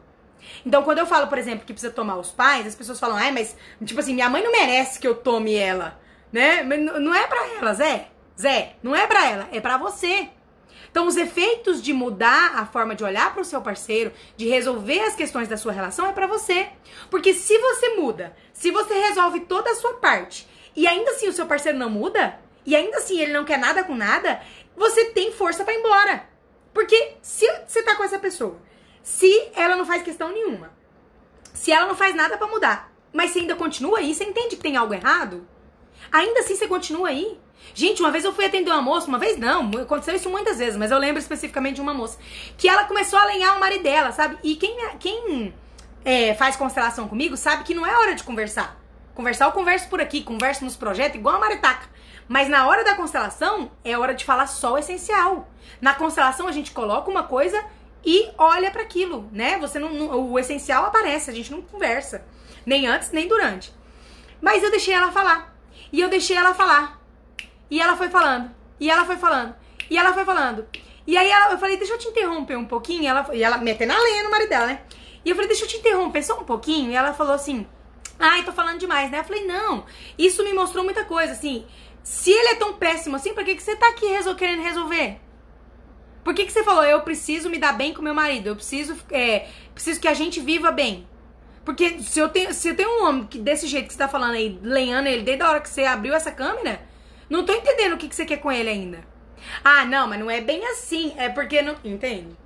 Então, 0.64 0.82
quando 0.82 0.98
eu 0.98 1.06
falo, 1.06 1.26
por 1.26 1.38
exemplo, 1.38 1.64
que 1.66 1.72
precisa 1.72 1.92
tomar 1.92 2.16
os 2.16 2.30
pais, 2.30 2.66
as 2.66 2.74
pessoas 2.74 2.98
falam, 3.00 3.16
ai, 3.16 3.32
mas, 3.32 3.56
tipo 3.84 4.00
assim, 4.00 4.14
minha 4.14 4.28
mãe 4.28 4.42
não 4.42 4.52
merece 4.52 4.98
que 4.98 5.06
eu 5.06 5.14
tome 5.14 5.54
ela, 5.54 5.98
né? 6.34 6.64
Não 6.64 7.14
é 7.14 7.28
pra 7.28 7.46
ela, 7.46 7.72
Zé. 7.74 8.08
Zé, 8.38 8.74
não 8.82 8.94
é 8.94 9.06
pra 9.06 9.30
ela, 9.30 9.48
é 9.52 9.60
pra 9.60 9.78
você. 9.78 10.28
Então, 10.90 11.06
os 11.06 11.16
efeitos 11.16 11.80
de 11.80 11.92
mudar 11.92 12.56
a 12.56 12.66
forma 12.66 12.96
de 12.96 13.04
olhar 13.04 13.32
para 13.32 13.42
o 13.42 13.44
seu 13.44 13.60
parceiro, 13.60 14.12
de 14.36 14.48
resolver 14.48 14.98
as 15.00 15.14
questões 15.14 15.46
da 15.46 15.56
sua 15.56 15.72
relação, 15.72 16.08
é 16.08 16.12
para 16.12 16.26
você. 16.26 16.68
Porque 17.08 17.32
se 17.32 17.56
você 17.56 17.90
muda, 17.90 18.36
se 18.52 18.72
você 18.72 18.94
resolve 18.94 19.40
toda 19.40 19.70
a 19.70 19.74
sua 19.76 19.94
parte, 19.94 20.48
e 20.74 20.88
ainda 20.88 21.12
assim 21.12 21.28
o 21.28 21.32
seu 21.32 21.46
parceiro 21.46 21.78
não 21.78 21.88
muda, 21.88 22.40
e 22.66 22.74
ainda 22.74 22.98
assim 22.98 23.20
ele 23.20 23.32
não 23.32 23.44
quer 23.44 23.58
nada 23.58 23.84
com 23.84 23.94
nada, 23.94 24.42
você 24.76 25.06
tem 25.06 25.30
força 25.30 25.62
para 25.62 25.74
ir 25.74 25.78
embora. 25.78 26.28
Porque 26.72 27.12
se 27.22 27.46
você 27.64 27.80
tá 27.84 27.94
com 27.94 28.02
essa 28.02 28.18
pessoa, 28.18 28.58
se 29.04 29.50
ela 29.54 29.76
não 29.76 29.86
faz 29.86 30.02
questão 30.02 30.32
nenhuma, 30.32 30.72
se 31.52 31.70
ela 31.70 31.86
não 31.86 31.94
faz 31.94 32.12
nada 32.12 32.36
para 32.36 32.48
mudar, 32.48 32.92
mas 33.12 33.30
você 33.30 33.38
ainda 33.38 33.54
continua 33.54 33.98
aí, 33.98 34.12
você 34.12 34.24
entende 34.24 34.56
que 34.56 34.62
tem 34.62 34.76
algo 34.76 34.92
errado? 34.92 35.46
Ainda 36.14 36.40
assim 36.40 36.54
você 36.54 36.68
continua 36.68 37.08
aí. 37.08 37.36
Gente, 37.74 38.00
uma 38.00 38.12
vez 38.12 38.24
eu 38.24 38.32
fui 38.32 38.44
atender 38.44 38.70
uma 38.70 38.80
moça, 38.80 39.08
uma 39.08 39.18
vez 39.18 39.36
não, 39.36 39.68
aconteceu 39.82 40.14
isso 40.14 40.30
muitas 40.30 40.58
vezes, 40.58 40.76
mas 40.76 40.92
eu 40.92 40.98
lembro 40.98 41.18
especificamente 41.18 41.74
de 41.74 41.80
uma 41.80 41.92
moça, 41.92 42.16
que 42.56 42.68
ela 42.68 42.84
começou 42.84 43.18
a 43.18 43.24
lenhar 43.24 43.56
o 43.56 43.58
marido 43.58 43.82
dela, 43.82 44.12
sabe? 44.12 44.38
E 44.44 44.54
quem, 44.54 44.76
quem 45.00 45.52
é, 46.04 46.32
faz 46.34 46.54
constelação 46.54 47.08
comigo 47.08 47.36
sabe 47.36 47.64
que 47.64 47.74
não 47.74 47.84
é 47.84 47.98
hora 47.98 48.14
de 48.14 48.22
conversar. 48.22 48.80
Conversar 49.12 49.46
eu 49.46 49.52
converso 49.52 49.88
por 49.88 50.00
aqui, 50.00 50.22
converso 50.22 50.64
nos 50.64 50.76
projetos 50.76 51.18
igual 51.18 51.34
a 51.34 51.40
maritaca. 51.40 51.88
Mas 52.28 52.48
na 52.48 52.64
hora 52.68 52.84
da 52.84 52.94
constelação, 52.94 53.72
é 53.84 53.98
hora 53.98 54.14
de 54.14 54.24
falar 54.24 54.46
só 54.46 54.74
o 54.74 54.78
essencial. 54.78 55.48
Na 55.80 55.94
constelação, 55.94 56.46
a 56.46 56.52
gente 56.52 56.70
coloca 56.70 57.10
uma 57.10 57.24
coisa 57.24 57.60
e 58.04 58.30
olha 58.38 58.70
para 58.70 58.82
aquilo, 58.82 59.28
né? 59.32 59.58
Você 59.58 59.80
não, 59.80 59.92
não, 59.92 60.30
o 60.30 60.38
essencial 60.38 60.84
aparece, 60.84 61.28
a 61.28 61.34
gente 61.34 61.50
não 61.50 61.60
conversa, 61.60 62.24
nem 62.64 62.86
antes 62.86 63.10
nem 63.10 63.26
durante. 63.26 63.74
Mas 64.40 64.62
eu 64.62 64.70
deixei 64.70 64.94
ela 64.94 65.10
falar. 65.10 65.53
E 65.94 66.00
eu 66.00 66.08
deixei 66.08 66.36
ela 66.36 66.52
falar. 66.52 67.00
E 67.70 67.80
ela 67.80 67.96
foi 67.96 68.08
falando. 68.08 68.50
E 68.80 68.90
ela 68.90 69.04
foi 69.04 69.16
falando. 69.16 69.54
E 69.88 69.96
ela 69.96 70.12
foi 70.12 70.24
falando. 70.24 70.66
E 71.06 71.16
aí 71.16 71.30
ela, 71.30 71.52
eu 71.52 71.58
falei, 71.58 71.76
deixa 71.76 71.92
eu 71.92 71.98
te 71.98 72.08
interromper 72.08 72.56
um 72.56 72.64
pouquinho. 72.64 73.06
Ela, 73.06 73.24
e 73.32 73.44
ela 73.44 73.58
metendo 73.58 73.92
a 73.92 73.98
lenha 74.00 74.24
no 74.24 74.30
marido 74.32 74.48
dela, 74.48 74.66
né? 74.66 74.82
E 75.24 75.30
eu 75.30 75.36
falei, 75.36 75.46
deixa 75.46 75.62
eu 75.62 75.68
te 75.68 75.76
interromper 75.76 76.20
só 76.24 76.40
um 76.40 76.42
pouquinho. 76.42 76.90
E 76.90 76.96
ela 76.96 77.14
falou 77.14 77.32
assim, 77.32 77.64
ai, 78.18 78.42
tô 78.42 78.50
falando 78.50 78.80
demais, 78.80 79.08
né? 79.08 79.20
Eu 79.20 79.24
falei, 79.24 79.46
não, 79.46 79.84
isso 80.18 80.42
me 80.42 80.52
mostrou 80.52 80.82
muita 80.82 81.04
coisa, 81.04 81.32
assim. 81.32 81.64
Se 82.02 82.32
ele 82.32 82.48
é 82.48 82.54
tão 82.56 82.72
péssimo 82.72 83.14
assim, 83.14 83.32
por 83.32 83.44
que, 83.44 83.54
que 83.54 83.62
você 83.62 83.76
tá 83.76 83.90
aqui 83.90 84.06
resol 84.06 84.34
querendo 84.34 84.64
resolver? 84.64 85.20
Por 86.24 86.34
que, 86.34 86.44
que 86.44 86.50
você 86.50 86.64
falou, 86.64 86.82
eu 86.82 87.02
preciso 87.02 87.48
me 87.48 87.58
dar 87.58 87.72
bem 87.72 87.94
com 87.94 88.02
meu 88.02 88.14
marido? 88.14 88.48
Eu 88.48 88.56
preciso, 88.56 88.96
é, 89.12 89.46
preciso 89.72 90.00
que 90.00 90.08
a 90.08 90.14
gente 90.14 90.40
viva 90.40 90.72
bem. 90.72 91.06
Porque 91.64 92.00
se 92.00 92.18
eu 92.18 92.28
tenho, 92.28 92.52
se 92.52 92.68
eu 92.68 92.76
tenho 92.76 92.90
um 92.90 93.08
homem 93.08 93.24
que 93.24 93.38
desse 93.38 93.66
jeito 93.66 93.86
que 93.86 93.92
você 93.92 93.98
tá 93.98 94.08
falando 94.08 94.34
aí, 94.34 94.58
lenhando 94.62 95.06
ele 95.06 95.22
desde 95.22 95.42
a 95.42 95.48
hora 95.48 95.60
que 95.60 95.68
você 95.68 95.84
abriu 95.84 96.14
essa 96.14 96.30
câmera, 96.30 96.80
não 97.28 97.44
tô 97.44 97.52
entendendo 97.52 97.94
o 97.94 97.96
que, 97.96 98.08
que 98.08 98.14
você 98.14 98.26
quer 98.26 98.36
com 98.36 98.52
ele 98.52 98.68
ainda. 98.68 99.04
Ah, 99.62 99.84
não, 99.84 100.06
mas 100.06 100.18
não 100.18 100.30
é 100.30 100.40
bem 100.40 100.64
assim. 100.66 101.14
É 101.16 101.28
porque 101.28 101.62
não. 101.62 101.76
Entende? 101.84 102.36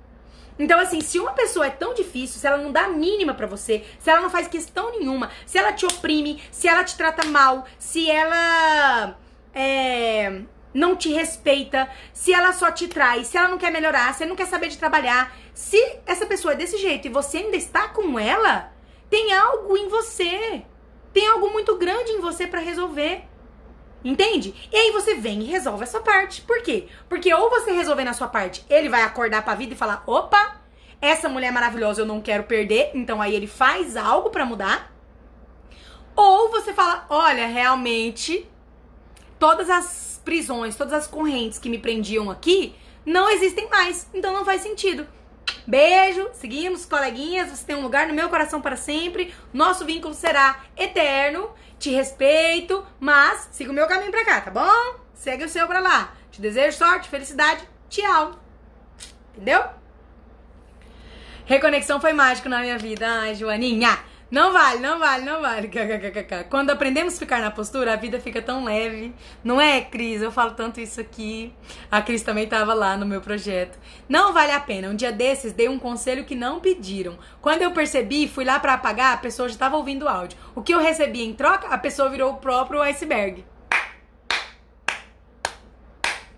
Então, 0.57 0.77
assim, 0.77 0.99
se 0.99 1.17
uma 1.17 1.31
pessoa 1.31 1.67
é 1.67 1.69
tão 1.69 1.93
difícil, 1.93 2.39
se 2.39 2.45
ela 2.45 2.57
não 2.57 2.71
dá 2.71 2.85
a 2.85 2.89
mínima 2.89 3.33
para 3.33 3.47
você, 3.47 3.85
se 3.97 4.09
ela 4.09 4.19
não 4.19 4.29
faz 4.29 4.47
questão 4.47 4.91
nenhuma, 4.91 5.31
se 5.45 5.57
ela 5.57 5.71
te 5.71 5.85
oprime, 5.85 6.43
se 6.51 6.67
ela 6.67 6.83
te 6.83 6.97
trata 6.97 7.25
mal, 7.25 7.65
se 7.77 8.11
ela 8.11 9.17
é, 9.53 10.41
não 10.73 10.97
te 10.97 11.13
respeita, 11.13 11.89
se 12.11 12.33
ela 12.33 12.51
só 12.51 12.69
te 12.71 12.89
traz, 12.89 13.27
se 13.27 13.37
ela 13.37 13.47
não 13.47 13.57
quer 13.57 13.71
melhorar, 13.71 14.13
se 14.13 14.23
ela 14.23 14.29
não 14.29 14.35
quer 14.35 14.47
saber 14.47 14.67
de 14.67 14.77
trabalhar, 14.77 15.33
se 15.53 15.81
essa 16.05 16.25
pessoa 16.25 16.53
é 16.53 16.57
desse 16.57 16.77
jeito 16.77 17.07
e 17.07 17.11
você 17.11 17.37
ainda 17.37 17.55
está 17.55 17.87
com 17.87 18.19
ela, 18.19 18.69
tem 19.09 19.33
algo 19.33 19.75
em 19.75 19.87
você. 19.87 20.63
Tem 21.13 21.27
algo 21.27 21.51
muito 21.51 21.75
grande 21.77 22.11
em 22.11 22.21
você 22.21 22.45
para 22.45 22.59
resolver. 22.59 23.23
Entende? 24.03 24.53
E 24.71 24.75
aí 24.75 24.91
você 24.91 25.15
vem 25.15 25.41
e 25.41 25.45
resolve 25.45 25.83
essa 25.83 25.99
parte. 25.99 26.41
Por 26.41 26.61
quê? 26.61 26.87
Porque 27.09 27.33
ou 27.33 27.49
você 27.49 27.71
resolver 27.71 28.03
na 28.03 28.13
sua 28.13 28.27
parte, 28.27 28.65
ele 28.69 28.87
vai 28.87 29.01
acordar 29.01 29.43
pra 29.43 29.55
vida 29.55 29.73
e 29.73 29.77
falar: 29.77 30.03
opa, 30.07 30.61
essa 31.01 31.27
mulher 31.27 31.51
maravilhosa 31.51 32.01
eu 32.01 32.05
não 32.05 32.21
quero 32.21 32.43
perder. 32.43 32.91
Então 32.93 33.21
aí 33.21 33.35
ele 33.35 33.47
faz 33.47 33.97
algo 33.97 34.29
para 34.29 34.45
mudar. 34.45 34.93
Ou 36.15 36.49
você 36.49 36.73
fala: 36.73 37.05
olha, 37.09 37.47
realmente, 37.47 38.49
todas 39.37 39.69
as 39.69 40.21
prisões, 40.23 40.75
todas 40.75 40.93
as 40.93 41.07
correntes 41.07 41.59
que 41.59 41.69
me 41.69 41.79
prendiam 41.79 42.29
aqui 42.29 42.75
não 43.05 43.29
existem 43.29 43.67
mais. 43.69 44.07
Então 44.13 44.33
não 44.33 44.45
faz 44.45 44.61
sentido. 44.61 45.05
Beijo, 45.65 46.29
seguimos, 46.33 46.85
coleguinhas. 46.85 47.49
Você 47.49 47.65
tem 47.65 47.75
um 47.75 47.81
lugar 47.81 48.07
no 48.07 48.13
meu 48.13 48.29
coração 48.29 48.61
para 48.61 48.75
sempre. 48.75 49.33
Nosso 49.53 49.85
vínculo 49.85 50.13
será 50.13 50.63
eterno 50.75 51.51
te 51.79 51.89
respeito, 51.91 52.85
mas 52.99 53.47
siga 53.53 53.71
o 53.71 53.73
meu 53.73 53.87
caminho 53.87 54.11
pra 54.11 54.25
cá, 54.25 54.41
tá 54.41 54.51
bom? 54.51 54.99
Segue 55.13 55.45
o 55.45 55.49
seu 55.49 55.65
pra 55.65 55.79
lá. 55.79 56.13
Te 56.29 56.41
desejo 56.41 56.77
sorte, 56.77 57.09
felicidade, 57.09 57.63
tchau. 57.89 58.37
Entendeu? 59.33 59.63
Reconexão 61.45 61.99
foi 61.99 62.13
mágico 62.13 62.49
na 62.49 62.59
minha 62.59 62.77
vida. 62.77 63.07
Ai, 63.07 63.33
Joaninha. 63.33 63.97
Não 64.31 64.53
vale, 64.53 64.79
não 64.79 64.99
vale, 64.99 65.25
não 65.25 65.41
vale. 65.41 65.71
Quando 66.49 66.69
aprendemos 66.69 67.15
a 67.15 67.19
ficar 67.19 67.41
na 67.41 67.49
postura, 67.49 67.93
a 67.93 67.95
vida 67.95 68.19
fica 68.19 68.39
tão 68.39 68.63
leve. 68.63 69.11
Não 69.43 69.59
é, 69.59 69.81
Cris? 69.81 70.21
Eu 70.21 70.31
falo 70.31 70.51
tanto 70.51 70.79
isso 70.79 71.01
aqui. 71.01 71.51
A 71.89 71.99
Cris 71.99 72.21
também 72.21 72.43
estava 72.43 72.75
lá 72.75 72.95
no 72.95 73.07
meu 73.07 73.21
projeto. 73.21 73.79
Não 74.07 74.31
vale 74.31 74.51
a 74.51 74.59
pena. 74.59 74.89
Um 74.89 74.95
dia 74.95 75.11
desses, 75.11 75.51
dei 75.51 75.67
um 75.67 75.79
conselho 75.79 76.25
que 76.25 76.35
não 76.35 76.59
pediram. 76.59 77.17
Quando 77.41 77.63
eu 77.63 77.71
percebi, 77.71 78.27
fui 78.27 78.45
lá 78.45 78.59
para 78.59 78.75
apagar, 78.75 79.15
a 79.15 79.17
pessoa 79.17 79.49
já 79.49 79.53
estava 79.53 79.77
ouvindo 79.77 80.03
o 80.03 80.09
áudio. 80.09 80.37
O 80.53 80.61
que 80.61 80.75
eu 80.75 80.79
recebi 80.79 81.23
em 81.23 81.33
troca, 81.33 81.67
a 81.67 81.77
pessoa 81.77 82.07
virou 82.09 82.33
o 82.33 82.37
próprio 82.37 82.81
iceberg. 82.83 83.43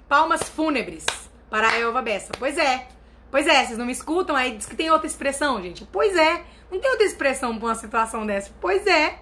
Palmas 0.07 0.43
fúnebres 0.43 1.05
para 1.49 1.67
a 1.67 1.77
Elva 1.77 2.01
Bessa. 2.01 2.31
Pois 2.39 2.57
é. 2.57 2.87
Pois 3.29 3.47
é, 3.47 3.65
vocês 3.65 3.77
não 3.77 3.85
me 3.85 3.93
escutam? 3.93 4.35
Aí 4.35 4.55
diz 4.55 4.65
que 4.65 4.75
tem 4.75 4.91
outra 4.91 5.07
expressão, 5.07 5.61
gente. 5.61 5.85
Pois 5.91 6.15
é. 6.15 6.41
Não 6.71 6.79
tem 6.79 6.89
outra 6.89 7.05
expressão 7.05 7.57
pra 7.57 7.67
uma 7.67 7.75
situação 7.75 8.25
dessa. 8.25 8.51
Pois 8.61 8.87
é. 8.87 9.19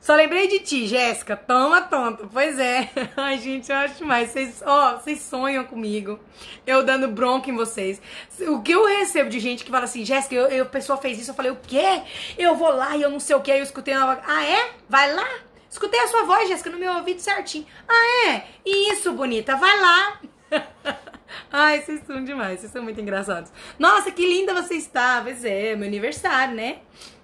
Só 0.00 0.14
lembrei 0.14 0.46
de 0.46 0.58
ti, 0.60 0.86
Jéssica. 0.86 1.34
Toma 1.34 1.80
tonto. 1.80 2.28
Pois 2.30 2.58
é. 2.58 2.90
Ai, 3.16 3.38
gente, 3.38 3.72
eu 3.72 3.76
acho 3.78 3.94
demais. 3.94 4.30
Vocês, 4.30 4.62
ó, 4.64 4.98
vocês 4.98 5.20
sonham 5.20 5.64
comigo. 5.64 6.20
Eu 6.66 6.84
dando 6.84 7.08
bronca 7.08 7.50
em 7.50 7.56
vocês. 7.56 8.00
O 8.48 8.60
que 8.60 8.72
eu 8.72 8.86
recebo 8.86 9.30
de 9.30 9.40
gente 9.40 9.64
que 9.64 9.70
fala 9.70 9.84
assim, 9.84 10.04
Jéssica, 10.04 10.34
eu, 10.34 10.46
eu, 10.48 10.64
a 10.64 10.68
pessoa 10.68 10.98
fez 10.98 11.18
isso. 11.18 11.30
Eu 11.30 11.34
falei, 11.34 11.50
o 11.50 11.56
quê? 11.56 12.02
Eu 12.36 12.54
vou 12.54 12.68
lá 12.68 12.94
e 12.96 13.02
eu 13.02 13.10
não 13.10 13.18
sei 13.18 13.34
o 13.34 13.40
quê. 13.40 13.52
Aí 13.52 13.60
eu 13.60 13.64
escutei 13.64 13.96
uma 13.96 14.20
Ah, 14.26 14.44
é? 14.44 14.72
Vai 14.88 15.12
lá. 15.12 15.26
Escutei 15.70 15.98
a 15.98 16.06
sua 16.06 16.24
voz, 16.24 16.48
Jéssica, 16.48 16.68
no 16.68 16.78
meu 16.78 16.92
ouvido 16.92 17.20
certinho. 17.20 17.66
Ah, 17.88 18.28
é? 18.28 18.46
Isso, 18.64 19.10
bonita. 19.12 19.56
Vai 19.56 19.80
lá. 19.80 20.20
Ai, 21.52 21.80
vocês 21.80 22.00
são 22.06 22.22
demais, 22.24 22.60
vocês 22.60 22.72
são 22.72 22.82
muito 22.82 23.00
engraçados. 23.00 23.52
Nossa, 23.78 24.10
que 24.10 24.26
linda 24.26 24.54
você 24.54 24.74
está. 24.74 25.20
Pois 25.22 25.44
é, 25.44 25.76
meu 25.76 25.86
aniversário, 25.86 26.54
né? 26.54 26.78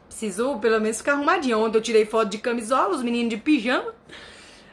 Preciso 0.07 0.59
pelo 0.59 0.81
menos 0.81 0.99
ficar 0.99 1.13
arrumadinha. 1.13 1.57
Ontem 1.57 1.79
eu 1.79 1.83
tirei 1.83 2.05
foto 2.05 2.31
de 2.31 2.39
camisola, 2.39 2.95
os 2.95 3.03
meninos 3.03 3.31
de 3.31 3.37
pijama. 3.37 3.95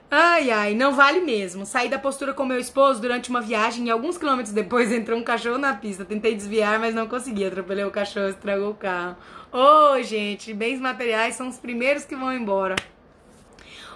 Ai, 0.09 0.49
ai, 0.51 0.73
não 0.73 0.93
vale 0.93 1.19
mesmo. 1.19 1.65
Saí 1.65 1.89
da 1.89 1.99
postura 1.99 2.33
com 2.33 2.45
meu 2.45 2.57
esposo 2.59 3.01
durante 3.01 3.29
uma 3.29 3.41
viagem 3.41 3.87
e 3.87 3.89
alguns 3.89 4.17
quilômetros 4.17 4.53
depois 4.53 4.89
entrou 4.91 5.19
um 5.19 5.23
cachorro 5.23 5.57
na 5.57 5.73
pista. 5.73 6.05
Tentei 6.05 6.33
desviar, 6.33 6.79
mas 6.79 6.95
não 6.95 7.07
consegui. 7.07 7.45
Atropelei 7.45 7.83
o 7.83 7.91
cachorro, 7.91 8.29
estragou 8.29 8.71
o 8.71 8.75
carro. 8.75 9.17
Ô, 9.51 9.95
oh, 9.95 10.01
gente, 10.01 10.53
bens 10.53 10.79
materiais 10.79 11.35
são 11.35 11.49
os 11.49 11.57
primeiros 11.57 12.05
que 12.05 12.15
vão 12.15 12.33
embora. 12.33 12.75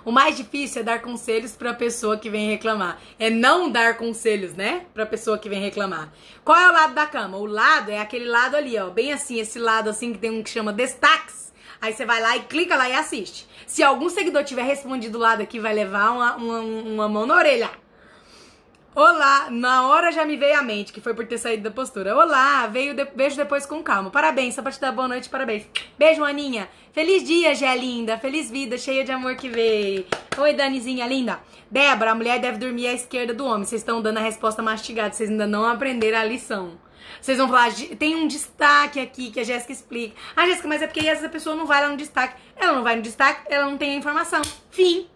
O 0.04 0.12
mais 0.12 0.36
difícil 0.36 0.82
é 0.82 0.84
dar 0.84 1.02
conselhos 1.02 1.52
para 1.52 1.72
a 1.72 1.76
pessoa 1.76 2.18
que 2.18 2.30
vem 2.30 2.50
reclamar. 2.50 3.00
É 3.20 3.30
não 3.30 3.70
dar 3.70 3.98
conselhos, 3.98 4.54
né? 4.54 4.86
Para 4.94 5.04
a 5.04 5.08
pessoa 5.08 5.38
que 5.38 5.48
vem 5.48 5.62
reclamar. 5.62 6.12
Qual 6.44 6.58
é 6.58 6.70
o 6.70 6.74
lado 6.74 6.94
da 6.94 7.06
cama? 7.06 7.38
O 7.38 7.46
lado 7.46 7.92
é 7.92 8.00
aquele 8.00 8.26
lado 8.26 8.56
ali, 8.56 8.78
ó, 8.80 8.90
bem 8.90 9.14
assim, 9.14 9.40
esse 9.40 9.60
lado 9.60 9.90
assim 9.90 10.12
que 10.12 10.20
tem 10.20 10.32
um 10.32 10.42
que 10.42 10.50
chama 10.50 10.74
destaques. 10.74 11.54
Aí 11.80 11.94
você 11.94 12.06
vai 12.06 12.22
lá 12.22 12.36
e 12.38 12.42
clica 12.42 12.76
lá 12.76 12.90
e 12.90 12.94
assiste. 12.94 13.48
Se 13.66 13.82
algum 13.82 14.10
seguidor 14.10 14.44
tiver 14.44 14.64
respondido 14.64 15.18
do 15.18 15.20
lado 15.20 15.42
aqui, 15.42 15.60
vai 15.60 15.74
levar 15.74 16.12
uma, 16.12 16.36
uma, 16.36 16.60
uma 16.60 17.10
mão 17.10 17.26
na 17.26 17.36
orelha. 17.36 17.70
Olá, 18.94 19.50
na 19.50 19.88
hora 19.88 20.12
já 20.12 20.26
me 20.26 20.36
veio 20.36 20.60
à 20.60 20.62
mente, 20.62 20.92
que 20.92 21.00
foi 21.00 21.14
por 21.14 21.26
ter 21.26 21.38
saído 21.38 21.64
da 21.64 21.72
postura. 21.72 22.14
Olá, 22.14 22.68
veio 22.68 22.94
de, 22.94 23.06
beijo 23.06 23.38
depois 23.38 23.66
com 23.66 23.82
calma. 23.82 24.10
Parabéns, 24.10 24.54
só 24.54 24.62
pra 24.62 24.70
te 24.70 24.82
dar 24.82 24.92
boa 24.92 25.08
noite, 25.08 25.30
parabéns. 25.30 25.66
Beijo, 25.98 26.26
Aninha. 26.26 26.68
Feliz 26.92 27.24
dia, 27.24 27.56
Gé 27.56 27.74
linda. 27.78 28.18
Feliz 28.18 28.52
vida, 28.52 28.78
cheia 28.78 29.06
de 29.06 29.12
amor 29.14 29.38
que 29.38 29.48
veio. 29.48 30.06
Oi, 30.38 30.54
Danizinha 30.54 31.08
linda. 31.08 31.40
Débora, 31.70 32.12
a 32.12 32.16
mulher 32.16 32.42
deve 32.42 32.58
dormir 32.58 32.88
à 32.88 32.94
esquerda 32.94 33.34
do 33.34 33.46
homem. 33.46 33.64
Vocês 33.64 33.80
estão 33.80 34.02
dando 34.02 34.18
a 34.18 34.22
resposta 34.22 34.62
mastigada, 34.62 35.14
vocês 35.14 35.30
ainda 35.30 35.48
não 35.48 35.66
aprenderam 35.66 36.20
a 36.20 36.26
lição. 36.26 36.78
Vocês 37.22 37.38
vão 37.38 37.48
falar, 37.48 37.72
tem 37.98 38.18
um 38.18 38.28
destaque 38.28 39.00
aqui 39.00 39.32
que 39.32 39.40
a 39.40 39.44
Jéssica 39.46 39.72
explica. 39.72 40.18
Ah, 40.36 40.46
Jéssica, 40.46 40.68
mas 40.68 40.82
é 40.82 40.88
porque 40.88 41.08
essa 41.08 41.30
pessoa 41.30 41.56
não 41.56 41.66
vai 41.66 41.82
lá 41.82 41.88
no 41.88 41.96
destaque. 41.96 42.36
Ela 42.58 42.74
não 42.74 42.84
vai 42.84 42.98
no 42.98 43.02
destaque, 43.02 43.44
ela 43.50 43.68
não 43.68 43.78
tem 43.78 43.92
a 43.92 43.96
informação. 43.96 44.42
Fim. 44.70 45.08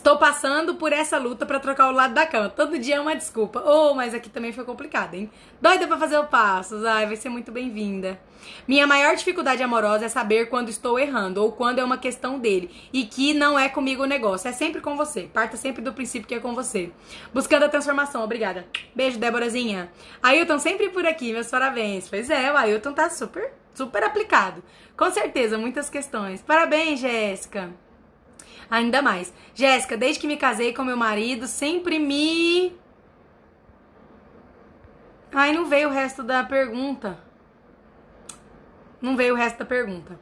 Estou 0.00 0.16
passando 0.16 0.76
por 0.76 0.94
essa 0.94 1.18
luta 1.18 1.44
para 1.44 1.60
trocar 1.60 1.90
o 1.90 1.92
lado 1.92 2.14
da 2.14 2.26
cama. 2.26 2.48
Todo 2.48 2.78
dia 2.78 2.94
é 2.94 3.00
uma 3.00 3.14
desculpa. 3.14 3.62
Oh, 3.66 3.92
mas 3.92 4.14
aqui 4.14 4.30
também 4.30 4.50
foi 4.50 4.64
complicado, 4.64 5.12
hein? 5.12 5.30
Doida 5.60 5.86
para 5.86 5.98
fazer 5.98 6.16
o 6.16 6.24
passo. 6.24 6.86
Ai, 6.86 7.04
vai 7.04 7.16
ser 7.16 7.28
muito 7.28 7.52
bem-vinda. 7.52 8.18
Minha 8.66 8.86
maior 8.86 9.14
dificuldade 9.14 9.62
amorosa 9.62 10.06
é 10.06 10.08
saber 10.08 10.48
quando 10.48 10.70
estou 10.70 10.98
errando 10.98 11.42
ou 11.42 11.52
quando 11.52 11.80
é 11.80 11.84
uma 11.84 11.98
questão 11.98 12.38
dele 12.38 12.70
e 12.94 13.04
que 13.04 13.34
não 13.34 13.58
é 13.58 13.68
comigo 13.68 14.04
o 14.04 14.06
negócio. 14.06 14.48
É 14.48 14.52
sempre 14.52 14.80
com 14.80 14.96
você. 14.96 15.24
Parta 15.24 15.58
sempre 15.58 15.82
do 15.82 15.92
princípio 15.92 16.26
que 16.26 16.34
é 16.34 16.40
com 16.40 16.54
você. 16.54 16.90
Buscando 17.34 17.66
a 17.66 17.68
transformação. 17.68 18.24
Obrigada. 18.24 18.66
Beijo, 18.94 19.18
Déborazinha. 19.18 19.92
Ailton 20.22 20.58
sempre 20.58 20.88
por 20.88 21.04
aqui. 21.04 21.30
Meus 21.30 21.48
parabéns. 21.48 22.08
Pois 22.08 22.30
é, 22.30 22.50
o 22.50 22.56
Ailton 22.56 22.94
tá 22.94 23.10
super, 23.10 23.52
super 23.74 24.02
aplicado. 24.02 24.64
Com 24.96 25.10
certeza, 25.10 25.58
muitas 25.58 25.90
questões. 25.90 26.40
Parabéns, 26.40 27.00
Jéssica 27.00 27.70
ainda 28.70 29.02
mais. 29.02 29.32
Jéssica, 29.54 29.96
desde 29.96 30.20
que 30.20 30.26
me 30.26 30.36
casei 30.36 30.72
com 30.72 30.84
meu 30.84 30.96
marido, 30.96 31.46
sempre 31.46 31.98
me. 31.98 32.72
Ai, 35.32 35.52
não 35.52 35.66
veio 35.66 35.88
o 35.88 35.92
resto 35.92 36.22
da 36.22 36.44
pergunta. 36.44 37.18
Não 39.00 39.16
veio 39.16 39.34
o 39.34 39.36
resto 39.36 39.58
da 39.58 39.64
pergunta. 39.64 40.18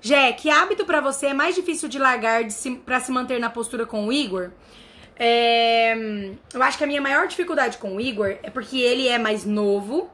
Jé, 0.00 0.32
que 0.32 0.50
hábito 0.50 0.84
para 0.84 1.00
você 1.00 1.28
é 1.28 1.34
mais 1.34 1.54
difícil 1.54 1.88
de 1.88 1.98
largar 1.98 2.44
de 2.44 2.52
se, 2.52 2.76
para 2.76 3.00
se 3.00 3.10
manter 3.10 3.38
na 3.38 3.48
postura 3.48 3.86
com 3.86 4.06
o 4.06 4.12
Igor? 4.12 4.50
É, 5.16 5.94
eu 6.52 6.62
acho 6.62 6.76
que 6.76 6.84
a 6.84 6.86
minha 6.86 7.00
maior 7.00 7.26
dificuldade 7.26 7.78
com 7.78 7.96
o 7.96 8.00
Igor 8.00 8.36
é 8.42 8.50
porque 8.50 8.78
ele 8.78 9.08
é 9.08 9.16
mais 9.18 9.44
novo, 9.44 10.10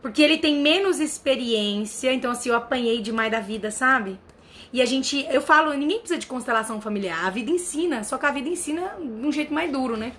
porque 0.00 0.22
ele 0.22 0.38
tem 0.38 0.60
menos 0.60 1.00
experiência, 1.00 2.12
então 2.12 2.30
assim, 2.30 2.48
eu 2.48 2.56
apanhei 2.56 3.00
demais 3.00 3.30
da 3.30 3.40
vida, 3.40 3.70
sabe? 3.70 4.18
E 4.72 4.82
a 4.82 4.84
gente, 4.84 5.26
eu 5.30 5.40
falo, 5.40 5.72
ninguém 5.74 5.98
precisa 5.98 6.18
de 6.18 6.26
constelação 6.26 6.80
familiar. 6.80 7.26
A 7.26 7.30
vida 7.30 7.50
ensina, 7.50 8.04
só 8.04 8.18
que 8.18 8.26
a 8.26 8.30
vida 8.30 8.48
ensina 8.48 8.96
de 8.98 9.26
um 9.26 9.32
jeito 9.32 9.52
mais 9.52 9.70
duro, 9.70 9.96
né? 9.96 10.12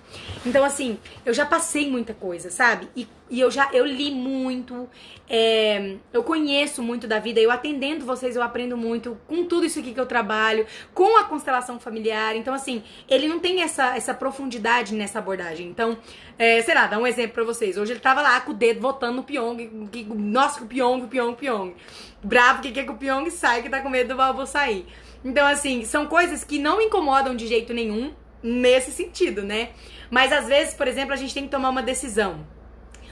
Então, 0.44 0.64
assim, 0.64 0.98
eu 1.24 1.34
já 1.34 1.44
passei 1.44 1.90
muita 1.90 2.14
coisa, 2.14 2.50
sabe? 2.50 2.88
E, 2.96 3.06
e 3.30 3.40
eu 3.40 3.50
já, 3.50 3.68
eu 3.72 3.84
li 3.84 4.10
muito, 4.10 4.88
é, 5.28 5.96
eu 6.12 6.22
conheço 6.22 6.82
muito 6.82 7.06
da 7.06 7.18
vida. 7.18 7.40
Eu 7.40 7.50
atendendo 7.50 8.04
vocês, 8.04 8.36
eu 8.36 8.42
aprendo 8.42 8.76
muito 8.76 9.18
com 9.26 9.44
tudo 9.44 9.66
isso 9.66 9.78
aqui 9.78 9.92
que 9.92 10.00
eu 10.00 10.06
trabalho, 10.06 10.66
com 10.94 11.16
a 11.18 11.24
constelação 11.24 11.78
familiar. 11.78 12.34
Então, 12.36 12.54
assim, 12.54 12.82
ele 13.08 13.28
não 13.28 13.38
tem 13.38 13.62
essa, 13.62 13.96
essa 13.96 14.14
profundidade 14.14 14.94
nessa 14.94 15.18
abordagem. 15.18 15.68
Então, 15.68 15.98
é, 16.38 16.62
sei 16.62 16.74
lá, 16.74 16.86
dá 16.86 16.98
um 16.98 17.06
exemplo 17.06 17.34
pra 17.34 17.44
vocês. 17.44 17.76
Hoje 17.76 17.92
ele 17.92 18.00
tava 18.00 18.22
lá 18.22 18.40
com 18.40 18.52
o 18.52 18.54
dedo 18.54 18.80
votando 18.80 19.16
no 19.16 19.22
Pyong. 19.22 19.88
Que, 19.92 20.04
nossa, 20.04 20.62
o 20.62 20.66
Pyong, 20.66 21.04
o 21.04 21.08
Pyong, 21.08 21.32
o 21.32 21.36
Pyong 21.36 21.74
bravo 22.22 22.62
que 22.62 22.72
quer 22.72 22.84
que 22.84 22.90
o 22.90 22.96
Pyong 22.96 23.30
saia, 23.30 23.62
que 23.62 23.68
tá 23.68 23.80
com 23.80 23.88
medo 23.88 24.08
do 24.08 24.16
Balbo 24.16 24.46
sair. 24.46 24.86
Então, 25.24 25.46
assim, 25.46 25.84
são 25.84 26.06
coisas 26.06 26.44
que 26.44 26.58
não 26.58 26.80
incomodam 26.80 27.34
de 27.34 27.46
jeito 27.46 27.72
nenhum 27.72 28.12
nesse 28.42 28.92
sentido, 28.92 29.42
né? 29.42 29.70
Mas 30.10 30.32
às 30.32 30.46
vezes, 30.46 30.74
por 30.74 30.86
exemplo, 30.86 31.12
a 31.12 31.16
gente 31.16 31.34
tem 31.34 31.44
que 31.44 31.50
tomar 31.50 31.70
uma 31.70 31.82
decisão. 31.82 32.46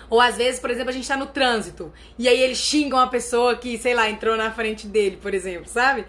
Ou 0.09 0.21
às 0.21 0.37
vezes, 0.37 0.61
por 0.61 0.71
exemplo, 0.71 0.91
a 0.91 0.93
gente 0.93 1.07
tá 1.07 1.17
no 1.17 1.27
trânsito 1.27 1.93
e 2.19 2.29
aí 2.29 2.41
eles 2.41 2.59
xingam 2.59 2.99
a 2.99 3.07
pessoa 3.07 3.57
que, 3.57 3.77
sei 3.79 3.95
lá, 3.95 4.09
entrou 4.09 4.37
na 4.37 4.51
frente 4.51 4.87
dele, 4.87 5.19
por 5.21 5.35
exemplo, 5.35 5.69
sabe? 5.69 6.05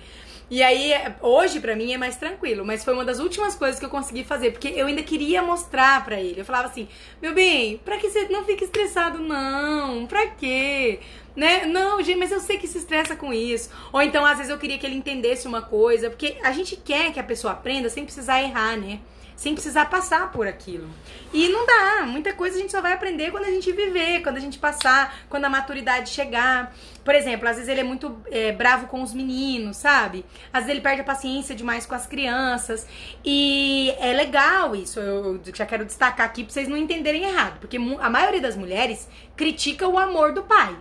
E 0.49 0.63
aí, 0.63 0.93
hoje 1.21 1.59
para 1.59 1.75
mim 1.75 1.91
é 1.91 1.97
mais 1.97 2.15
tranquilo, 2.15 2.65
mas 2.65 2.83
foi 2.83 2.93
uma 2.93 3.03
das 3.03 3.19
últimas 3.19 3.53
coisas 3.53 3.77
que 3.77 3.85
eu 3.85 3.89
consegui 3.89 4.23
fazer, 4.23 4.51
porque 4.51 4.69
eu 4.69 4.87
ainda 4.87 5.03
queria 5.03 5.41
mostrar 5.41 6.05
para 6.05 6.21
ele. 6.21 6.39
Eu 6.39 6.45
falava 6.45 6.67
assim: 6.67 6.87
"Meu 7.21 7.33
bem, 7.33 7.77
para 7.83 7.97
que 7.97 8.09
você 8.09 8.29
não 8.29 8.45
fique 8.45 8.63
estressado 8.63 9.19
não? 9.19 10.07
Pra 10.07 10.27
quê? 10.27 10.99
né? 11.37 11.67
Não, 11.67 12.01
gente, 12.01 12.17
mas 12.17 12.31
eu 12.31 12.39
sei 12.39 12.57
que 12.57 12.67
se 12.67 12.79
estressa 12.79 13.15
com 13.15 13.31
isso. 13.31 13.69
Ou 13.93 14.01
então, 14.01 14.25
às 14.25 14.37
vezes, 14.37 14.51
eu 14.51 14.57
queria 14.57 14.77
que 14.79 14.85
ele 14.85 14.95
entendesse 14.95 15.47
uma 15.47 15.61
coisa, 15.61 16.09
porque 16.09 16.35
a 16.41 16.51
gente 16.51 16.75
quer 16.75 17.13
que 17.13 17.19
a 17.19 17.23
pessoa 17.23 17.53
aprenda 17.53 17.89
sem 17.89 18.03
precisar 18.03 18.41
errar, 18.41 18.75
né? 18.75 18.99
Sem 19.37 19.53
precisar 19.53 19.85
passar 19.85 20.31
por 20.31 20.47
aquilo. 20.47 20.89
E 21.31 21.47
não 21.49 21.63
dá, 21.65 22.05
muita 22.07 22.33
coisa 22.33 22.57
a 22.57 22.59
gente 22.59 22.71
só 22.71 22.81
vai 22.81 22.93
aprender 22.93 23.29
quando 23.29 23.45
a 23.45 23.51
gente 23.51 23.71
viver, 23.71 24.23
quando 24.23 24.37
a 24.37 24.39
gente 24.39 24.57
passar, 24.57 25.15
quando 25.29 25.45
a 25.45 25.49
maturidade 25.49 26.09
chegar. 26.09 26.75
Por 27.05 27.13
exemplo, 27.13 27.47
às 27.47 27.55
vezes 27.55 27.69
ele 27.69 27.81
é 27.81 27.83
muito 27.83 28.19
é, 28.31 28.51
bravo 28.51 28.87
com 28.87 29.03
os 29.03 29.13
meninos, 29.13 29.77
sabe? 29.77 30.25
Às 30.51 30.63
vezes 30.63 30.71
ele 30.71 30.81
perde 30.81 31.01
a 31.01 31.03
paciência 31.03 31.53
demais 31.53 31.85
com 31.85 31.93
as 31.93 32.07
crianças. 32.07 32.87
E 33.23 33.93
é 33.99 34.11
legal 34.11 34.75
isso, 34.75 34.99
eu 34.99 35.39
já 35.53 35.67
quero 35.67 35.85
destacar 35.85 36.25
aqui 36.25 36.43
pra 36.43 36.51
vocês 36.51 36.67
não 36.67 36.75
entenderem 36.75 37.23
errado. 37.23 37.59
Porque 37.59 37.77
a 37.77 38.09
maioria 38.09 38.41
das 38.41 38.57
mulheres 38.57 39.07
critica 39.35 39.87
o 39.87 39.99
amor 39.99 40.33
do 40.33 40.41
pai. 40.41 40.75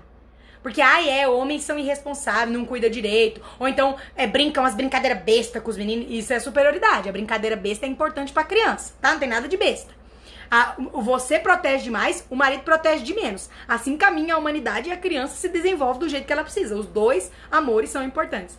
Porque, 0.66 0.80
ai, 0.80 1.08
é, 1.08 1.28
homens 1.28 1.62
são 1.62 1.78
irresponsáveis, 1.78 2.50
não 2.50 2.64
cuida 2.64 2.90
direito. 2.90 3.40
Ou 3.56 3.68
então, 3.68 3.94
é, 4.16 4.26
brincam 4.26 4.64
as 4.64 4.74
brincadeiras 4.74 5.22
besta 5.22 5.60
com 5.60 5.70
os 5.70 5.76
meninos. 5.76 6.08
Isso 6.10 6.32
é 6.32 6.40
superioridade. 6.40 7.08
A 7.08 7.12
brincadeira 7.12 7.54
besta 7.54 7.86
é 7.86 7.88
importante 7.88 8.32
pra 8.32 8.42
criança, 8.42 8.92
tá? 9.00 9.12
Não 9.12 9.20
tem 9.20 9.28
nada 9.28 9.46
de 9.46 9.56
besta. 9.56 9.94
A, 10.50 10.74
você 10.92 11.38
protege 11.38 11.84
demais, 11.84 12.26
o 12.28 12.34
marido 12.34 12.64
protege 12.64 13.04
de 13.04 13.14
menos. 13.14 13.48
Assim 13.68 13.96
caminha 13.96 14.34
a 14.34 14.38
humanidade 14.38 14.88
e 14.88 14.92
a 14.92 14.96
criança 14.96 15.36
se 15.36 15.48
desenvolve 15.48 16.00
do 16.00 16.08
jeito 16.08 16.26
que 16.26 16.32
ela 16.32 16.42
precisa. 16.42 16.74
Os 16.74 16.86
dois 16.86 17.30
amores 17.48 17.90
são 17.90 18.02
importantes. 18.02 18.58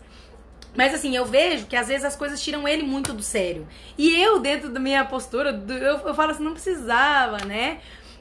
Mas 0.78 0.93
assim, 0.93 1.14
eu 1.14 1.26
vejo 1.26 1.66
que 1.66 1.76
às 1.76 1.89
vezes 1.89 2.05
as 2.05 2.16
coisas 2.16 2.41
tiram 2.41 2.66
ele 2.66 2.84
muito 2.84 3.12
do 3.12 3.22
sério. 3.22 3.68
E 3.97 4.18
eu, 4.18 4.39
dentro 4.39 4.70
da 4.70 4.80
minha 4.80 5.03
postura, 5.03 5.62
eu, 5.68 6.08
eu 6.08 6.16
falo 6.16 6.32
assim, 6.32 6.43
não 6.43 6.53
precisava, 6.53 7.43
né? 7.43 7.80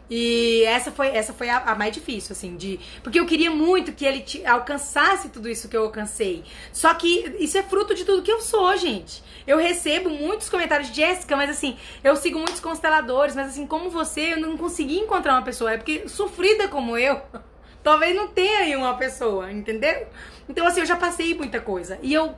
E 0.09 0.63
essa 0.65 0.93
foi, 0.93 1.09
essa 1.09 1.33
foi 1.33 1.49
a, 1.49 1.59
a, 1.59 1.75
mais 1.75 1.93
difícil, 1.93 2.33
assim, 2.33 2.57
de. 2.57 2.79
Porque 3.03 3.19
eu 3.19 3.27
queria 3.27 3.51
muito 3.51 3.93
que 3.93 4.05
ele 4.05 4.21
te, 4.21 4.45
alcançasse 4.47 5.29
tudo 5.31 5.49
isso 5.49 5.69
que 5.69 5.77
eu 5.77 5.83
alcancei. 5.83 6.45
Só 6.73 6.95
que 6.95 7.35
isso 7.41 7.59
é 7.59 7.63
fruto 7.63 7.95
de 7.95 8.05
tudo 8.05 8.23
que 8.23 8.31
eu 8.31 8.41
sou, 8.41 8.77
gente. 8.77 9.23
Eu 9.47 9.59
recebo 9.59 10.09
muitos 10.09 10.49
comentários 10.49 10.91
de 10.91 10.97
Jéssica, 10.97 11.37
mas 11.37 11.51
assim, 11.51 11.77
eu 12.05 12.15
sigo 12.17 12.39
muitos 12.39 12.61
consteladores, 12.61 13.35
mas 13.35 13.49
assim, 13.49 13.67
como 13.67 13.91
você, 13.91 14.35
eu 14.35 14.41
não 14.41 14.57
consegui 14.57 14.99
encontrar 14.99 15.35
uma 15.35 15.43
pessoa. 15.43 15.73
É 15.73 15.77
porque 15.77 16.09
sofrida 16.09 16.69
como 16.69 16.97
eu, 16.97 17.21
talvez 17.83 18.15
não 18.15 18.29
tenha 18.29 18.61
aí 18.61 18.77
uma 18.77 18.97
pessoa, 18.97 19.51
entendeu? 19.51 20.07
Então, 20.49 20.67
assim, 20.67 20.81
eu 20.81 20.87
já 20.87 20.97
passei 20.97 21.35
muita 21.35 21.61
coisa. 21.61 21.99
E 22.03 22.13
eu 22.13 22.35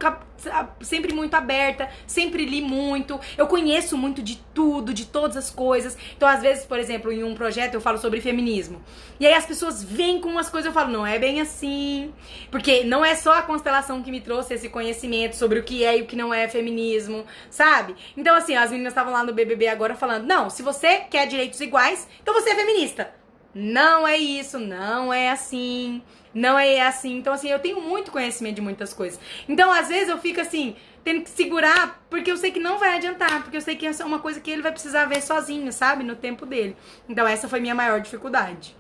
sempre 0.80 1.12
muito 1.12 1.34
aberta, 1.34 1.88
sempre 2.06 2.44
li 2.44 2.61
muito. 2.61 3.20
Eu 3.36 3.46
conheço 3.46 3.96
muito 3.96 4.22
de 4.22 4.36
tudo, 4.54 4.94
de 4.94 5.06
todas 5.06 5.36
as 5.36 5.50
coisas. 5.50 5.96
Então, 6.16 6.28
às 6.28 6.40
vezes, 6.40 6.64
por 6.64 6.78
exemplo, 6.78 7.12
em 7.12 7.22
um 7.22 7.34
projeto 7.34 7.74
eu 7.74 7.80
falo 7.80 7.98
sobre 7.98 8.20
feminismo. 8.20 8.82
E 9.20 9.26
aí 9.26 9.34
as 9.34 9.46
pessoas 9.46 9.82
vêm 9.82 10.20
com 10.20 10.28
umas 10.28 10.48
coisas 10.48 10.66
eu 10.66 10.72
falo, 10.72 10.90
não 10.90 11.06
é 11.06 11.18
bem 11.18 11.40
assim. 11.40 12.12
Porque 12.50 12.84
não 12.84 13.04
é 13.04 13.14
só 13.14 13.34
a 13.34 13.42
constelação 13.42 14.02
que 14.02 14.11
me 14.11 14.20
trouxe 14.20 14.54
esse 14.54 14.68
conhecimento 14.68 15.36
sobre 15.36 15.59
o 15.59 15.62
que 15.62 15.84
é 15.84 15.98
e 15.98 16.02
o 16.02 16.06
que 16.06 16.16
não 16.16 16.32
é 16.32 16.48
feminismo, 16.48 17.24
sabe? 17.50 17.94
Então, 18.16 18.34
assim, 18.34 18.56
as 18.56 18.70
meninas 18.70 18.92
estavam 18.92 19.12
lá 19.12 19.22
no 19.24 19.32
BBB 19.32 19.68
agora 19.68 19.94
falando, 19.94 20.26
não, 20.26 20.48
se 20.48 20.62
você 20.62 21.00
quer 21.11 21.26
direitos 21.26 21.61
iguais, 21.61 22.09
então 22.22 22.34
você 22.34 22.50
é 22.50 22.54
feminista. 22.54 23.18
Não 23.61 24.06
é 24.06 24.16
isso, 24.16 24.56
não 24.56 25.12
é 25.12 25.30
assim. 25.30 26.00
Não 26.32 26.56
é 26.56 26.80
assim. 26.80 27.16
Então, 27.16 27.32
assim, 27.32 27.48
eu 27.50 27.59
tenho 27.59 27.80
muito 27.80 28.12
conhecimento 28.12 28.54
de 28.54 28.61
muitas 28.61 28.92
coisas. 28.92 29.18
Então, 29.48 29.72
às 29.72 29.88
vezes, 29.88 30.09
eu 30.09 30.18
fico 30.18 30.40
assim, 30.40 30.76
tendo 31.02 31.22
que 31.22 31.30
segurar, 31.30 32.00
porque 32.09 32.30
eu 32.30 32.36
sei 32.36 32.52
que 32.52 32.61
não 32.61 32.78
vai 32.78 32.94
adiantar, 32.94 33.42
porque 33.42 33.56
eu 33.56 33.61
sei 33.61 33.74
que 33.74 33.84
essa 33.84 34.04
é 34.04 34.06
uma 34.06 34.20
coisa 34.20 34.38
que 34.38 34.48
ele 34.48 34.62
vai 34.62 34.70
precisar 34.70 35.06
ver 35.06 35.20
sozinho, 35.20 35.72
sabe? 35.72 36.04
No 36.04 36.14
tempo 36.14 36.46
dele. 36.46 36.76
Então, 37.09 37.26
essa 37.26 37.48
foi 37.48 37.59
minha 37.59 37.74
maior 37.74 38.00
dificuldade. 38.00 38.76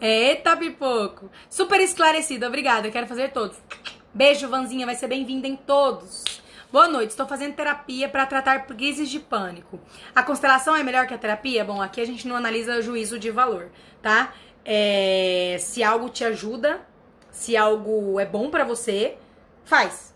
Eita, 0.00 0.56
pipoco! 0.56 1.28
Super 1.50 1.80
esclarecido, 1.80 2.46
obrigada. 2.46 2.86
Eu 2.86 2.92
quero 2.92 3.08
fazer 3.08 3.32
todos. 3.32 3.56
Beijo, 4.14 4.48
Vanzinha, 4.48 4.86
vai 4.86 4.94
ser 4.94 5.08
bem-vinda 5.08 5.48
em 5.48 5.56
todos. 5.56 6.22
Boa 6.76 6.88
noite, 6.88 7.08
estou 7.08 7.26
fazendo 7.26 7.54
terapia 7.54 8.06
para 8.06 8.26
tratar 8.26 8.66
crises 8.66 9.08
de 9.08 9.18
pânico. 9.18 9.80
A 10.14 10.22
constelação 10.22 10.76
é 10.76 10.82
melhor 10.82 11.06
que 11.06 11.14
a 11.14 11.16
terapia? 11.16 11.64
Bom, 11.64 11.80
aqui 11.80 12.02
a 12.02 12.04
gente 12.04 12.28
não 12.28 12.36
analisa 12.36 12.82
juízo 12.82 13.18
de 13.18 13.30
valor, 13.30 13.70
tá? 14.02 14.34
É, 14.62 15.56
se 15.58 15.82
algo 15.82 16.10
te 16.10 16.22
ajuda, 16.22 16.86
se 17.30 17.56
algo 17.56 18.20
é 18.20 18.26
bom 18.26 18.50
para 18.50 18.62
você, 18.62 19.16
faz. 19.64 20.14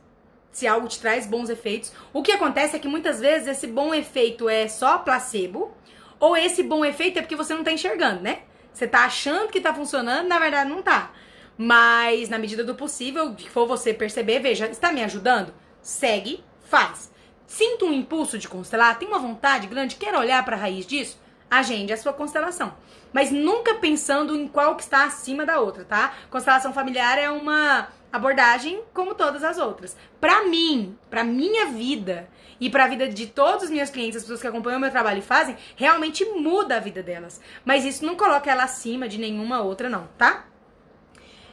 Se 0.53 0.67
algo 0.67 0.87
te 0.87 1.01
traz 1.01 1.27
bons 1.27 1.49
efeitos. 1.49 1.95
O 2.13 2.23
que 2.23 2.31
acontece 2.31 2.77
é 2.77 2.79
que 2.79 2.89
muitas 2.89 3.21
vezes 3.21 3.49
esse 3.49 3.67
bom 3.67 3.95
efeito 3.95 4.47
é 4.47 4.69
só 4.69 4.99
placebo, 4.99 5.75
ou 6.19 6.37
esse 6.37 6.63
bom 6.63 6.85
efeito 6.85 7.19
é 7.19 7.23
porque 7.23 7.37
você 7.37 7.55
não 7.55 7.65
tá 7.65 7.73
enxergando, 7.73 8.21
né? 8.21 8.41
Você 8.71 8.87
tá 8.87 9.07
achando 9.07 9.51
que 9.51 9.63
tá 9.63 9.73
funcionando, 9.73 10.29
na 10.29 10.39
verdade 10.39 10.69
não 10.69 10.83
tá. 10.83 11.11
Mas 11.57 12.29
na 12.29 12.39
medida 12.39 12.63
do 12.63 12.75
possível, 12.75 13.35
que 13.35 13.49
for 13.49 13.67
você 13.67 13.95
perceber, 13.95 14.41
veja, 14.41 14.67
está 14.67 14.93
me 14.93 15.03
ajudando? 15.03 15.55
Segue, 15.81 16.45
faz. 16.71 17.11
Sinto 17.47 17.85
um 17.85 17.93
impulso 17.93 18.39
de 18.39 18.49
constelar, 18.49 18.99
tem 18.99 19.09
uma 19.09 19.19
vontade 19.19 19.67
grande, 19.67 19.97
quer 19.97 20.15
olhar 20.15 20.43
para 20.45 20.57
a 20.57 20.61
raiz 20.61 20.87
disso? 20.87 21.21
Agende 21.51 21.93
a 21.93 21.97
sua 21.97 22.13
constelação 22.13 22.75
mas 23.13 23.31
nunca 23.31 23.75
pensando 23.75 24.37
em 24.37 24.47
qual 24.47 24.77
que 24.77 24.83
está 24.83 25.05
acima 25.05 25.45
da 25.45 25.61
outra, 25.61 25.85
tá? 25.85 26.15
Constelação 26.31 26.73
familiar 26.73 27.19
é 27.19 27.31
uma 27.31 27.89
abordagem 28.13 28.83
como 28.93 29.15
todas 29.15 29.43
as 29.43 29.59
outras. 29.59 29.97
Pra 30.21 30.45
mim, 30.45 30.97
pra 31.09 31.25
minha 31.25 31.67
vida 31.67 32.29
e 32.61 32.69
pra 32.69 32.87
vida 32.87 33.09
de 33.09 33.27
todos 33.27 33.65
os 33.65 33.71
meus 33.71 33.91
clientes, 33.91 34.17
as 34.17 34.23
pessoas 34.23 34.41
que 34.41 34.47
acompanham 34.47 34.79
o 34.79 34.81
meu 34.81 34.91
trabalho 34.91 35.19
e 35.19 35.23
fazem, 35.23 35.57
realmente 35.77 36.25
muda 36.25 36.77
a 36.77 36.81
vida 36.81 37.03
delas. 37.03 37.41
Mas 37.65 37.85
isso 37.85 38.05
não 38.05 38.17
coloca 38.17 38.51
ela 38.51 38.65
acima 38.65 39.09
de 39.09 39.19
nenhuma 39.19 39.63
outra, 39.63 39.89
não, 39.89 40.09
tá? 40.19 40.47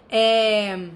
É. 0.10 0.90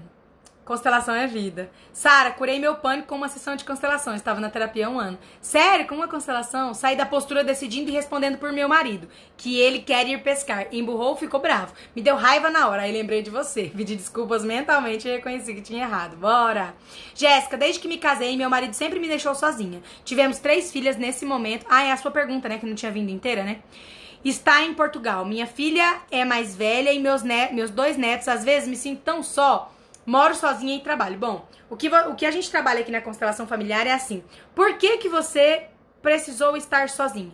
Constelação 0.64 1.12
é 1.12 1.26
vida. 1.26 1.68
Sara, 1.92 2.30
curei 2.30 2.60
meu 2.60 2.76
pânico 2.76 3.08
com 3.08 3.16
uma 3.16 3.28
sessão 3.28 3.56
de 3.56 3.64
constelação. 3.64 4.14
Estava 4.14 4.38
na 4.38 4.48
terapia 4.48 4.86
há 4.86 4.90
um 4.90 4.98
ano. 4.98 5.18
Sério, 5.40 5.88
com 5.88 5.96
uma 5.96 6.06
constelação, 6.06 6.72
saí 6.72 6.94
da 6.94 7.04
postura 7.04 7.42
decidindo 7.42 7.90
e 7.90 7.92
respondendo 7.92 8.38
por 8.38 8.52
meu 8.52 8.68
marido, 8.68 9.08
que 9.36 9.58
ele 9.58 9.80
quer 9.80 10.06
ir 10.06 10.22
pescar. 10.22 10.68
Emburrou, 10.70 11.16
ficou 11.16 11.40
bravo. 11.40 11.74
Me 11.96 12.00
deu 12.00 12.14
raiva 12.14 12.48
na 12.48 12.68
hora, 12.68 12.82
aí 12.82 12.92
lembrei 12.92 13.22
de 13.22 13.30
você. 13.30 13.72
Pedi 13.76 13.96
desculpas 13.96 14.44
mentalmente 14.44 15.08
e 15.08 15.10
reconheci 15.10 15.52
que 15.52 15.62
tinha 15.62 15.82
errado. 15.82 16.16
Bora! 16.16 16.76
Jéssica, 17.12 17.56
desde 17.56 17.80
que 17.80 17.88
me 17.88 17.98
casei, 17.98 18.36
meu 18.36 18.48
marido 18.48 18.74
sempre 18.74 19.00
me 19.00 19.08
deixou 19.08 19.34
sozinha. 19.34 19.82
Tivemos 20.04 20.38
três 20.38 20.70
filhas 20.70 20.96
nesse 20.96 21.26
momento. 21.26 21.66
Ah, 21.68 21.82
é 21.82 21.90
a 21.90 21.96
sua 21.96 22.12
pergunta, 22.12 22.48
né? 22.48 22.58
Que 22.58 22.66
não 22.66 22.76
tinha 22.76 22.92
vindo 22.92 23.10
inteira, 23.10 23.42
né? 23.42 23.58
Está 24.24 24.62
em 24.62 24.74
Portugal. 24.74 25.24
Minha 25.24 25.48
filha 25.48 26.02
é 26.08 26.24
mais 26.24 26.54
velha 26.54 26.92
e 26.92 27.00
meus, 27.00 27.24
net, 27.24 27.52
meus 27.52 27.72
dois 27.72 27.96
netos, 27.96 28.28
às 28.28 28.44
vezes, 28.44 28.68
me 28.68 28.76
sinto 28.76 29.00
tão 29.00 29.24
só 29.24 29.71
Moro 30.04 30.34
sozinha 30.34 30.76
e 30.76 30.80
trabalho. 30.80 31.18
Bom, 31.18 31.46
o 31.70 31.76
que, 31.76 31.88
o 31.88 32.14
que 32.14 32.26
a 32.26 32.30
gente 32.30 32.50
trabalha 32.50 32.80
aqui 32.80 32.90
na 32.90 33.00
constelação 33.00 33.46
familiar 33.46 33.86
é 33.86 33.92
assim. 33.92 34.22
Por 34.54 34.76
que, 34.76 34.98
que 34.98 35.08
você 35.08 35.68
precisou 36.00 36.56
estar 36.56 36.88
sozinha? 36.88 37.32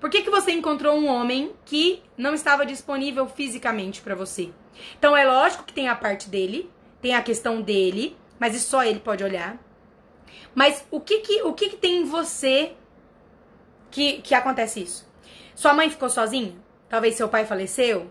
Por 0.00 0.10
que, 0.10 0.22
que 0.22 0.30
você 0.30 0.52
encontrou 0.52 0.98
um 0.98 1.08
homem 1.08 1.54
que 1.64 2.02
não 2.16 2.34
estava 2.34 2.66
disponível 2.66 3.26
fisicamente 3.26 4.02
para 4.02 4.14
você? 4.14 4.50
Então 4.98 5.16
é 5.16 5.24
lógico 5.24 5.64
que 5.64 5.72
tem 5.72 5.88
a 5.88 5.96
parte 5.96 6.28
dele, 6.28 6.70
tem 7.00 7.14
a 7.14 7.22
questão 7.22 7.62
dele, 7.62 8.16
mas 8.38 8.54
isso 8.54 8.68
só 8.68 8.84
ele 8.84 9.00
pode 9.00 9.24
olhar. 9.24 9.56
Mas 10.54 10.86
o 10.90 11.00
que 11.00 11.20
que, 11.20 11.42
o 11.42 11.52
que, 11.52 11.70
que 11.70 11.76
tem 11.76 12.02
em 12.02 12.04
você 12.04 12.74
que, 13.90 14.20
que 14.20 14.34
acontece 14.34 14.82
isso? 14.82 15.08
Sua 15.54 15.72
mãe 15.72 15.88
ficou 15.88 16.10
sozinha? 16.10 16.54
Talvez 16.88 17.14
seu 17.14 17.28
pai 17.28 17.46
faleceu? 17.46 18.10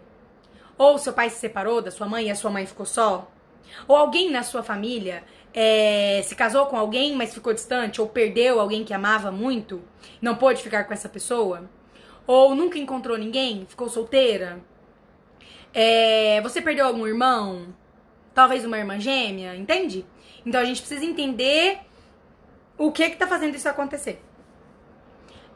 Ou 0.77 0.97
seu 0.97 1.13
pai 1.13 1.29
se 1.29 1.37
separou 1.37 1.81
da 1.81 1.91
sua 1.91 2.07
mãe 2.07 2.27
e 2.27 2.31
a 2.31 2.35
sua 2.35 2.49
mãe 2.49 2.65
ficou 2.65 2.85
só? 2.85 3.31
Ou 3.87 3.95
alguém 3.95 4.31
na 4.31 4.43
sua 4.43 4.63
família 4.63 5.23
é, 5.53 6.21
se 6.23 6.35
casou 6.35 6.65
com 6.65 6.77
alguém, 6.77 7.15
mas 7.15 7.33
ficou 7.33 7.53
distante, 7.53 8.01
ou 8.01 8.07
perdeu 8.07 8.59
alguém 8.59 8.83
que 8.83 8.93
amava 8.93 9.31
muito, 9.31 9.81
não 10.21 10.35
pôde 10.35 10.63
ficar 10.63 10.85
com 10.85 10.93
essa 10.93 11.07
pessoa, 11.07 11.69
ou 12.25 12.55
nunca 12.55 12.79
encontrou 12.79 13.17
ninguém, 13.17 13.65
ficou 13.67 13.87
solteira. 13.87 14.59
É, 15.73 16.41
você 16.41 16.61
perdeu 16.61 16.87
algum 16.87 17.05
irmão, 17.05 17.67
talvez 18.33 18.65
uma 18.65 18.77
irmã 18.77 18.99
gêmea, 18.99 19.55
entende? 19.55 20.05
Então 20.45 20.59
a 20.59 20.65
gente 20.65 20.81
precisa 20.81 21.05
entender 21.05 21.79
o 22.77 22.91
que 22.91 23.09
que 23.09 23.17
tá 23.17 23.27
fazendo 23.27 23.55
isso 23.55 23.69
acontecer. 23.69 24.21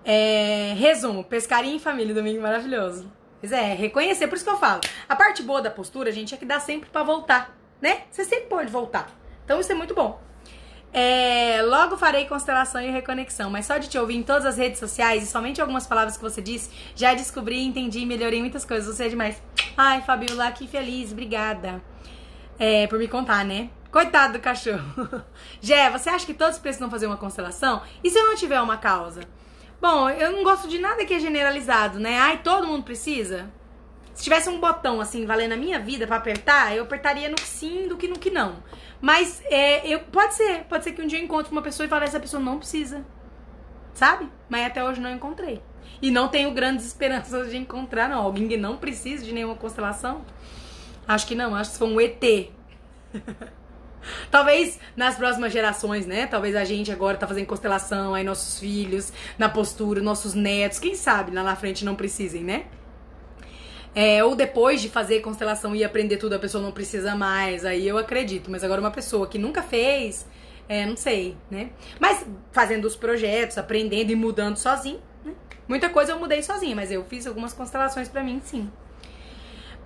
É, 0.05 0.74
resumo, 0.78 1.24
pescaria 1.24 1.74
em 1.74 1.80
família, 1.80 2.14
domingo 2.14 2.41
maravilhoso. 2.41 3.12
Pois 3.39 3.51
é, 3.51 3.74
reconhecer, 3.74 4.28
por 4.28 4.36
isso 4.36 4.45
que 4.45 4.51
eu 4.51 4.58
falo. 4.58 4.82
A 5.08 5.16
parte 5.16 5.43
boa 5.43 5.62
da 5.62 5.70
postura, 5.70 6.12
gente, 6.12 6.34
é 6.34 6.38
que 6.38 6.45
dá 6.45 6.60
sempre 6.60 6.89
para 6.89 7.03
voltar 7.03 7.57
né? 7.82 8.03
Você 8.11 8.25
sempre 8.25 8.47
pode 8.47 8.71
voltar. 8.71 9.09
Então 9.43 9.59
isso 9.59 9.71
é 9.71 9.75
muito 9.75 9.93
bom. 9.93 10.19
É, 10.93 11.61
logo 11.63 11.97
farei 11.97 12.25
constelação 12.25 12.82
e 12.82 12.89
reconexão, 12.89 13.49
mas 13.49 13.65
só 13.65 13.78
de 13.78 13.89
te 13.89 13.97
ouvir 13.97 14.15
em 14.15 14.23
todas 14.23 14.45
as 14.45 14.57
redes 14.57 14.80
sociais 14.80 15.23
e 15.23 15.28
somente 15.28 15.61
algumas 15.61 15.86
palavras 15.86 16.15
que 16.15 16.23
você 16.23 16.41
disse, 16.41 16.71
já 16.95 17.13
descobri, 17.13 17.61
entendi 17.61 17.99
e 17.99 18.05
melhorei 18.05 18.39
muitas 18.39 18.65
coisas. 18.65 18.95
Você 18.95 19.05
é 19.05 19.09
demais. 19.09 19.41
Ai, 19.75 20.01
Fabiola, 20.01 20.51
que 20.51 20.67
feliz, 20.67 21.11
obrigada. 21.11 21.82
É, 22.57 22.88
por 22.88 22.97
me 22.97 23.07
contar, 23.07 23.45
né? 23.45 23.69
Coitado 23.91 24.34
do 24.34 24.39
cachorro. 24.39 25.23
Jé, 25.61 25.89
você 25.89 26.09
acha 26.09 26.25
que 26.25 26.34
todos 26.34 26.57
precisam 26.57 26.89
fazer 26.89 27.05
uma 27.05 27.17
constelação? 27.17 27.82
E 28.03 28.09
se 28.09 28.17
eu 28.17 28.25
não 28.25 28.36
tiver 28.36 28.59
uma 28.59 28.78
causa? 28.78 29.21
Bom, 29.80 30.09
eu 30.09 30.32
não 30.32 30.43
gosto 30.43 30.67
de 30.67 30.80
nada 30.80 31.05
que 31.05 31.13
é 31.13 31.19
generalizado, 31.19 31.99
né? 31.99 32.17
Ai, 32.17 32.39
todo 32.39 32.65
mundo 32.65 32.84
precisa? 32.84 33.51
Se 34.18 34.24
tivesse 34.24 34.49
um 34.49 34.59
botão 34.59 34.99
assim 34.99 35.28
valendo 35.28 35.51
a 35.51 35.55
minha 35.55 35.80
vida 35.80 36.07
para 36.07 36.15
apertar, 36.15 36.76
eu 36.76 36.86
apertaria 36.86 37.30
no 37.30 37.36
que 37.36 37.47
sim 37.47 37.88
do 37.88 37.95
que 37.95 38.07
no 38.07 38.18
que 38.18 38.32
não. 38.32 38.63
Mas 38.99 39.43
é, 39.45 39.88
eu, 39.88 39.99
pode 39.99 40.34
ser, 40.34 40.63
pode 40.63 40.84
ser 40.84 40.93
que 40.93 41.03
um 41.03 41.05
dia 41.05 41.20
eu 41.20 41.24
encontre 41.24 41.51
uma 41.51 41.61
pessoa 41.61 41.86
e 41.86 41.89
fale, 41.89 42.05
essa 42.05 42.20
pessoa 42.20 42.41
não 42.41 42.57
precisa. 42.57 43.05
Sabe? 43.93 44.28
Mas 44.49 44.65
até 44.65 44.84
hoje 44.84 44.99
não 44.99 45.11
encontrei. 45.11 45.61
E 46.01 46.09
não 46.09 46.30
tenho 46.30 46.51
grandes 46.51 46.84
esperanças 46.88 47.51
de 47.51 47.57
encontrar, 47.57 48.09
não. 48.09 48.24
Alguém 48.24 48.47
que 48.47 48.57
não 48.57 48.78
precisa 48.78 49.24
de 49.24 49.32
nenhuma 49.32 49.55
constelação. 49.55 50.26
Acho 51.07 51.28
que 51.28 51.36
não, 51.36 51.53
acho 51.53 51.74
que 51.74 51.78
foi 51.78 51.88
um 51.88 52.01
ET. 52.01 52.49
Talvez 54.32 54.80
nas 54.95 55.15
próximas 55.15 55.53
gerações, 55.53 56.07
né? 56.07 56.26
Talvez 56.26 56.55
a 56.55 56.65
gente 56.65 56.91
agora 56.91 57.18
tá 57.18 57.28
fazendo 57.28 57.45
constelação, 57.45 58.15
aí 58.15 58.24
nossos 58.24 58.59
filhos, 58.59 59.13
na 59.38 59.47
postura, 59.47 60.01
nossos 60.01 60.34
netos, 60.34 60.80
quem 60.80 60.95
sabe 60.95 61.32
lá 61.32 61.43
na 61.43 61.55
frente 61.55 61.86
não 61.86 61.93
precisem, 61.93 62.43
né? 62.43 62.65
É, 64.00 64.24
ou 64.24 64.36
depois 64.36 64.80
de 64.80 64.89
fazer 64.89 65.22
constelação 65.22 65.76
e 65.76 65.84
aprender 65.84 66.18
tudo, 66.18 66.34
a 66.34 66.38
pessoa 66.38 66.64
não 66.64 66.72
precisa 66.72 67.16
mais. 67.16 67.66
Aí 67.66 67.88
eu 67.88 67.98
acredito. 67.98 68.52
Mas 68.52 68.64
agora 68.64 68.80
uma 68.80 68.91
pessoa 68.91 69.26
que 69.26 69.39
nunca 69.39 69.64
fez, 69.64 70.28
é, 70.70 70.86
não 70.86 70.95
sei, 70.95 71.36
né? 71.50 71.72
Mas 72.00 72.24
fazendo 72.52 72.86
os 72.86 72.95
projetos, 72.95 73.58
aprendendo 73.58 74.12
e 74.12 74.16
mudando 74.16 74.56
sozinho, 74.56 75.02
né? 75.26 75.34
Muita 75.68 75.89
coisa 75.89 76.12
eu 76.12 76.20
mudei 76.20 76.43
sozinha, 76.43 76.76
mas 76.76 76.91
eu 76.91 77.04
fiz 77.06 77.26
algumas 77.26 77.54
constelações 77.54 78.08
para 78.08 78.22
mim, 78.22 78.39
sim. 78.45 78.70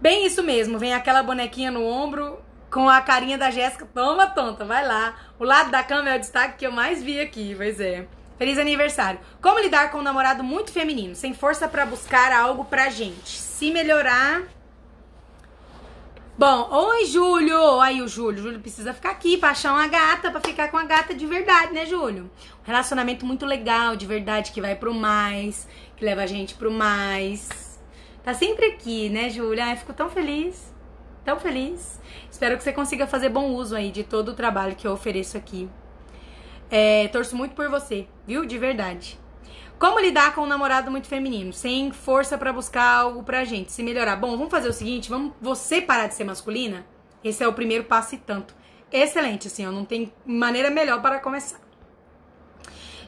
Bem 0.01 0.25
isso 0.25 0.43
mesmo, 0.43 0.77
vem 0.77 0.93
aquela 0.93 1.23
bonequinha 1.23 1.71
no 1.71 1.85
ombro 1.85 2.37
com 2.69 2.89
a 2.89 2.99
carinha 2.99 3.37
da 3.37 3.49
Jéssica, 3.49 3.87
toma 3.93 4.27
tonta, 4.27 4.65
vai 4.65 4.85
lá. 4.85 5.15
O 5.39 5.45
lado 5.45 5.71
da 5.71 5.83
cama 5.83 6.09
é 6.09 6.17
o 6.17 6.19
destaque 6.19 6.57
que 6.57 6.67
eu 6.67 6.71
mais 6.73 7.01
vi 7.01 7.21
aqui, 7.21 7.55
pois 7.55 7.79
é. 7.79 8.05
Feliz 8.41 8.57
aniversário. 8.57 9.19
Como 9.39 9.59
lidar 9.59 9.91
com 9.91 9.99
um 9.99 10.01
namorado 10.01 10.43
muito 10.43 10.71
feminino, 10.71 11.13
sem 11.13 11.31
força 11.31 11.67
para 11.67 11.85
buscar 11.85 12.33
algo 12.33 12.65
pra 12.65 12.89
gente? 12.89 13.37
Se 13.39 13.69
melhorar. 13.69 14.41
Bom, 16.35 16.67
oi, 16.71 17.05
Júlio. 17.05 17.79
Aí 17.79 18.01
o 18.01 18.07
Júlio. 18.07 18.41
Júlio 18.41 18.59
precisa 18.59 18.95
ficar 18.95 19.11
aqui 19.11 19.37
pra 19.37 19.51
achar 19.51 19.73
uma 19.73 19.85
gata, 19.85 20.31
pra 20.31 20.41
ficar 20.41 20.71
com 20.71 20.77
a 20.77 20.83
gata 20.83 21.13
de 21.13 21.23
verdade, 21.27 21.71
né, 21.71 21.85
Júlio? 21.85 22.31
Um 22.63 22.65
relacionamento 22.65 23.27
muito 23.27 23.45
legal, 23.45 23.95
de 23.95 24.07
verdade, 24.07 24.51
que 24.51 24.59
vai 24.59 24.75
pro 24.75 24.91
mais, 24.91 25.67
que 25.95 26.03
leva 26.03 26.23
a 26.23 26.25
gente 26.25 26.55
pro 26.55 26.71
mais. 26.71 27.79
Tá 28.23 28.33
sempre 28.33 28.65
aqui, 28.65 29.07
né, 29.07 29.29
Júlio? 29.29 29.63
Ai, 29.63 29.75
fico 29.75 29.93
tão 29.93 30.09
feliz. 30.09 30.73
Tão 31.23 31.39
feliz. 31.39 32.01
Espero 32.31 32.57
que 32.57 32.63
você 32.63 32.73
consiga 32.73 33.05
fazer 33.05 33.29
bom 33.29 33.51
uso 33.51 33.75
aí 33.75 33.91
de 33.91 34.03
todo 34.03 34.29
o 34.29 34.33
trabalho 34.33 34.75
que 34.75 34.87
eu 34.87 34.93
ofereço 34.93 35.37
aqui. 35.37 35.69
É, 36.71 37.09
torço 37.09 37.35
muito 37.35 37.53
por 37.53 37.69
você, 37.69 38.07
viu? 38.25 38.45
De 38.45 38.57
verdade. 38.57 39.19
Como 39.77 39.99
lidar 39.99 40.33
com 40.33 40.41
um 40.41 40.47
namorado 40.47 40.89
muito 40.89 41.07
feminino, 41.07 41.51
sem 41.51 41.91
força 41.91 42.37
para 42.37 42.53
buscar 42.53 42.99
algo 42.99 43.23
pra 43.23 43.43
gente, 43.43 43.71
se 43.71 43.83
melhorar? 43.83 44.15
Bom, 44.15 44.31
vamos 44.31 44.51
fazer 44.51 44.69
o 44.69 44.73
seguinte, 44.73 45.09
vamos 45.09 45.33
você 45.41 45.81
parar 45.81 46.07
de 46.07 46.13
ser 46.13 46.23
masculina? 46.23 46.85
Esse 47.23 47.43
é 47.43 47.47
o 47.47 47.53
primeiro 47.53 47.83
passo 47.83 48.15
e 48.15 48.19
tanto. 48.19 48.55
Excelente, 48.91 49.47
assim, 49.47 49.65
ó, 49.65 49.71
não 49.71 49.83
tem 49.83 50.13
maneira 50.25 50.69
melhor 50.69 51.01
para 51.01 51.19
começar. 51.19 51.59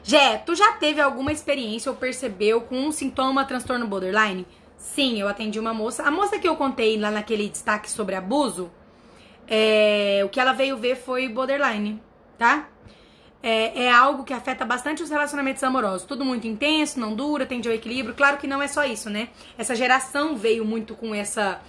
Jé, 0.02 0.36
tu 0.38 0.54
já 0.54 0.72
teve 0.72 1.00
alguma 1.00 1.32
experiência 1.32 1.90
ou 1.90 1.96
percebeu 1.96 2.60
com 2.60 2.76
um 2.76 2.92
sintoma 2.92 3.44
transtorno 3.44 3.86
borderline? 3.86 4.46
Sim, 4.76 5.18
eu 5.18 5.28
atendi 5.28 5.58
uma 5.58 5.72
moça. 5.72 6.02
A 6.02 6.10
moça 6.10 6.38
que 6.38 6.46
eu 6.46 6.56
contei 6.56 6.98
lá 6.98 7.10
naquele 7.10 7.48
destaque 7.48 7.90
sobre 7.90 8.14
abuso, 8.14 8.70
é, 9.48 10.22
o 10.22 10.28
que 10.28 10.38
ela 10.38 10.52
veio 10.52 10.76
ver 10.76 10.96
foi 10.96 11.28
borderline, 11.28 12.02
tá? 12.36 12.68
É, 13.46 13.84
é, 13.84 13.90
algo 13.92 14.24
que 14.24 14.32
afeta 14.32 14.64
bastante 14.64 15.02
os 15.02 15.10
relacionamentos 15.10 15.62
amorosos. 15.62 16.06
Tudo 16.06 16.24
muito 16.24 16.46
intenso, 16.46 16.98
não 16.98 17.14
dura, 17.14 17.44
tende 17.44 17.68
ao 17.68 17.74
equilíbrio. 17.74 18.14
Claro 18.14 18.38
que 18.38 18.46
não 18.46 18.62
é 18.62 18.66
só 18.66 18.86
isso, 18.86 19.10
né? 19.10 19.28
Essa 19.58 19.74
geração 19.74 20.34
veio 20.34 20.64
muito 20.64 20.94
com 20.94 21.14
essa. 21.14 21.60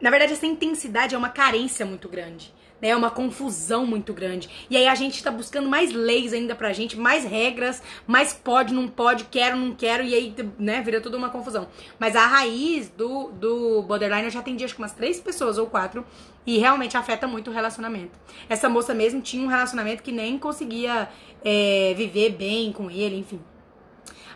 Na 0.00 0.10
verdade, 0.10 0.32
essa 0.32 0.46
intensidade 0.46 1.14
é 1.14 1.18
uma 1.18 1.28
carência 1.28 1.86
muito 1.86 2.08
grande. 2.08 2.52
Né? 2.82 2.88
É 2.88 2.96
uma 2.96 3.10
confusão 3.10 3.86
muito 3.86 4.12
grande. 4.12 4.50
E 4.68 4.76
aí 4.76 4.88
a 4.88 4.94
gente 4.96 5.22
tá 5.22 5.30
buscando 5.30 5.68
mais 5.68 5.92
leis 5.92 6.32
ainda 6.32 6.56
pra 6.56 6.72
gente, 6.72 6.98
mais 6.98 7.24
regras, 7.24 7.80
mais 8.06 8.34
pode, 8.34 8.74
não 8.74 8.88
pode, 8.88 9.24
quero, 9.24 9.56
não 9.56 9.72
quero, 9.74 10.02
e 10.02 10.12
aí, 10.12 10.34
né, 10.58 10.82
vira 10.82 11.00
tudo 11.00 11.16
uma 11.16 11.30
confusão. 11.30 11.68
Mas 11.98 12.16
a 12.16 12.26
raiz 12.26 12.90
do, 12.90 13.30
do 13.30 13.82
borderline, 13.82 14.24
eu 14.24 14.30
já 14.30 14.40
atendi 14.40 14.64
acho 14.64 14.74
que 14.74 14.82
umas 14.82 14.92
três 14.92 15.20
pessoas 15.20 15.56
ou 15.56 15.66
quatro 15.66 16.04
e 16.44 16.58
realmente 16.58 16.96
afeta 16.96 17.28
muito 17.28 17.50
o 17.50 17.54
relacionamento. 17.54 18.18
Essa 18.48 18.68
moça 18.68 18.92
mesmo 18.92 19.20
tinha 19.20 19.44
um 19.44 19.48
relacionamento 19.48 20.02
que 20.02 20.10
nem 20.10 20.36
conseguia 20.36 21.08
é, 21.44 21.94
viver 21.96 22.30
bem 22.30 22.72
com 22.72 22.90
ele, 22.90 23.16
enfim. 23.16 23.40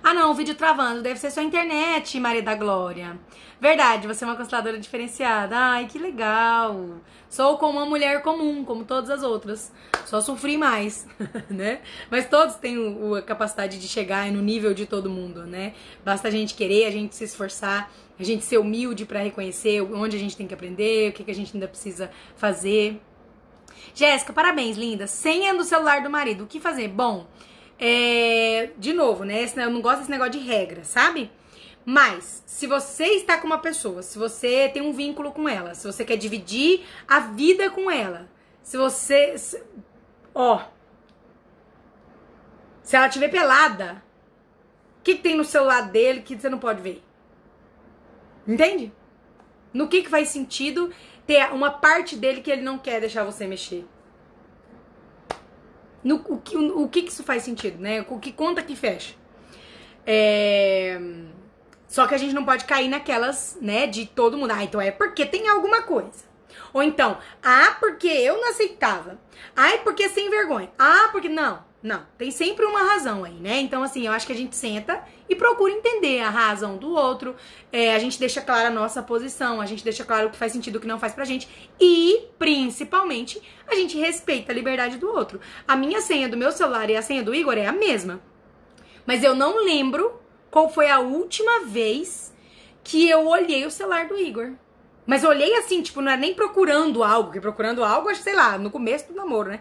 Ah, 0.02 0.14
não, 0.14 0.30
o 0.30 0.34
vídeo 0.34 0.54
travando. 0.54 1.02
Deve 1.02 1.18
ser 1.18 1.30
sua 1.30 1.42
internet, 1.42 2.18
Maria 2.20 2.42
da 2.42 2.54
Glória. 2.54 3.18
Verdade, 3.60 4.06
você 4.06 4.24
é 4.24 4.26
uma 4.26 4.36
consteladora 4.36 4.78
diferenciada. 4.78 5.56
Ai, 5.56 5.86
que 5.86 5.98
legal. 5.98 7.00
Sou 7.28 7.58
como 7.58 7.78
uma 7.78 7.86
mulher 7.86 8.22
comum, 8.22 8.64
como 8.64 8.84
todas 8.84 9.10
as 9.10 9.22
outras. 9.22 9.72
Só 10.04 10.20
sofri 10.20 10.56
mais, 10.56 11.06
né? 11.50 11.80
Mas 12.10 12.28
todos 12.28 12.56
têm 12.56 12.76
a 13.16 13.22
capacidade 13.22 13.78
de 13.78 13.88
chegar 13.88 14.30
no 14.30 14.42
nível 14.42 14.74
de 14.74 14.86
todo 14.86 15.10
mundo, 15.10 15.44
né? 15.46 15.74
Basta 16.04 16.28
a 16.28 16.30
gente 16.30 16.54
querer, 16.54 16.86
a 16.86 16.90
gente 16.90 17.14
se 17.14 17.24
esforçar 17.24 17.90
a 18.18 18.22
gente 18.22 18.44
ser 18.44 18.58
humilde 18.58 19.04
para 19.04 19.20
reconhecer 19.20 19.82
onde 19.82 20.16
a 20.16 20.18
gente 20.18 20.36
tem 20.36 20.46
que 20.46 20.54
aprender, 20.54 21.10
o 21.10 21.12
que, 21.12 21.22
que 21.22 21.30
a 21.30 21.34
gente 21.34 21.54
ainda 21.54 21.68
precisa 21.68 22.10
fazer. 22.36 23.00
Jéssica, 23.94 24.32
parabéns, 24.32 24.76
linda. 24.76 25.06
Senha 25.06 25.54
do 25.54 25.64
celular 25.64 26.02
do 26.02 26.10
marido. 26.10 26.44
O 26.44 26.46
que 26.46 26.58
fazer? 26.58 26.88
Bom, 26.88 27.26
é... 27.78 28.70
de 28.78 28.92
novo, 28.92 29.24
né? 29.24 29.46
Eu 29.56 29.70
não 29.70 29.80
gosto 29.80 29.98
desse 29.98 30.10
negócio 30.10 30.32
de 30.32 30.38
regra, 30.38 30.84
sabe? 30.84 31.30
Mas, 31.84 32.42
se 32.46 32.66
você 32.66 33.04
está 33.04 33.38
com 33.38 33.46
uma 33.46 33.58
pessoa, 33.58 34.02
se 34.02 34.18
você 34.18 34.68
tem 34.68 34.82
um 34.82 34.92
vínculo 34.92 35.30
com 35.30 35.48
ela, 35.48 35.72
se 35.72 35.86
você 35.86 36.04
quer 36.04 36.16
dividir 36.16 36.84
a 37.06 37.20
vida 37.20 37.70
com 37.70 37.88
ela, 37.88 38.28
se 38.60 38.76
você. 38.76 39.38
Se, 39.38 39.62
ó. 40.34 40.64
Se 42.82 42.96
ela 42.96 43.06
estiver 43.06 43.28
pelada, 43.28 44.02
o 44.98 45.02
que, 45.04 45.14
que 45.14 45.22
tem 45.22 45.36
no 45.36 45.44
celular 45.44 45.82
dele 45.82 46.22
que 46.22 46.36
você 46.36 46.48
não 46.48 46.58
pode 46.58 46.82
ver? 46.82 47.02
Entende? 48.46 48.92
No 49.72 49.88
que, 49.88 50.02
que 50.02 50.10
faz 50.10 50.28
sentido 50.28 50.92
ter 51.24 51.52
uma 51.52 51.70
parte 51.70 52.16
dele 52.16 52.40
que 52.40 52.50
ele 52.50 52.62
não 52.62 52.78
quer 52.78 53.00
deixar 53.00 53.22
você 53.22 53.46
mexer? 53.46 53.84
No, 56.06 56.22
o, 56.28 56.38
que, 56.38 56.56
o, 56.56 56.88
que, 56.88 57.00
isso 57.00 57.24
faz 57.24 57.42
sentido, 57.42 57.82
né? 57.82 58.06
O 58.08 58.20
que 58.20 58.30
conta 58.30 58.62
que 58.62 58.76
fecha? 58.76 59.16
É. 60.06 61.00
Só 61.88 62.06
que 62.06 62.14
a 62.14 62.18
gente 62.18 62.32
não 62.32 62.44
pode 62.44 62.64
cair 62.64 62.86
naquelas, 62.86 63.58
né, 63.60 63.88
de 63.88 64.06
todo 64.06 64.36
mundo. 64.36 64.52
Ah, 64.52 64.62
então 64.62 64.80
é 64.80 64.92
porque 64.92 65.26
tem 65.26 65.48
alguma 65.48 65.82
coisa. 65.82 66.24
Ou 66.72 66.80
então, 66.80 67.18
ah, 67.42 67.76
porque 67.80 68.06
eu 68.06 68.40
não 68.40 68.50
aceitava. 68.50 69.18
Ai, 69.56 69.78
porque 69.78 70.08
sem 70.08 70.30
vergonha. 70.30 70.70
Ah, 70.78 71.08
porque. 71.10 71.28
Não, 71.28 71.64
não. 71.86 72.02
Tem 72.18 72.32
sempre 72.32 72.66
uma 72.66 72.82
razão 72.82 73.22
aí, 73.22 73.34
né? 73.34 73.60
Então, 73.60 73.80
assim, 73.80 74.04
eu 74.04 74.12
acho 74.12 74.26
que 74.26 74.32
a 74.32 74.36
gente 74.36 74.56
senta 74.56 75.04
e 75.28 75.36
procura 75.36 75.72
entender 75.72 76.20
a 76.20 76.28
razão 76.28 76.76
do 76.76 76.90
outro. 76.90 77.36
É, 77.72 77.94
a 77.94 77.98
gente 78.00 78.18
deixa 78.18 78.40
clara 78.40 78.66
a 78.66 78.72
nossa 78.72 79.00
posição, 79.00 79.60
a 79.60 79.66
gente 79.66 79.84
deixa 79.84 80.04
claro 80.04 80.26
o 80.26 80.30
que 80.30 80.36
faz 80.36 80.50
sentido 80.50 80.76
o 80.76 80.80
que 80.80 80.86
não 80.86 80.98
faz 80.98 81.14
pra 81.14 81.24
gente. 81.24 81.48
E, 81.80 82.26
principalmente, 82.40 83.40
a 83.68 83.76
gente 83.76 83.96
respeita 83.96 84.50
a 84.50 84.54
liberdade 84.54 84.98
do 84.98 85.08
outro. 85.08 85.40
A 85.66 85.76
minha 85.76 86.00
senha 86.00 86.28
do 86.28 86.36
meu 86.36 86.50
celular 86.50 86.90
e 86.90 86.96
a 86.96 87.02
senha 87.02 87.22
do 87.22 87.32
Igor 87.32 87.56
é 87.56 87.66
a 87.66 87.72
mesma. 87.72 88.20
Mas 89.06 89.22
eu 89.22 89.36
não 89.36 89.64
lembro 89.64 90.20
qual 90.50 90.68
foi 90.68 90.90
a 90.90 90.98
última 90.98 91.60
vez 91.66 92.34
que 92.82 93.08
eu 93.08 93.28
olhei 93.28 93.64
o 93.64 93.70
celular 93.70 94.08
do 94.08 94.18
Igor. 94.18 94.54
Mas 95.06 95.22
eu 95.22 95.30
olhei 95.30 95.54
assim, 95.54 95.82
tipo, 95.82 96.00
não 96.00 96.10
é 96.10 96.16
nem 96.16 96.34
procurando 96.34 97.04
algo, 97.04 97.26
porque 97.26 97.40
procurando 97.40 97.84
algo, 97.84 98.12
sei 98.16 98.34
lá, 98.34 98.58
no 98.58 98.72
começo 98.72 99.06
do 99.06 99.14
namoro, 99.14 99.50
né? 99.50 99.60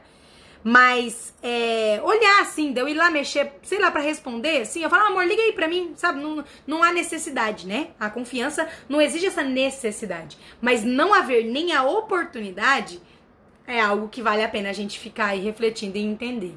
Mas 0.67 1.31
é, 1.43 2.01
olhar 2.03 2.41
assim, 2.41 2.73
de 2.73 2.81
eu 2.81 2.87
ir 2.87 2.95
lá 2.95 3.11
mexer, 3.11 3.53
sei 3.61 3.77
lá, 3.77 3.91
para 3.91 4.01
responder, 4.01 4.61
assim, 4.61 4.81
eu 4.81 4.89
falo, 4.89 5.05
amor, 5.05 5.23
liga 5.23 5.39
aí 5.39 5.53
pra 5.53 5.67
mim, 5.67 5.93
sabe? 5.95 6.19
Não, 6.19 6.43
não 6.65 6.81
há 6.81 6.91
necessidade, 6.91 7.67
né? 7.67 7.89
A 7.99 8.09
confiança 8.09 8.67
não 8.89 8.99
exige 8.99 9.27
essa 9.27 9.43
necessidade. 9.43 10.39
Mas 10.59 10.83
não 10.83 11.13
haver 11.13 11.45
nem 11.45 11.71
a 11.71 11.83
oportunidade 11.83 12.99
é 13.67 13.79
algo 13.79 14.09
que 14.09 14.23
vale 14.23 14.43
a 14.43 14.49
pena 14.49 14.71
a 14.71 14.73
gente 14.73 14.97
ficar 14.97 15.27
aí 15.27 15.39
refletindo 15.39 15.99
e 15.99 16.01
entender. 16.01 16.55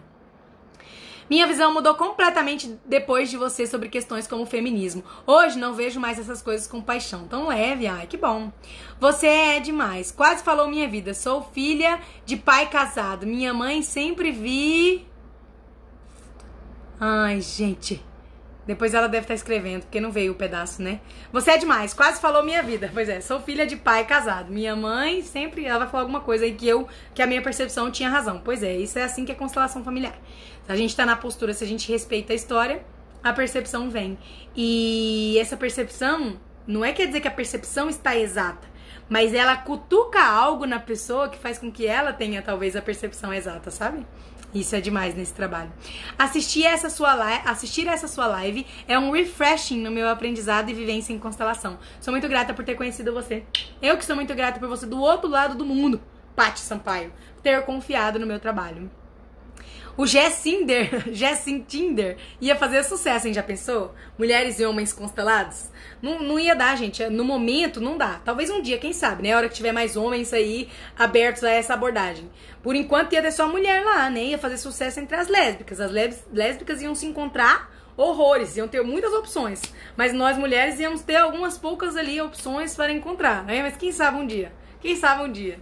Minha 1.28 1.46
visão 1.46 1.72
mudou 1.72 1.94
completamente 1.94 2.78
depois 2.84 3.30
de 3.30 3.36
você 3.36 3.66
sobre 3.66 3.88
questões 3.88 4.26
como 4.26 4.46
feminismo. 4.46 5.04
Hoje 5.26 5.58
não 5.58 5.74
vejo 5.74 6.00
mais 6.00 6.18
essas 6.18 6.40
coisas 6.40 6.66
com 6.66 6.80
paixão. 6.80 7.26
Tão 7.28 7.48
leve, 7.48 7.86
ai 7.86 8.06
que 8.06 8.16
bom. 8.16 8.50
Você 8.98 9.26
é 9.26 9.60
demais. 9.60 10.10
Quase 10.10 10.42
falou 10.42 10.68
minha 10.68 10.88
vida. 10.88 11.12
Sou 11.14 11.42
filha 11.42 12.00
de 12.24 12.36
pai 12.36 12.68
casado. 12.68 13.26
Minha 13.26 13.52
mãe 13.52 13.82
sempre 13.82 14.30
vi. 14.30 15.06
Ai, 17.00 17.40
gente. 17.40 18.07
Depois 18.68 18.92
ela 18.92 19.08
deve 19.08 19.24
estar 19.24 19.32
escrevendo, 19.32 19.84
porque 19.84 19.98
não 19.98 20.12
veio 20.12 20.32
o 20.32 20.34
pedaço, 20.34 20.82
né? 20.82 21.00
Você 21.32 21.52
é 21.52 21.56
demais, 21.56 21.94
quase 21.94 22.20
falou 22.20 22.42
minha 22.42 22.62
vida. 22.62 22.90
Pois 22.92 23.08
é, 23.08 23.18
sou 23.18 23.40
filha 23.40 23.66
de 23.66 23.76
pai 23.76 24.04
casado. 24.04 24.52
Minha 24.52 24.76
mãe 24.76 25.22
sempre 25.22 25.64
ela 25.64 25.78
vai 25.78 25.88
falar 25.88 26.02
alguma 26.02 26.20
coisa 26.20 26.44
aí 26.44 26.52
que 26.52 26.68
eu, 26.68 26.86
que 27.14 27.22
a 27.22 27.26
minha 27.26 27.40
percepção 27.40 27.90
tinha 27.90 28.10
razão. 28.10 28.42
Pois 28.44 28.62
é, 28.62 28.76
isso 28.76 28.98
é 28.98 29.04
assim 29.04 29.24
que 29.24 29.32
é 29.32 29.34
constelação 29.34 29.82
familiar. 29.82 30.14
Se 30.66 30.70
a 30.70 30.76
gente 30.76 30.94
tá 30.94 31.06
na 31.06 31.16
postura, 31.16 31.54
se 31.54 31.64
a 31.64 31.66
gente 31.66 31.90
respeita 31.90 32.34
a 32.34 32.36
história, 32.36 32.84
a 33.24 33.32
percepção 33.32 33.88
vem. 33.88 34.18
E 34.54 35.38
essa 35.40 35.56
percepção 35.56 36.38
não 36.66 36.84
é 36.84 36.92
quer 36.92 37.06
dizer 37.06 37.20
que 37.20 37.28
a 37.28 37.30
percepção 37.30 37.88
está 37.88 38.14
exata, 38.14 38.68
mas 39.08 39.32
ela 39.32 39.56
cutuca 39.56 40.22
algo 40.22 40.66
na 40.66 40.78
pessoa 40.78 41.30
que 41.30 41.38
faz 41.38 41.56
com 41.56 41.72
que 41.72 41.86
ela 41.86 42.12
tenha 42.12 42.42
talvez 42.42 42.76
a 42.76 42.82
percepção 42.82 43.32
exata, 43.32 43.70
sabe? 43.70 44.06
Isso 44.54 44.74
é 44.74 44.80
demais 44.80 45.14
nesse 45.14 45.34
trabalho. 45.34 45.70
Assistir 46.18 46.64
essa 46.64 46.88
sua 46.88 47.14
live, 47.14 47.42
assistir 47.46 47.86
essa 47.86 48.08
sua 48.08 48.26
live 48.26 48.66
é 48.86 48.98
um 48.98 49.10
refreshing 49.10 49.80
no 49.80 49.90
meu 49.90 50.08
aprendizado 50.08 50.70
e 50.70 50.74
vivência 50.74 51.12
em 51.12 51.18
constelação. 51.18 51.78
Sou 52.00 52.12
muito 52.12 52.28
grata 52.28 52.54
por 52.54 52.64
ter 52.64 52.74
conhecido 52.74 53.12
você. 53.12 53.44
Eu 53.82 53.98
que 53.98 54.04
sou 54.04 54.16
muito 54.16 54.34
grata 54.34 54.58
por 54.58 54.68
você 54.68 54.86
do 54.86 55.00
outro 55.00 55.28
lado 55.28 55.54
do 55.54 55.66
mundo, 55.66 56.00
Paty 56.34 56.60
Sampaio, 56.60 57.12
ter 57.42 57.62
confiado 57.64 58.18
no 58.18 58.26
meu 58.26 58.40
trabalho. 58.40 58.90
O 59.98 60.06
Jessinder, 60.06 61.06
Jessin 61.12 61.58
Tinder, 61.66 62.16
ia 62.40 62.54
fazer 62.54 62.84
sucesso, 62.84 63.26
hein? 63.26 63.34
Já 63.34 63.42
pensou? 63.42 63.92
Mulheres 64.16 64.60
e 64.60 64.64
homens 64.64 64.92
constelados? 64.92 65.70
Não, 66.00 66.22
não 66.22 66.38
ia 66.38 66.54
dar, 66.54 66.76
gente. 66.76 67.04
No 67.08 67.24
momento, 67.24 67.80
não 67.80 67.98
dá. 67.98 68.20
Talvez 68.24 68.48
um 68.48 68.62
dia, 68.62 68.78
quem 68.78 68.92
sabe, 68.92 69.24
né? 69.24 69.32
A 69.32 69.38
hora 69.38 69.48
que 69.48 69.56
tiver 69.56 69.72
mais 69.72 69.96
homens 69.96 70.32
aí 70.32 70.68
abertos 70.96 71.42
a 71.42 71.50
essa 71.50 71.74
abordagem. 71.74 72.30
Por 72.62 72.76
enquanto, 72.76 73.12
ia 73.12 73.20
ter 73.20 73.32
só 73.32 73.48
mulher 73.48 73.84
lá, 73.84 74.08
né? 74.08 74.22
Ia 74.26 74.38
fazer 74.38 74.58
sucesso 74.58 75.00
entre 75.00 75.16
as 75.16 75.26
lésbicas. 75.26 75.80
As 75.80 75.90
lésbicas 75.90 76.80
iam 76.80 76.94
se 76.94 77.04
encontrar 77.04 77.68
horrores, 77.96 78.56
iam 78.56 78.68
ter 78.68 78.84
muitas 78.84 79.12
opções. 79.12 79.60
Mas 79.96 80.12
nós 80.12 80.38
mulheres 80.38 80.78
íamos 80.78 81.02
ter 81.02 81.16
algumas 81.16 81.58
poucas 81.58 81.96
ali 81.96 82.20
opções 82.20 82.76
para 82.76 82.92
encontrar, 82.92 83.42
né? 83.42 83.62
Mas 83.62 83.76
quem 83.76 83.90
sabe 83.90 84.16
um 84.18 84.26
dia? 84.28 84.52
Quem 84.80 84.94
sabe 84.94 85.24
um 85.24 85.32
dia? 85.32 85.58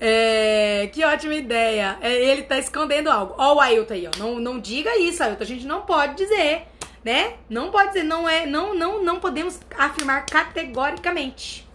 É, 0.00 0.90
que 0.92 1.04
ótima 1.04 1.34
ideia. 1.34 1.98
É, 2.00 2.12
ele 2.12 2.42
tá 2.42 2.58
escondendo 2.58 3.10
algo. 3.10 3.34
Ó 3.38 3.54
o 3.54 3.60
Ailton 3.60 3.94
aí, 3.94 4.06
ó. 4.06 4.18
Não, 4.18 4.38
não 4.38 4.58
diga 4.58 4.96
isso, 4.98 5.22
Ailton. 5.22 5.42
A 5.42 5.46
gente 5.46 5.66
não 5.66 5.82
pode 5.82 6.14
dizer, 6.14 6.66
né? 7.04 7.34
Não 7.48 7.70
pode 7.70 7.88
dizer, 7.88 8.02
não 8.02 8.28
é, 8.28 8.46
não, 8.46 8.74
não, 8.74 9.02
não 9.02 9.20
podemos 9.20 9.60
afirmar 9.76 10.26
categoricamente. 10.26 11.66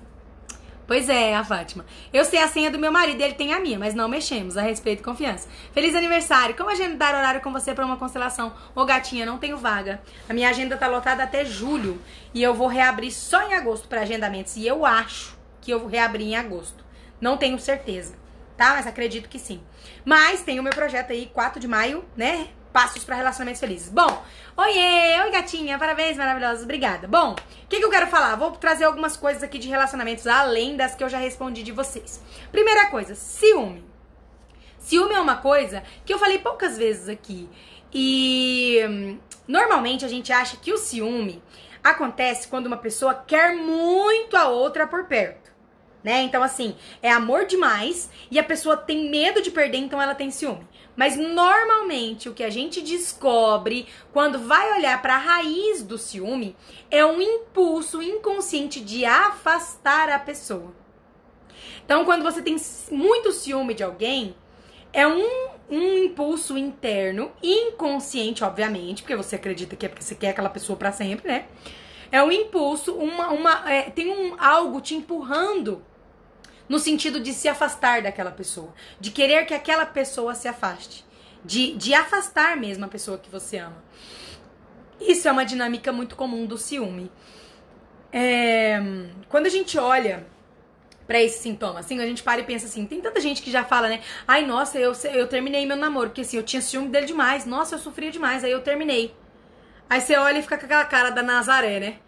Pois 0.92 1.08
é, 1.08 1.34
a 1.34 1.42
Fátima. 1.42 1.86
Eu 2.12 2.26
sei 2.26 2.42
a 2.42 2.50
senha 2.50 2.70
do 2.70 2.78
meu 2.78 2.92
marido, 2.92 3.22
ele 3.22 3.34
tem 3.34 3.54
a 3.54 3.62
minha, 3.62 3.80
mas 3.80 3.94
não 3.94 4.10
mexemos, 4.10 4.58
a 4.58 4.62
respeito 4.62 5.00
e 5.00 5.04
confiança. 5.04 5.48
Feliz 5.74 5.96
aniversário. 5.96 6.54
Como 6.54 6.70
agendar 6.70 7.16
horário 7.16 7.40
com 7.40 7.50
você 7.50 7.74
para 7.74 7.86
uma 7.86 7.96
constelação? 7.96 8.54
Ô 8.76 8.84
gatinha, 8.84 9.26
não 9.26 9.38
tenho 9.38 9.56
vaga. 9.56 10.02
A 10.28 10.34
minha 10.34 10.50
agenda 10.50 10.76
tá 10.76 10.88
lotada 10.88 11.24
até 11.24 11.46
julho 11.46 12.02
e 12.34 12.44
eu 12.44 12.54
vou 12.54 12.68
reabrir 12.68 13.10
só 13.10 13.42
em 13.48 13.54
agosto 13.54 13.88
para 13.88 14.02
agendamentos 14.02 14.58
e 14.58 14.68
eu 14.68 14.86
acho 14.86 15.38
que 15.62 15.72
eu 15.72 15.80
vou 15.80 15.88
reabrir 15.88 16.28
em 16.28 16.36
agosto. 16.36 16.84
Não 17.22 17.38
tenho 17.38 17.60
certeza, 17.60 18.16
tá? 18.58 18.74
Mas 18.74 18.88
acredito 18.88 19.30
que 19.30 19.38
sim. 19.38 19.62
Mas 20.04 20.42
tem 20.42 20.60
o 20.60 20.64
meu 20.64 20.74
projeto 20.74 21.12
aí, 21.12 21.28
4 21.28 21.60
de 21.60 21.68
maio, 21.68 22.04
né? 22.18 22.48
Passos 22.74 23.04
para 23.04 23.16
relacionamentos 23.16 23.60
felizes. 23.60 23.90
Bom, 23.90 24.24
oiê, 24.58 25.22
oi 25.22 25.30
gatinha, 25.30 25.78
parabéns, 25.78 26.18
maravilhosa, 26.18 26.64
obrigada. 26.64 27.08
Bom, 27.08 27.34
o 27.34 27.68
que, 27.68 27.78
que 27.78 27.86
eu 27.86 27.92
quero 27.92 28.08
falar? 28.08 28.36
Vou 28.38 28.52
trazer 28.52 28.86
algumas 28.86 29.16
coisas 29.16 29.44
aqui 29.44 29.60
de 29.60 29.70
relacionamentos, 29.70 30.26
além 30.26 30.76
das 30.76 30.96
que 30.96 31.04
eu 31.04 31.10
já 31.10 31.20
respondi 31.20 31.62
de 31.62 31.72
vocês. 31.72 32.20
Primeira 32.52 32.88
coisa, 32.88 33.14
ciúme. 33.14 33.86
Ciúme 34.80 35.14
é 35.14 35.20
uma 35.20 35.38
coisa 35.38 35.84
que 36.04 36.12
eu 36.12 36.18
falei 36.18 36.40
poucas 36.40 36.76
vezes 36.76 37.08
aqui. 37.08 37.48
E 37.94 38.80
hum, 38.90 39.20
normalmente 39.48 40.06
a 40.06 40.08
gente 40.08 40.34
acha 40.34 40.58
que 40.58 40.74
o 40.74 40.78
ciúme 40.78 41.44
acontece 41.84 42.48
quando 42.48 42.68
uma 42.68 42.78
pessoa 42.78 43.14
quer 43.14 43.54
muito 43.54 44.36
a 44.36 44.48
outra 44.48 44.88
por 44.88 45.06
perto 45.06 45.41
né? 46.04 46.22
Então, 46.22 46.42
assim, 46.42 46.76
é 47.02 47.12
amor 47.12 47.46
demais 47.46 48.10
e 48.30 48.40
a 48.40 48.44
pessoa 48.44 48.78
tem 48.78 49.10
medo 49.10 49.42
de 49.42 49.52
perder, 49.52 49.78
então 49.78 50.02
ela 50.02 50.16
tem 50.16 50.32
ciúme. 50.32 50.68
Mas 50.96 51.16
normalmente 51.16 52.28
o 52.28 52.34
que 52.34 52.44
a 52.44 52.50
gente 52.50 52.82
descobre 52.82 53.88
quando 54.12 54.40
vai 54.40 54.74
olhar 54.74 55.02
para 55.02 55.16
a 55.16 55.20
raiz 55.20 55.82
do 55.84 55.98
ciúme 55.98 56.56
é 56.90 57.06
um 57.06 57.22
impulso 57.22 58.02
inconsciente 58.02 58.80
de 58.82 59.06
afastar 59.06 60.10
a 60.10 60.20
pessoa. 60.20 60.74
Então, 61.86 62.06
quando 62.06 62.24
você 62.24 62.42
tem 62.42 62.56
muito 62.92 63.32
ciúme 63.32 63.74
de 63.74 63.84
alguém, 63.84 64.36
é 64.94 65.08
um, 65.08 65.50
um 65.70 65.98
impulso 66.06 66.58
interno, 66.58 67.32
inconsciente, 67.42 68.44
obviamente, 68.44 69.02
porque 69.02 69.16
você 69.16 69.36
acredita 69.36 69.76
que 69.76 69.86
é 69.86 69.90
porque 69.90 70.04
você 70.04 70.16
quer 70.16 70.30
aquela 70.30 70.50
pessoa 70.50 70.78
para 70.78 70.92
sempre, 70.92 71.28
né? 71.28 71.46
É 72.12 72.22
um 72.22 72.32
impulso, 72.32 72.94
uma, 72.94 73.30
uma 73.30 73.72
é, 73.72 73.90
tem 73.90 74.10
um 74.10 74.36
algo 74.38 74.82
te 74.82 74.94
empurrando 74.96 75.82
no 76.72 76.80
sentido 76.80 77.20
de 77.20 77.34
se 77.34 77.50
afastar 77.50 78.02
daquela 78.02 78.32
pessoa, 78.32 78.74
de 78.98 79.12
querer 79.12 79.46
que 79.46 79.54
aquela 79.54 79.86
pessoa 79.86 80.34
se 80.34 80.48
afaste, 80.48 81.06
de, 81.44 81.76
de 81.76 81.94
afastar 81.94 82.56
mesmo 82.56 82.86
a 82.86 82.88
pessoa 82.88 83.18
que 83.18 83.30
você 83.30 83.58
ama. 83.58 83.84
Isso 84.98 85.28
é 85.28 85.32
uma 85.34 85.44
dinâmica 85.44 85.92
muito 85.92 86.16
comum 86.16 86.46
do 86.46 86.58
ciúme. 86.58 87.12
É, 88.10 88.80
quando 89.28 89.48
a 89.48 89.50
gente 89.50 89.78
olha 89.78 90.26
para 91.06 91.22
esse 91.22 91.40
sintoma, 91.40 91.82
assim, 91.82 92.00
a 92.00 92.06
gente 92.06 92.24
para 92.24 92.40
e 92.40 92.46
pensa 92.46 92.68
assim, 92.68 92.86
tem 92.86 93.02
tanta 93.02 93.20
gente 93.20 93.42
que 93.42 93.52
já 93.52 93.66
fala, 93.66 93.90
né? 93.90 94.00
Ai, 94.26 94.46
nossa, 94.46 94.80
eu, 94.80 94.94
eu 95.14 95.28
terminei 95.28 95.66
meu 95.66 95.76
namoro, 95.76 96.08
porque 96.08 96.22
assim, 96.22 96.38
eu 96.38 96.44
tinha 96.44 96.62
ciúme 96.62 96.88
dele 96.88 97.06
demais, 97.06 97.46
nossa, 97.46 97.76
eu 97.76 97.80
sofria 97.80 98.12
demais, 98.12 98.46
aí 98.46 98.52
eu 98.52 98.62
terminei. 98.62 99.14
Aí 99.90 100.00
você 100.00 100.16
olha 100.16 100.40
e 100.40 100.42
fica 100.42 100.58
com 100.58 100.64
aquela 100.68 100.86
cara 100.86 101.10
da 101.10 101.22
Nazaré, 101.22 101.82
né? 101.82 102.00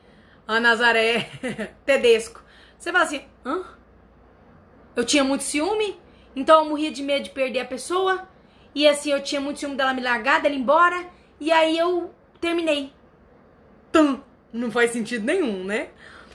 A 0.47 0.57
Nazaré 0.57 1.29
Tedesco. 1.85 2.41
Você 2.79 2.93
fala 2.93 3.03
assim, 3.03 3.25
hã? 3.45 3.82
Eu 4.95 5.03
tinha 5.03 5.23
muito 5.23 5.43
ciúme 5.43 5.97
Então 6.35 6.63
eu 6.63 6.69
morria 6.69 6.91
de 6.91 7.01
medo 7.01 7.23
de 7.23 7.29
perder 7.29 7.61
a 7.61 7.65
pessoa. 7.65 8.27
E 8.75 8.87
assim, 8.87 9.11
eu 9.11 9.21
tinha 9.21 9.39
muito 9.39 9.59
ciúme 9.59 9.75
dela 9.75 9.93
me 9.93 10.01
largar, 10.01 10.41
dela 10.41 10.55
ir 10.55 10.59
embora. 10.59 11.05
E 11.39 11.51
aí 11.51 11.77
eu 11.77 12.13
terminei. 12.39 12.91
Tum! 13.91 14.19
Não 14.51 14.69
faz 14.71 14.91
sentido 14.91 15.25
nenhum, 15.25 15.63
né? 15.63 15.89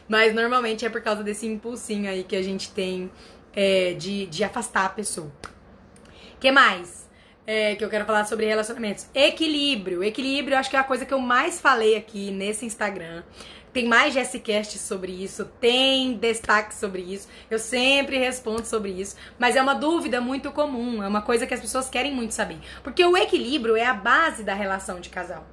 Mas 0.09 0.35
normalmente 0.35 0.85
é 0.85 0.89
por 0.89 1.03
causa 1.03 1.23
desse 1.23 1.47
impulsinho 1.47 2.11
aí 2.11 2.25
que 2.25 2.35
a 2.35 2.43
gente 2.43 2.71
tem 2.73 3.11
é, 3.55 3.95
de, 3.95 4.27
de 4.27 4.43
afastar 4.43 4.87
a 4.87 4.89
pessoa. 4.89 5.31
que 6.41 6.51
mais? 6.51 7.09
É, 7.47 7.75
que 7.77 7.85
eu 7.85 7.89
quero 7.89 8.05
falar 8.05 8.25
sobre 8.25 8.47
relacionamentos. 8.47 9.07
Equilíbrio. 9.15 10.05
Equilíbrio, 10.05 10.57
acho 10.57 10.69
que 10.69 10.77
é 10.77 10.79
a 10.79 10.85
coisa 10.85 11.07
que 11.07 11.15
eu 11.15 11.19
mais 11.19 11.61
falei 11.61 11.97
aqui 11.97 12.31
nesse 12.31 12.67
Instagram. 12.67 13.23
Tem 13.73 13.87
mais 13.87 14.15
Jessicast 14.15 14.79
sobre 14.79 15.13
isso, 15.13 15.45
tem 15.61 16.15
destaque 16.15 16.75
sobre 16.75 17.03
isso. 17.03 17.29
Eu 17.51 17.59
sempre 17.59 18.19
respondo 18.19 18.65
sobre 18.65 18.91
isso, 18.91 19.17
mas 19.39 19.57
é 19.57 19.63
uma 19.63 19.75
dúvida 19.75 20.21
muito 20.21 20.51
comum, 20.51 21.03
é 21.03 21.09
uma 21.09 21.23
coisa 21.23 21.47
que 21.47 21.55
as 21.55 21.61
pessoas 21.61 21.89
querem 21.89 22.15
muito 22.15 22.33
saber. 22.33 22.59
Porque 22.83 23.05
o 23.05 23.17
equilíbrio 23.17 23.77
é 23.77 23.85
a 23.85 23.95
base 23.95 24.43
da 24.43 24.55
relação 24.55 25.01
de 25.01 25.11
casal. 25.11 25.47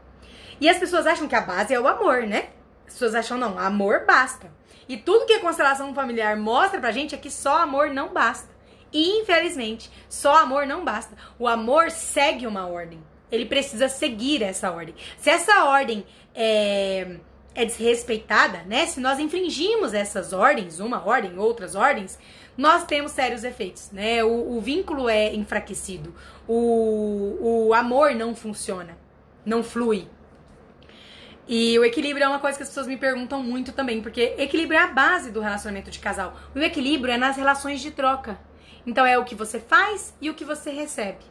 E 0.59 0.69
as 0.69 0.77
pessoas 0.77 1.05
acham 1.05 1.27
que 1.27 1.35
a 1.35 1.41
base 1.41 1.73
é 1.73 1.79
o 1.79 1.87
amor, 1.87 2.23
né? 2.23 2.49
As 2.87 2.93
pessoas 2.93 3.15
acham, 3.15 3.37
não, 3.37 3.59
amor 3.59 4.05
basta. 4.05 4.51
E 4.87 4.95
tudo 4.95 5.25
que 5.25 5.33
a 5.33 5.41
constelação 5.41 5.93
familiar 5.93 6.37
mostra 6.37 6.79
pra 6.79 6.91
gente 6.91 7.15
é 7.15 7.17
que 7.17 7.29
só 7.29 7.57
amor 7.57 7.89
não 7.89 8.13
basta. 8.13 8.55
E, 8.93 9.19
infelizmente, 9.19 9.91
só 10.07 10.37
amor 10.37 10.65
não 10.65 10.85
basta. 10.85 11.15
O 11.37 11.47
amor 11.47 11.91
segue 11.91 12.47
uma 12.47 12.67
ordem. 12.67 13.03
Ele 13.31 13.45
precisa 13.45 13.89
seguir 13.89 14.41
essa 14.41 14.71
ordem. 14.71 14.95
Se 15.17 15.29
essa 15.29 15.65
ordem 15.65 16.05
é 16.33 17.17
é 17.55 17.63
desrespeitada, 17.63 18.63
né? 18.67 18.85
Se 18.85 18.99
nós 18.99 19.17
infringimos 19.17 19.93
essas 19.93 20.33
ordens, 20.33 20.79
uma 20.79 21.03
ordem, 21.03 21.39
outras 21.39 21.73
ordens, 21.73 22.19
nós 22.57 22.83
temos 22.83 23.13
sérios 23.13 23.43
efeitos, 23.43 23.89
né? 23.91 24.23
O, 24.23 24.57
o 24.57 24.61
vínculo 24.61 25.07
é 25.07 25.33
enfraquecido, 25.33 26.13
o, 26.47 27.67
o 27.67 27.73
amor 27.73 28.13
não 28.13 28.35
funciona, 28.35 28.97
não 29.45 29.63
flui. 29.63 30.07
E 31.47 31.77
o 31.79 31.85
equilíbrio 31.85 32.25
é 32.25 32.27
uma 32.27 32.39
coisa 32.39 32.57
que 32.57 32.63
as 32.63 32.69
pessoas 32.69 32.87
me 32.87 32.97
perguntam 32.97 33.41
muito 33.41 33.71
também, 33.71 34.01
porque 34.01 34.35
equilíbrio 34.37 34.77
é 34.77 34.83
a 34.83 34.87
base 34.87 35.31
do 35.31 35.39
relacionamento 35.39 35.91
de 35.91 35.99
casal. 35.99 36.35
O 36.53 36.59
equilíbrio 36.59 37.13
é 37.13 37.17
nas 37.17 37.37
relações 37.37 37.81
de 37.81 37.91
troca. 37.91 38.37
Então 38.85 39.05
é 39.05 39.17
o 39.17 39.23
que 39.23 39.35
você 39.35 39.59
faz 39.59 40.13
e 40.19 40.29
o 40.29 40.33
que 40.33 40.43
você 40.43 40.71
recebe. 40.71 41.23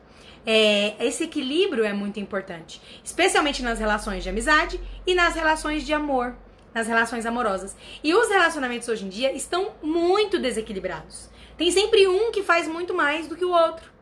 É, 0.47 0.95
esse 1.05 1.24
equilíbrio 1.24 1.84
é 1.84 1.92
muito 1.92 2.20
importante, 2.20 2.80
especialmente 3.03 3.62
nas 3.62 3.78
relações 3.78 4.22
de 4.22 4.28
amizade 4.28 4.80
e 5.07 5.14
nas 5.14 5.34
relações 5.34 5.84
de 5.86 5.92
amor, 5.95 6.36
nas 6.74 6.86
relações 6.86 7.24
amorosas. 7.24 7.74
E 8.03 8.14
os 8.14 8.28
relacionamentos 8.28 8.88
hoje 8.88 9.07
em 9.07 9.09
dia 9.09 9.32
estão 9.32 9.72
muito 9.82 10.38
desequilibrados. 10.38 11.30
Tem 11.57 11.70
sempre 11.70 12.07
um 12.07 12.30
que 12.30 12.42
faz 12.42 12.68
muito 12.68 12.92
mais 12.92 13.26
do 13.26 13.36
que 13.36 13.45
o 13.45 13.53
outro. 13.53 13.92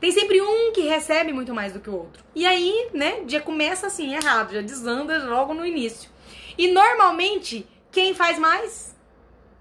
Tem 0.00 0.10
sempre 0.10 0.40
um 0.40 0.72
que 0.72 0.82
recebe 0.82 1.32
muito 1.32 1.54
mais 1.54 1.72
do 1.72 1.80
que 1.80 1.90
o 1.90 1.96
outro. 1.96 2.24
E 2.34 2.44
aí, 2.44 2.88
né, 2.92 3.22
já 3.26 3.40
começa 3.40 3.86
assim 3.86 4.14
errado, 4.14 4.52
já 4.52 4.60
desanda 4.60 5.24
logo 5.24 5.54
no 5.54 5.66
início. 5.66 6.10
E 6.56 6.68
normalmente, 6.68 7.66
quem 7.90 8.14
faz 8.14 8.38
mais? 8.38 8.96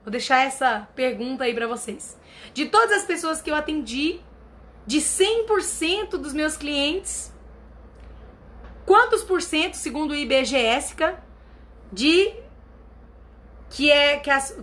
Vou 0.03 0.11
deixar 0.11 0.43
essa 0.43 0.87
pergunta 0.95 1.43
aí 1.43 1.53
para 1.53 1.67
vocês. 1.67 2.17
De 2.53 2.65
todas 2.65 2.97
as 2.97 3.03
pessoas 3.03 3.41
que 3.41 3.51
eu 3.51 3.55
atendi 3.55 4.19
de 4.85 4.99
100% 4.99 6.11
dos 6.11 6.33
meus 6.33 6.57
clientes, 6.57 7.31
quantos 8.85 9.23
por 9.23 9.41
cento, 9.41 9.75
segundo 9.75 10.11
o 10.11 10.15
IBGE, 10.15 10.57
de 11.91 12.33
que 13.69 13.89
é 13.89 14.17
que 14.17 14.29
as, 14.29 14.57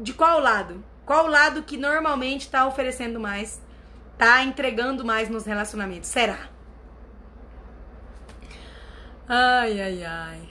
de 0.00 0.14
qual 0.14 0.40
lado? 0.40 0.82
Qual 1.04 1.26
lado 1.26 1.62
que 1.62 1.76
normalmente 1.76 2.42
está 2.42 2.66
oferecendo 2.66 3.20
mais, 3.20 3.60
está 4.12 4.42
entregando 4.42 5.04
mais 5.04 5.28
nos 5.28 5.44
relacionamentos? 5.44 6.08
Será? 6.08 6.48
Ai, 9.28 9.80
ai, 9.80 10.04
ai. 10.04 10.48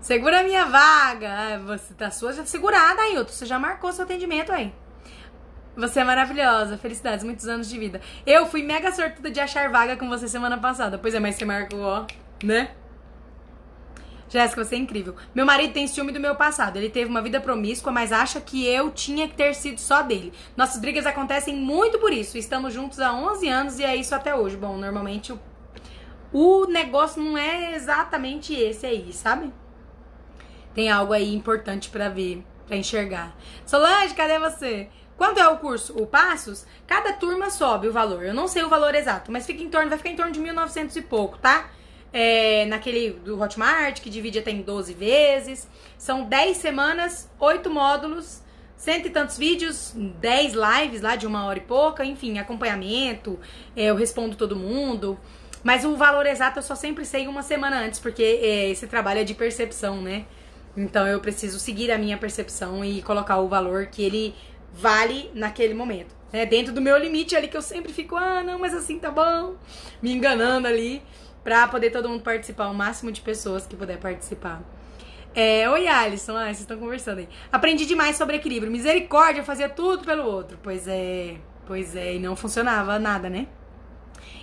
Segura 0.00 0.40
a 0.40 0.42
minha 0.42 0.64
vaga. 0.66 1.58
Você 1.66 1.94
tá 1.94 2.10
sua 2.10 2.32
já 2.32 2.44
segurada 2.44 3.02
aí, 3.02 3.16
outro. 3.16 3.34
Você 3.34 3.44
já 3.44 3.58
marcou 3.58 3.92
seu 3.92 4.04
atendimento 4.04 4.52
aí. 4.52 4.72
Você 5.76 6.00
é 6.00 6.04
maravilhosa. 6.04 6.78
Felicidades, 6.78 7.24
muitos 7.24 7.46
anos 7.46 7.68
de 7.68 7.78
vida. 7.78 8.00
Eu 8.26 8.46
fui 8.46 8.62
mega 8.62 8.90
sortuda 8.92 9.30
de 9.30 9.38
achar 9.38 9.70
vaga 9.70 9.96
com 9.96 10.08
você 10.08 10.26
semana 10.26 10.56
passada. 10.56 10.98
Pois 10.98 11.14
é, 11.14 11.20
mas 11.20 11.34
você 11.34 11.44
marcou, 11.44 11.80
ó, 11.80 12.06
né? 12.42 12.70
Jéssica, 14.28 14.64
você 14.64 14.74
é 14.74 14.78
incrível. 14.78 15.14
Meu 15.34 15.46
marido 15.46 15.72
tem 15.72 15.86
ciúme 15.86 16.12
do 16.12 16.18
meu 16.18 16.34
passado. 16.34 16.76
Ele 16.76 16.90
teve 16.90 17.08
uma 17.08 17.22
vida 17.22 17.40
promíscua, 17.40 17.92
mas 17.92 18.10
acha 18.10 18.40
que 18.40 18.66
eu 18.66 18.90
tinha 18.90 19.28
que 19.28 19.34
ter 19.34 19.54
sido 19.54 19.78
só 19.78 20.02
dele. 20.02 20.32
Nossas 20.56 20.80
brigas 20.80 21.06
acontecem 21.06 21.54
muito 21.54 21.98
por 21.98 22.12
isso. 22.12 22.36
Estamos 22.36 22.74
juntos 22.74 22.98
há 22.98 23.12
11 23.12 23.48
anos 23.48 23.78
e 23.78 23.84
é 23.84 23.94
isso 23.94 24.14
até 24.14 24.34
hoje. 24.34 24.56
Bom, 24.56 24.76
normalmente 24.76 25.32
o, 25.32 25.38
o 26.32 26.66
negócio 26.66 27.22
não 27.22 27.38
é 27.38 27.74
exatamente 27.74 28.52
esse 28.52 28.84
aí, 28.84 29.12
sabe? 29.12 29.52
Tem 30.74 30.90
algo 30.90 31.12
aí 31.12 31.32
importante 31.34 31.88
para 31.88 32.08
ver, 32.08 32.44
para 32.66 32.76
enxergar. 32.76 33.36
Solange, 33.64 34.14
cadê 34.14 34.38
você? 34.38 34.88
Quanto 35.16 35.40
é 35.40 35.48
o 35.48 35.56
curso? 35.58 35.94
O 35.96 36.06
Passos? 36.06 36.66
Cada 36.86 37.12
turma 37.12 37.50
sobe 37.50 37.88
o 37.88 37.92
valor. 37.92 38.22
Eu 38.22 38.34
não 38.34 38.46
sei 38.46 38.62
o 38.62 38.68
valor 38.68 38.94
exato, 38.94 39.32
mas 39.32 39.46
fica 39.46 39.62
em 39.62 39.70
torno, 39.70 39.88
vai 39.88 39.96
ficar 39.96 40.10
em 40.10 40.16
torno 40.16 40.32
de 40.32 40.40
1.900 40.40 40.96
e 40.96 41.02
pouco, 41.02 41.38
tá? 41.38 41.70
É, 42.12 42.66
naquele 42.66 43.10
do 43.10 43.40
Hotmart, 43.40 44.00
que 44.00 44.10
divide 44.10 44.38
até 44.38 44.50
em 44.50 44.62
12 44.62 44.92
vezes. 44.94 45.68
São 45.96 46.24
10 46.24 46.56
semanas, 46.56 47.30
8 47.38 47.70
módulos, 47.70 48.42
cento 48.76 49.06
e 49.06 49.10
tantos 49.10 49.38
vídeos, 49.38 49.92
10 49.94 50.52
lives 50.52 51.00
lá 51.00 51.16
de 51.16 51.26
uma 51.26 51.46
hora 51.46 51.58
e 51.58 51.62
pouca, 51.62 52.04
enfim, 52.04 52.38
acompanhamento, 52.38 53.38
é, 53.74 53.86
eu 53.86 53.96
respondo 53.96 54.36
todo 54.36 54.54
mundo. 54.54 55.18
Mas 55.64 55.84
o 55.84 55.96
valor 55.96 56.26
exato 56.26 56.58
eu 56.58 56.62
só 56.62 56.74
sempre 56.74 57.04
sei 57.04 57.26
uma 57.26 57.42
semana 57.42 57.80
antes, 57.80 57.98
porque 57.98 58.22
é, 58.22 58.68
esse 58.68 58.86
trabalho 58.86 59.20
é 59.20 59.24
de 59.24 59.34
percepção, 59.34 60.00
né? 60.00 60.26
Então 60.76 61.06
eu 61.06 61.18
preciso 61.20 61.58
seguir 61.58 61.90
a 61.90 61.96
minha 61.96 62.18
percepção 62.18 62.84
e 62.84 63.00
colocar 63.02 63.38
o 63.38 63.48
valor 63.48 63.86
que 63.86 64.02
ele 64.02 64.34
vale 64.76 65.30
naquele 65.34 65.74
momento. 65.74 66.14
Né? 66.32 66.44
Dentro 66.44 66.72
do 66.72 66.80
meu 66.80 66.96
limite 66.98 67.34
ali 67.34 67.48
que 67.48 67.56
eu 67.56 67.62
sempre 67.62 67.92
fico, 67.92 68.14
ah, 68.16 68.42
não, 68.42 68.58
mas 68.58 68.74
assim 68.74 68.98
tá 68.98 69.10
bom. 69.10 69.54
Me 70.02 70.12
enganando 70.12 70.68
ali 70.68 71.02
pra 71.42 71.66
poder 71.66 71.90
todo 71.90 72.08
mundo 72.08 72.22
participar, 72.22 72.68
o 72.68 72.74
máximo 72.74 73.10
de 73.10 73.20
pessoas 73.20 73.66
que 73.66 73.76
puder 73.76 73.98
participar. 73.98 74.62
É, 75.34 75.68
Oi, 75.68 75.86
Alisson. 75.86 76.36
Ah, 76.36 76.44
vocês 76.44 76.60
estão 76.60 76.78
conversando 76.78 77.18
aí. 77.18 77.28
Aprendi 77.52 77.86
demais 77.86 78.16
sobre 78.16 78.36
equilíbrio. 78.36 78.72
Misericórdia, 78.72 79.40
eu 79.40 79.44
fazia 79.44 79.68
tudo 79.68 80.04
pelo 80.04 80.24
outro. 80.24 80.58
Pois 80.62 80.88
é, 80.88 81.36
pois 81.66 81.94
é, 81.94 82.14
e 82.14 82.18
não 82.18 82.34
funcionava 82.34 82.98
nada, 82.98 83.28
né? 83.28 83.46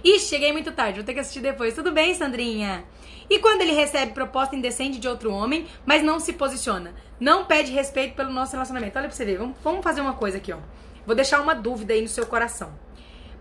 Ixi, 0.04 0.28
cheguei 0.28 0.52
muito 0.52 0.72
tarde, 0.72 1.00
vou 1.00 1.04
ter 1.04 1.14
que 1.14 1.20
assistir 1.20 1.40
depois. 1.40 1.74
Tudo 1.74 1.92
bem, 1.92 2.14
Sandrinha? 2.14 2.84
E 3.30 3.40
quando 3.40 3.62
ele 3.62 3.72
recebe 3.72 4.12
proposta 4.12 4.56
indecente 4.56 5.00
de 5.00 5.08
outro 5.08 5.32
homem, 5.32 5.66
mas 5.86 6.04
não 6.04 6.20
se 6.20 6.34
posiciona? 6.34 6.94
Não 7.24 7.46
pede 7.46 7.72
respeito 7.72 8.18
pelo 8.18 8.34
nosso 8.34 8.52
relacionamento. 8.52 9.00
Olha 9.00 9.08
pra 9.08 9.16
você 9.16 9.24
ver, 9.24 9.38
vamos, 9.38 9.56
vamos 9.64 9.82
fazer 9.82 10.02
uma 10.02 10.14
coisa 10.14 10.40
aqui, 10.40 10.52
ó. 10.52 10.58
Vou 11.06 11.16
deixar 11.16 11.40
uma 11.40 11.56
dúvida 11.56 11.94
aí 11.94 12.02
no 12.02 12.08
seu 12.10 12.26
coração. 12.26 12.78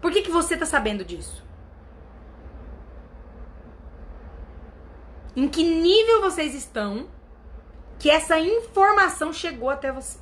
Por 0.00 0.12
que, 0.12 0.22
que 0.22 0.30
você 0.30 0.56
tá 0.56 0.64
sabendo 0.64 1.04
disso? 1.04 1.44
Em 5.34 5.48
que 5.48 5.64
nível 5.64 6.20
vocês 6.20 6.54
estão 6.54 7.08
que 7.98 8.08
essa 8.08 8.38
informação 8.38 9.32
chegou 9.32 9.68
até 9.68 9.90
você? 9.90 10.16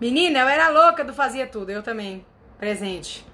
Menina, 0.00 0.40
eu 0.40 0.48
era 0.48 0.70
louca 0.70 1.04
do 1.04 1.14
fazia 1.14 1.46
tudo, 1.46 1.70
eu 1.70 1.84
também. 1.84 2.26
Presente. 2.58 3.33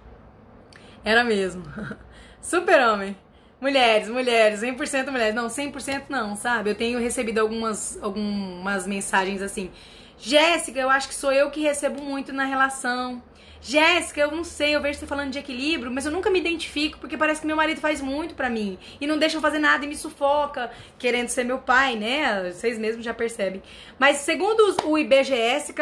Era 1.04 1.24
mesmo. 1.24 1.62
Super-homem. 2.40 3.16
Mulheres, 3.60 4.08
mulheres, 4.08 4.60
100% 4.60 5.10
mulheres. 5.10 5.34
Não, 5.34 5.48
100% 5.48 6.04
não, 6.08 6.36
sabe? 6.36 6.70
Eu 6.70 6.74
tenho 6.74 6.98
recebido 6.98 7.38
algumas, 7.38 7.98
algumas 8.02 8.86
mensagens 8.86 9.42
assim. 9.42 9.70
Jéssica, 10.16 10.78
eu 10.78 10.90
acho 10.90 11.08
que 11.08 11.14
sou 11.14 11.32
eu 11.32 11.50
que 11.50 11.60
recebo 11.60 12.02
muito 12.02 12.32
na 12.32 12.44
relação. 12.44 13.22
Jéssica, 13.62 14.22
eu 14.22 14.30
não 14.30 14.42
sei, 14.42 14.74
eu 14.74 14.80
vejo 14.80 14.98
você 14.98 15.06
falando 15.06 15.32
de 15.32 15.38
equilíbrio, 15.38 15.90
mas 15.90 16.06
eu 16.06 16.12
nunca 16.12 16.30
me 16.30 16.38
identifico 16.38 16.98
porque 16.98 17.16
parece 17.16 17.42
que 17.42 17.46
meu 17.46 17.56
marido 17.56 17.78
faz 17.78 18.00
muito 18.00 18.34
para 18.34 18.48
mim 18.48 18.78
e 18.98 19.06
não 19.06 19.18
deixa 19.18 19.36
eu 19.36 19.40
fazer 19.40 19.58
nada 19.58 19.84
e 19.84 19.88
me 19.88 19.96
sufoca, 19.96 20.70
querendo 20.98 21.28
ser 21.28 21.44
meu 21.44 21.58
pai, 21.58 21.94
né? 21.96 22.50
Vocês 22.50 22.78
mesmos 22.78 23.04
já 23.04 23.12
percebem. 23.12 23.62
Mas 23.98 24.18
segundo 24.18 24.76
o 24.84 24.96
IBGS, 24.96 25.74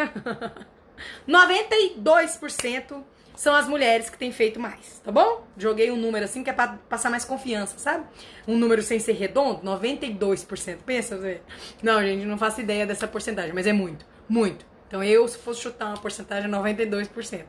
92% 1.29 3.05
são 3.39 3.55
as 3.55 3.69
mulheres 3.69 4.11
que 4.11 4.19
têm 4.19 4.33
feito 4.33 4.59
mais, 4.59 4.99
tá 5.05 5.13
bom? 5.13 5.47
Joguei 5.57 5.93
um 5.93 5.97
número 5.97 6.25
assim 6.25 6.43
que 6.43 6.51
é 6.51 6.53
pra 6.53 6.77
passar 6.89 7.09
mais 7.09 7.25
confiança, 7.25 7.79
sabe? 7.79 8.05
Um 8.49 8.59
número 8.59 8.83
sem 8.83 8.99
ser 8.99 9.13
redondo, 9.13 9.63
92%. 9.63 10.79
Pensa, 10.85 11.17
você. 11.17 11.41
Não, 11.81 12.03
gente, 12.03 12.25
não 12.25 12.37
faço 12.37 12.61
ideia 12.61 12.85
dessa 12.85 13.07
porcentagem, 13.07 13.53
mas 13.55 13.69
é 13.69 13.73
muito, 13.73 14.05
muito. 14.29 14.67
Então 14.89 15.05
eu, 15.05 15.29
se 15.29 15.39
fosse 15.39 15.61
chutar 15.61 15.87
uma 15.87 15.99
porcentagem, 15.99 16.51
92%. 16.51 17.45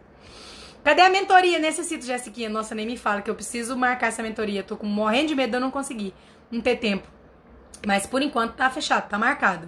Cadê 0.84 1.02
a 1.02 1.10
mentoria? 1.10 1.58
Necessito, 1.58 2.06
Jessiquinha. 2.06 2.50
Nossa, 2.50 2.76
nem 2.76 2.86
me 2.86 2.96
fala 2.96 3.24
que 3.24 3.30
eu 3.32 3.34
preciso 3.34 3.76
marcar 3.76 4.10
essa 4.10 4.22
mentoria. 4.22 4.62
Tô 4.62 4.78
com 4.78 4.86
morrendo 4.86 5.30
de 5.30 5.36
medo 5.36 5.50
de 5.50 5.58
eu 5.58 5.62
não 5.62 5.72
conseguir. 5.72 6.14
Não 6.52 6.62
ter 6.62 6.76
tempo. 6.76 7.08
Mas 7.84 8.06
por 8.06 8.22
enquanto 8.22 8.54
tá 8.54 8.70
fechado, 8.70 9.10
tá 9.10 9.18
marcado. 9.18 9.68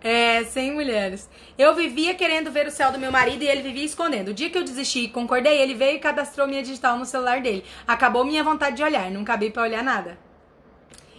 É, 0.00 0.44
sem 0.44 0.72
mulheres. 0.72 1.28
Eu 1.58 1.74
vivia 1.74 2.14
querendo 2.14 2.52
ver 2.52 2.66
o 2.66 2.70
céu 2.70 2.92
do 2.92 2.98
meu 2.98 3.10
marido 3.10 3.42
e 3.42 3.48
ele 3.48 3.62
vivia 3.62 3.84
escondendo. 3.84 4.28
O 4.28 4.34
dia 4.34 4.48
que 4.48 4.56
eu 4.56 4.62
desisti 4.62 5.00
e 5.00 5.08
concordei, 5.08 5.60
ele 5.60 5.74
veio 5.74 5.96
e 5.96 6.00
cadastrou 6.00 6.46
minha 6.46 6.62
digital 6.62 6.96
no 6.96 7.04
celular 7.04 7.40
dele. 7.40 7.64
Acabou 7.86 8.24
minha 8.24 8.44
vontade 8.44 8.76
de 8.76 8.82
olhar, 8.82 9.10
não 9.10 9.24
cabia 9.24 9.50
pra 9.50 9.62
olhar 9.62 9.82
nada. 9.82 10.18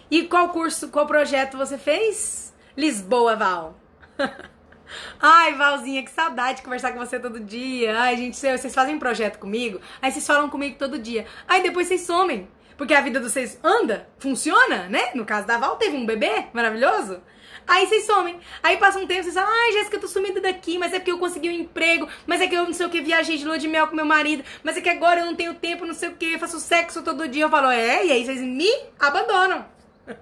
E 0.09 0.23
qual 0.23 0.49
curso, 0.49 0.87
qual 0.89 1.05
projeto 1.05 1.57
você 1.57 1.77
fez? 1.77 2.53
Lisboa, 2.75 3.35
Val. 3.35 3.77
Ai, 5.21 5.53
Valzinha, 5.53 6.03
que 6.03 6.09
saudade 6.09 6.57
de 6.57 6.63
conversar 6.63 6.93
com 6.93 6.99
você 6.99 7.19
todo 7.19 7.39
dia. 7.39 7.99
Ai, 7.99 8.17
gente, 8.17 8.37
vocês 8.37 8.73
fazem 8.73 8.95
um 8.95 8.99
projeto 8.99 9.37
comigo, 9.37 9.79
aí 10.01 10.11
vocês 10.11 10.25
falam 10.25 10.49
comigo 10.49 10.77
todo 10.79 10.97
dia. 10.97 11.27
Aí 11.47 11.61
depois 11.61 11.87
vocês 11.87 12.01
somem. 12.01 12.47
Porque 12.77 12.93
a 12.93 13.01
vida 13.01 13.19
de 13.19 13.29
vocês 13.29 13.59
anda, 13.61 14.07
funciona, 14.19 14.87
né? 14.87 15.11
No 15.13 15.25
caso 15.25 15.45
da 15.45 15.57
Val, 15.57 15.75
teve 15.75 15.97
um 15.97 16.05
bebê 16.05 16.45
maravilhoso. 16.53 17.21
Aí 17.69 17.85
vocês 17.85 18.07
somem. 18.07 18.35
Aí 18.63 18.77
passa 18.77 18.97
um 18.97 19.05
tempo, 19.05 19.21
vocês 19.21 19.35
falam, 19.35 19.51
ai, 19.53 19.73
Jéssica, 19.73 19.97
eu 19.97 20.01
tô 20.01 20.07
sumida 20.07 20.41
daqui, 20.41 20.79
mas 20.79 20.91
é 20.91 20.97
porque 20.97 21.11
eu 21.11 21.19
consegui 21.19 21.49
um 21.49 21.53
emprego, 21.53 22.09
mas 22.25 22.41
é 22.41 22.47
que 22.47 22.55
eu 22.55 22.65
não 22.65 22.73
sei 22.73 22.87
o 22.87 22.89
que, 22.89 22.99
viajei 22.99 23.37
de 23.37 23.45
lua 23.45 23.59
de 23.59 23.67
mel 23.67 23.87
com 23.87 23.95
meu 23.95 24.07
marido, 24.07 24.43
mas 24.63 24.75
é 24.75 24.81
que 24.81 24.89
agora 24.89 25.19
eu 25.19 25.27
não 25.27 25.35
tenho 25.35 25.53
tempo, 25.53 25.85
não 25.85 25.93
sei 25.93 26.09
o 26.09 26.15
que, 26.15 26.39
faço 26.39 26.59
sexo 26.59 27.03
todo 27.03 27.27
dia. 27.27 27.43
Eu 27.43 27.49
falo, 27.49 27.69
é, 27.69 28.07
e 28.07 28.11
aí 28.11 28.25
vocês 28.25 28.41
me 28.41 28.67
abandonam. 28.99 29.63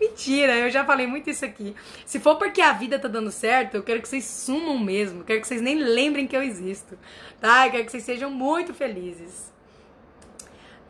Mentira, 0.00 0.56
eu 0.56 0.70
já 0.70 0.82
falei 0.82 1.06
muito 1.06 1.28
isso 1.28 1.44
aqui. 1.44 1.76
Se 2.06 2.18
for 2.18 2.36
porque 2.36 2.62
a 2.62 2.72
vida 2.72 2.98
tá 2.98 3.06
dando 3.06 3.30
certo, 3.30 3.74
eu 3.74 3.82
quero 3.82 4.00
que 4.00 4.08
vocês 4.08 4.24
sumam 4.24 4.78
mesmo. 4.78 5.24
Quero 5.24 5.42
que 5.42 5.46
vocês 5.46 5.60
nem 5.60 5.76
lembrem 5.76 6.26
que 6.26 6.34
eu 6.34 6.42
existo. 6.42 6.98
Tá? 7.38 7.66
Eu 7.66 7.72
quero 7.72 7.84
que 7.84 7.90
vocês 7.90 8.02
sejam 8.02 8.30
muito 8.30 8.72
felizes. 8.72 9.52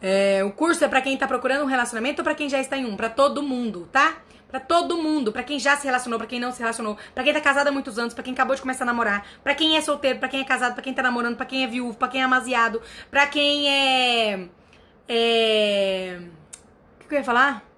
É, 0.00 0.44
o 0.44 0.52
curso 0.52 0.84
é 0.84 0.88
para 0.88 1.02
quem 1.02 1.16
tá 1.16 1.26
procurando 1.26 1.64
um 1.64 1.66
relacionamento 1.66 2.20
ou 2.20 2.24
para 2.24 2.36
quem 2.36 2.48
já 2.48 2.60
está 2.60 2.76
em 2.76 2.84
um? 2.84 2.94
Para 2.94 3.08
todo 3.08 3.42
mundo, 3.42 3.88
tá? 3.90 4.22
Para 4.54 4.60
todo 4.60 4.96
mundo, 4.96 5.32
para 5.32 5.42
quem 5.42 5.58
já 5.58 5.76
se 5.76 5.84
relacionou, 5.84 6.16
para 6.16 6.28
quem 6.28 6.38
não 6.38 6.52
se 6.52 6.60
relacionou, 6.60 6.96
para 7.12 7.24
quem 7.24 7.32
tá 7.32 7.40
casado 7.40 7.66
há 7.66 7.72
muitos 7.72 7.98
anos, 7.98 8.14
para 8.14 8.22
quem 8.22 8.32
acabou 8.32 8.54
de 8.54 8.62
começar 8.62 8.84
a 8.84 8.86
namorar, 8.86 9.26
para 9.42 9.52
quem 9.52 9.76
é 9.76 9.80
solteiro, 9.80 10.20
para 10.20 10.28
quem 10.28 10.42
é 10.42 10.44
casado, 10.44 10.74
para 10.74 10.82
quem 10.84 10.94
tá 10.94 11.02
namorando, 11.02 11.34
para 11.34 11.44
quem 11.44 11.64
é 11.64 11.66
viúvo, 11.66 11.98
para 11.98 12.06
quem 12.06 12.20
é 12.20 12.24
amaziado, 12.24 12.80
para 13.10 13.26
quem 13.26 13.68
é 13.68 14.48
é 15.08 16.20
O 17.04 17.08
que 17.08 17.16
eu 17.16 17.18
ia 17.18 17.24
falar? 17.24 17.68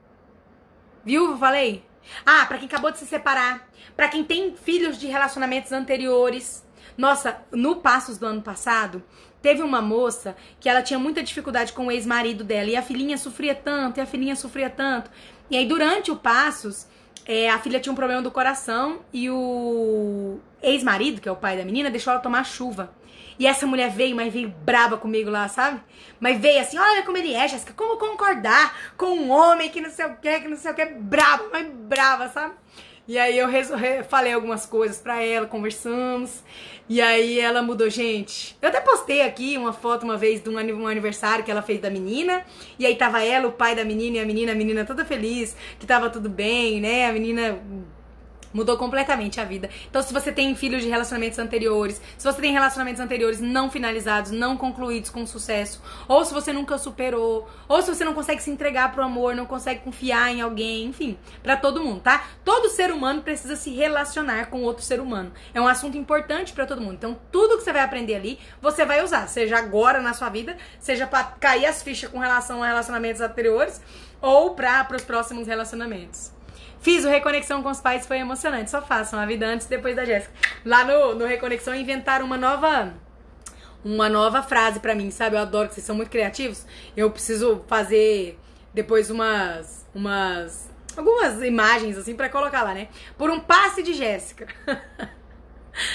Viúvo, 1.02 1.38
falei? 1.38 1.82
Ah, 2.26 2.44
para 2.44 2.58
quem 2.58 2.68
acabou 2.68 2.90
de 2.90 2.98
se 2.98 3.06
separar, 3.06 3.66
para 3.96 4.08
quem 4.08 4.22
tem 4.22 4.54
filhos 4.54 4.98
de 4.98 5.06
relacionamentos 5.06 5.72
anteriores. 5.72 6.62
Nossa, 6.94 7.38
no 7.52 7.76
Passos 7.76 8.18
do 8.18 8.26
ano 8.26 8.42
passado, 8.42 9.02
teve 9.40 9.62
uma 9.62 9.80
moça 9.80 10.36
que 10.58 10.68
ela 10.68 10.82
tinha 10.82 10.98
muita 10.98 11.22
dificuldade 11.22 11.72
com 11.72 11.86
o 11.86 11.92
ex-marido 11.92 12.42
dela 12.42 12.68
e 12.68 12.76
a 12.76 12.82
filhinha 12.82 13.16
sofria 13.16 13.54
tanto, 13.54 13.98
e 13.98 14.00
a 14.00 14.06
filhinha 14.06 14.34
sofria 14.34 14.68
tanto. 14.68 15.10
E 15.50 15.56
aí, 15.56 15.66
durante 15.66 16.10
o 16.10 16.16
Passos, 16.16 16.86
é, 17.24 17.50
a 17.50 17.58
filha 17.58 17.80
tinha 17.80 17.92
um 17.92 17.96
problema 17.96 18.22
do 18.22 18.30
coração 18.30 19.00
e 19.12 19.28
o 19.30 20.38
ex-marido, 20.62 21.20
que 21.20 21.28
é 21.28 21.32
o 21.32 21.36
pai 21.36 21.56
da 21.56 21.64
menina, 21.64 21.90
deixou 21.90 22.12
ela 22.12 22.22
tomar 22.22 22.44
chuva. 22.44 22.92
E 23.38 23.46
essa 23.46 23.66
mulher 23.66 23.90
veio, 23.90 24.16
mas 24.16 24.32
veio 24.32 24.48
braba 24.48 24.96
comigo 24.96 25.28
lá, 25.28 25.48
sabe? 25.48 25.80
Mas 26.18 26.40
veio 26.40 26.60
assim, 26.60 26.78
olha 26.78 27.02
como 27.02 27.18
ele 27.18 27.34
é, 27.34 27.46
Jéssica, 27.46 27.74
como 27.74 27.98
concordar 27.98 28.74
com 28.96 29.06
um 29.06 29.30
homem 29.30 29.68
que 29.68 29.80
não 29.80 29.90
sei 29.90 30.06
o 30.06 30.16
que, 30.16 30.40
que 30.40 30.48
não 30.48 30.56
sei 30.56 30.70
o 30.70 30.74
que, 30.74 30.86
brava, 30.86 31.44
mas 31.52 31.66
brava, 31.68 32.28
sabe? 32.28 32.54
E 33.08 33.18
aí 33.18 33.38
eu 33.38 33.48
falei 34.08 34.32
algumas 34.32 34.66
coisas 34.66 34.98
pra 34.98 35.22
ela, 35.22 35.46
conversamos. 35.46 36.42
E 36.88 37.00
aí 37.00 37.38
ela 37.38 37.62
mudou, 37.62 37.88
gente. 37.88 38.56
Eu 38.60 38.68
até 38.68 38.80
postei 38.80 39.22
aqui 39.22 39.56
uma 39.56 39.72
foto 39.72 40.04
uma 40.04 40.16
vez 40.16 40.42
de 40.42 40.48
um 40.48 40.86
aniversário 40.86 41.44
que 41.44 41.50
ela 41.50 41.62
fez 41.62 41.80
da 41.80 41.88
menina. 41.88 42.44
E 42.78 42.84
aí 42.84 42.96
tava 42.96 43.22
ela, 43.22 43.46
o 43.46 43.52
pai 43.52 43.76
da 43.76 43.84
menina 43.84 44.16
e 44.16 44.20
a 44.20 44.24
menina, 44.24 44.52
a 44.52 44.54
menina 44.54 44.84
toda 44.84 45.04
feliz, 45.04 45.56
que 45.78 45.86
tava 45.86 46.10
tudo 46.10 46.28
bem, 46.28 46.80
né? 46.80 47.06
A 47.08 47.12
menina 47.12 47.60
Mudou 48.56 48.78
completamente 48.78 49.38
a 49.38 49.44
vida. 49.44 49.68
Então, 49.86 50.00
se 50.00 50.14
você 50.14 50.32
tem 50.32 50.54
filhos 50.54 50.80
de 50.80 50.88
relacionamentos 50.88 51.38
anteriores, 51.38 52.00
se 52.16 52.24
você 52.24 52.40
tem 52.40 52.54
relacionamentos 52.54 53.02
anteriores 53.02 53.38
não 53.38 53.70
finalizados, 53.70 54.30
não 54.30 54.56
concluídos 54.56 55.10
com 55.10 55.26
sucesso, 55.26 55.82
ou 56.08 56.24
se 56.24 56.32
você 56.32 56.54
nunca 56.54 56.78
superou, 56.78 57.46
ou 57.68 57.82
se 57.82 57.94
você 57.94 58.02
não 58.02 58.14
consegue 58.14 58.42
se 58.42 58.50
entregar 58.50 58.92
pro 58.92 59.04
amor, 59.04 59.36
não 59.36 59.44
consegue 59.44 59.80
confiar 59.80 60.32
em 60.32 60.40
alguém, 60.40 60.86
enfim, 60.86 61.18
para 61.42 61.54
todo 61.54 61.84
mundo, 61.84 62.00
tá? 62.00 62.24
Todo 62.42 62.70
ser 62.70 62.90
humano 62.90 63.20
precisa 63.20 63.56
se 63.56 63.74
relacionar 63.74 64.46
com 64.46 64.62
outro 64.62 64.82
ser 64.82 65.00
humano. 65.00 65.32
É 65.52 65.60
um 65.60 65.68
assunto 65.68 65.98
importante 65.98 66.54
para 66.54 66.64
todo 66.64 66.80
mundo. 66.80 66.94
Então, 66.94 67.18
tudo 67.30 67.58
que 67.58 67.62
você 67.62 67.74
vai 67.74 67.82
aprender 67.82 68.14
ali, 68.14 68.38
você 68.62 68.86
vai 68.86 69.04
usar, 69.04 69.26
seja 69.26 69.58
agora 69.58 70.00
na 70.00 70.14
sua 70.14 70.30
vida, 70.30 70.56
seja 70.80 71.06
para 71.06 71.24
cair 71.24 71.66
as 71.66 71.82
fichas 71.82 72.10
com 72.10 72.20
relação 72.20 72.62
a 72.62 72.66
relacionamentos 72.68 73.20
anteriores, 73.20 73.82
ou 74.18 74.54
para 74.54 74.96
os 74.96 75.04
próximos 75.04 75.46
relacionamentos. 75.46 76.35
Fiz 76.80 77.04
o 77.04 77.08
Reconexão 77.08 77.62
com 77.62 77.70
os 77.70 77.80
pais, 77.80 78.06
foi 78.06 78.18
emocionante. 78.18 78.70
Só 78.70 78.82
façam 78.82 79.18
a 79.18 79.26
vida 79.26 79.46
antes 79.46 79.66
e 79.66 79.70
depois 79.70 79.96
da 79.96 80.04
Jéssica. 80.04 80.32
Lá 80.64 80.84
no, 80.84 81.14
no 81.14 81.26
Reconexão 81.26 81.74
inventaram 81.74 82.24
uma 82.24 82.36
nova 82.36 82.94
uma 83.84 84.08
nova 84.08 84.42
frase 84.42 84.80
para 84.80 84.94
mim, 84.94 85.10
sabe? 85.10 85.36
Eu 85.36 85.40
adoro 85.40 85.68
que 85.68 85.74
vocês 85.74 85.86
são 85.86 85.94
muito 85.94 86.10
criativos. 86.10 86.66
Eu 86.96 87.10
preciso 87.10 87.64
fazer 87.68 88.38
depois 88.74 89.10
umas 89.10 89.86
umas 89.94 90.68
algumas 90.96 91.42
imagens 91.42 91.96
assim 91.96 92.14
para 92.14 92.28
colocar 92.28 92.62
lá, 92.62 92.74
né? 92.74 92.88
Por 93.16 93.30
um 93.30 93.40
passe 93.40 93.82
de 93.82 93.94
Jéssica. 93.94 94.48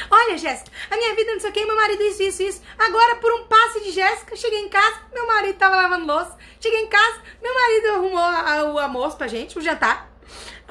Olha, 0.10 0.38
Jéssica, 0.38 0.72
a 0.92 0.96
minha 0.96 1.16
vida 1.16 1.34
não 1.34 1.40
sei 1.40 1.50
o 1.50 1.54
que, 1.54 1.66
meu 1.66 1.76
marido 1.76 2.04
isso, 2.04 2.22
isso, 2.22 2.44
isso. 2.44 2.62
Agora, 2.78 3.16
por 3.16 3.34
um 3.34 3.46
passe 3.46 3.82
de 3.82 3.92
Jéssica, 3.92 4.36
cheguei 4.36 4.60
em 4.60 4.70
casa, 4.70 5.02
meu 5.12 5.26
marido 5.26 5.58
tava 5.58 5.76
lavando 5.76 6.06
louça. 6.06 6.38
Cheguei 6.60 6.82
em 6.82 6.88
casa, 6.88 7.22
meu 7.42 7.54
marido 7.54 7.88
arrumou 7.90 8.74
o 8.74 8.80
almoço 8.80 9.18
pra 9.18 9.28
gente, 9.28 9.58
o 9.58 9.62
jantar. 9.62 10.11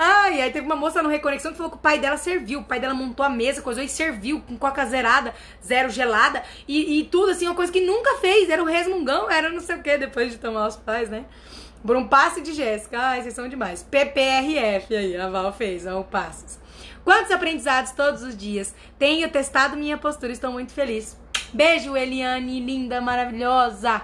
Ai, 0.02 0.40
aí 0.40 0.50
teve 0.50 0.64
uma 0.64 0.76
moça 0.76 1.02
no 1.02 1.10
Reconexão 1.10 1.50
que 1.50 1.58
falou 1.58 1.70
que 1.70 1.76
o 1.76 1.80
pai 1.80 1.98
dela 1.98 2.16
serviu. 2.16 2.60
O 2.60 2.64
pai 2.64 2.80
dela 2.80 2.94
montou 2.94 3.22
a 3.22 3.28
mesa, 3.28 3.60
coisou 3.60 3.84
e 3.84 3.88
serviu 3.88 4.40
com 4.40 4.56
coca 4.56 4.86
zerada, 4.86 5.34
zero 5.62 5.90
gelada 5.90 6.42
e, 6.66 7.00
e 7.00 7.04
tudo 7.04 7.32
assim, 7.32 7.44
uma 7.44 7.54
coisa 7.54 7.70
que 7.70 7.82
nunca 7.82 8.16
fez. 8.16 8.48
Era 8.48 8.62
o 8.62 8.66
resmungão, 8.66 9.30
era 9.30 9.50
não 9.50 9.60
sei 9.60 9.76
o 9.76 9.82
que 9.82 9.98
depois 9.98 10.32
de 10.32 10.38
tomar 10.38 10.68
os 10.68 10.76
pais, 10.76 11.10
né? 11.10 11.26
Por 11.86 11.96
um 11.96 12.08
passe 12.08 12.40
de 12.40 12.54
Jéssica. 12.54 12.98
Ai, 12.98 13.20
vocês 13.20 13.34
são 13.34 13.46
demais. 13.46 13.82
PPRF 13.82 14.96
aí, 14.96 15.18
a 15.18 15.28
Val 15.28 15.52
fez, 15.52 15.86
ó, 15.86 16.00
o 16.00 16.04
passes. 16.04 16.58
Quantos 17.04 17.30
aprendizados 17.30 17.92
todos 17.92 18.22
os 18.22 18.34
dias? 18.34 18.74
Tenho 18.98 19.30
testado 19.30 19.76
minha 19.76 19.98
postura, 19.98 20.32
estou 20.32 20.50
muito 20.50 20.72
feliz. 20.72 21.14
Beijo, 21.52 21.94
Eliane, 21.94 22.58
linda, 22.58 23.02
maravilhosa. 23.02 24.00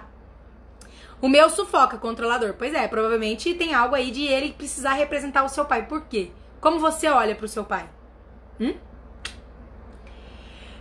O 1.26 1.28
meu 1.28 1.50
sufoca 1.50 1.98
controlador. 1.98 2.54
Pois 2.56 2.72
é, 2.72 2.86
provavelmente 2.86 3.52
tem 3.52 3.74
algo 3.74 3.96
aí 3.96 4.12
de 4.12 4.24
ele 4.28 4.52
precisar 4.52 4.92
representar 4.92 5.42
o 5.42 5.48
seu 5.48 5.64
pai. 5.64 5.84
Por 5.84 6.02
quê? 6.02 6.30
Como 6.60 6.78
você 6.78 7.08
olha 7.08 7.34
pro 7.34 7.48
seu 7.48 7.64
pai? 7.64 7.90
Hum? 8.60 8.74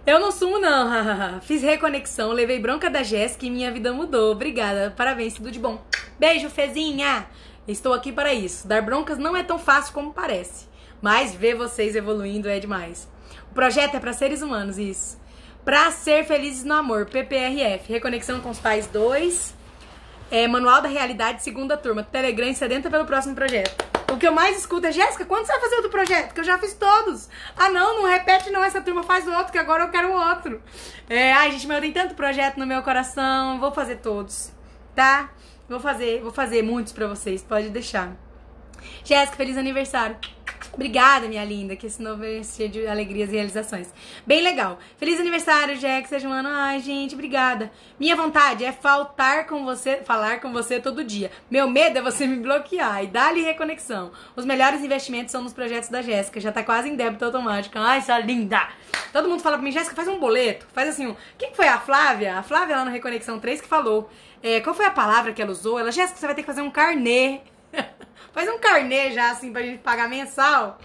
Eu 0.05 0.19
não 0.19 0.31
sumo, 0.31 0.59
não. 0.59 1.41
Fiz 1.41 1.63
reconexão, 1.63 2.31
levei 2.31 2.59
bronca 2.59 2.91
da 2.91 3.01
Jéssica 3.01 3.47
e 3.47 3.49
minha 3.49 3.71
vida 3.71 3.91
mudou. 3.91 4.33
Obrigada. 4.33 4.93
Parabéns, 4.95 5.33
tudo 5.33 5.49
de 5.49 5.57
bom. 5.57 5.83
Beijo, 6.19 6.47
Fezinha! 6.51 7.25
Estou 7.67 7.91
aqui 7.91 8.11
para 8.11 8.31
isso. 8.31 8.67
Dar 8.67 8.83
broncas 8.83 9.17
não 9.17 9.35
é 9.35 9.41
tão 9.41 9.57
fácil 9.57 9.95
como 9.95 10.13
parece. 10.13 10.67
Mas 11.01 11.33
ver 11.33 11.55
vocês 11.55 11.95
evoluindo 11.95 12.47
é 12.47 12.59
demais. 12.59 13.09
O 13.49 13.55
projeto 13.55 13.95
é 13.95 13.99
para 13.99 14.13
seres 14.13 14.43
humanos, 14.43 14.77
isso. 14.77 15.19
Para 15.63 15.89
ser 15.89 16.23
felizes 16.23 16.63
no 16.63 16.75
amor, 16.75 17.07
PPRF. 17.07 17.91
Reconexão 17.91 18.39
com 18.41 18.51
os 18.51 18.59
pais 18.59 18.85
2. 18.85 19.64
É, 20.31 20.47
Manual 20.47 20.81
da 20.81 20.89
Realidade, 20.89 21.43
segunda 21.43 21.77
turma. 21.77 22.03
Telegram 22.03 22.53
sedenta 22.53 22.89
pelo 22.89 23.05
próximo 23.05 23.35
projeto. 23.35 23.85
O 24.11 24.17
que 24.17 24.27
eu 24.27 24.31
mais 24.31 24.57
escuto 24.57 24.87
é, 24.87 24.91
Jéssica, 24.91 25.25
quando 25.25 25.45
você 25.45 25.51
vai 25.51 25.61
fazer 25.61 25.75
outro 25.75 25.91
projeto? 25.91 26.33
Que 26.33 26.39
eu 26.39 26.43
já 26.43 26.57
fiz 26.57 26.73
todos. 26.73 27.29
Ah, 27.55 27.69
não, 27.69 28.01
não 28.01 28.09
repete 28.09 28.49
não, 28.49 28.63
essa 28.63 28.81
turma 28.81 29.03
faz 29.03 29.27
outro, 29.27 29.51
que 29.51 29.57
agora 29.57 29.83
eu 29.83 29.89
quero 29.89 30.11
outro. 30.11 30.61
É, 31.09 31.33
ai, 31.33 31.51
gente, 31.51 31.67
mas 31.67 31.77
eu 31.77 31.81
tenho 31.81 31.93
tanto 31.93 32.15
projeto 32.15 32.57
no 32.57 32.65
meu 32.65 32.81
coração, 32.81 33.59
vou 33.59 33.71
fazer 33.71 33.97
todos, 33.97 34.51
tá? 34.95 35.29
Vou 35.67 35.79
fazer, 35.79 36.21
vou 36.21 36.31
fazer 36.31 36.61
muitos 36.61 36.93
pra 36.93 37.07
vocês, 37.07 37.43
pode 37.43 37.69
deixar. 37.69 38.15
Jéssica, 39.03 39.37
feliz 39.37 39.57
aniversário. 39.57 40.17
Obrigada, 40.73 41.27
minha 41.27 41.43
linda, 41.43 41.75
que 41.75 41.87
esse 41.87 42.01
novo 42.01 42.23
é 42.23 42.43
cheio 42.43 42.69
de 42.69 42.85
alegrias 42.85 43.29
e 43.29 43.35
realizações. 43.35 43.93
Bem 44.25 44.41
legal. 44.41 44.77
Feliz 44.97 45.19
aniversário, 45.19 45.77
Jack, 45.77 46.07
seja 46.07 46.27
um 46.27 46.31
ano. 46.31 46.49
Ai, 46.51 46.79
gente, 46.79 47.13
obrigada. 47.13 47.71
Minha 47.99 48.15
vontade 48.15 48.65
é 48.65 48.71
faltar 48.71 49.47
com 49.47 49.63
você, 49.63 49.97
falar 49.97 50.41
com 50.41 50.51
você 50.51 50.79
todo 50.79 51.03
dia. 51.03 51.31
Meu 51.49 51.69
medo 51.69 51.99
é 51.99 52.01
você 52.01 52.27
me 52.27 52.37
bloquear 52.37 53.03
e 53.03 53.07
dar-lhe 53.07 53.41
reconexão. 53.41 54.11
Os 54.35 54.45
melhores 54.45 54.81
investimentos 54.81 55.31
são 55.31 55.41
nos 55.41 55.53
projetos 55.53 55.89
da 55.89 56.01
Jéssica. 56.01 56.39
Já 56.39 56.51
tá 56.51 56.63
quase 56.63 56.89
em 56.89 56.95
débito 56.95 57.25
automático. 57.25 57.77
Ai, 57.79 58.01
sua 58.01 58.19
linda. 58.19 58.67
Todo 59.13 59.29
mundo 59.29 59.41
fala 59.41 59.57
pra 59.57 59.63
mim, 59.63 59.71
Jéssica, 59.71 59.95
faz 59.95 60.07
um 60.07 60.19
boleto. 60.19 60.67
Faz 60.73 60.89
assim, 60.89 61.07
um... 61.07 61.15
quem 61.37 61.53
foi 61.53 61.67
a 61.67 61.79
Flávia? 61.79 62.37
A 62.37 62.43
Flávia 62.43 62.75
lá 62.75 62.85
no 62.85 62.91
Reconexão 62.91 63.39
3 63.39 63.61
que 63.61 63.67
falou. 63.67 64.09
É, 64.43 64.59
qual 64.59 64.75
foi 64.75 64.85
a 64.85 64.91
palavra 64.91 65.33
que 65.33 65.41
ela 65.41 65.51
usou? 65.51 65.79
Ela, 65.79 65.91
Jéssica, 65.91 66.19
você 66.19 66.25
vai 66.25 66.35
ter 66.35 66.41
que 66.41 66.47
fazer 66.47 66.61
um 66.61 66.69
carnê 66.69 67.39
Faz 68.35 68.49
um 68.49 68.59
carnê 68.59 69.11
já, 69.11 69.31
assim, 69.31 69.49
pra 69.49 69.61
gente 69.61 69.77
pagar 69.77 70.09
mensal. 70.09 70.77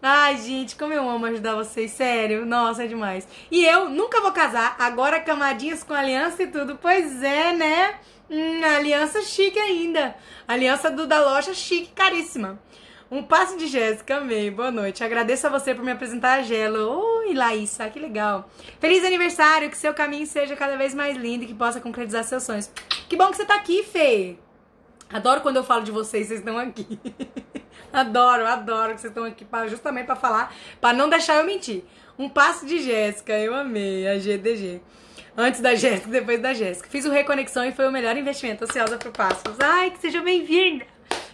Ai, 0.00 0.38
gente, 0.38 0.74
como 0.74 0.94
eu 0.94 1.06
amo 1.06 1.26
ajudar 1.26 1.54
vocês, 1.54 1.90
sério. 1.90 2.46
Nossa, 2.46 2.84
é 2.84 2.86
demais. 2.86 3.28
E 3.50 3.62
eu 3.62 3.90
nunca 3.90 4.22
vou 4.22 4.32
casar, 4.32 4.74
agora 4.78 5.20
camadinhas 5.20 5.84
com 5.84 5.92
aliança 5.92 6.44
e 6.44 6.46
tudo. 6.46 6.78
Pois 6.80 7.22
é, 7.22 7.52
né? 7.52 7.96
Hum, 8.30 8.64
aliança 8.64 9.20
chique 9.20 9.58
ainda. 9.58 10.16
Aliança 10.48 10.90
do 10.90 11.06
da 11.06 11.20
loja 11.20 11.52
chique, 11.52 11.92
caríssima. 11.94 12.58
Um 13.10 13.22
passo 13.22 13.58
de 13.58 13.66
Jéssica, 13.66 14.16
amei. 14.16 14.50
Boa 14.50 14.70
noite. 14.70 15.04
Agradeço 15.04 15.46
a 15.46 15.50
você 15.50 15.74
por 15.74 15.84
me 15.84 15.92
apresentar 15.92 16.38
a 16.38 16.42
Gelo. 16.42 16.88
Oi, 17.18 17.34
Laísa, 17.34 17.90
que 17.90 18.00
legal. 18.00 18.48
Feliz 18.80 19.04
aniversário, 19.04 19.68
que 19.68 19.76
seu 19.76 19.92
caminho 19.92 20.26
seja 20.26 20.56
cada 20.56 20.78
vez 20.78 20.94
mais 20.94 21.18
lindo 21.18 21.44
e 21.44 21.46
que 21.46 21.54
possa 21.54 21.82
concretizar 21.82 22.24
seus 22.24 22.44
sonhos. 22.44 22.70
Que 23.10 23.14
bom 23.14 23.30
que 23.30 23.36
você 23.36 23.44
tá 23.44 23.56
aqui, 23.56 23.82
Fê. 23.82 24.38
Adoro 25.14 25.42
quando 25.42 25.58
eu 25.58 25.62
falo 25.62 25.84
de 25.84 25.92
vocês, 25.92 26.26
vocês 26.26 26.40
estão 26.40 26.58
aqui. 26.58 26.98
adoro, 27.92 28.44
adoro 28.44 28.94
que 28.94 29.00
vocês 29.00 29.12
estão 29.12 29.22
aqui 29.22 29.44
pra, 29.44 29.68
justamente 29.68 30.06
para 30.06 30.16
falar, 30.16 30.52
para 30.80 30.92
não 30.92 31.08
deixar 31.08 31.36
eu 31.36 31.44
mentir. 31.44 31.84
Um 32.18 32.28
passo 32.28 32.66
de 32.66 32.80
Jéssica, 32.80 33.32
eu 33.38 33.54
amei, 33.54 34.08
a 34.08 34.18
GDG. 34.18 34.80
Antes 35.36 35.60
da 35.60 35.76
Jéssica, 35.76 36.10
depois 36.10 36.42
da 36.42 36.52
Jéssica. 36.52 36.88
Fiz 36.88 37.04
o 37.04 37.12
Reconexão 37.12 37.64
e 37.64 37.70
foi 37.70 37.86
o 37.86 37.92
melhor 37.92 38.16
investimento. 38.16 38.64
Ansiosa 38.64 38.98
pro 38.98 39.12
Passos. 39.12 39.56
Ai, 39.60 39.92
que 39.92 40.00
seja 40.00 40.20
bem-vinda. 40.20 40.84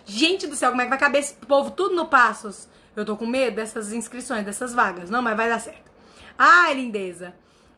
Gente 0.04 0.46
do 0.46 0.56
céu, 0.56 0.72
como 0.72 0.82
é 0.82 0.84
que 0.84 0.90
vai 0.90 0.98
caber 0.98 1.22
esse 1.22 1.32
povo 1.32 1.70
tudo 1.70 1.94
no 1.94 2.04
Passos? 2.04 2.68
Eu 2.94 3.06
tô 3.06 3.16
com 3.16 3.24
medo 3.24 3.56
dessas 3.56 3.94
inscrições, 3.94 4.44
dessas 4.44 4.74
vagas. 4.74 5.08
Não, 5.08 5.22
mas 5.22 5.34
vai 5.34 5.48
dar 5.48 5.58
certo. 5.58 5.90
Ai, 6.38 6.74
lindeza. 6.74 7.32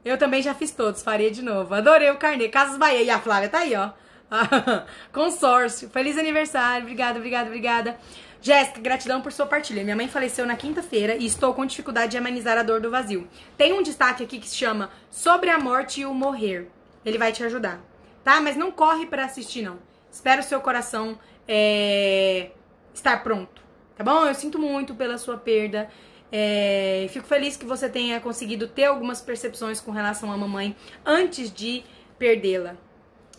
Eu 0.04 0.18
também 0.18 0.42
já 0.42 0.52
fiz 0.52 0.72
todos, 0.72 1.00
faria 1.00 1.30
de 1.30 1.42
novo. 1.42 1.72
Adorei 1.72 2.10
o 2.10 2.16
carnê. 2.16 2.48
Casas 2.48 2.76
Bahia. 2.76 3.02
E 3.04 3.10
a 3.10 3.20
Flávia 3.20 3.48
tá 3.48 3.58
aí, 3.58 3.76
ó. 3.76 3.90
Consórcio. 5.12 5.88
Feliz 5.90 6.18
aniversário. 6.18 6.82
Obrigada, 6.82 7.18
obrigada, 7.18 7.46
obrigada. 7.46 7.98
Jéssica, 8.40 8.80
gratidão 8.80 9.20
por 9.20 9.32
sua 9.32 9.46
partilha. 9.46 9.84
Minha 9.84 9.94
mãe 9.94 10.08
faleceu 10.08 10.44
na 10.44 10.56
quinta-feira 10.56 11.14
e 11.14 11.26
estou 11.26 11.54
com 11.54 11.64
dificuldade 11.64 12.12
de 12.12 12.18
amenizar 12.18 12.58
a 12.58 12.62
dor 12.62 12.80
do 12.80 12.90
vazio. 12.90 13.28
Tem 13.56 13.72
um 13.72 13.82
destaque 13.82 14.24
aqui 14.24 14.40
que 14.40 14.48
se 14.48 14.56
chama 14.56 14.90
Sobre 15.10 15.50
a 15.50 15.58
Morte 15.58 16.00
e 16.00 16.06
o 16.06 16.12
Morrer. 16.12 16.68
Ele 17.04 17.18
vai 17.18 17.32
te 17.32 17.44
ajudar, 17.44 17.80
tá? 18.24 18.40
Mas 18.40 18.56
não 18.56 18.72
corre 18.72 19.06
para 19.06 19.24
assistir, 19.24 19.62
não. 19.62 19.78
Espera 20.10 20.40
o 20.40 20.44
seu 20.44 20.60
coração 20.60 21.18
é, 21.46 22.50
estar 22.92 23.22
pronto, 23.22 23.62
tá 23.96 24.04
bom? 24.04 24.26
Eu 24.26 24.34
sinto 24.34 24.58
muito 24.58 24.94
pela 24.94 25.18
sua 25.18 25.36
perda. 25.36 25.88
É, 26.30 27.06
fico 27.10 27.26
feliz 27.26 27.56
que 27.56 27.64
você 27.64 27.88
tenha 27.88 28.20
conseguido 28.20 28.66
ter 28.66 28.86
algumas 28.86 29.20
percepções 29.20 29.80
com 29.80 29.90
relação 29.90 30.32
à 30.32 30.36
mamãe 30.36 30.74
antes 31.04 31.52
de 31.52 31.84
perdê-la. 32.18 32.76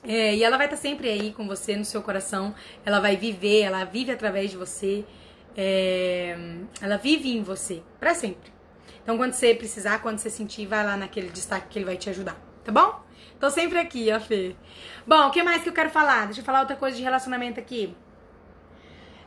É, 0.05 0.35
e 0.35 0.43
ela 0.43 0.57
vai 0.57 0.65
estar 0.65 0.77
sempre 0.77 1.07
aí 1.09 1.31
com 1.31 1.47
você 1.47 1.75
no 1.75 1.85
seu 1.85 2.01
coração. 2.01 2.53
Ela 2.85 2.99
vai 2.99 3.15
viver, 3.15 3.61
ela 3.61 3.84
vive 3.85 4.11
através 4.11 4.51
de 4.51 4.57
você. 4.57 5.05
É, 5.55 6.35
ela 6.81 6.97
vive 6.97 7.35
em 7.35 7.43
você 7.43 7.81
para 7.99 8.13
sempre. 8.13 8.51
Então, 9.01 9.17
quando 9.17 9.34
você 9.34 9.53
precisar, 9.53 9.99
quando 9.99 10.17
você 10.17 10.30
sentir, 10.30 10.65
vai 10.65 10.84
lá 10.84 10.95
naquele 10.95 11.30
destaque 11.30 11.67
que 11.69 11.77
ele 11.77 11.85
vai 11.85 11.97
te 11.97 12.09
ajudar, 12.09 12.38
tá 12.63 12.71
bom? 12.71 13.03
Tô 13.39 13.49
sempre 13.49 13.77
aqui, 13.77 14.09
ó, 14.13 14.19
Fê. 14.19 14.55
Bom, 15.05 15.27
o 15.27 15.31
que 15.31 15.43
mais 15.43 15.61
que 15.61 15.67
eu 15.67 15.73
quero 15.73 15.89
falar? 15.89 16.25
Deixa 16.25 16.39
eu 16.39 16.45
falar 16.45 16.61
outra 16.61 16.77
coisa 16.77 16.95
de 16.95 17.03
relacionamento 17.03 17.59
aqui. 17.59 17.93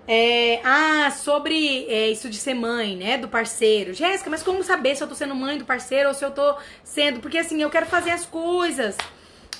É, 0.09 0.61
ah, 0.65 1.11
sobre 1.11 1.85
é, 1.89 2.09
isso 2.09 2.31
de 2.31 2.37
ser 2.37 2.55
mãe, 2.55 2.97
né? 2.97 3.19
Do 3.19 3.29
parceiro. 3.29 3.93
Jéssica, 3.93 4.31
mas 4.31 4.43
como 4.43 4.63
saber 4.63 4.97
se 4.97 5.03
eu 5.03 5.09
tô 5.09 5.15
sendo 5.15 5.35
mãe 5.35 5.59
do 5.59 5.67
parceiro 5.67 6.09
ou 6.09 6.15
se 6.15 6.25
eu 6.25 6.31
tô 6.31 6.57
sendo. 6.83 7.21
Porque 7.21 7.37
assim, 7.37 7.61
eu 7.61 7.69
quero 7.69 7.87
fazer 7.87 8.13
as 8.13 8.25
coisas. 8.25 8.97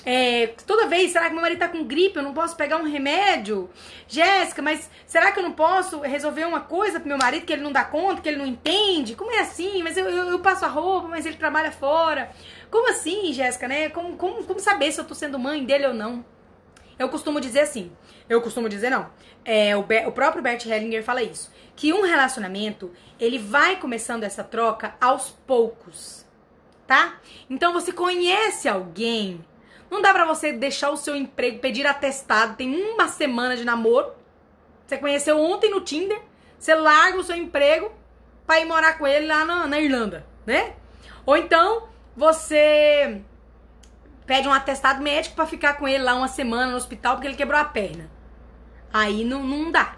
É, 0.09 0.47
toda 0.65 0.87
vez, 0.87 1.11
será 1.11 1.27
que 1.27 1.33
meu 1.33 1.41
marido 1.41 1.59
tá 1.59 1.67
com 1.67 1.83
gripe? 1.83 2.15
Eu 2.15 2.23
não 2.23 2.33
posso 2.33 2.55
pegar 2.55 2.77
um 2.77 2.89
remédio? 2.89 3.69
Jéssica, 4.07 4.61
mas 4.61 4.89
será 5.05 5.33
que 5.33 5.39
eu 5.39 5.43
não 5.43 5.51
posso 5.51 5.99
resolver 5.99 6.45
uma 6.45 6.61
coisa 6.61 6.97
pro 6.97 7.09
meu 7.09 7.17
marido 7.17 7.45
que 7.45 7.51
ele 7.51 7.61
não 7.61 7.73
dá 7.73 7.83
conta, 7.83 8.21
que 8.21 8.29
ele 8.29 8.37
não 8.37 8.45
entende? 8.45 9.17
Como 9.17 9.29
é 9.33 9.41
assim? 9.41 9.83
Mas 9.83 9.97
eu, 9.97 10.05
eu, 10.05 10.29
eu 10.29 10.39
passo 10.39 10.63
a 10.63 10.69
roupa, 10.69 11.09
mas 11.09 11.25
ele 11.25 11.35
trabalha 11.35 11.73
fora. 11.73 12.31
Como 12.71 12.89
assim, 12.89 13.33
Jéssica, 13.33 13.67
né? 13.67 13.89
Como, 13.89 14.15
como, 14.15 14.45
como 14.45 14.61
saber 14.61 14.93
se 14.93 15.01
eu 15.01 15.03
tô 15.03 15.13
sendo 15.13 15.37
mãe 15.37 15.65
dele 15.65 15.87
ou 15.87 15.93
não? 15.93 16.23
Eu 16.97 17.09
costumo 17.09 17.41
dizer 17.41 17.59
assim. 17.59 17.91
Eu 18.29 18.41
costumo 18.41 18.69
dizer 18.69 18.89
não. 18.89 19.09
É, 19.43 19.75
o, 19.75 19.81
o 19.81 20.11
próprio 20.13 20.41
Bert 20.41 20.65
Hellinger 20.65 21.03
fala 21.03 21.21
isso. 21.21 21.51
Que 21.75 21.91
um 21.91 22.03
relacionamento, 22.03 22.93
ele 23.19 23.37
vai 23.37 23.75
começando 23.75 24.23
essa 24.23 24.41
troca 24.41 24.95
aos 25.01 25.31
poucos. 25.45 26.25
Tá? 26.87 27.19
Então 27.49 27.73
você 27.73 27.91
conhece 27.91 28.69
alguém 28.69 29.43
não 29.89 30.01
dá 30.01 30.13
pra 30.13 30.25
você 30.25 30.51
deixar 30.51 30.89
o 30.89 30.97
seu 30.97 31.15
emprego, 31.15 31.59
pedir 31.59 31.85
atestado, 31.85 32.55
tem 32.55 32.73
uma 32.73 33.07
semana 33.07 33.55
de 33.55 33.63
namoro. 33.63 34.11
Você 34.85 34.97
conheceu 34.97 35.39
ontem 35.39 35.69
no 35.69 35.81
Tinder, 35.81 36.21
você 36.57 36.73
larga 36.75 37.17
o 37.17 37.23
seu 37.23 37.35
emprego 37.35 37.91
pra 38.45 38.59
ir 38.59 38.65
morar 38.65 38.97
com 38.97 39.05
ele 39.05 39.27
lá 39.27 39.43
na, 39.45 39.67
na 39.67 39.79
Irlanda, 39.79 40.25
né? 40.45 40.75
Ou 41.25 41.35
então 41.35 41.87
você 42.15 43.21
pede 44.25 44.47
um 44.47 44.53
atestado 44.53 45.01
médico 45.01 45.35
para 45.35 45.45
ficar 45.45 45.73
com 45.75 45.87
ele 45.87 46.03
lá 46.03 46.15
uma 46.15 46.27
semana 46.27 46.71
no 46.71 46.77
hospital 46.77 47.15
porque 47.15 47.27
ele 47.27 47.37
quebrou 47.37 47.59
a 47.59 47.65
perna. 47.65 48.09
Aí 48.91 49.23
não, 49.23 49.43
não 49.43 49.71
dá. 49.71 49.97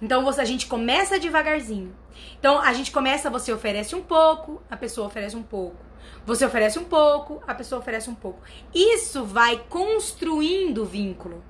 Então 0.00 0.24
você, 0.24 0.40
a 0.40 0.44
gente 0.44 0.66
começa 0.66 1.18
devagarzinho. 1.18 1.94
Então 2.38 2.60
a 2.60 2.72
gente 2.72 2.90
começa, 2.90 3.30
você 3.30 3.52
oferece 3.52 3.94
um 3.94 4.02
pouco, 4.02 4.62
a 4.70 4.76
pessoa 4.76 5.06
oferece 5.06 5.36
um 5.36 5.42
pouco. 5.42 5.85
Você 6.26 6.44
oferece 6.44 6.76
um 6.76 6.84
pouco, 6.84 7.40
a 7.46 7.54
pessoa 7.54 7.80
oferece 7.80 8.10
um 8.10 8.14
pouco. 8.14 8.40
Isso 8.74 9.24
vai 9.24 9.62
construindo 9.68 10.82
o 10.82 10.84
vínculo. 10.84 11.42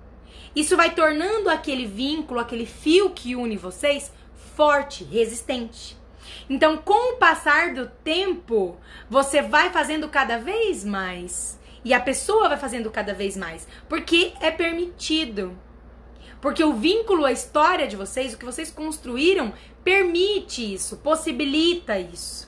Isso 0.55 0.77
vai 0.77 0.95
tornando 0.95 1.49
aquele 1.49 1.87
vínculo, 1.87 2.39
aquele 2.39 2.67
fio 2.67 3.09
que 3.11 3.35
une 3.35 3.57
vocês, 3.57 4.13
forte, 4.55 5.03
resistente. 5.03 5.97
Então, 6.49 6.77
com 6.77 7.15
o 7.15 7.17
passar 7.17 7.73
do 7.73 7.87
tempo, 8.05 8.77
você 9.09 9.41
vai 9.41 9.71
fazendo 9.71 10.11
cada 10.11 10.39
vez 10.39 10.85
mais. 10.85 11.59
E 11.83 11.95
a 11.95 12.01
pessoa 12.01 12.49
vai 12.49 12.59
fazendo 12.59 12.91
cada 12.91 13.15
vez 13.15 13.35
mais. 13.35 13.67
Porque 13.89 14.35
é 14.41 14.51
permitido. 14.51 15.57
Porque 16.39 16.63
o 16.63 16.75
vínculo, 16.75 17.25
a 17.25 17.33
história 17.33 17.87
de 17.87 17.97
vocês, 17.97 18.35
o 18.35 18.39
que 18.39 18.45
vocês 18.45 18.71
construíram, 18.71 19.55
permite 19.83 20.75
isso, 20.75 20.99
possibilita 20.99 21.99
isso. 21.99 22.46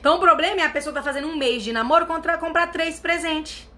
Então 0.00 0.16
o 0.16 0.18
problema 0.18 0.62
é 0.62 0.64
a 0.64 0.70
pessoa 0.70 0.94
tá 0.94 1.02
fazendo 1.02 1.28
um 1.28 1.36
mês 1.36 1.62
de 1.62 1.72
namoro 1.72 2.06
contra 2.06 2.38
comprar 2.38 2.68
três 2.68 2.98
presentes. 2.98 3.68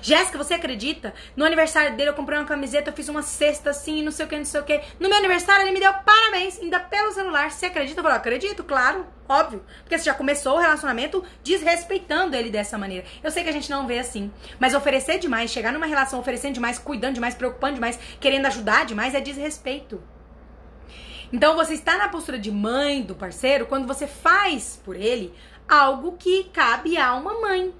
Jéssica, 0.00 0.38
você 0.38 0.54
acredita? 0.54 1.14
No 1.36 1.44
aniversário 1.44 1.96
dele 1.96 2.10
eu 2.10 2.14
comprei 2.14 2.38
uma 2.38 2.46
camiseta, 2.46 2.90
eu 2.90 2.94
fiz 2.94 3.08
uma 3.08 3.22
cesta 3.22 3.70
assim, 3.70 4.02
não 4.02 4.12
sei 4.12 4.26
o 4.26 4.28
que, 4.28 4.36
não 4.36 4.44
sei 4.44 4.60
o 4.60 4.64
que. 4.64 4.80
No 4.98 5.08
meu 5.08 5.18
aniversário 5.18 5.62
ele 5.62 5.72
me 5.72 5.80
deu 5.80 5.92
parabéns, 5.92 6.60
ainda 6.60 6.80
pelo 6.80 7.12
celular. 7.12 7.50
Você 7.50 7.66
acredita? 7.66 8.00
Eu 8.00 8.02
falei, 8.02 8.18
acredito, 8.18 8.64
claro, 8.64 9.06
óbvio. 9.28 9.64
Porque 9.80 9.98
você 9.98 10.04
já 10.04 10.14
começou 10.14 10.56
o 10.56 10.60
relacionamento 10.60 11.24
desrespeitando 11.42 12.36
ele 12.36 12.50
dessa 12.50 12.78
maneira. 12.78 13.06
Eu 13.22 13.30
sei 13.30 13.42
que 13.42 13.50
a 13.50 13.52
gente 13.52 13.70
não 13.70 13.86
vê 13.86 13.98
assim. 13.98 14.30
Mas 14.58 14.74
oferecer 14.74 15.18
demais, 15.18 15.50
chegar 15.50 15.72
numa 15.72 15.86
relação 15.86 16.20
oferecendo 16.20 16.54
demais, 16.54 16.78
cuidando 16.78 17.14
demais, 17.14 17.34
preocupando 17.34 17.74
demais, 17.74 17.98
querendo 18.20 18.46
ajudar 18.46 18.84
demais 18.84 19.14
é 19.14 19.20
desrespeito. 19.20 20.02
Então 21.32 21.56
você 21.56 21.74
está 21.74 21.96
na 21.96 22.08
postura 22.08 22.38
de 22.38 22.50
mãe 22.50 23.02
do 23.02 23.14
parceiro 23.14 23.66
quando 23.66 23.86
você 23.86 24.06
faz 24.06 24.80
por 24.84 24.96
ele 24.96 25.34
algo 25.68 26.16
que 26.18 26.44
cabe 26.44 26.96
a 26.96 27.14
uma 27.14 27.40
mãe. 27.40 27.74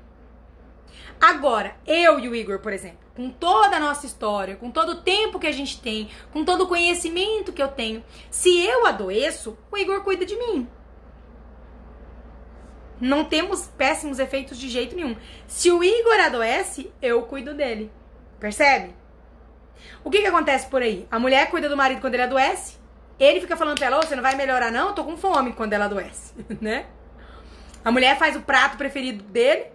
Agora, 1.20 1.76
eu 1.86 2.18
e 2.18 2.28
o 2.28 2.34
Igor, 2.34 2.58
por 2.58 2.72
exemplo, 2.72 2.98
com 3.14 3.30
toda 3.30 3.76
a 3.76 3.80
nossa 3.80 4.06
história, 4.06 4.56
com 4.56 4.70
todo 4.70 4.90
o 4.90 5.00
tempo 5.02 5.38
que 5.38 5.46
a 5.46 5.52
gente 5.52 5.80
tem, 5.80 6.10
com 6.32 6.44
todo 6.44 6.64
o 6.64 6.66
conhecimento 6.66 7.52
que 7.52 7.62
eu 7.62 7.68
tenho, 7.68 8.04
se 8.30 8.64
eu 8.64 8.86
adoeço, 8.86 9.56
o 9.70 9.76
Igor 9.78 10.02
cuida 10.02 10.26
de 10.26 10.36
mim. 10.36 10.68
Não 13.00 13.24
temos 13.24 13.66
péssimos 13.76 14.18
efeitos 14.18 14.58
de 14.58 14.68
jeito 14.68 14.96
nenhum. 14.96 15.16
Se 15.46 15.70
o 15.70 15.82
Igor 15.82 16.20
adoece, 16.20 16.92
eu 17.02 17.22
cuido 17.22 17.54
dele. 17.54 17.90
Percebe? 18.38 18.94
O 20.02 20.10
que, 20.10 20.20
que 20.20 20.26
acontece 20.26 20.66
por 20.68 20.82
aí? 20.82 21.06
A 21.10 21.18
mulher 21.18 21.50
cuida 21.50 21.68
do 21.68 21.76
marido 21.76 22.00
quando 22.00 22.14
ele 22.14 22.22
adoece, 22.22 22.78
ele 23.18 23.40
fica 23.40 23.56
falando 23.56 23.78
pra 23.78 23.86
ela, 23.86 23.98
oh, 23.98 24.02
você 24.02 24.16
não 24.16 24.22
vai 24.22 24.34
melhorar 24.34 24.70
não? 24.70 24.88
Eu 24.88 24.94
tô 24.94 25.04
com 25.04 25.16
fome 25.16 25.52
quando 25.52 25.72
ela 25.72 25.84
adoece, 25.84 26.34
né? 26.60 26.86
A 27.84 27.90
mulher 27.90 28.18
faz 28.18 28.34
o 28.34 28.40
prato 28.40 28.76
preferido 28.76 29.22
dele, 29.24 29.66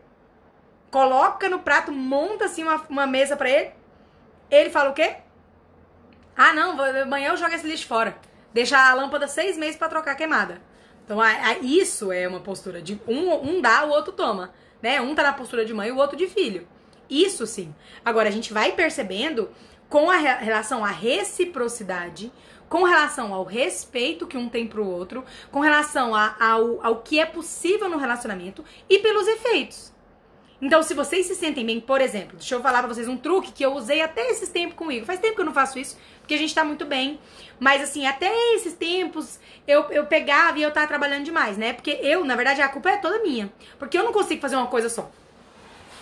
coloca 0.89 1.47
no 1.47 1.59
prato, 1.59 1.91
monta 1.91 2.45
assim 2.45 2.63
uma, 2.63 2.83
uma 2.89 3.07
mesa 3.07 3.37
para 3.37 3.49
ele. 3.49 3.71
Ele 4.49 4.69
fala 4.69 4.89
o 4.89 4.93
quê? 4.93 5.17
Ah, 6.35 6.53
não, 6.53 6.79
amanhã 6.81 7.29
eu 7.29 7.37
jogo 7.37 7.53
esse 7.53 7.67
lixo 7.67 7.85
fora. 7.85 8.17
Deixa 8.53 8.77
a 8.77 8.93
lâmpada 8.93 9.27
seis 9.27 9.57
meses 9.57 9.77
para 9.77 9.89
trocar 9.89 10.15
queimada. 10.15 10.61
Então, 11.05 11.19
a, 11.19 11.27
a, 11.27 11.57
isso 11.59 12.11
é 12.11 12.27
uma 12.27 12.39
postura 12.39 12.81
de 12.81 12.99
um, 13.07 13.33
um 13.33 13.61
dá, 13.61 13.85
o 13.85 13.89
outro 13.89 14.13
toma. 14.13 14.53
Né? 14.81 14.99
Um 15.01 15.13
tá 15.13 15.23
na 15.23 15.33
postura 15.33 15.65
de 15.65 15.73
mãe 15.73 15.91
o 15.91 15.97
outro 15.97 16.17
de 16.17 16.27
filho. 16.27 16.67
Isso 17.09 17.45
sim. 17.45 17.73
Agora, 18.03 18.29
a 18.29 18.31
gente 18.31 18.53
vai 18.53 18.71
percebendo 18.71 19.49
com 19.89 20.09
a 20.09 20.15
relação 20.15 20.85
à 20.85 20.89
reciprocidade, 20.89 22.31
com 22.69 22.83
relação 22.83 23.33
ao 23.33 23.43
respeito 23.43 24.27
que 24.27 24.37
um 24.37 24.47
tem 24.47 24.67
pro 24.67 24.87
outro, 24.87 25.25
com 25.51 25.59
relação 25.59 26.13
a, 26.15 26.35
ao, 26.39 26.85
ao 26.85 27.01
que 27.01 27.19
é 27.19 27.25
possível 27.25 27.89
no 27.89 27.97
relacionamento 27.97 28.63
e 28.87 28.99
pelos 28.99 29.27
efeitos. 29.27 29.91
Então, 30.61 30.83
se 30.83 30.93
vocês 30.93 31.25
se 31.25 31.35
sentem 31.35 31.65
bem, 31.65 31.79
por 31.79 32.01
exemplo, 32.01 32.37
deixa 32.37 32.53
eu 32.53 32.61
falar 32.61 32.79
pra 32.79 32.93
vocês 32.93 33.07
um 33.07 33.15
truque 33.15 33.53
que 33.53 33.65
eu 33.65 33.73
usei 33.73 34.01
até 34.01 34.29
esses 34.29 34.49
tempos 34.49 34.75
comigo. 34.75 35.05
Faz 35.05 35.17
tempo 35.17 35.35
que 35.35 35.41
eu 35.41 35.45
não 35.45 35.53
faço 35.53 35.79
isso, 35.79 35.97
porque 36.19 36.33
a 36.33 36.37
gente 36.37 36.53
tá 36.53 36.65
muito 36.65 36.85
bem. 36.85 37.17
Mas, 37.57 37.81
assim, 37.81 38.05
até 38.05 38.29
esses 38.55 38.73
tempos 38.73 39.39
eu, 39.65 39.83
eu 39.83 40.05
pegava 40.05 40.59
e 40.59 40.61
eu 40.61 40.71
tava 40.71 40.85
trabalhando 40.85 41.23
demais, 41.23 41.57
né? 41.57 41.71
Porque 41.71 41.97
eu, 42.03 42.25
na 42.25 42.35
verdade, 42.35 42.61
a 42.61 42.67
culpa 42.67 42.89
é 42.89 42.97
toda 42.97 43.23
minha. 43.23 43.49
Porque 43.77 43.97
eu 43.97 44.03
não 44.03 44.11
consigo 44.11 44.41
fazer 44.41 44.57
uma 44.57 44.67
coisa 44.67 44.89
só. 44.89 45.09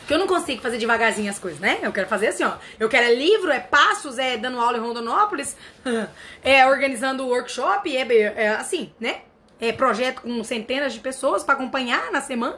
Porque 0.07 0.13
eu 0.13 0.19
não 0.19 0.27
consigo 0.27 0.61
fazer 0.61 0.77
devagarzinho 0.77 1.29
as 1.29 1.37
coisas, 1.37 1.59
né? 1.59 1.79
Eu 1.83 1.91
quero 1.91 2.07
fazer 2.07 2.27
assim, 2.27 2.45
ó. 2.45 2.53
Eu 2.79 2.87
quero 2.87 3.07
é 3.07 3.13
livro, 3.13 3.51
é 3.51 3.59
passos, 3.59 4.17
é 4.17 4.37
dando 4.37 4.57
aula 4.57 4.77
em 4.77 4.79
Rondonópolis, 4.79 5.57
é 6.41 6.65
organizando 6.65 7.27
workshop, 7.27 7.93
é, 7.93 8.21
é 8.21 8.49
assim, 8.51 8.93
né? 9.01 9.23
É 9.59 9.73
projeto 9.73 10.21
com 10.21 10.43
centenas 10.45 10.93
de 10.93 11.01
pessoas 11.01 11.43
para 11.43 11.55
acompanhar 11.55 12.09
na 12.09 12.21
semana 12.21 12.57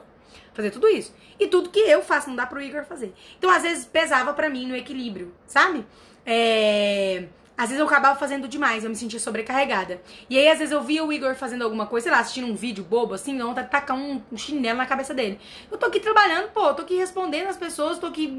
fazer 0.54 0.70
tudo 0.70 0.88
isso. 0.90 1.12
E 1.40 1.48
tudo 1.48 1.72
que 1.72 1.80
eu 1.80 2.04
faço 2.04 2.30
não 2.30 2.36
dá 2.36 2.46
pro 2.46 2.62
Igor 2.62 2.86
fazer. 2.86 3.16
Então, 3.40 3.50
às 3.50 3.64
vezes, 3.64 3.84
pesava 3.84 4.32
para 4.32 4.48
mim 4.48 4.68
no 4.68 4.76
equilíbrio, 4.76 5.34
sabe? 5.48 5.84
É... 6.24 7.24
Às 7.60 7.68
vezes 7.68 7.82
eu 7.82 7.88
acabava 7.88 8.18
fazendo 8.18 8.48
demais, 8.48 8.86
eu 8.86 8.90
me 8.90 8.96
sentia 8.96 9.20
sobrecarregada. 9.20 10.02
E 10.30 10.40
aí, 10.40 10.48
às 10.48 10.60
vezes, 10.60 10.72
eu 10.72 10.82
via 10.82 11.04
o 11.04 11.12
Igor 11.12 11.36
fazendo 11.36 11.62
alguma 11.62 11.86
coisa, 11.86 12.06
sei 12.06 12.12
lá, 12.14 12.20
assistindo 12.20 12.48
um 12.48 12.56
vídeo 12.56 12.86
bobo, 12.86 13.14
assim, 13.14 13.34
não 13.34 13.54
de 13.54 13.62
tacar 13.66 13.98
um, 13.98 14.22
chinelo 14.38 14.78
na 14.78 14.86
cabeça 14.86 15.14
dele. 15.14 15.38
Eu 15.70 15.78
tô 15.78 15.88
aqui 15.88 16.00
trabalhando, 16.00 16.52
pô, 16.54 16.74
tô 16.74 16.84
aqui 16.84 16.96
respondendo 16.96 17.48
as 17.48 17.58
pessoas, 17.58 18.00
tô 18.00 18.08
aqui 18.08 18.34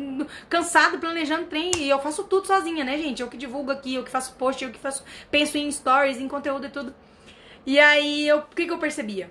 cansado, 0.48 0.98
planejando 0.98 1.48
trem, 1.48 1.70
e 1.76 1.90
eu 1.90 1.98
faço 1.98 2.24
tudo 2.24 2.47
sozinha, 2.47 2.82
né, 2.82 2.97
gente? 2.97 3.20
Eu 3.20 3.28
que 3.28 3.36
divulgo 3.36 3.70
aqui, 3.70 3.94
eu 3.94 4.02
que 4.02 4.10
faço 4.10 4.32
post, 4.36 4.64
eu 4.64 4.70
que 4.70 4.78
faço, 4.78 5.05
penso 5.30 5.59
em 5.59 5.70
stories, 5.70 6.18
em 6.18 6.26
conteúdo 6.26 6.66
e 6.66 6.70
tudo. 6.70 6.94
E 7.66 7.78
aí, 7.78 8.26
eu, 8.26 8.38
o 8.38 8.42
que 8.56 8.64
que 8.64 8.72
eu 8.72 8.78
percebia? 8.78 9.30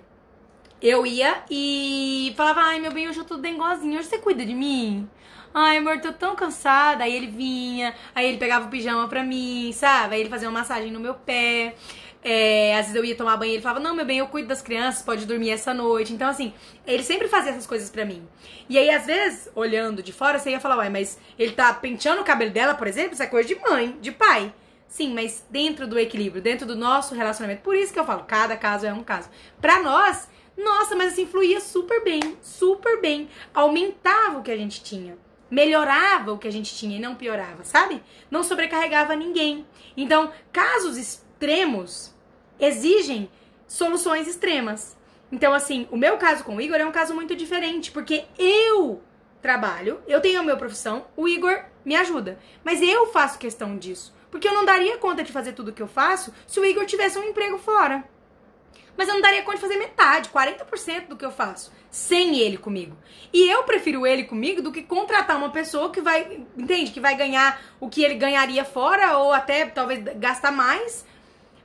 eu 0.82 1.04
ia 1.04 1.42
e 1.50 2.32
falava, 2.36 2.62
ai 2.62 2.80
meu 2.80 2.90
bem, 2.90 3.06
hoje 3.08 3.18
eu 3.18 3.24
tô 3.24 3.36
dengozinho, 3.36 3.98
hoje 3.98 4.08
você 4.08 4.18
cuida 4.18 4.46
de 4.46 4.54
mim? 4.54 5.08
Ai, 5.52 5.78
amor, 5.78 6.00
tô 6.00 6.12
tão 6.12 6.36
cansada. 6.36 7.04
Aí 7.04 7.14
ele 7.14 7.26
vinha, 7.26 7.94
aí 8.14 8.26
ele 8.28 8.38
pegava 8.38 8.66
o 8.66 8.70
pijama 8.70 9.08
pra 9.08 9.22
mim, 9.24 9.72
sabe? 9.72 10.14
Aí 10.14 10.20
ele 10.20 10.30
fazia 10.30 10.48
uma 10.48 10.60
massagem 10.60 10.90
no 10.92 11.00
meu 11.00 11.14
pé. 11.14 11.74
É, 12.22 12.74
às 12.74 12.86
vezes 12.86 12.94
eu 12.94 13.04
ia 13.04 13.16
tomar 13.16 13.36
banho 13.36 13.52
e 13.52 13.54
ele 13.54 13.62
falava, 13.62 13.80
não, 13.80 13.94
meu 13.94 14.04
bem, 14.04 14.18
eu 14.18 14.28
cuido 14.28 14.48
das 14.48 14.60
crianças, 14.60 15.02
pode 15.02 15.26
dormir 15.26 15.50
essa 15.50 15.72
noite. 15.72 16.12
Então, 16.12 16.28
assim, 16.28 16.52
ele 16.86 17.02
sempre 17.02 17.28
fazia 17.28 17.50
essas 17.50 17.66
coisas 17.66 17.90
pra 17.90 18.04
mim. 18.04 18.28
E 18.68 18.78
aí, 18.78 18.90
às 18.90 19.06
vezes, 19.06 19.50
olhando 19.54 20.02
de 20.02 20.12
fora, 20.12 20.38
você 20.38 20.50
ia 20.50 20.60
falar, 20.60 20.76
uai, 20.76 20.90
mas 20.90 21.18
ele 21.38 21.52
tá 21.52 21.72
penteando 21.72 22.20
o 22.20 22.24
cabelo 22.24 22.50
dela, 22.50 22.74
por 22.74 22.86
exemplo, 22.86 23.14
isso 23.14 23.22
é 23.22 23.26
coisa 23.26 23.48
de 23.48 23.54
mãe, 23.58 23.96
de 24.00 24.12
pai. 24.12 24.52
Sim, 24.86 25.14
mas 25.14 25.44
dentro 25.48 25.86
do 25.86 25.98
equilíbrio, 25.98 26.42
dentro 26.42 26.66
do 26.66 26.76
nosso 26.76 27.14
relacionamento. 27.14 27.62
Por 27.62 27.74
isso 27.74 27.92
que 27.92 27.98
eu 27.98 28.04
falo, 28.04 28.24
cada 28.24 28.56
caso 28.56 28.86
é 28.86 28.92
um 28.92 29.04
caso. 29.04 29.30
Pra 29.60 29.82
nós, 29.82 30.28
nossa, 30.56 30.94
mas 30.94 31.12
assim, 31.12 31.26
fluía 31.26 31.60
super 31.60 32.04
bem, 32.04 32.20
super 32.42 33.00
bem. 33.00 33.28
Aumentava 33.54 34.38
o 34.38 34.42
que 34.42 34.50
a 34.50 34.56
gente 34.56 34.82
tinha. 34.82 35.16
Melhorava 35.50 36.32
o 36.32 36.38
que 36.38 36.46
a 36.46 36.52
gente 36.52 36.74
tinha 36.76 36.96
e 36.96 37.00
não 37.00 37.14
piorava, 37.14 37.64
sabe? 37.64 38.02
Não 38.30 38.42
sobrecarregava 38.42 39.16
ninguém. 39.16 39.66
Então, 39.96 40.32
casos 40.52 40.96
extremos 40.96 42.14
exigem 42.58 43.30
soluções 43.66 44.28
extremas. 44.28 44.96
Então, 45.32 45.52
assim, 45.52 45.88
o 45.90 45.96
meu 45.96 46.16
caso 46.18 46.44
com 46.44 46.56
o 46.56 46.60
Igor 46.60 46.76
é 46.76 46.86
um 46.86 46.92
caso 46.92 47.14
muito 47.14 47.34
diferente, 47.34 47.90
porque 47.90 48.24
eu 48.38 49.02
trabalho, 49.40 50.00
eu 50.06 50.20
tenho 50.20 50.40
a 50.40 50.42
minha 50.42 50.56
profissão, 50.56 51.06
o 51.16 51.26
Igor 51.26 51.64
me 51.84 51.96
ajuda. 51.96 52.38
Mas 52.62 52.82
eu 52.82 53.06
faço 53.06 53.38
questão 53.38 53.78
disso. 53.78 54.14
Porque 54.30 54.46
eu 54.46 54.54
não 54.54 54.64
daria 54.64 54.98
conta 54.98 55.24
de 55.24 55.32
fazer 55.32 55.52
tudo 55.52 55.70
o 55.70 55.72
que 55.72 55.82
eu 55.82 55.88
faço 55.88 56.32
se 56.46 56.60
o 56.60 56.64
Igor 56.64 56.86
tivesse 56.86 57.18
um 57.18 57.24
emprego 57.24 57.58
fora. 57.58 58.04
Mas 58.96 59.08
eu 59.08 59.14
não 59.14 59.22
daria 59.22 59.42
conta 59.42 59.56
de 59.56 59.62
fazer 59.62 59.76
metade, 59.76 60.28
40% 60.28 61.08
do 61.08 61.16
que 61.16 61.24
eu 61.24 61.32
faço, 61.32 61.72
sem 61.90 62.38
ele 62.38 62.56
comigo. 62.56 62.96
E 63.32 63.48
eu 63.48 63.62
prefiro 63.64 64.06
ele 64.06 64.24
comigo 64.24 64.62
do 64.62 64.72
que 64.72 64.82
contratar 64.82 65.36
uma 65.36 65.50
pessoa 65.50 65.90
que 65.90 66.00
vai, 66.00 66.40
entende? 66.56 66.90
Que 66.90 67.00
vai 67.00 67.16
ganhar 67.16 67.60
o 67.78 67.88
que 67.88 68.02
ele 68.02 68.14
ganharia 68.14 68.64
fora, 68.64 69.18
ou 69.18 69.32
até 69.32 69.66
talvez 69.66 70.02
gastar 70.16 70.52
mais 70.52 71.04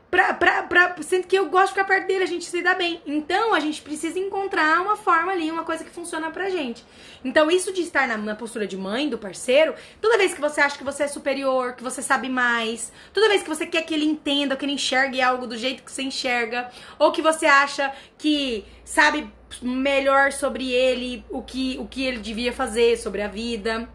Pra, 0.10 0.34
pra, 0.34 0.64
pra, 0.64 0.96
sendo 1.02 1.28
que 1.28 1.36
eu 1.36 1.50
gosto 1.50 1.68
de 1.68 1.72
ficar 1.72 1.84
perto 1.84 2.08
dele, 2.08 2.24
a 2.24 2.28
gente 2.28 2.46
se 2.46 2.62
dá 2.62 2.74
bem. 2.74 3.02
Então, 3.06 3.54
a 3.54 3.60
gente 3.60 3.82
precisa 3.82 4.18
encontrar 4.18 4.82
uma 4.82 4.96
forma 4.96 5.32
ali, 5.32 5.52
uma 5.52 5.64
coisa 5.64 5.84
que 5.84 5.90
funciona 5.90 6.32
pra 6.32 6.50
gente. 6.50 6.86
Então, 7.24 7.52
isso 7.52 7.74
de 7.74 7.82
estar 7.82 8.08
na, 8.08 8.16
na, 8.16 8.36
postura 8.36 8.66
de 8.66 8.78
mãe 8.78 9.10
do 9.10 9.18
parceiro, 9.18 9.74
toda 10.00 10.18
vez 10.18 10.34
que 10.34 10.40
você 10.40 10.62
acha 10.62 10.78
que 10.78 10.84
você 10.84 11.04
é 11.04 11.08
superior, 11.08 11.74
que 11.74 11.84
você 11.84 12.02
sabe 12.02 12.30
mais, 12.30 12.94
toda 13.14 13.28
vez 13.28 13.42
que 13.44 13.50
você 13.50 13.66
quer 13.66 13.82
que 13.82 13.94
ele 13.94 14.06
entenda, 14.06 14.56
que 14.56 14.64
ele 14.64 14.74
enxergue 14.74 15.22
algo 15.22 15.48
do 15.48 15.58
jeito 15.58 15.84
que 15.84 15.92
você 15.92 16.04
enxerga, 16.04 16.70
ou 16.98 17.12
que 17.12 17.22
você 17.22 17.46
acha 17.46 17.92
que 18.18 18.64
sabe 18.86 19.30
melhor 19.62 20.32
sobre 20.32 20.72
ele, 20.72 21.26
o 21.30 21.42
que, 21.42 21.78
o 21.80 21.88
que 21.88 22.06
ele 22.06 22.20
devia 22.20 22.54
fazer 22.54 22.98
sobre 22.98 23.22
a 23.22 23.28
vida. 23.28 23.90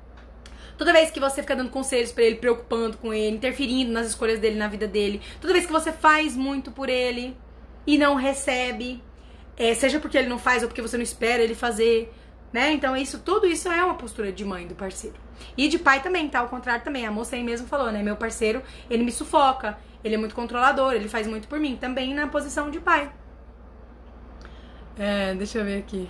Toda 0.80 0.94
vez 0.94 1.10
que 1.10 1.20
você 1.20 1.42
fica 1.42 1.54
dando 1.54 1.68
conselhos 1.68 2.10
para 2.10 2.24
ele, 2.24 2.36
preocupando 2.36 2.96
com 2.96 3.12
ele, 3.12 3.36
interferindo 3.36 3.92
nas 3.92 4.06
escolhas 4.06 4.38
dele, 4.38 4.56
na 4.56 4.66
vida 4.66 4.88
dele. 4.88 5.20
Toda 5.38 5.52
vez 5.52 5.66
que 5.66 5.72
você 5.72 5.92
faz 5.92 6.34
muito 6.34 6.70
por 6.70 6.88
ele 6.88 7.36
e 7.86 7.98
não 7.98 8.14
recebe, 8.14 9.04
é, 9.58 9.74
seja 9.74 10.00
porque 10.00 10.16
ele 10.16 10.26
não 10.26 10.38
faz 10.38 10.62
ou 10.62 10.70
porque 10.70 10.80
você 10.80 10.96
não 10.96 11.04
espera 11.04 11.42
ele 11.42 11.54
fazer, 11.54 12.10
né? 12.50 12.72
Então 12.72 12.96
isso, 12.96 13.18
tudo 13.18 13.46
isso 13.46 13.68
é 13.68 13.84
uma 13.84 13.94
postura 13.94 14.32
de 14.32 14.42
mãe 14.42 14.66
do 14.66 14.74
parceiro. 14.74 15.16
E 15.54 15.68
de 15.68 15.78
pai 15.78 16.02
também, 16.02 16.26
tá? 16.30 16.38
Ao 16.38 16.48
contrário 16.48 16.82
também. 16.82 17.06
A 17.06 17.10
moça 17.10 17.36
aí 17.36 17.44
mesmo 17.44 17.66
falou, 17.66 17.92
né? 17.92 18.02
Meu 18.02 18.16
parceiro, 18.16 18.62
ele 18.88 19.04
me 19.04 19.12
sufoca, 19.12 19.76
ele 20.02 20.14
é 20.14 20.18
muito 20.18 20.34
controlador, 20.34 20.94
ele 20.94 21.10
faz 21.10 21.26
muito 21.26 21.46
por 21.46 21.60
mim. 21.60 21.76
Também 21.76 22.14
na 22.14 22.26
posição 22.26 22.70
de 22.70 22.80
pai. 22.80 23.12
É, 24.98 25.34
deixa 25.34 25.58
eu 25.58 25.64
ver 25.66 25.80
aqui. 25.80 26.08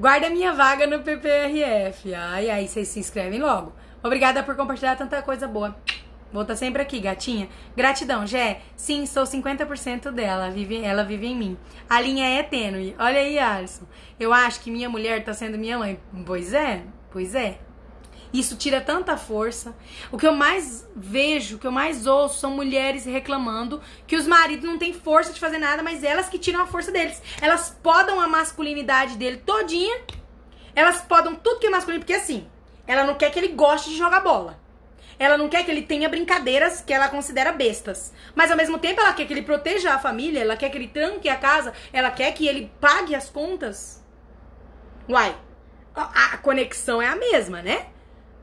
Guarda 0.00 0.30
minha 0.30 0.54
vaga 0.54 0.86
no 0.86 1.00
PPRF. 1.00 2.14
Ai, 2.14 2.48
ai, 2.48 2.66
vocês 2.66 2.88
se 2.88 2.98
inscrevem 2.98 3.38
logo. 3.38 3.70
Obrigada 4.02 4.42
por 4.42 4.56
compartilhar 4.56 4.96
tanta 4.96 5.20
coisa 5.20 5.46
boa. 5.46 5.76
Vou 6.32 6.40
estar 6.40 6.56
sempre 6.56 6.80
aqui, 6.80 7.00
gatinha. 7.00 7.50
Gratidão, 7.76 8.26
Jé. 8.26 8.62
Sim, 8.74 9.04
sou 9.04 9.24
50% 9.24 10.10
dela. 10.10 10.50
Vive, 10.50 10.82
ela 10.82 11.04
vive 11.04 11.26
em 11.26 11.36
mim. 11.36 11.58
A 11.86 12.00
linha 12.00 12.26
é 12.26 12.42
tênue. 12.42 12.96
Olha 12.98 13.20
aí, 13.20 13.38
Alisson. 13.38 13.84
Eu 14.18 14.32
acho 14.32 14.60
que 14.62 14.70
minha 14.70 14.88
mulher 14.88 15.22
tá 15.22 15.34
sendo 15.34 15.58
minha 15.58 15.78
mãe. 15.78 16.00
Pois 16.24 16.54
é, 16.54 16.82
pois 17.12 17.34
é. 17.34 17.58
Isso 18.32 18.56
tira 18.56 18.80
tanta 18.80 19.16
força. 19.16 19.74
O 20.12 20.16
que 20.16 20.26
eu 20.26 20.32
mais 20.32 20.88
vejo, 20.94 21.56
o 21.56 21.58
que 21.58 21.66
eu 21.66 21.72
mais 21.72 22.06
ouço 22.06 22.38
são 22.38 22.52
mulheres 22.52 23.04
reclamando 23.04 23.82
que 24.06 24.14
os 24.16 24.26
maridos 24.26 24.64
não 24.64 24.78
têm 24.78 24.92
força 24.92 25.32
de 25.32 25.40
fazer 25.40 25.58
nada, 25.58 25.82
mas 25.82 26.04
elas 26.04 26.28
que 26.28 26.38
tiram 26.38 26.62
a 26.62 26.66
força 26.66 26.92
deles. 26.92 27.20
Elas 27.40 27.76
podam 27.82 28.20
a 28.20 28.28
masculinidade 28.28 29.16
dele 29.16 29.38
todinha. 29.38 30.00
Elas 30.74 31.00
podam 31.00 31.34
tudo 31.34 31.58
que 31.58 31.66
é 31.66 31.70
masculino, 31.70 32.00
porque 32.00 32.12
assim, 32.12 32.46
ela 32.86 33.04
não 33.04 33.16
quer 33.16 33.30
que 33.30 33.38
ele 33.38 33.48
goste 33.48 33.90
de 33.90 33.96
jogar 33.96 34.20
bola. 34.20 34.60
Ela 35.18 35.36
não 35.36 35.48
quer 35.48 35.64
que 35.64 35.70
ele 35.70 35.82
tenha 35.82 36.08
brincadeiras 36.08 36.80
que 36.80 36.94
ela 36.94 37.08
considera 37.08 37.52
bestas. 37.52 38.12
Mas 38.34 38.50
ao 38.50 38.56
mesmo 38.56 38.78
tempo 38.78 39.00
ela 39.00 39.12
quer 39.12 39.26
que 39.26 39.32
ele 39.32 39.42
proteja 39.42 39.92
a 39.92 39.98
família, 39.98 40.40
ela 40.40 40.56
quer 40.56 40.70
que 40.70 40.78
ele 40.78 40.88
tranque 40.88 41.28
a 41.28 41.36
casa, 41.36 41.74
ela 41.92 42.10
quer 42.10 42.32
que 42.32 42.46
ele 42.46 42.72
pague 42.80 43.14
as 43.14 43.28
contas. 43.28 44.02
Uai, 45.08 45.36
a 45.94 46.38
conexão 46.38 47.02
é 47.02 47.08
a 47.08 47.16
mesma, 47.16 47.60
né? 47.60 47.88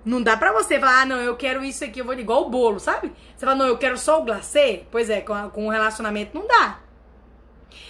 Não 0.07 0.21
dá 0.21 0.37
pra 0.37 0.53
você 0.53 0.79
falar, 0.79 1.01
ah, 1.01 1.05
não, 1.05 1.17
eu 1.17 1.35
quero 1.35 1.65
isso 1.65 1.83
aqui, 1.83 1.99
eu 1.99 2.05
vou 2.05 2.13
igual 2.13 2.45
o 2.45 2.49
bolo, 2.49 2.79
sabe? 2.79 3.11
Você 3.35 3.45
fala, 3.45 3.57
não, 3.57 3.67
eu 3.67 3.77
quero 3.77 3.97
só 3.97 4.21
o 4.21 4.23
glacê. 4.23 4.83
Pois 4.89 5.09
é, 5.09 5.19
com, 5.19 5.33
a, 5.33 5.49
com 5.49 5.67
o 5.67 5.69
relacionamento 5.69 6.31
não 6.33 6.47
dá. 6.47 6.79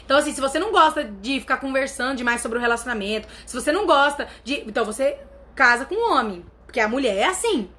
Então, 0.03 0.17
assim, 0.17 0.33
se 0.33 0.41
você 0.41 0.57
não 0.57 0.71
gosta 0.71 1.03
de 1.03 1.39
ficar 1.39 1.57
conversando 1.57 2.17
demais 2.17 2.41
sobre 2.41 2.57
o 2.57 2.61
relacionamento, 2.61 3.27
se 3.45 3.53
você 3.53 3.71
não 3.71 3.85
gosta 3.85 4.27
de. 4.43 4.63
Então 4.67 4.83
você 4.83 5.19
casa 5.53 5.85
com 5.85 5.93
um 5.93 6.11
homem. 6.11 6.43
Porque 6.65 6.79
a 6.79 6.87
mulher 6.87 7.17
é 7.17 7.25
assim. 7.25 7.69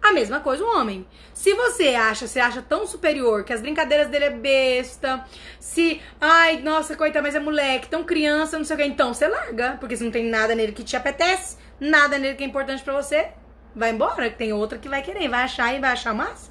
A 0.00 0.12
mesma 0.12 0.38
coisa 0.38 0.62
o 0.62 0.78
homem. 0.78 1.04
Se 1.34 1.52
você 1.54 1.96
acha, 1.96 2.28
você 2.28 2.38
acha 2.38 2.62
tão 2.62 2.86
superior 2.86 3.42
que 3.42 3.52
as 3.52 3.60
brincadeiras 3.60 4.06
dele 4.06 4.26
é 4.26 4.30
besta, 4.30 5.24
se, 5.58 6.00
ai, 6.20 6.60
nossa, 6.62 6.96
coita, 6.96 7.20
mas 7.20 7.34
é 7.34 7.40
moleque, 7.40 7.88
tão 7.88 8.04
criança, 8.04 8.56
não 8.56 8.64
sei 8.64 8.76
o 8.76 8.78
que, 8.78 8.84
então 8.84 9.12
você 9.12 9.26
larga, 9.26 9.76
porque 9.80 9.96
se 9.96 10.04
não 10.04 10.12
tem 10.12 10.24
nada 10.24 10.54
nele 10.54 10.70
que 10.70 10.84
te 10.84 10.96
apetece, 10.96 11.56
nada 11.80 12.16
nele 12.16 12.36
que 12.36 12.44
é 12.44 12.46
importante 12.46 12.84
para 12.84 12.94
você, 12.94 13.32
vai 13.78 13.90
embora, 13.90 14.28
tem 14.30 14.52
outra 14.52 14.78
que 14.78 14.88
vai 14.88 15.02
querer, 15.02 15.28
vai 15.28 15.44
achar 15.44 15.74
e 15.74 15.80
vai 15.80 15.92
achar 15.92 16.12
massa. 16.12 16.50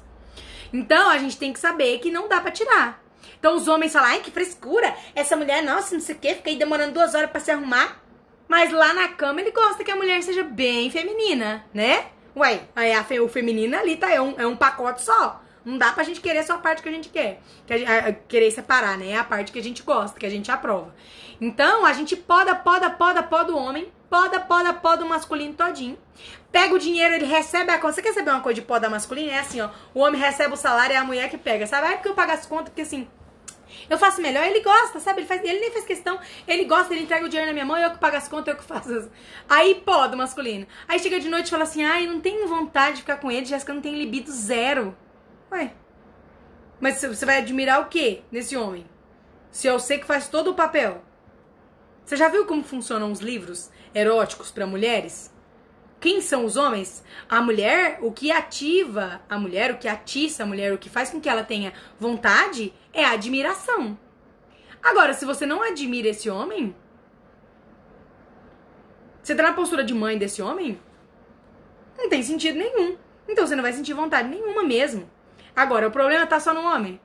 Então 0.72 1.10
a 1.10 1.18
gente 1.18 1.36
tem 1.36 1.52
que 1.52 1.60
saber 1.60 1.98
que 1.98 2.10
não 2.10 2.28
dá 2.28 2.40
para 2.40 2.50
tirar. 2.50 3.02
Então 3.38 3.54
os 3.54 3.68
homens 3.68 3.92
falam, 3.92 4.08
ai 4.08 4.20
que 4.20 4.30
frescura, 4.30 4.94
essa 5.14 5.36
mulher, 5.36 5.62
nossa, 5.62 5.94
não 5.94 6.00
sei 6.00 6.14
o 6.14 6.18
que, 6.18 6.34
fica 6.34 6.50
aí 6.50 6.56
demorando 6.56 6.94
duas 6.94 7.14
horas 7.14 7.30
para 7.30 7.40
se 7.40 7.50
arrumar. 7.50 8.02
Mas 8.48 8.72
lá 8.72 8.94
na 8.94 9.08
cama 9.08 9.40
ele 9.40 9.50
gosta 9.50 9.84
que 9.84 9.90
a 9.90 9.96
mulher 9.96 10.22
seja 10.22 10.42
bem 10.42 10.90
feminina, 10.90 11.64
né? 11.72 12.06
Ué, 12.34 12.62
aí 12.74 12.92
a, 12.92 13.04
o 13.22 13.28
feminino 13.28 13.76
ali 13.76 13.96
tá, 13.96 14.10
é 14.10 14.20
um, 14.20 14.34
é 14.38 14.46
um 14.46 14.56
pacote 14.56 15.02
só. 15.02 15.42
Não 15.64 15.76
dá 15.76 15.92
pra 15.92 16.04
gente 16.04 16.20
querer 16.20 16.42
só 16.44 16.54
a 16.54 16.58
parte 16.58 16.82
que 16.82 16.88
a 16.88 16.92
gente 16.92 17.10
quer. 17.10 17.42
Que 17.66 17.84
a, 17.84 17.98
a, 17.98 18.12
querer 18.12 18.50
separar, 18.50 18.96
né? 18.96 19.10
É 19.10 19.18
a 19.18 19.24
parte 19.24 19.52
que 19.52 19.58
a 19.58 19.62
gente 19.62 19.82
gosta, 19.82 20.18
que 20.18 20.24
a 20.24 20.30
gente 20.30 20.50
aprova. 20.50 20.94
Então, 21.38 21.84
a 21.84 21.92
gente 21.92 22.16
poda, 22.16 22.54
poda, 22.54 22.88
poda, 22.88 23.22
poda 23.22 23.52
o 23.52 23.56
homem 23.56 23.92
poda, 24.08 24.40
poda, 24.40 24.72
poda 24.72 25.04
o 25.04 25.08
masculino 25.08 25.54
todinho. 25.54 25.98
Pega 26.50 26.74
o 26.74 26.78
dinheiro, 26.78 27.14
ele 27.14 27.26
recebe 27.26 27.70
a 27.70 27.78
conta. 27.78 27.94
Você 27.94 28.02
quer 28.02 28.12
saber 28.14 28.30
uma 28.30 28.40
coisa 28.40 28.60
de 28.60 28.66
poda 28.66 28.88
masculina? 28.88 29.32
É 29.32 29.38
assim, 29.40 29.60
ó. 29.60 29.70
O 29.94 30.00
homem 30.00 30.20
recebe 30.20 30.54
o 30.54 30.56
salário 30.56 30.94
e 30.94 30.96
é 30.96 30.98
a 30.98 31.04
mulher 31.04 31.28
que 31.28 31.36
pega. 31.38 31.66
Sabe? 31.66 31.88
É 31.88 31.92
porque 31.96 32.08
eu 32.08 32.14
pago 32.14 32.32
as 32.32 32.46
contas, 32.46 32.68
porque 32.70 32.82
assim, 32.82 33.06
Eu 33.88 33.98
faço 33.98 34.20
melhor, 34.20 34.44
ele 34.44 34.60
gosta, 34.60 35.00
sabe? 35.00 35.20
Ele, 35.20 35.26
faz, 35.26 35.42
ele 35.44 35.60
nem 35.60 35.70
faz 35.70 35.84
questão, 35.84 36.18
ele 36.46 36.64
gosta, 36.64 36.92
ele 36.92 37.04
entrega 37.04 37.24
o 37.24 37.28
dinheiro 37.28 37.48
na 37.48 37.52
minha 37.52 37.64
mão, 37.64 37.76
eu 37.76 37.90
que 37.90 37.98
pago 37.98 38.16
as 38.16 38.28
contas, 38.28 38.54
eu 38.54 38.60
que 38.60 38.64
faço. 38.64 39.10
Aí, 39.48 39.76
pô, 39.84 40.06
do 40.08 40.16
masculino. 40.16 40.66
Aí 40.86 40.98
chega 40.98 41.20
de 41.20 41.28
noite 41.28 41.46
e 41.46 41.50
fala 41.50 41.64
assim: 41.64 41.84
ai, 41.84 42.06
não 42.06 42.20
tenho 42.20 42.46
vontade 42.48 42.96
de 42.96 43.02
ficar 43.02 43.16
com 43.18 43.30
ele, 43.30 43.46
Jéssica, 43.46 43.72
não 43.72 43.82
tem 43.82 43.94
libido 43.94 44.30
zero. 44.30 44.96
Ué. 45.52 45.72
Mas 46.80 47.00
você 47.00 47.26
vai 47.26 47.38
admirar 47.38 47.80
o 47.80 47.86
quê 47.86 48.22
nesse 48.30 48.56
homem? 48.56 48.86
Se 49.50 49.66
eu 49.66 49.78
sei 49.78 49.98
que 49.98 50.06
faz 50.06 50.28
todo 50.28 50.50
o 50.50 50.54
papel. 50.54 51.02
Você 52.04 52.16
já 52.16 52.28
viu 52.28 52.46
como 52.46 52.62
funcionam 52.62 53.12
os 53.12 53.20
livros 53.20 53.70
eróticos 53.94 54.50
para 54.50 54.66
mulheres? 54.66 55.30
Quem 56.00 56.20
são 56.20 56.44
os 56.44 56.56
homens? 56.56 57.04
A 57.28 57.40
mulher, 57.40 57.98
o 58.02 58.12
que 58.12 58.30
ativa 58.30 59.20
a 59.28 59.38
mulher, 59.38 59.72
o 59.72 59.78
que 59.78 59.88
atiça 59.88 60.44
a 60.44 60.46
mulher, 60.46 60.72
o 60.72 60.78
que 60.78 60.88
faz 60.88 61.10
com 61.10 61.20
que 61.20 61.28
ela 61.28 61.42
tenha 61.42 61.72
vontade 61.98 62.72
é 62.92 63.04
a 63.04 63.12
admiração. 63.12 63.98
Agora, 64.82 65.12
se 65.12 65.24
você 65.24 65.44
não 65.44 65.60
admira 65.60 66.08
esse 66.08 66.30
homem, 66.30 66.74
você 69.22 69.34
tá 69.34 69.42
na 69.42 69.52
postura 69.52 69.82
de 69.82 69.92
mãe 69.92 70.16
desse 70.16 70.40
homem, 70.40 70.80
não 71.98 72.08
tem 72.08 72.22
sentido 72.22 72.56
nenhum. 72.56 72.96
Então 73.28 73.46
você 73.46 73.56
não 73.56 73.62
vai 73.62 73.72
sentir 73.72 73.92
vontade 73.92 74.28
nenhuma 74.28 74.62
mesmo. 74.62 75.10
Agora, 75.54 75.88
o 75.88 75.90
problema 75.90 76.26
tá 76.26 76.38
só 76.38 76.54
no 76.54 76.62
homem. 76.62 77.00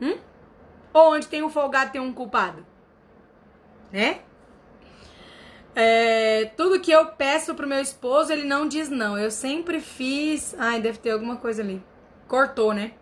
Hum? 0.00 0.18
Ou 0.92 1.14
onde 1.14 1.28
tem 1.28 1.42
um 1.42 1.48
folgado 1.48 1.92
tem 1.92 2.00
um 2.00 2.12
culpado? 2.12 2.66
Né? 3.92 4.20
É, 5.74 6.50
tudo 6.56 6.80
que 6.80 6.90
eu 6.90 7.06
peço 7.06 7.54
pro 7.54 7.66
meu 7.66 7.80
esposo, 7.80 8.32
ele 8.32 8.44
não 8.44 8.68
diz 8.68 8.88
não. 8.88 9.18
Eu 9.18 9.30
sempre 9.30 9.80
fiz. 9.80 10.54
Ai, 10.58 10.80
deve 10.80 10.98
ter 10.98 11.10
alguma 11.10 11.36
coisa 11.36 11.62
ali. 11.62 11.82
Cortou, 12.28 12.72
né? 12.72 12.92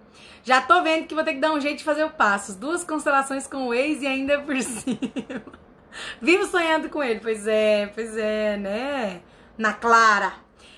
Já 0.42 0.60
tô 0.60 0.82
vendo 0.82 1.06
que 1.06 1.14
vou 1.14 1.24
ter 1.24 1.34
que 1.34 1.40
dar 1.40 1.52
um 1.52 1.60
jeito 1.60 1.78
de 1.78 1.84
fazer 1.84 2.04
o 2.04 2.10
passo. 2.10 2.58
Duas 2.58 2.84
constelações 2.84 3.46
com 3.46 3.68
o 3.68 3.74
ex 3.74 4.02
e 4.02 4.06
ainda 4.06 4.40
por 4.40 4.56
cima. 4.62 4.98
Vivo 6.20 6.46
sonhando 6.46 6.88
com 6.88 7.02
ele. 7.02 7.20
Pois 7.20 7.46
é, 7.46 7.86
pois 7.94 8.16
é, 8.16 8.56
né? 8.56 9.20
Na 9.58 9.72
clara. 9.72 10.32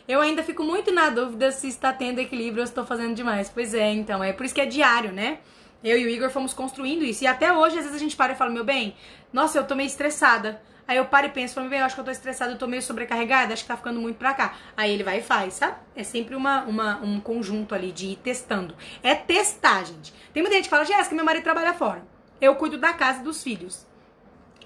Eu 0.09 0.20
ainda 0.20 0.43
fico 0.43 0.64
muito 0.64 0.90
na 0.90 1.10
dúvida 1.10 1.52
se 1.52 1.69
está 1.69 1.93
tendo 1.93 2.19
equilíbrio 2.19 2.62
ou 2.62 2.66
se 2.66 2.73
estou 2.73 2.85
fazendo 2.85 3.14
demais. 3.14 3.51
Pois 3.51 3.73
é, 3.74 3.90
então. 3.93 4.24
É 4.24 4.32
por 4.32 4.44
isso 4.44 4.55
que 4.55 4.60
é 4.60 4.66
diário, 4.66 5.12
né? 5.12 5.39
Eu 5.85 5.98
e 5.98 6.06
o 6.06 6.09
Igor 6.09 6.31
fomos 6.31 6.55
construindo 6.55 7.05
isso. 7.05 7.23
E 7.24 7.27
até 7.27 7.52
hoje, 7.52 7.77
às 7.77 7.85
vezes, 7.85 7.97
a 7.97 8.01
gente 8.01 8.16
para 8.16 8.32
e 8.32 8.36
fala, 8.36 8.51
meu 8.51 8.64
bem, 8.64 8.97
nossa, 9.32 9.59
eu 9.59 9.66
tô 9.66 9.74
meio 9.74 9.86
estressada. 9.86 10.60
Aí 10.93 10.98
eu 10.98 11.06
paro 11.06 11.27
e 11.27 11.31
penso, 11.31 11.55
falo, 11.55 11.73
eu 11.73 11.85
acho 11.86 11.94
que 11.94 12.02
eu 12.02 12.05
tô 12.05 12.10
estressada, 12.10 12.52
eu 12.52 12.59
tô 12.59 12.66
meio 12.66 12.82
sobrecarregada, 12.82 13.55
acho 13.55 13.62
que 13.62 13.69
tá 13.69 13.78
ficando 13.78 13.98
muito 13.98 14.19
pra 14.19 14.35
cá. 14.35 14.56
Aí 14.77 14.93
ele 14.93 15.02
vai 15.02 15.20
e 15.20 15.23
faz, 15.23 15.55
sabe? 15.55 15.77
É 15.97 16.05
sempre 16.05 16.35
uma, 16.35 16.64
uma, 16.64 16.98
um 16.98 17.19
conjunto 17.19 17.74
ali 17.74 17.90
de 17.93 18.09
ir 18.09 18.16
testando. 18.16 18.77
É 19.02 19.14
testar, 19.14 19.86
gente. 19.86 20.12
Tem 20.35 20.43
muita 20.43 20.56
gente 20.56 20.64
que 20.64 20.70
fala, 20.70 20.85
Jéssica, 20.85 21.16
meu 21.16 21.24
marido 21.24 21.44
trabalha 21.44 21.73
fora. 21.73 22.02
Eu 22.39 22.56
cuido 22.56 22.77
da 22.77 22.93
casa 22.93 23.20
e 23.20 23.24
dos 23.24 23.43
filhos. 23.43 23.86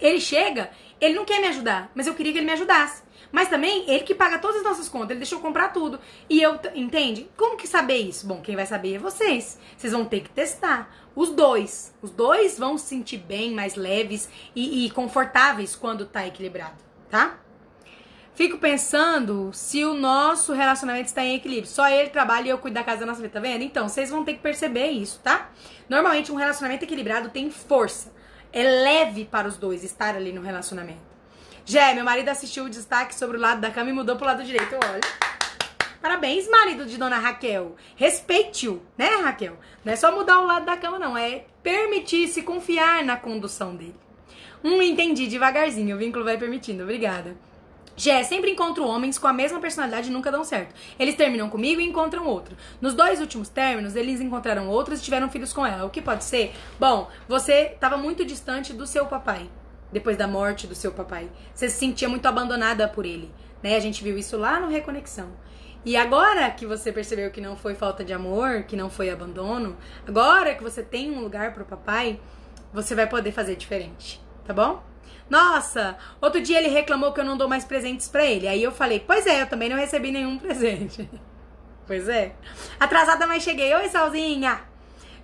Ele 0.01 0.21
chega, 0.21 0.71
ele 1.01 1.15
não 1.15 1.25
quer 1.25 1.41
me 1.41 1.49
ajudar, 1.49 1.91
mas 1.95 2.07
eu 2.07 2.15
queria 2.15 2.33
que 2.33 2.39
ele 2.39 2.47
me 2.47 2.53
ajudasse. 2.53 3.03
Mas 3.33 3.49
também 3.49 3.85
ele 3.89 4.05
que 4.05 4.15
paga 4.15 4.39
todas 4.39 4.59
as 4.59 4.63
nossas 4.63 4.89
contas, 4.89 5.11
ele 5.11 5.21
deixou 5.21 5.41
comprar 5.41 5.73
tudo. 5.73 6.01
E 6.29 6.41
eu, 6.41 6.59
entende? 6.75 7.29
Como 7.37 7.57
que 7.57 7.67
saber 7.67 7.99
isso? 7.99 8.27
Bom, 8.27 8.41
quem 8.41 8.57
vai 8.57 8.67
saber 8.67 8.95
é 8.95 8.99
vocês. 8.99 9.59
Vocês 9.77 9.93
vão 9.93 10.05
ter 10.05 10.21
que 10.21 10.31
testar. 10.31 10.91
Os 11.15 11.31
dois. 11.31 11.95
Os 12.01 12.11
dois 12.11 12.59
vão 12.59 12.79
se 12.79 12.87
sentir 12.87 13.19
bem, 13.19 13.53
mais 13.53 13.75
leves 13.75 14.29
e, 14.55 14.87
e 14.87 14.91
confortáveis 14.91 15.75
quando 15.75 16.07
tá 16.07 16.27
equilibrado, 16.27 16.77
tá? 17.11 17.41
Fico 18.35 18.59
pensando 18.59 19.51
se 19.55 19.83
o 19.83 19.95
nosso 19.95 20.53
relacionamento 20.53 21.07
está 21.07 21.25
em 21.25 21.37
equilíbrio. 21.37 21.67
Só 21.67 21.89
ele 21.89 22.11
trabalha 22.11 22.49
e 22.49 22.51
eu 22.51 22.59
cuido 22.59 22.75
da 22.75 22.85
casa 22.85 23.01
da 23.01 23.07
nossa 23.07 23.23
vida, 23.23 23.33
tá 23.33 23.41
vendo? 23.41 23.63
Então, 23.63 23.89
vocês 23.89 24.11
vão 24.11 24.25
ter 24.25 24.35
que 24.35 24.41
perceber 24.41 24.89
isso, 24.89 25.21
tá? 25.25 25.51
Normalmente, 25.89 26.31
um 26.31 26.35
relacionamento 26.35 26.85
equilibrado 26.85 27.31
tem 27.31 27.51
força. 27.51 28.13
É 28.57 28.63
leve 28.63 29.27
para 29.27 29.47
os 29.47 29.59
dois 29.59 29.85
estar 29.85 30.17
ali 30.17 30.33
no 30.33 30.41
relacionamento. 30.41 31.03
Jé, 31.67 31.93
meu 31.93 32.07
marido 32.07 32.31
assistiu 32.31 32.65
o 32.65 32.71
destaque 32.71 33.15
sobre 33.15 33.37
o 33.37 33.41
lado 33.41 33.61
da 33.61 33.71
cama 33.71 33.91
e 33.91 33.93
mudou 33.93 34.17
pro 34.17 34.25
lado 34.25 34.43
direito, 34.43 34.75
olha. 34.83 35.03
Parabéns, 36.01 36.49
marido 36.49 36.87
de 36.87 36.97
dona 36.97 37.19
Raquel. 37.19 37.77
Respeite-o, 37.97 38.81
né, 38.97 39.09
Raquel? 39.17 39.59
Não 39.85 39.93
é 39.93 39.97
só 39.97 40.11
mudar 40.11 40.41
o 40.41 40.47
lado 40.47 40.65
da 40.65 40.75
cama, 40.75 40.99
não. 40.99 41.19
É 41.19 41.45
permitir-se 41.63 42.41
confiar 42.45 43.05
na 43.05 43.19
condução 43.19 43.77
dele. 43.77 43.95
Hum, 44.65 44.81
entendi, 44.81 45.27
devagarzinho. 45.27 45.95
O 45.95 45.99
vínculo 45.99 46.25
vai 46.25 46.39
permitindo. 46.39 46.83
Obrigada. 46.83 47.37
Jé, 47.97 48.23
sempre 48.25 48.51
encontro 48.51 48.87
homens 48.87 49.19
com 49.19 49.27
a 49.27 49.33
mesma 49.33 49.59
personalidade 49.59 50.11
e 50.11 50.13
nunca 50.13 50.31
dão 50.31 50.45
certo. 50.45 50.75
Eles 50.99 51.15
terminam 51.15 51.49
comigo 51.49 51.81
e 51.81 51.85
encontram 51.85 52.27
outro. 52.27 52.55
Nos 52.79 52.93
dois 52.93 53.21
últimos 53.21 53.49
términos, 53.49 53.97
eles 53.97 54.21
encontraram 54.21 54.69
outros 54.69 55.01
e 55.01 55.03
tiveram 55.03 55.31
filhos 55.31 55.53
com 55.53 55.67
ela. 55.67 55.87
O 55.87 55.91
que 55.91 56.03
pode 56.03 56.23
ser? 56.23 56.53
Bom, 56.79 57.09
você 57.27 57.73
estava 57.73 57.97
muito 57.97 58.25
distante 58.25 58.75
do 58.75 58.87
seu 58.87 59.07
papai 59.07 59.49
depois 59.91 60.17
da 60.17 60.29
morte 60.29 60.67
do 60.67 60.75
seu 60.75 60.93
papai. 60.93 61.31
Você 61.55 61.71
se 61.71 61.79
sentia 61.79 62.09
muito 62.09 62.27
abandonada 62.27 62.87
por 62.87 63.07
ele, 63.07 63.33
né? 63.63 63.77
A 63.77 63.81
gente 63.81 64.05
viu 64.05 64.19
isso 64.19 64.37
lá 64.37 64.61
no 64.61 64.69
Reconexão. 64.69 65.31
E 65.85 65.97
agora 65.97 66.51
que 66.51 66.67
você 66.67 66.93
percebeu 66.93 67.31
que 67.31 67.41
não 67.41 67.57
foi 67.57 67.75
falta 67.75 68.05
de 68.05 68.13
amor, 68.13 68.65
que 68.65 68.77
não 68.77 68.91
foi 68.91 69.09
abandono, 69.09 69.77
agora 70.07 70.55
que 70.55 70.63
você 70.63 70.83
tem 70.83 71.11
um 71.11 71.21
lugar 71.21 71.55
pro 71.55 71.65
papai, 71.65 72.21
você 72.73 72.95
vai 72.95 73.09
poder 73.09 73.33
fazer 73.33 73.57
diferente, 73.57 74.21
tá 74.45 74.53
bom? 74.53 74.83
Nossa, 75.29 75.97
outro 76.21 76.41
dia 76.41 76.59
ele 76.59 76.69
reclamou 76.69 77.13
que 77.13 77.21
eu 77.21 77.25
não 77.25 77.37
dou 77.37 77.49
mais 77.49 77.65
presentes 77.65 78.09
para 78.09 78.25
ele. 78.25 78.47
Aí 78.47 78.63
eu 78.63 78.71
falei: 78.73 79.01
"Pois 79.05 79.27
é, 79.27 79.43
eu 79.43 79.47
também 79.49 79.69
não 79.69 79.77
recebi 79.77 80.11
nenhum 80.11 80.39
presente". 80.39 81.09
pois 81.87 82.09
é. 82.09 82.35
Atrasada, 82.79 83.27
mas 83.27 83.43
cheguei. 83.43 83.75
Oi, 83.75 83.89
Salzinha. 83.89 84.61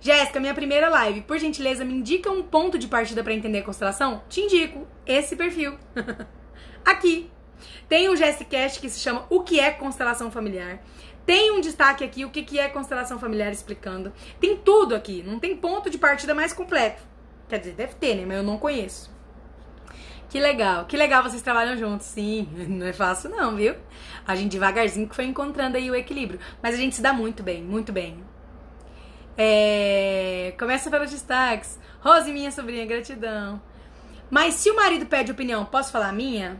Jéssica, 0.01 0.39
minha 0.39 0.53
primeira 0.53 0.89
live. 0.89 1.21
Por 1.21 1.37
gentileza, 1.39 1.85
me 1.85 1.93
indica 1.93 2.29
um 2.29 2.43
ponto 2.43 2.77
de 2.77 2.87
partida 2.87 3.23
para 3.23 3.33
entender 3.33 3.59
a 3.59 3.63
constelação? 3.63 4.21
Te 4.27 4.41
indico 4.41 4.85
esse 5.05 5.35
perfil. 5.35 5.77
aqui. 6.83 7.31
Tem 7.87 8.09
um 8.09 8.15
Jessicast 8.15 8.79
que 8.79 8.89
se 8.89 8.99
chama 8.99 9.25
O 9.29 9.43
que 9.43 9.59
é 9.59 9.71
constelação 9.71 10.29
familiar. 10.29 10.79
Tem 11.25 11.51
um 11.51 11.61
destaque 11.61 12.03
aqui, 12.03 12.25
o 12.25 12.29
que, 12.29 12.43
que 12.43 12.59
é 12.59 12.67
constelação 12.67 13.17
familiar 13.17 13.51
explicando. 13.51 14.11
Tem 14.39 14.57
tudo 14.57 14.93
aqui, 14.93 15.23
não 15.23 15.39
tem 15.39 15.55
ponto 15.55 15.89
de 15.89 15.97
partida 15.97 16.33
mais 16.35 16.51
completo. 16.51 17.01
Quer 17.47 17.59
dizer, 17.59 17.73
deve 17.73 17.93
ter, 17.95 18.15
né? 18.15 18.25
Mas 18.25 18.37
eu 18.37 18.43
não 18.43 18.57
conheço. 18.57 19.12
Que 20.33 20.39
legal, 20.39 20.85
que 20.85 20.97
legal 20.97 21.21
vocês 21.21 21.43
trabalham 21.43 21.77
juntos, 21.77 22.07
sim. 22.07 22.49
Não 22.67 22.87
é 22.87 22.91
fácil 22.91 23.29
não, 23.29 23.55
viu? 23.55 23.75
A 24.25 24.35
gente 24.35 24.53
devagarzinho 24.53 25.07
que 25.07 25.13
foi 25.13 25.25
encontrando 25.25 25.77
aí 25.77 25.91
o 25.91 25.95
equilíbrio. 25.95 26.39
Mas 26.59 26.73
a 26.73 26.77
gente 26.79 26.95
se 26.95 27.03
dá 27.03 27.13
muito 27.13 27.43
bem, 27.43 27.61
muito 27.61 27.93
bem. 27.93 28.17
É... 29.37 30.55
Começa 30.57 30.89
pelos 30.89 31.11
destaques. 31.11 31.79
Rose, 32.01 32.31
minha 32.31 32.51
sobrinha, 32.51 32.83
gratidão. 32.83 33.61
Mas 34.27 34.55
se 34.55 34.71
o 34.71 34.75
marido 34.75 35.05
pede 35.05 35.31
opinião, 35.31 35.65
posso 35.65 35.91
falar 35.91 36.09
a 36.09 36.11
minha? 36.11 36.59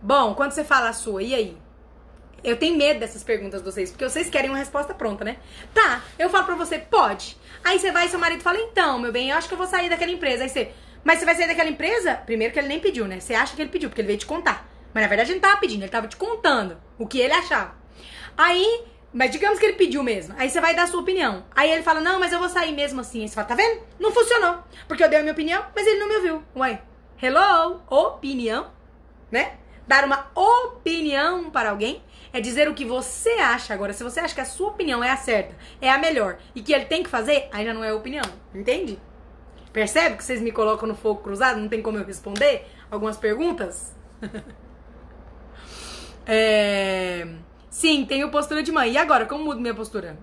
Bom, 0.00 0.34
quando 0.34 0.52
você 0.52 0.64
fala 0.64 0.88
a 0.88 0.94
sua, 0.94 1.22
e 1.22 1.34
aí? 1.34 1.58
Eu 2.42 2.56
tenho 2.56 2.78
medo 2.78 3.00
dessas 3.00 3.22
perguntas 3.22 3.60
de 3.60 3.70
vocês, 3.70 3.90
porque 3.90 4.08
vocês 4.08 4.30
querem 4.30 4.48
uma 4.48 4.58
resposta 4.58 4.94
pronta, 4.94 5.26
né? 5.26 5.36
Tá, 5.74 6.02
eu 6.18 6.30
falo 6.30 6.46
pra 6.46 6.54
você, 6.54 6.78
pode. 6.78 7.36
Aí 7.62 7.78
você 7.78 7.92
vai 7.92 8.06
e 8.06 8.08
seu 8.08 8.18
marido 8.18 8.42
fala, 8.42 8.56
então, 8.56 8.98
meu 8.98 9.12
bem, 9.12 9.28
eu 9.28 9.36
acho 9.36 9.46
que 9.46 9.52
eu 9.52 9.58
vou 9.58 9.66
sair 9.66 9.90
daquela 9.90 10.10
empresa. 10.10 10.44
Aí 10.44 10.48
você, 10.48 10.72
mas 11.04 11.18
você 11.18 11.24
vai 11.24 11.34
sair 11.34 11.48
daquela 11.48 11.70
empresa? 11.70 12.14
Primeiro 12.14 12.52
que 12.52 12.58
ele 12.58 12.68
nem 12.68 12.80
pediu, 12.80 13.06
né? 13.06 13.20
Você 13.20 13.34
acha 13.34 13.54
que 13.54 13.62
ele 13.62 13.70
pediu, 13.70 13.88
porque 13.88 14.00
ele 14.00 14.08
veio 14.08 14.18
te 14.18 14.26
contar. 14.26 14.68
Mas 14.92 15.02
na 15.02 15.08
verdade 15.08 15.32
ele 15.32 15.40
não 15.40 15.48
tava 15.48 15.60
pedindo, 15.60 15.82
ele 15.82 15.90
tava 15.90 16.08
te 16.08 16.16
contando 16.16 16.76
o 16.98 17.06
que 17.06 17.20
ele 17.20 17.32
achava. 17.32 17.74
Aí 18.36 18.84
mas 19.12 19.30
digamos 19.32 19.58
que 19.58 19.66
ele 19.66 19.74
pediu 19.74 20.02
mesmo. 20.02 20.34
Aí 20.38 20.48
você 20.48 20.60
vai 20.60 20.74
dar 20.74 20.84
a 20.84 20.86
sua 20.86 21.00
opinião. 21.00 21.44
Aí 21.54 21.70
ele 21.70 21.82
fala, 21.82 22.00
não, 22.00 22.20
mas 22.20 22.32
eu 22.32 22.38
vou 22.38 22.48
sair 22.48 22.72
mesmo 22.72 23.00
assim. 23.00 23.22
Aí 23.22 23.28
você 23.28 23.34
fala, 23.34 23.48
tá 23.48 23.54
vendo? 23.54 23.82
Não 23.98 24.12
funcionou. 24.12 24.58
Porque 24.86 25.02
eu 25.02 25.08
dei 25.08 25.18
a 25.18 25.22
minha 25.22 25.32
opinião, 25.32 25.64
mas 25.74 25.86
ele 25.86 25.98
não 25.98 26.08
me 26.08 26.16
ouviu. 26.16 26.44
Ué, 26.56 26.80
hello? 27.20 27.82
Opinião? 27.90 28.70
Né? 29.30 29.54
Dar 29.86 30.04
uma 30.04 30.30
opinião 30.34 31.50
para 31.50 31.70
alguém 31.70 32.04
é 32.32 32.40
dizer 32.40 32.68
o 32.68 32.74
que 32.74 32.84
você 32.84 33.30
acha. 33.30 33.74
Agora, 33.74 33.92
se 33.92 34.04
você 34.04 34.20
acha 34.20 34.34
que 34.34 34.40
a 34.40 34.44
sua 34.44 34.68
opinião 34.68 35.02
é 35.02 35.10
a 35.10 35.16
certa, 35.16 35.56
é 35.80 35.90
a 35.90 35.98
melhor, 35.98 36.38
e 36.54 36.62
que 36.62 36.72
ele 36.72 36.84
tem 36.84 37.02
que 37.02 37.10
fazer, 37.10 37.48
já 37.52 37.74
não 37.74 37.82
é 37.82 37.92
opinião. 37.92 38.24
Entende? 38.54 39.00
Percebe 39.72 40.16
que 40.16 40.24
vocês 40.24 40.40
me 40.40 40.50
colocam 40.50 40.88
no 40.88 40.94
fogo 40.94 41.20
cruzado? 41.20 41.60
Não 41.60 41.68
tem 41.68 41.80
como 41.80 41.98
eu 41.98 42.04
responder 42.04 42.66
algumas 42.90 43.16
perguntas? 43.16 43.94
é... 46.26 47.26
Sim, 47.68 48.04
tenho 48.04 48.30
postura 48.30 48.62
de 48.62 48.72
mãe. 48.72 48.92
E 48.92 48.98
agora, 48.98 49.26
como 49.26 49.44
mudo 49.44 49.60
minha 49.60 49.74
postura? 49.74 50.18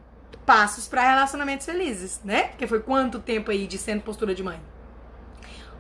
Passos 0.46 0.88
para 0.88 1.02
relacionamentos 1.02 1.66
felizes, 1.66 2.22
né? 2.24 2.50
Porque 2.50 2.68
foi 2.68 2.82
quanto 2.82 3.20
tempo 3.20 3.52
aí 3.52 3.68
de 3.68 3.78
sendo 3.78 4.02
postura 4.02 4.36
de 4.36 4.44
mãe? 4.44 4.60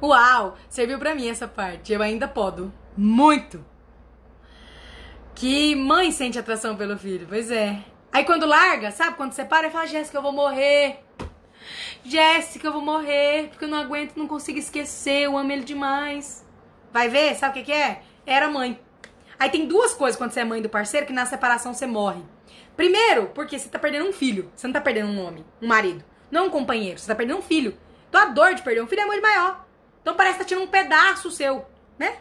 Uau, 0.01 0.57
serviu 0.69 0.97
para 0.97 1.15
mim 1.15 1.27
essa 1.27 1.47
parte. 1.47 1.91
Eu 1.91 2.01
ainda 2.01 2.27
podo. 2.27 2.73
Muito. 2.95 3.63
Que 5.35 5.75
mãe 5.75 6.11
sente 6.11 6.39
atração 6.39 6.75
pelo 6.75 6.97
filho, 6.97 7.27
pois 7.27 7.51
é. 7.51 7.83
Aí 8.11 8.23
quando 8.23 8.45
larga, 8.45 8.91
sabe? 8.91 9.17
Quando 9.17 9.33
separa, 9.33 9.69
fala, 9.69 9.85
Jéssica, 9.87 10.17
eu 10.17 10.21
vou 10.21 10.31
morrer. 10.31 10.99
Jéssica, 12.03 12.67
eu 12.67 12.73
vou 12.73 12.81
morrer, 12.81 13.49
porque 13.49 13.65
eu 13.65 13.69
não 13.69 13.77
aguento, 13.77 14.15
não 14.15 14.27
consigo 14.27 14.59
esquecer, 14.59 15.23
eu 15.23 15.37
amo 15.37 15.51
ele 15.51 15.63
demais. 15.63 16.45
Vai 16.91 17.09
ver? 17.09 17.35
Sabe 17.35 17.51
o 17.51 17.63
que, 17.63 17.71
que 17.71 17.77
é? 17.77 18.01
Era 18.25 18.49
mãe. 18.49 18.79
Aí 19.39 19.49
tem 19.49 19.67
duas 19.67 19.93
coisas 19.93 20.17
quando 20.17 20.31
você 20.31 20.39
é 20.39 20.45
mãe 20.45 20.61
do 20.61 20.69
parceiro 20.69 21.05
que 21.05 21.13
na 21.13 21.25
separação 21.25 21.73
você 21.73 21.85
morre. 21.85 22.21
Primeiro, 22.75 23.27
porque 23.33 23.57
você 23.57 23.69
tá 23.69 23.79
perdendo 23.79 24.07
um 24.07 24.13
filho. 24.13 24.51
Você 24.55 24.67
não 24.67 24.73
tá 24.73 24.81
perdendo 24.81 25.09
um 25.09 25.25
homem, 25.25 25.45
um 25.61 25.67
marido. 25.67 26.03
Não 26.29 26.47
um 26.47 26.49
companheiro, 26.49 26.99
você 26.99 27.07
tá 27.07 27.15
perdendo 27.15 27.39
um 27.39 27.41
filho. 27.41 27.77
Então 28.09 28.21
a 28.21 28.25
dor 28.25 28.53
de 28.53 28.61
perder 28.61 28.81
um 28.81 28.87
filho 28.87 29.01
é 29.01 29.05
muito 29.05 29.21
maior. 29.21 29.65
Então 30.01 30.15
parece 30.15 30.37
que 30.37 30.43
tá 30.43 30.47
tirando 30.47 30.63
um 30.63 30.71
pedaço 30.71 31.29
seu, 31.31 31.65
né? 31.97 32.17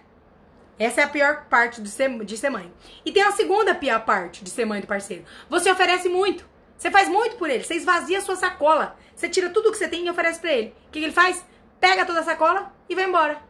Essa 0.79 1.01
é 1.01 1.05
a 1.05 1.09
pior 1.09 1.47
parte 1.49 1.81
de 1.81 1.89
ser, 1.89 2.25
de 2.25 2.37
ser 2.37 2.51
mãe. 2.51 2.73
E 3.05 3.11
tem 3.11 3.23
a 3.23 3.33
segunda 3.33 3.75
pior 3.75 4.05
parte 4.05 4.45
de 4.45 4.51
ser 4.51 4.67
mãe 4.67 4.81
do 4.81 4.87
parceiro. 4.87 5.25
Você 5.49 5.71
oferece 5.71 6.09
muito. 6.09 6.47
Você 6.77 6.91
faz 6.91 7.09
muito 7.09 7.37
por 7.37 7.49
ele. 7.49 7.65
Você 7.65 7.75
esvazia 7.75 8.19
a 8.19 8.21
sua 8.21 8.37
sacola. 8.37 8.97
Você 9.17 9.31
tira 9.31 9.49
tudo 9.49 9.73
que 9.73 9.79
você 9.79 9.89
tem 9.89 10.07
e 10.07 10.11
oferece 10.11 10.39
para 10.39 10.53
ele. 10.53 10.75
O 10.89 10.91
que, 10.91 10.99
que 11.01 11.07
ele 11.07 11.13
faz? 11.13 11.45
Pega 11.81 12.05
toda 12.05 12.21
a 12.21 12.25
sacola 12.25 12.71
e 12.87 12.95
vai 12.95 13.05
embora. 13.05 13.43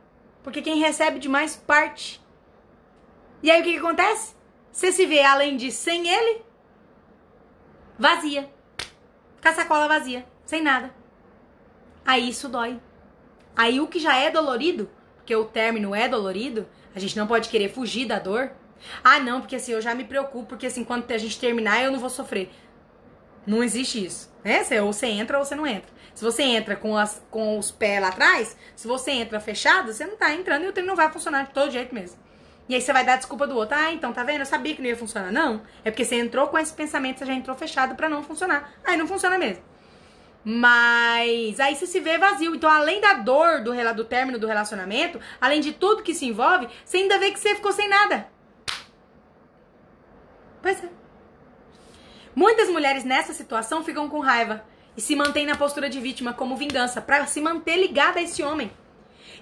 Porque 0.45 0.63
quem 0.63 0.79
recebe 0.79 1.19
demais 1.19 1.57
parte. 1.57 2.25
E 3.43 3.51
aí 3.51 3.61
o 3.61 3.65
que, 3.65 3.73
que 3.73 3.79
acontece? 3.79 4.35
Você 4.71 4.93
se 4.93 5.05
vê, 5.07 5.23
além 5.23 5.57
de 5.57 5.73
sem 5.73 6.09
ele, 6.09 6.43
vazia. 7.99 8.49
Com 9.43 9.49
a 9.49 9.53
sacola 9.53 9.89
vazia. 9.89 10.25
Sem 10.45 10.63
nada. 10.63 10.95
Aí 12.05 12.29
isso 12.29 12.49
dói. 12.49 12.81
Aí 13.57 13.81
o 13.81 13.89
que 13.89 13.99
já 13.99 14.17
é 14.17 14.31
dolorido, 14.31 14.89
porque 15.17 15.35
o 15.35 15.47
término 15.47 15.95
é 15.95 16.07
dolorido, 16.09 16.69
a 16.95 17.01
gente 17.01 17.17
não 17.17 17.27
pode 17.27 17.49
querer 17.49 17.71
fugir 17.71 18.07
da 18.07 18.21
dor. 18.21 18.53
Ah, 19.03 19.19
não, 19.19 19.41
porque 19.41 19.57
assim, 19.57 19.73
eu 19.73 19.81
já 19.81 19.95
me 19.95 20.05
preocupo, 20.05 20.47
porque 20.47 20.67
assim, 20.67 20.85
quando 20.85 21.11
a 21.11 21.19
gente 21.19 21.41
terminar, 21.41 21.83
eu 21.83 21.91
não 21.91 21.99
vou 21.99 22.11
sofrer. 22.11 22.51
Não 23.47 23.63
existe 23.63 24.05
isso. 24.05 24.31
Né? 24.43 24.63
Ou 24.83 24.93
você 24.93 25.07
entra 25.07 25.39
ou 25.39 25.45
você 25.45 25.55
não 25.55 25.67
entra. 25.67 25.91
Se 26.15 26.25
você 26.25 26.43
entra 26.43 26.75
com, 26.75 26.97
as, 26.97 27.23
com 27.31 27.59
os 27.59 27.71
pés 27.71 28.01
lá 28.01 28.09
atrás, 28.09 28.57
se 28.75 28.89
você 28.89 29.11
entra 29.11 29.39
fechado, 29.39 29.93
você 29.93 30.07
não 30.07 30.17
tá 30.17 30.33
entrando 30.35 30.65
e 30.65 30.69
o 30.69 30.73
treino 30.73 30.89
não 30.89 30.97
vai 30.97 31.11
funcionar 31.11 31.47
de 31.47 31.53
todo 31.53 31.71
jeito 31.71 31.95
mesmo. 31.95 32.19
E 32.69 32.75
aí 32.75 32.81
você 32.81 32.93
vai 32.93 33.05
dar 33.05 33.17
desculpa 33.17 33.47
do 33.47 33.55
outro. 33.55 33.77
Ah, 33.77 33.93
então 33.93 34.13
tá 34.13 34.25
vendo? 34.25 34.41
Eu 34.41 34.47
sabia 34.47 34.75
que 34.75 34.83
não 34.83 34.89
ia 34.89 34.97
funcionar. 34.97 35.31
Não. 35.31 35.63
É 35.85 35.91
porque 35.91 36.05
você 36.05 36.17
entrou 36.17 36.49
com 36.49 36.59
esse 36.59 36.73
pensamento, 36.73 37.19
você 37.19 37.27
já 37.27 37.35
entrou 37.35 37.55
fechado 37.55 37.95
para 37.95 38.09
não 38.09 38.23
funcionar. 38.23 38.73
Aí 38.85 38.97
não 38.97 39.07
funciona 39.07 39.39
mesmo. 39.39 39.63
Mas 40.43 41.61
aí 41.61 41.77
você 41.77 41.87
se 41.87 42.01
vê 42.01 42.19
vazio. 42.19 42.55
Então, 42.55 42.71
além 42.71 43.01
da 43.01 43.15
dor 43.15 43.63
do, 43.63 43.73
do 43.95 44.05
término 44.05 44.39
do 44.39 44.47
relacionamento, 44.47 45.21
além 45.41 45.61
de 45.61 45.73
tudo 45.73 46.03
que 46.03 46.15
se 46.15 46.25
envolve, 46.25 46.69
você 46.85 46.99
ainda 46.99 47.19
vê 47.19 47.31
que 47.31 47.39
você 47.39 47.55
ficou 47.55 47.73
sem 47.73 47.89
nada. 47.89 48.29
Pois 50.63 50.83
é. 50.83 50.89
Muitas 52.37 52.69
mulheres 52.69 53.03
nessa 53.03 53.33
situação 53.33 53.83
ficam 53.83 54.11
com 54.11 54.21
raiva 54.21 54.63
e 54.95 55.01
se 55.01 55.17
mantêm 55.17 55.47
na 55.47 55.57
postura 55.57 55.89
de 55.89 55.99
vítima 55.99 56.35
como 56.35 56.55
vingança 56.55 57.01
para 57.01 57.27
se 57.27 57.41
manter 57.41 57.77
ligada 57.77 58.21
a 58.21 58.23
esse 58.23 58.43
homem. 58.43 58.71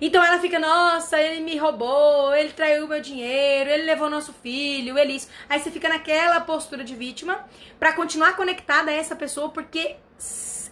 Então 0.00 0.24
ela 0.24 0.38
fica, 0.38 0.60
nossa, 0.60 1.20
ele 1.20 1.40
me 1.40 1.56
roubou, 1.56 2.32
ele 2.36 2.52
traiu 2.52 2.86
meu 2.86 3.00
dinheiro, 3.00 3.68
ele 3.68 3.82
levou 3.82 4.08
nosso 4.08 4.32
filho, 4.32 4.96
ele 4.96 5.14
isso. 5.14 5.28
Aí 5.48 5.58
você 5.58 5.72
fica 5.72 5.88
naquela 5.88 6.40
postura 6.40 6.84
de 6.84 6.94
vítima 6.94 7.44
para 7.80 7.92
continuar 7.92 8.36
conectada 8.36 8.92
a 8.92 8.94
essa 8.94 9.16
pessoa 9.16 9.48
porque 9.48 9.96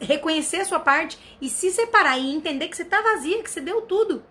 reconhecer 0.01 0.59
a 0.59 0.65
sua 0.65 0.78
parte 0.78 1.19
e 1.40 1.51
se 1.51 1.73
separar 1.73 2.19
e 2.19 2.32
entender 2.32 2.69
que 2.69 2.77
você 2.77 2.85
tá 2.85 3.03
vazia, 3.03 3.43
que 3.43 3.51
você 3.51 3.61
deu 3.61 3.82
tudo. 3.82 4.24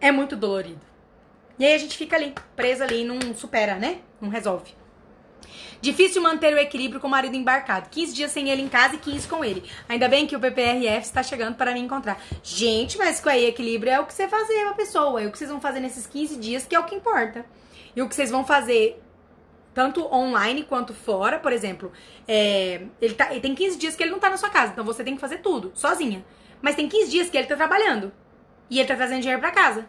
É 0.00 0.10
muito 0.10 0.34
dolorido. 0.34 0.84
E 1.56 1.64
aí 1.64 1.72
a 1.72 1.78
gente 1.78 1.96
fica 1.96 2.16
ali, 2.16 2.34
presa 2.56 2.82
ali, 2.82 3.04
não 3.04 3.32
supera, 3.32 3.76
né? 3.76 4.00
Não 4.20 4.28
resolve. 4.28 4.81
Difícil 5.80 6.22
manter 6.22 6.54
o 6.54 6.58
equilíbrio 6.58 7.00
com 7.00 7.06
o 7.06 7.10
marido 7.10 7.36
embarcado. 7.36 7.88
15 7.90 8.14
dias 8.14 8.30
sem 8.30 8.48
ele 8.50 8.62
em 8.62 8.68
casa 8.68 8.94
e 8.94 8.98
15 8.98 9.28
com 9.28 9.44
ele. 9.44 9.62
Ainda 9.88 10.08
bem 10.08 10.26
que 10.26 10.36
o 10.36 10.40
PPRF 10.40 11.00
está 11.00 11.22
chegando 11.22 11.56
para 11.56 11.72
me 11.72 11.80
encontrar. 11.80 12.22
Gente, 12.42 12.98
mas 12.98 13.20
com 13.20 13.28
aí 13.28 13.46
equilíbrio 13.46 13.92
é 13.92 14.00
o 14.00 14.06
que 14.06 14.14
você 14.14 14.28
fazer 14.28 14.66
a 14.66 14.72
pessoa. 14.72 15.22
É 15.22 15.26
o 15.26 15.32
que 15.32 15.38
vocês 15.38 15.50
vão 15.50 15.60
fazer 15.60 15.80
nesses 15.80 16.06
15 16.06 16.36
dias 16.36 16.66
que 16.66 16.74
é 16.74 16.78
o 16.78 16.84
que 16.84 16.94
importa. 16.94 17.44
E 17.94 18.02
o 18.02 18.08
que 18.08 18.14
vocês 18.14 18.30
vão 18.30 18.44
fazer 18.44 19.02
tanto 19.74 20.04
online 20.12 20.64
quanto 20.64 20.92
fora, 20.92 21.38
por 21.38 21.52
exemplo, 21.52 21.92
é, 22.28 22.82
ele, 23.00 23.14
tá, 23.14 23.30
ele 23.30 23.40
tem 23.40 23.54
15 23.54 23.78
dias 23.78 23.96
que 23.96 24.02
ele 24.02 24.10
não 24.10 24.18
tá 24.18 24.28
na 24.28 24.36
sua 24.36 24.50
casa, 24.50 24.72
então 24.72 24.84
você 24.84 25.02
tem 25.02 25.14
que 25.14 25.20
fazer 25.20 25.38
tudo, 25.38 25.72
sozinha. 25.74 26.24
Mas 26.60 26.76
tem 26.76 26.88
15 26.88 27.10
dias 27.10 27.30
que 27.30 27.36
ele 27.36 27.46
tá 27.46 27.56
trabalhando. 27.56 28.12
E 28.70 28.78
ele 28.78 28.88
tá 28.88 28.94
trazendo 28.94 29.20
dinheiro 29.20 29.40
para 29.40 29.50
casa. 29.50 29.88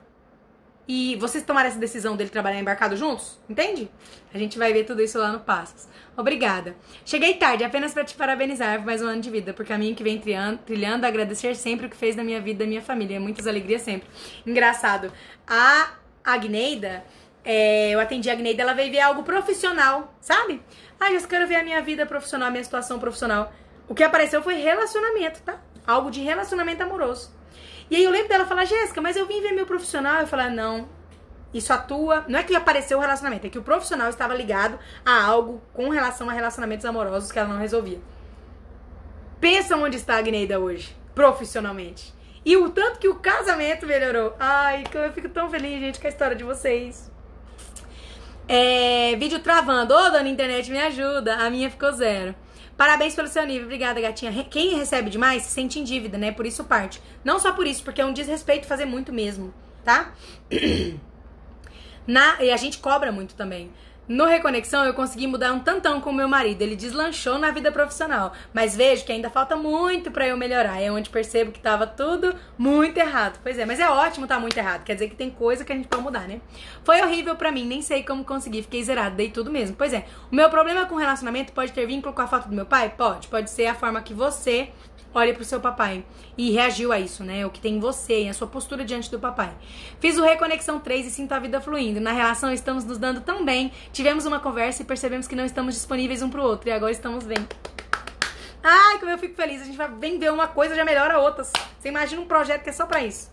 E 0.88 1.16
vocês 1.16 1.44
tomaram 1.44 1.70
essa 1.70 1.80
decisão 1.80 2.18
dele 2.18 2.30
trabalhar 2.30 2.60
embarcado 2.60 2.98
juntos? 2.98 3.40
Entende? 3.50 3.90
A 4.34 4.38
gente 4.38 4.58
vai 4.58 4.74
ver 4.74 4.84
tudo 4.84 5.02
isso 5.02 5.18
lá 5.18 5.32
no 5.32 5.40
Passos. 5.40 5.88
Obrigada. 6.18 6.76
Cheguei 7.06 7.36
tarde, 7.36 7.64
apenas 7.64 7.94
para 7.94 8.04
te 8.04 8.16
parabenizar 8.16 8.78
por 8.80 8.86
mais 8.86 9.02
um 9.02 9.08
ano 9.08 9.22
de 9.22 9.30
vida, 9.30 9.54
por 9.54 9.66
caminho 9.66 9.96
que 9.96 10.04
vem 10.04 10.22
trilhando, 10.66 11.06
agradecer 11.06 11.56
sempre 11.56 11.86
o 11.86 11.90
que 11.90 11.96
fez 11.96 12.16
na 12.16 12.24
minha 12.24 12.42
vida, 12.42 12.64
da 12.64 12.68
minha 12.68 12.82
família. 12.82 13.20
Muitas 13.20 13.48
alegrias 13.48 13.82
sempre. 13.82 14.08
Engraçado. 14.46 15.12
A 15.48 15.94
Agneida 16.24 17.04
é, 17.46 17.92
eu 17.92 18.00
atendi 18.00 18.30
a 18.30 18.34
Agneida, 18.34 18.62
ela 18.62 18.74
veio 18.74 18.92
ver 18.92 19.02
algo 19.02 19.24
profissional, 19.24 20.16
sabe? 20.22 20.62
Ah, 21.00 21.12
eu 21.12 21.22
quero 21.28 21.46
ver 21.48 21.56
a 21.56 21.64
minha 21.64 21.82
vida 21.82 22.06
profissional, 22.06 22.48
a 22.48 22.52
minha 22.52 22.64
situação 22.64 23.00
profissional. 23.00 23.52
O 23.88 23.94
que 23.94 24.04
apareceu 24.04 24.42
foi 24.42 24.56
relacionamento, 24.56 25.42
tá? 25.42 25.60
Algo 25.86 26.10
de 26.10 26.22
relacionamento 26.22 26.82
amoroso. 26.84 27.32
E 27.90 27.96
aí 27.96 28.04
eu 28.04 28.12
lembro 28.12 28.30
dela 28.30 28.46
falar, 28.46 28.66
Jéssica, 28.66 29.02
mas 29.02 29.16
eu 29.16 29.26
vim 29.28 29.42
ver 29.42 29.52
meu 29.52 29.66
profissional. 29.66 30.22
Eu 30.22 30.28
falei, 30.28 30.50
não, 30.50 30.88
isso 31.54 31.72
atua. 31.72 32.26
Não 32.28 32.40
é 32.40 32.44
que 32.44 32.56
apareceu 32.56 32.98
o 32.98 33.02
relacionamento, 33.02 33.48
é 33.48 33.50
que 33.50 33.60
o 33.60 33.64
profissional 33.64 34.10
estava 34.10 34.34
ligado 34.34 34.80
a 35.06 35.24
algo 35.24 35.62
com 35.74 35.90
relação 35.90 36.30
a 36.30 36.34
relacionamentos 36.34 36.86
amorosos 36.86 37.32
que 37.32 37.38
ela 37.38 37.50
não 37.50 37.60
resolvia. 37.60 38.00
Pensa 39.40 39.76
onde 39.76 39.98
está 39.98 40.16
a 40.16 40.18
Agneida 40.20 40.60
hoje, 40.60 40.96
profissionalmente. 41.14 42.14
E 42.46 42.58
o 42.58 42.70
tanto 42.70 43.00
que 43.00 43.08
o 43.08 43.16
casamento 43.16 43.86
melhorou. 43.86 44.36
Ai, 44.40 44.84
eu 44.94 45.14
fico 45.14 45.30
tão 45.30 45.50
feliz, 45.50 45.80
gente, 45.80 46.00
com 46.00 46.08
a 46.08 46.10
história 46.10 46.36
de 46.36 46.44
vocês. 46.44 47.12
É, 48.48 49.16
vídeo 49.18 49.40
travando. 49.40 49.94
Ô, 49.94 50.10
dona 50.10 50.28
internet, 50.28 50.70
me 50.70 50.80
ajuda. 50.80 51.36
A 51.36 51.50
minha 51.50 51.70
ficou 51.70 51.92
zero. 51.92 52.36
Parabéns 52.78 53.16
pelo 53.16 53.28
seu 53.28 53.46
nível. 53.46 53.66
Obrigada, 53.66 54.02
gatinha. 54.02 54.32
Quem 54.46 54.76
recebe 54.76 55.10
demais 55.10 55.44
se 55.44 55.52
sente 55.52 55.80
em 55.80 55.84
dívida, 55.84 56.18
né? 56.18 56.32
Por 56.32 56.46
isso 56.46 56.64
parte. 56.64 57.02
Não 57.24 57.40
só 57.40 57.52
por 57.52 57.68
isso, 57.68 57.84
porque 57.84 58.02
é 58.02 58.06
um 58.06 58.14
desrespeito 58.14 58.68
fazer 58.68 58.86
muito 58.86 59.14
mesmo, 59.14 59.54
tá? 59.84 60.14
Na, 62.06 62.42
e 62.44 62.52
a 62.52 62.58
gente 62.58 62.80
cobra 62.80 63.12
muito 63.12 63.36
também. 63.36 63.72
No 64.06 64.26
Reconexão, 64.26 64.84
eu 64.84 64.94
consegui 64.94 65.28
mudar 65.28 65.54
um 65.54 65.60
tantão 65.60 66.02
com 66.02 66.12
meu 66.12 66.28
marido. 66.28 66.62
Ele 66.62 66.76
deslanchou 66.76 67.40
na 67.40 67.52
vida 67.52 67.72
profissional. 67.72 68.34
Mas 68.54 68.76
vejo 68.76 69.06
que 69.06 69.14
ainda 69.14 69.30
falta 69.30 69.56
muito 69.56 70.12
para 70.12 70.28
eu 70.28 70.36
melhorar. 70.36 70.82
É 70.82 70.92
onde 70.92 71.10
percebo 71.10 71.54
que 71.54 71.60
tava 71.60 71.88
tudo 71.88 72.36
muito 72.58 72.98
errado. 72.98 73.40
Pois 73.42 73.58
é, 73.58 73.66
mas 73.66 73.80
é 73.80 73.90
ótimo 73.90 74.28
tá 74.28 74.38
muito 74.38 74.58
errado. 74.58 74.84
Quer 74.84 74.96
dizer 74.96 75.10
que 75.10 75.16
tem 75.16 75.30
coisa 75.30 75.64
que 75.64 75.72
a 75.72 75.76
gente 75.76 75.88
pode 75.88 76.04
mudar, 76.04 76.28
né? 76.28 76.42
Foi 76.84 77.02
horrível 77.02 77.38
para 77.38 77.50
mim, 77.50 77.66
nem 77.66 77.82
sei 77.82 78.04
como 78.04 78.26
consegui. 78.26 78.62
Fiquei 78.62 78.84
zerado, 78.84 79.16
dei 79.16 79.32
tudo 79.32 79.50
mesmo. 79.50 79.76
Pois 79.78 79.94
é, 79.94 80.06
o 80.30 80.36
meu 80.36 80.50
problema 80.50 80.86
com 80.86 80.96
relacionamento 80.96 81.54
pode 81.54 81.72
ter 81.72 81.86
vínculo 81.86 82.14
com 82.14 82.22
a 82.22 82.28
falta 82.28 82.50
do 82.50 82.56
meu 82.56 82.66
pai? 82.66 82.90
Pode. 82.90 83.30
Pode 83.30 83.50
ser 83.50 83.68
a 83.68 83.74
forma 83.74 84.02
que 84.02 84.14
você 84.14 84.70
olhe 85.14 85.34
pro 85.34 85.44
seu 85.44 85.60
papai 85.60 86.04
e 86.38 86.52
reagiu 86.52 86.92
a 86.92 87.00
isso, 87.00 87.24
né? 87.24 87.46
O 87.46 87.50
que 87.50 87.60
tem 87.60 87.76
em 87.76 87.80
você 87.80 88.24
e 88.24 88.30
a 88.30 88.34
sua 88.34 88.48
postura 88.48 88.84
diante 88.84 89.10
do 89.12 89.20
papai. 89.20 89.54
Fiz 90.00 90.18
o 90.18 90.24
Reconexão 90.24 90.80
3 90.80 91.08
e 91.08 91.12
sinto 91.12 91.32
a 91.34 91.40
vida 91.40 91.62
fluindo. 91.62 92.02
Na 92.02 92.12
relação 92.12 92.52
estamos 92.52 92.84
nos 92.84 92.98
dando 92.98 93.22
tão 93.22 93.46
bem. 93.46 93.72
Tivemos 93.92 94.26
uma 94.26 94.40
conversa 94.40 94.82
e 94.82 94.86
percebemos 94.86 95.28
que 95.28 95.36
não 95.36 95.46
estamos 95.46 95.76
disponíveis 95.76 96.22
um 96.22 96.30
pro 96.30 96.44
outro. 96.44 96.70
E 96.70 96.72
agora 96.72 96.92
estamos 96.92 97.26
bem. 97.26 97.38
Ai, 98.64 98.98
como 99.00 99.12
eu 99.12 99.18
fico 99.18 99.36
feliz. 99.36 99.62
A 99.62 99.66
gente 99.66 99.78
vai 99.78 99.90
vender 99.90 100.32
uma 100.32 100.48
coisa 100.48 100.74
já 100.76 100.86
melhora 100.86 101.20
outras. 101.20 101.52
Você 101.80 101.90
imagina 101.90 102.22
um 102.22 102.26
projeto 102.26 102.64
que 102.64 102.70
é 102.70 102.74
só 102.74 102.86
pra 102.86 103.04
isso. 103.04 103.32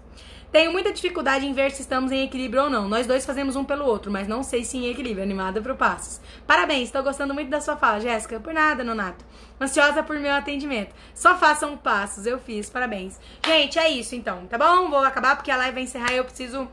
Tenho 0.51 0.73
muita 0.73 0.93
dificuldade 0.93 1.47
em 1.47 1.53
ver 1.53 1.71
se 1.71 1.81
estamos 1.81 2.11
em 2.11 2.25
equilíbrio 2.25 2.65
ou 2.65 2.71
não. 2.71 2.89
Nós 2.89 3.07
dois 3.07 3.25
fazemos 3.25 3.55
um 3.55 3.65
pelo 3.65 3.85
outro, 3.85 4.11
mas 4.11 4.27
não 4.27 4.43
sei 4.43 4.65
se 4.65 4.77
em 4.77 4.91
equilíbrio. 4.91 5.23
Animada 5.23 5.63
pro 5.63 5.77
Passos. 5.77 6.21
Parabéns, 6.45 6.89
estou 6.89 7.05
gostando 7.05 7.33
muito 7.33 7.49
da 7.49 7.61
sua 7.61 7.77
fala, 7.77 8.01
Jéssica. 8.01 8.41
Por 8.41 8.53
nada, 8.53 8.83
Nonato. 8.83 9.25
Ansiosa 9.61 10.03
por 10.03 10.19
meu 10.19 10.33
atendimento. 10.33 10.95
Só 11.15 11.37
façam 11.37 11.77
passos, 11.77 12.25
eu 12.25 12.39
fiz. 12.39 12.71
Parabéns. 12.71 13.21
Gente, 13.45 13.79
é 13.79 13.91
isso 13.91 14.15
então, 14.15 14.47
tá 14.47 14.57
bom? 14.57 14.89
Vou 14.89 15.01
acabar 15.01 15.37
porque 15.37 15.51
a 15.51 15.57
live 15.57 15.75
vai 15.75 15.83
encerrar 15.83 16.13
e 16.13 16.17
eu 16.17 16.25
preciso 16.25 16.67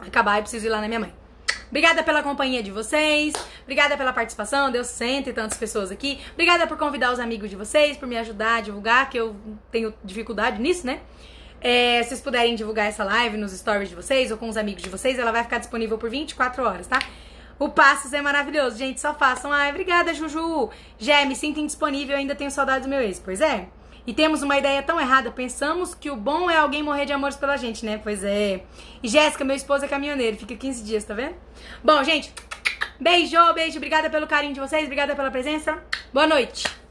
acabar 0.00 0.38
e 0.38 0.42
preciso 0.42 0.66
ir 0.66 0.70
lá 0.70 0.80
na 0.80 0.88
minha 0.88 1.00
mãe. 1.00 1.14
Obrigada 1.68 2.02
pela 2.02 2.22
companhia 2.22 2.62
de 2.62 2.70
vocês. 2.70 3.34
Obrigada 3.62 3.96
pela 3.96 4.12
participação. 4.12 4.70
Deu 4.70 4.84
cento 4.84 5.30
e 5.30 5.32
tantas 5.32 5.58
pessoas 5.58 5.90
aqui. 5.90 6.18
Obrigada 6.32 6.66
por 6.66 6.76
convidar 6.76 7.12
os 7.12 7.18
amigos 7.18 7.50
de 7.50 7.56
vocês, 7.56 7.96
por 7.96 8.08
me 8.08 8.16
ajudar 8.16 8.56
a 8.56 8.60
divulgar, 8.60 9.08
que 9.10 9.18
eu 9.18 9.36
tenho 9.70 9.94
dificuldade 10.04 10.60
nisso, 10.60 10.86
né? 10.86 11.00
É, 11.60 12.02
se 12.02 12.10
vocês 12.10 12.20
puderem 12.20 12.54
divulgar 12.54 12.86
essa 12.86 13.02
live 13.02 13.36
nos 13.36 13.52
stories 13.52 13.88
de 13.88 13.94
vocês 13.94 14.30
ou 14.30 14.36
com 14.36 14.48
os 14.48 14.56
amigos 14.56 14.82
de 14.82 14.88
vocês, 14.88 15.18
ela 15.18 15.32
vai 15.32 15.42
ficar 15.42 15.58
disponível 15.58 15.98
por 15.98 16.10
24 16.10 16.62
horas, 16.62 16.86
tá? 16.86 16.98
O 17.58 17.70
Passos 17.70 18.12
é 18.12 18.20
maravilhoso, 18.20 18.76
gente, 18.76 19.00
só 19.00 19.14
façam. 19.14 19.50
Ai, 19.50 19.70
obrigada, 19.70 20.12
Juju. 20.12 20.70
Jé, 20.98 21.24
me 21.24 21.34
sinto 21.34 21.58
indisponível, 21.58 22.16
ainda 22.16 22.34
tenho 22.34 22.50
saudades 22.50 22.86
do 22.86 22.90
meu 22.90 23.00
ex. 23.00 23.18
Pois 23.18 23.40
é. 23.40 23.68
E 24.06 24.14
temos 24.14 24.42
uma 24.42 24.56
ideia 24.56 24.82
tão 24.82 25.00
errada, 25.00 25.32
pensamos 25.32 25.94
que 25.94 26.08
o 26.10 26.16
bom 26.16 26.48
é 26.48 26.56
alguém 26.56 26.82
morrer 26.82 27.06
de 27.06 27.12
amores 27.12 27.36
pela 27.36 27.56
gente, 27.56 27.84
né? 27.84 27.98
Pois 27.98 28.22
é. 28.22 28.62
E 29.02 29.08
Jéssica, 29.08 29.44
meu 29.44 29.56
esposo 29.56 29.84
é 29.84 29.88
caminhoneiro, 29.88 30.36
fica 30.36 30.54
15 30.54 30.84
dias, 30.84 31.04
tá 31.04 31.12
vendo? 31.12 31.34
Bom, 31.82 32.04
gente, 32.04 32.32
beijo, 33.00 33.36
beijo, 33.54 33.78
obrigada 33.78 34.08
pelo 34.08 34.26
carinho 34.26 34.54
de 34.54 34.60
vocês, 34.60 34.84
obrigada 34.84 35.16
pela 35.16 35.30
presença. 35.30 35.82
Boa 36.12 36.26
noite. 36.26 36.85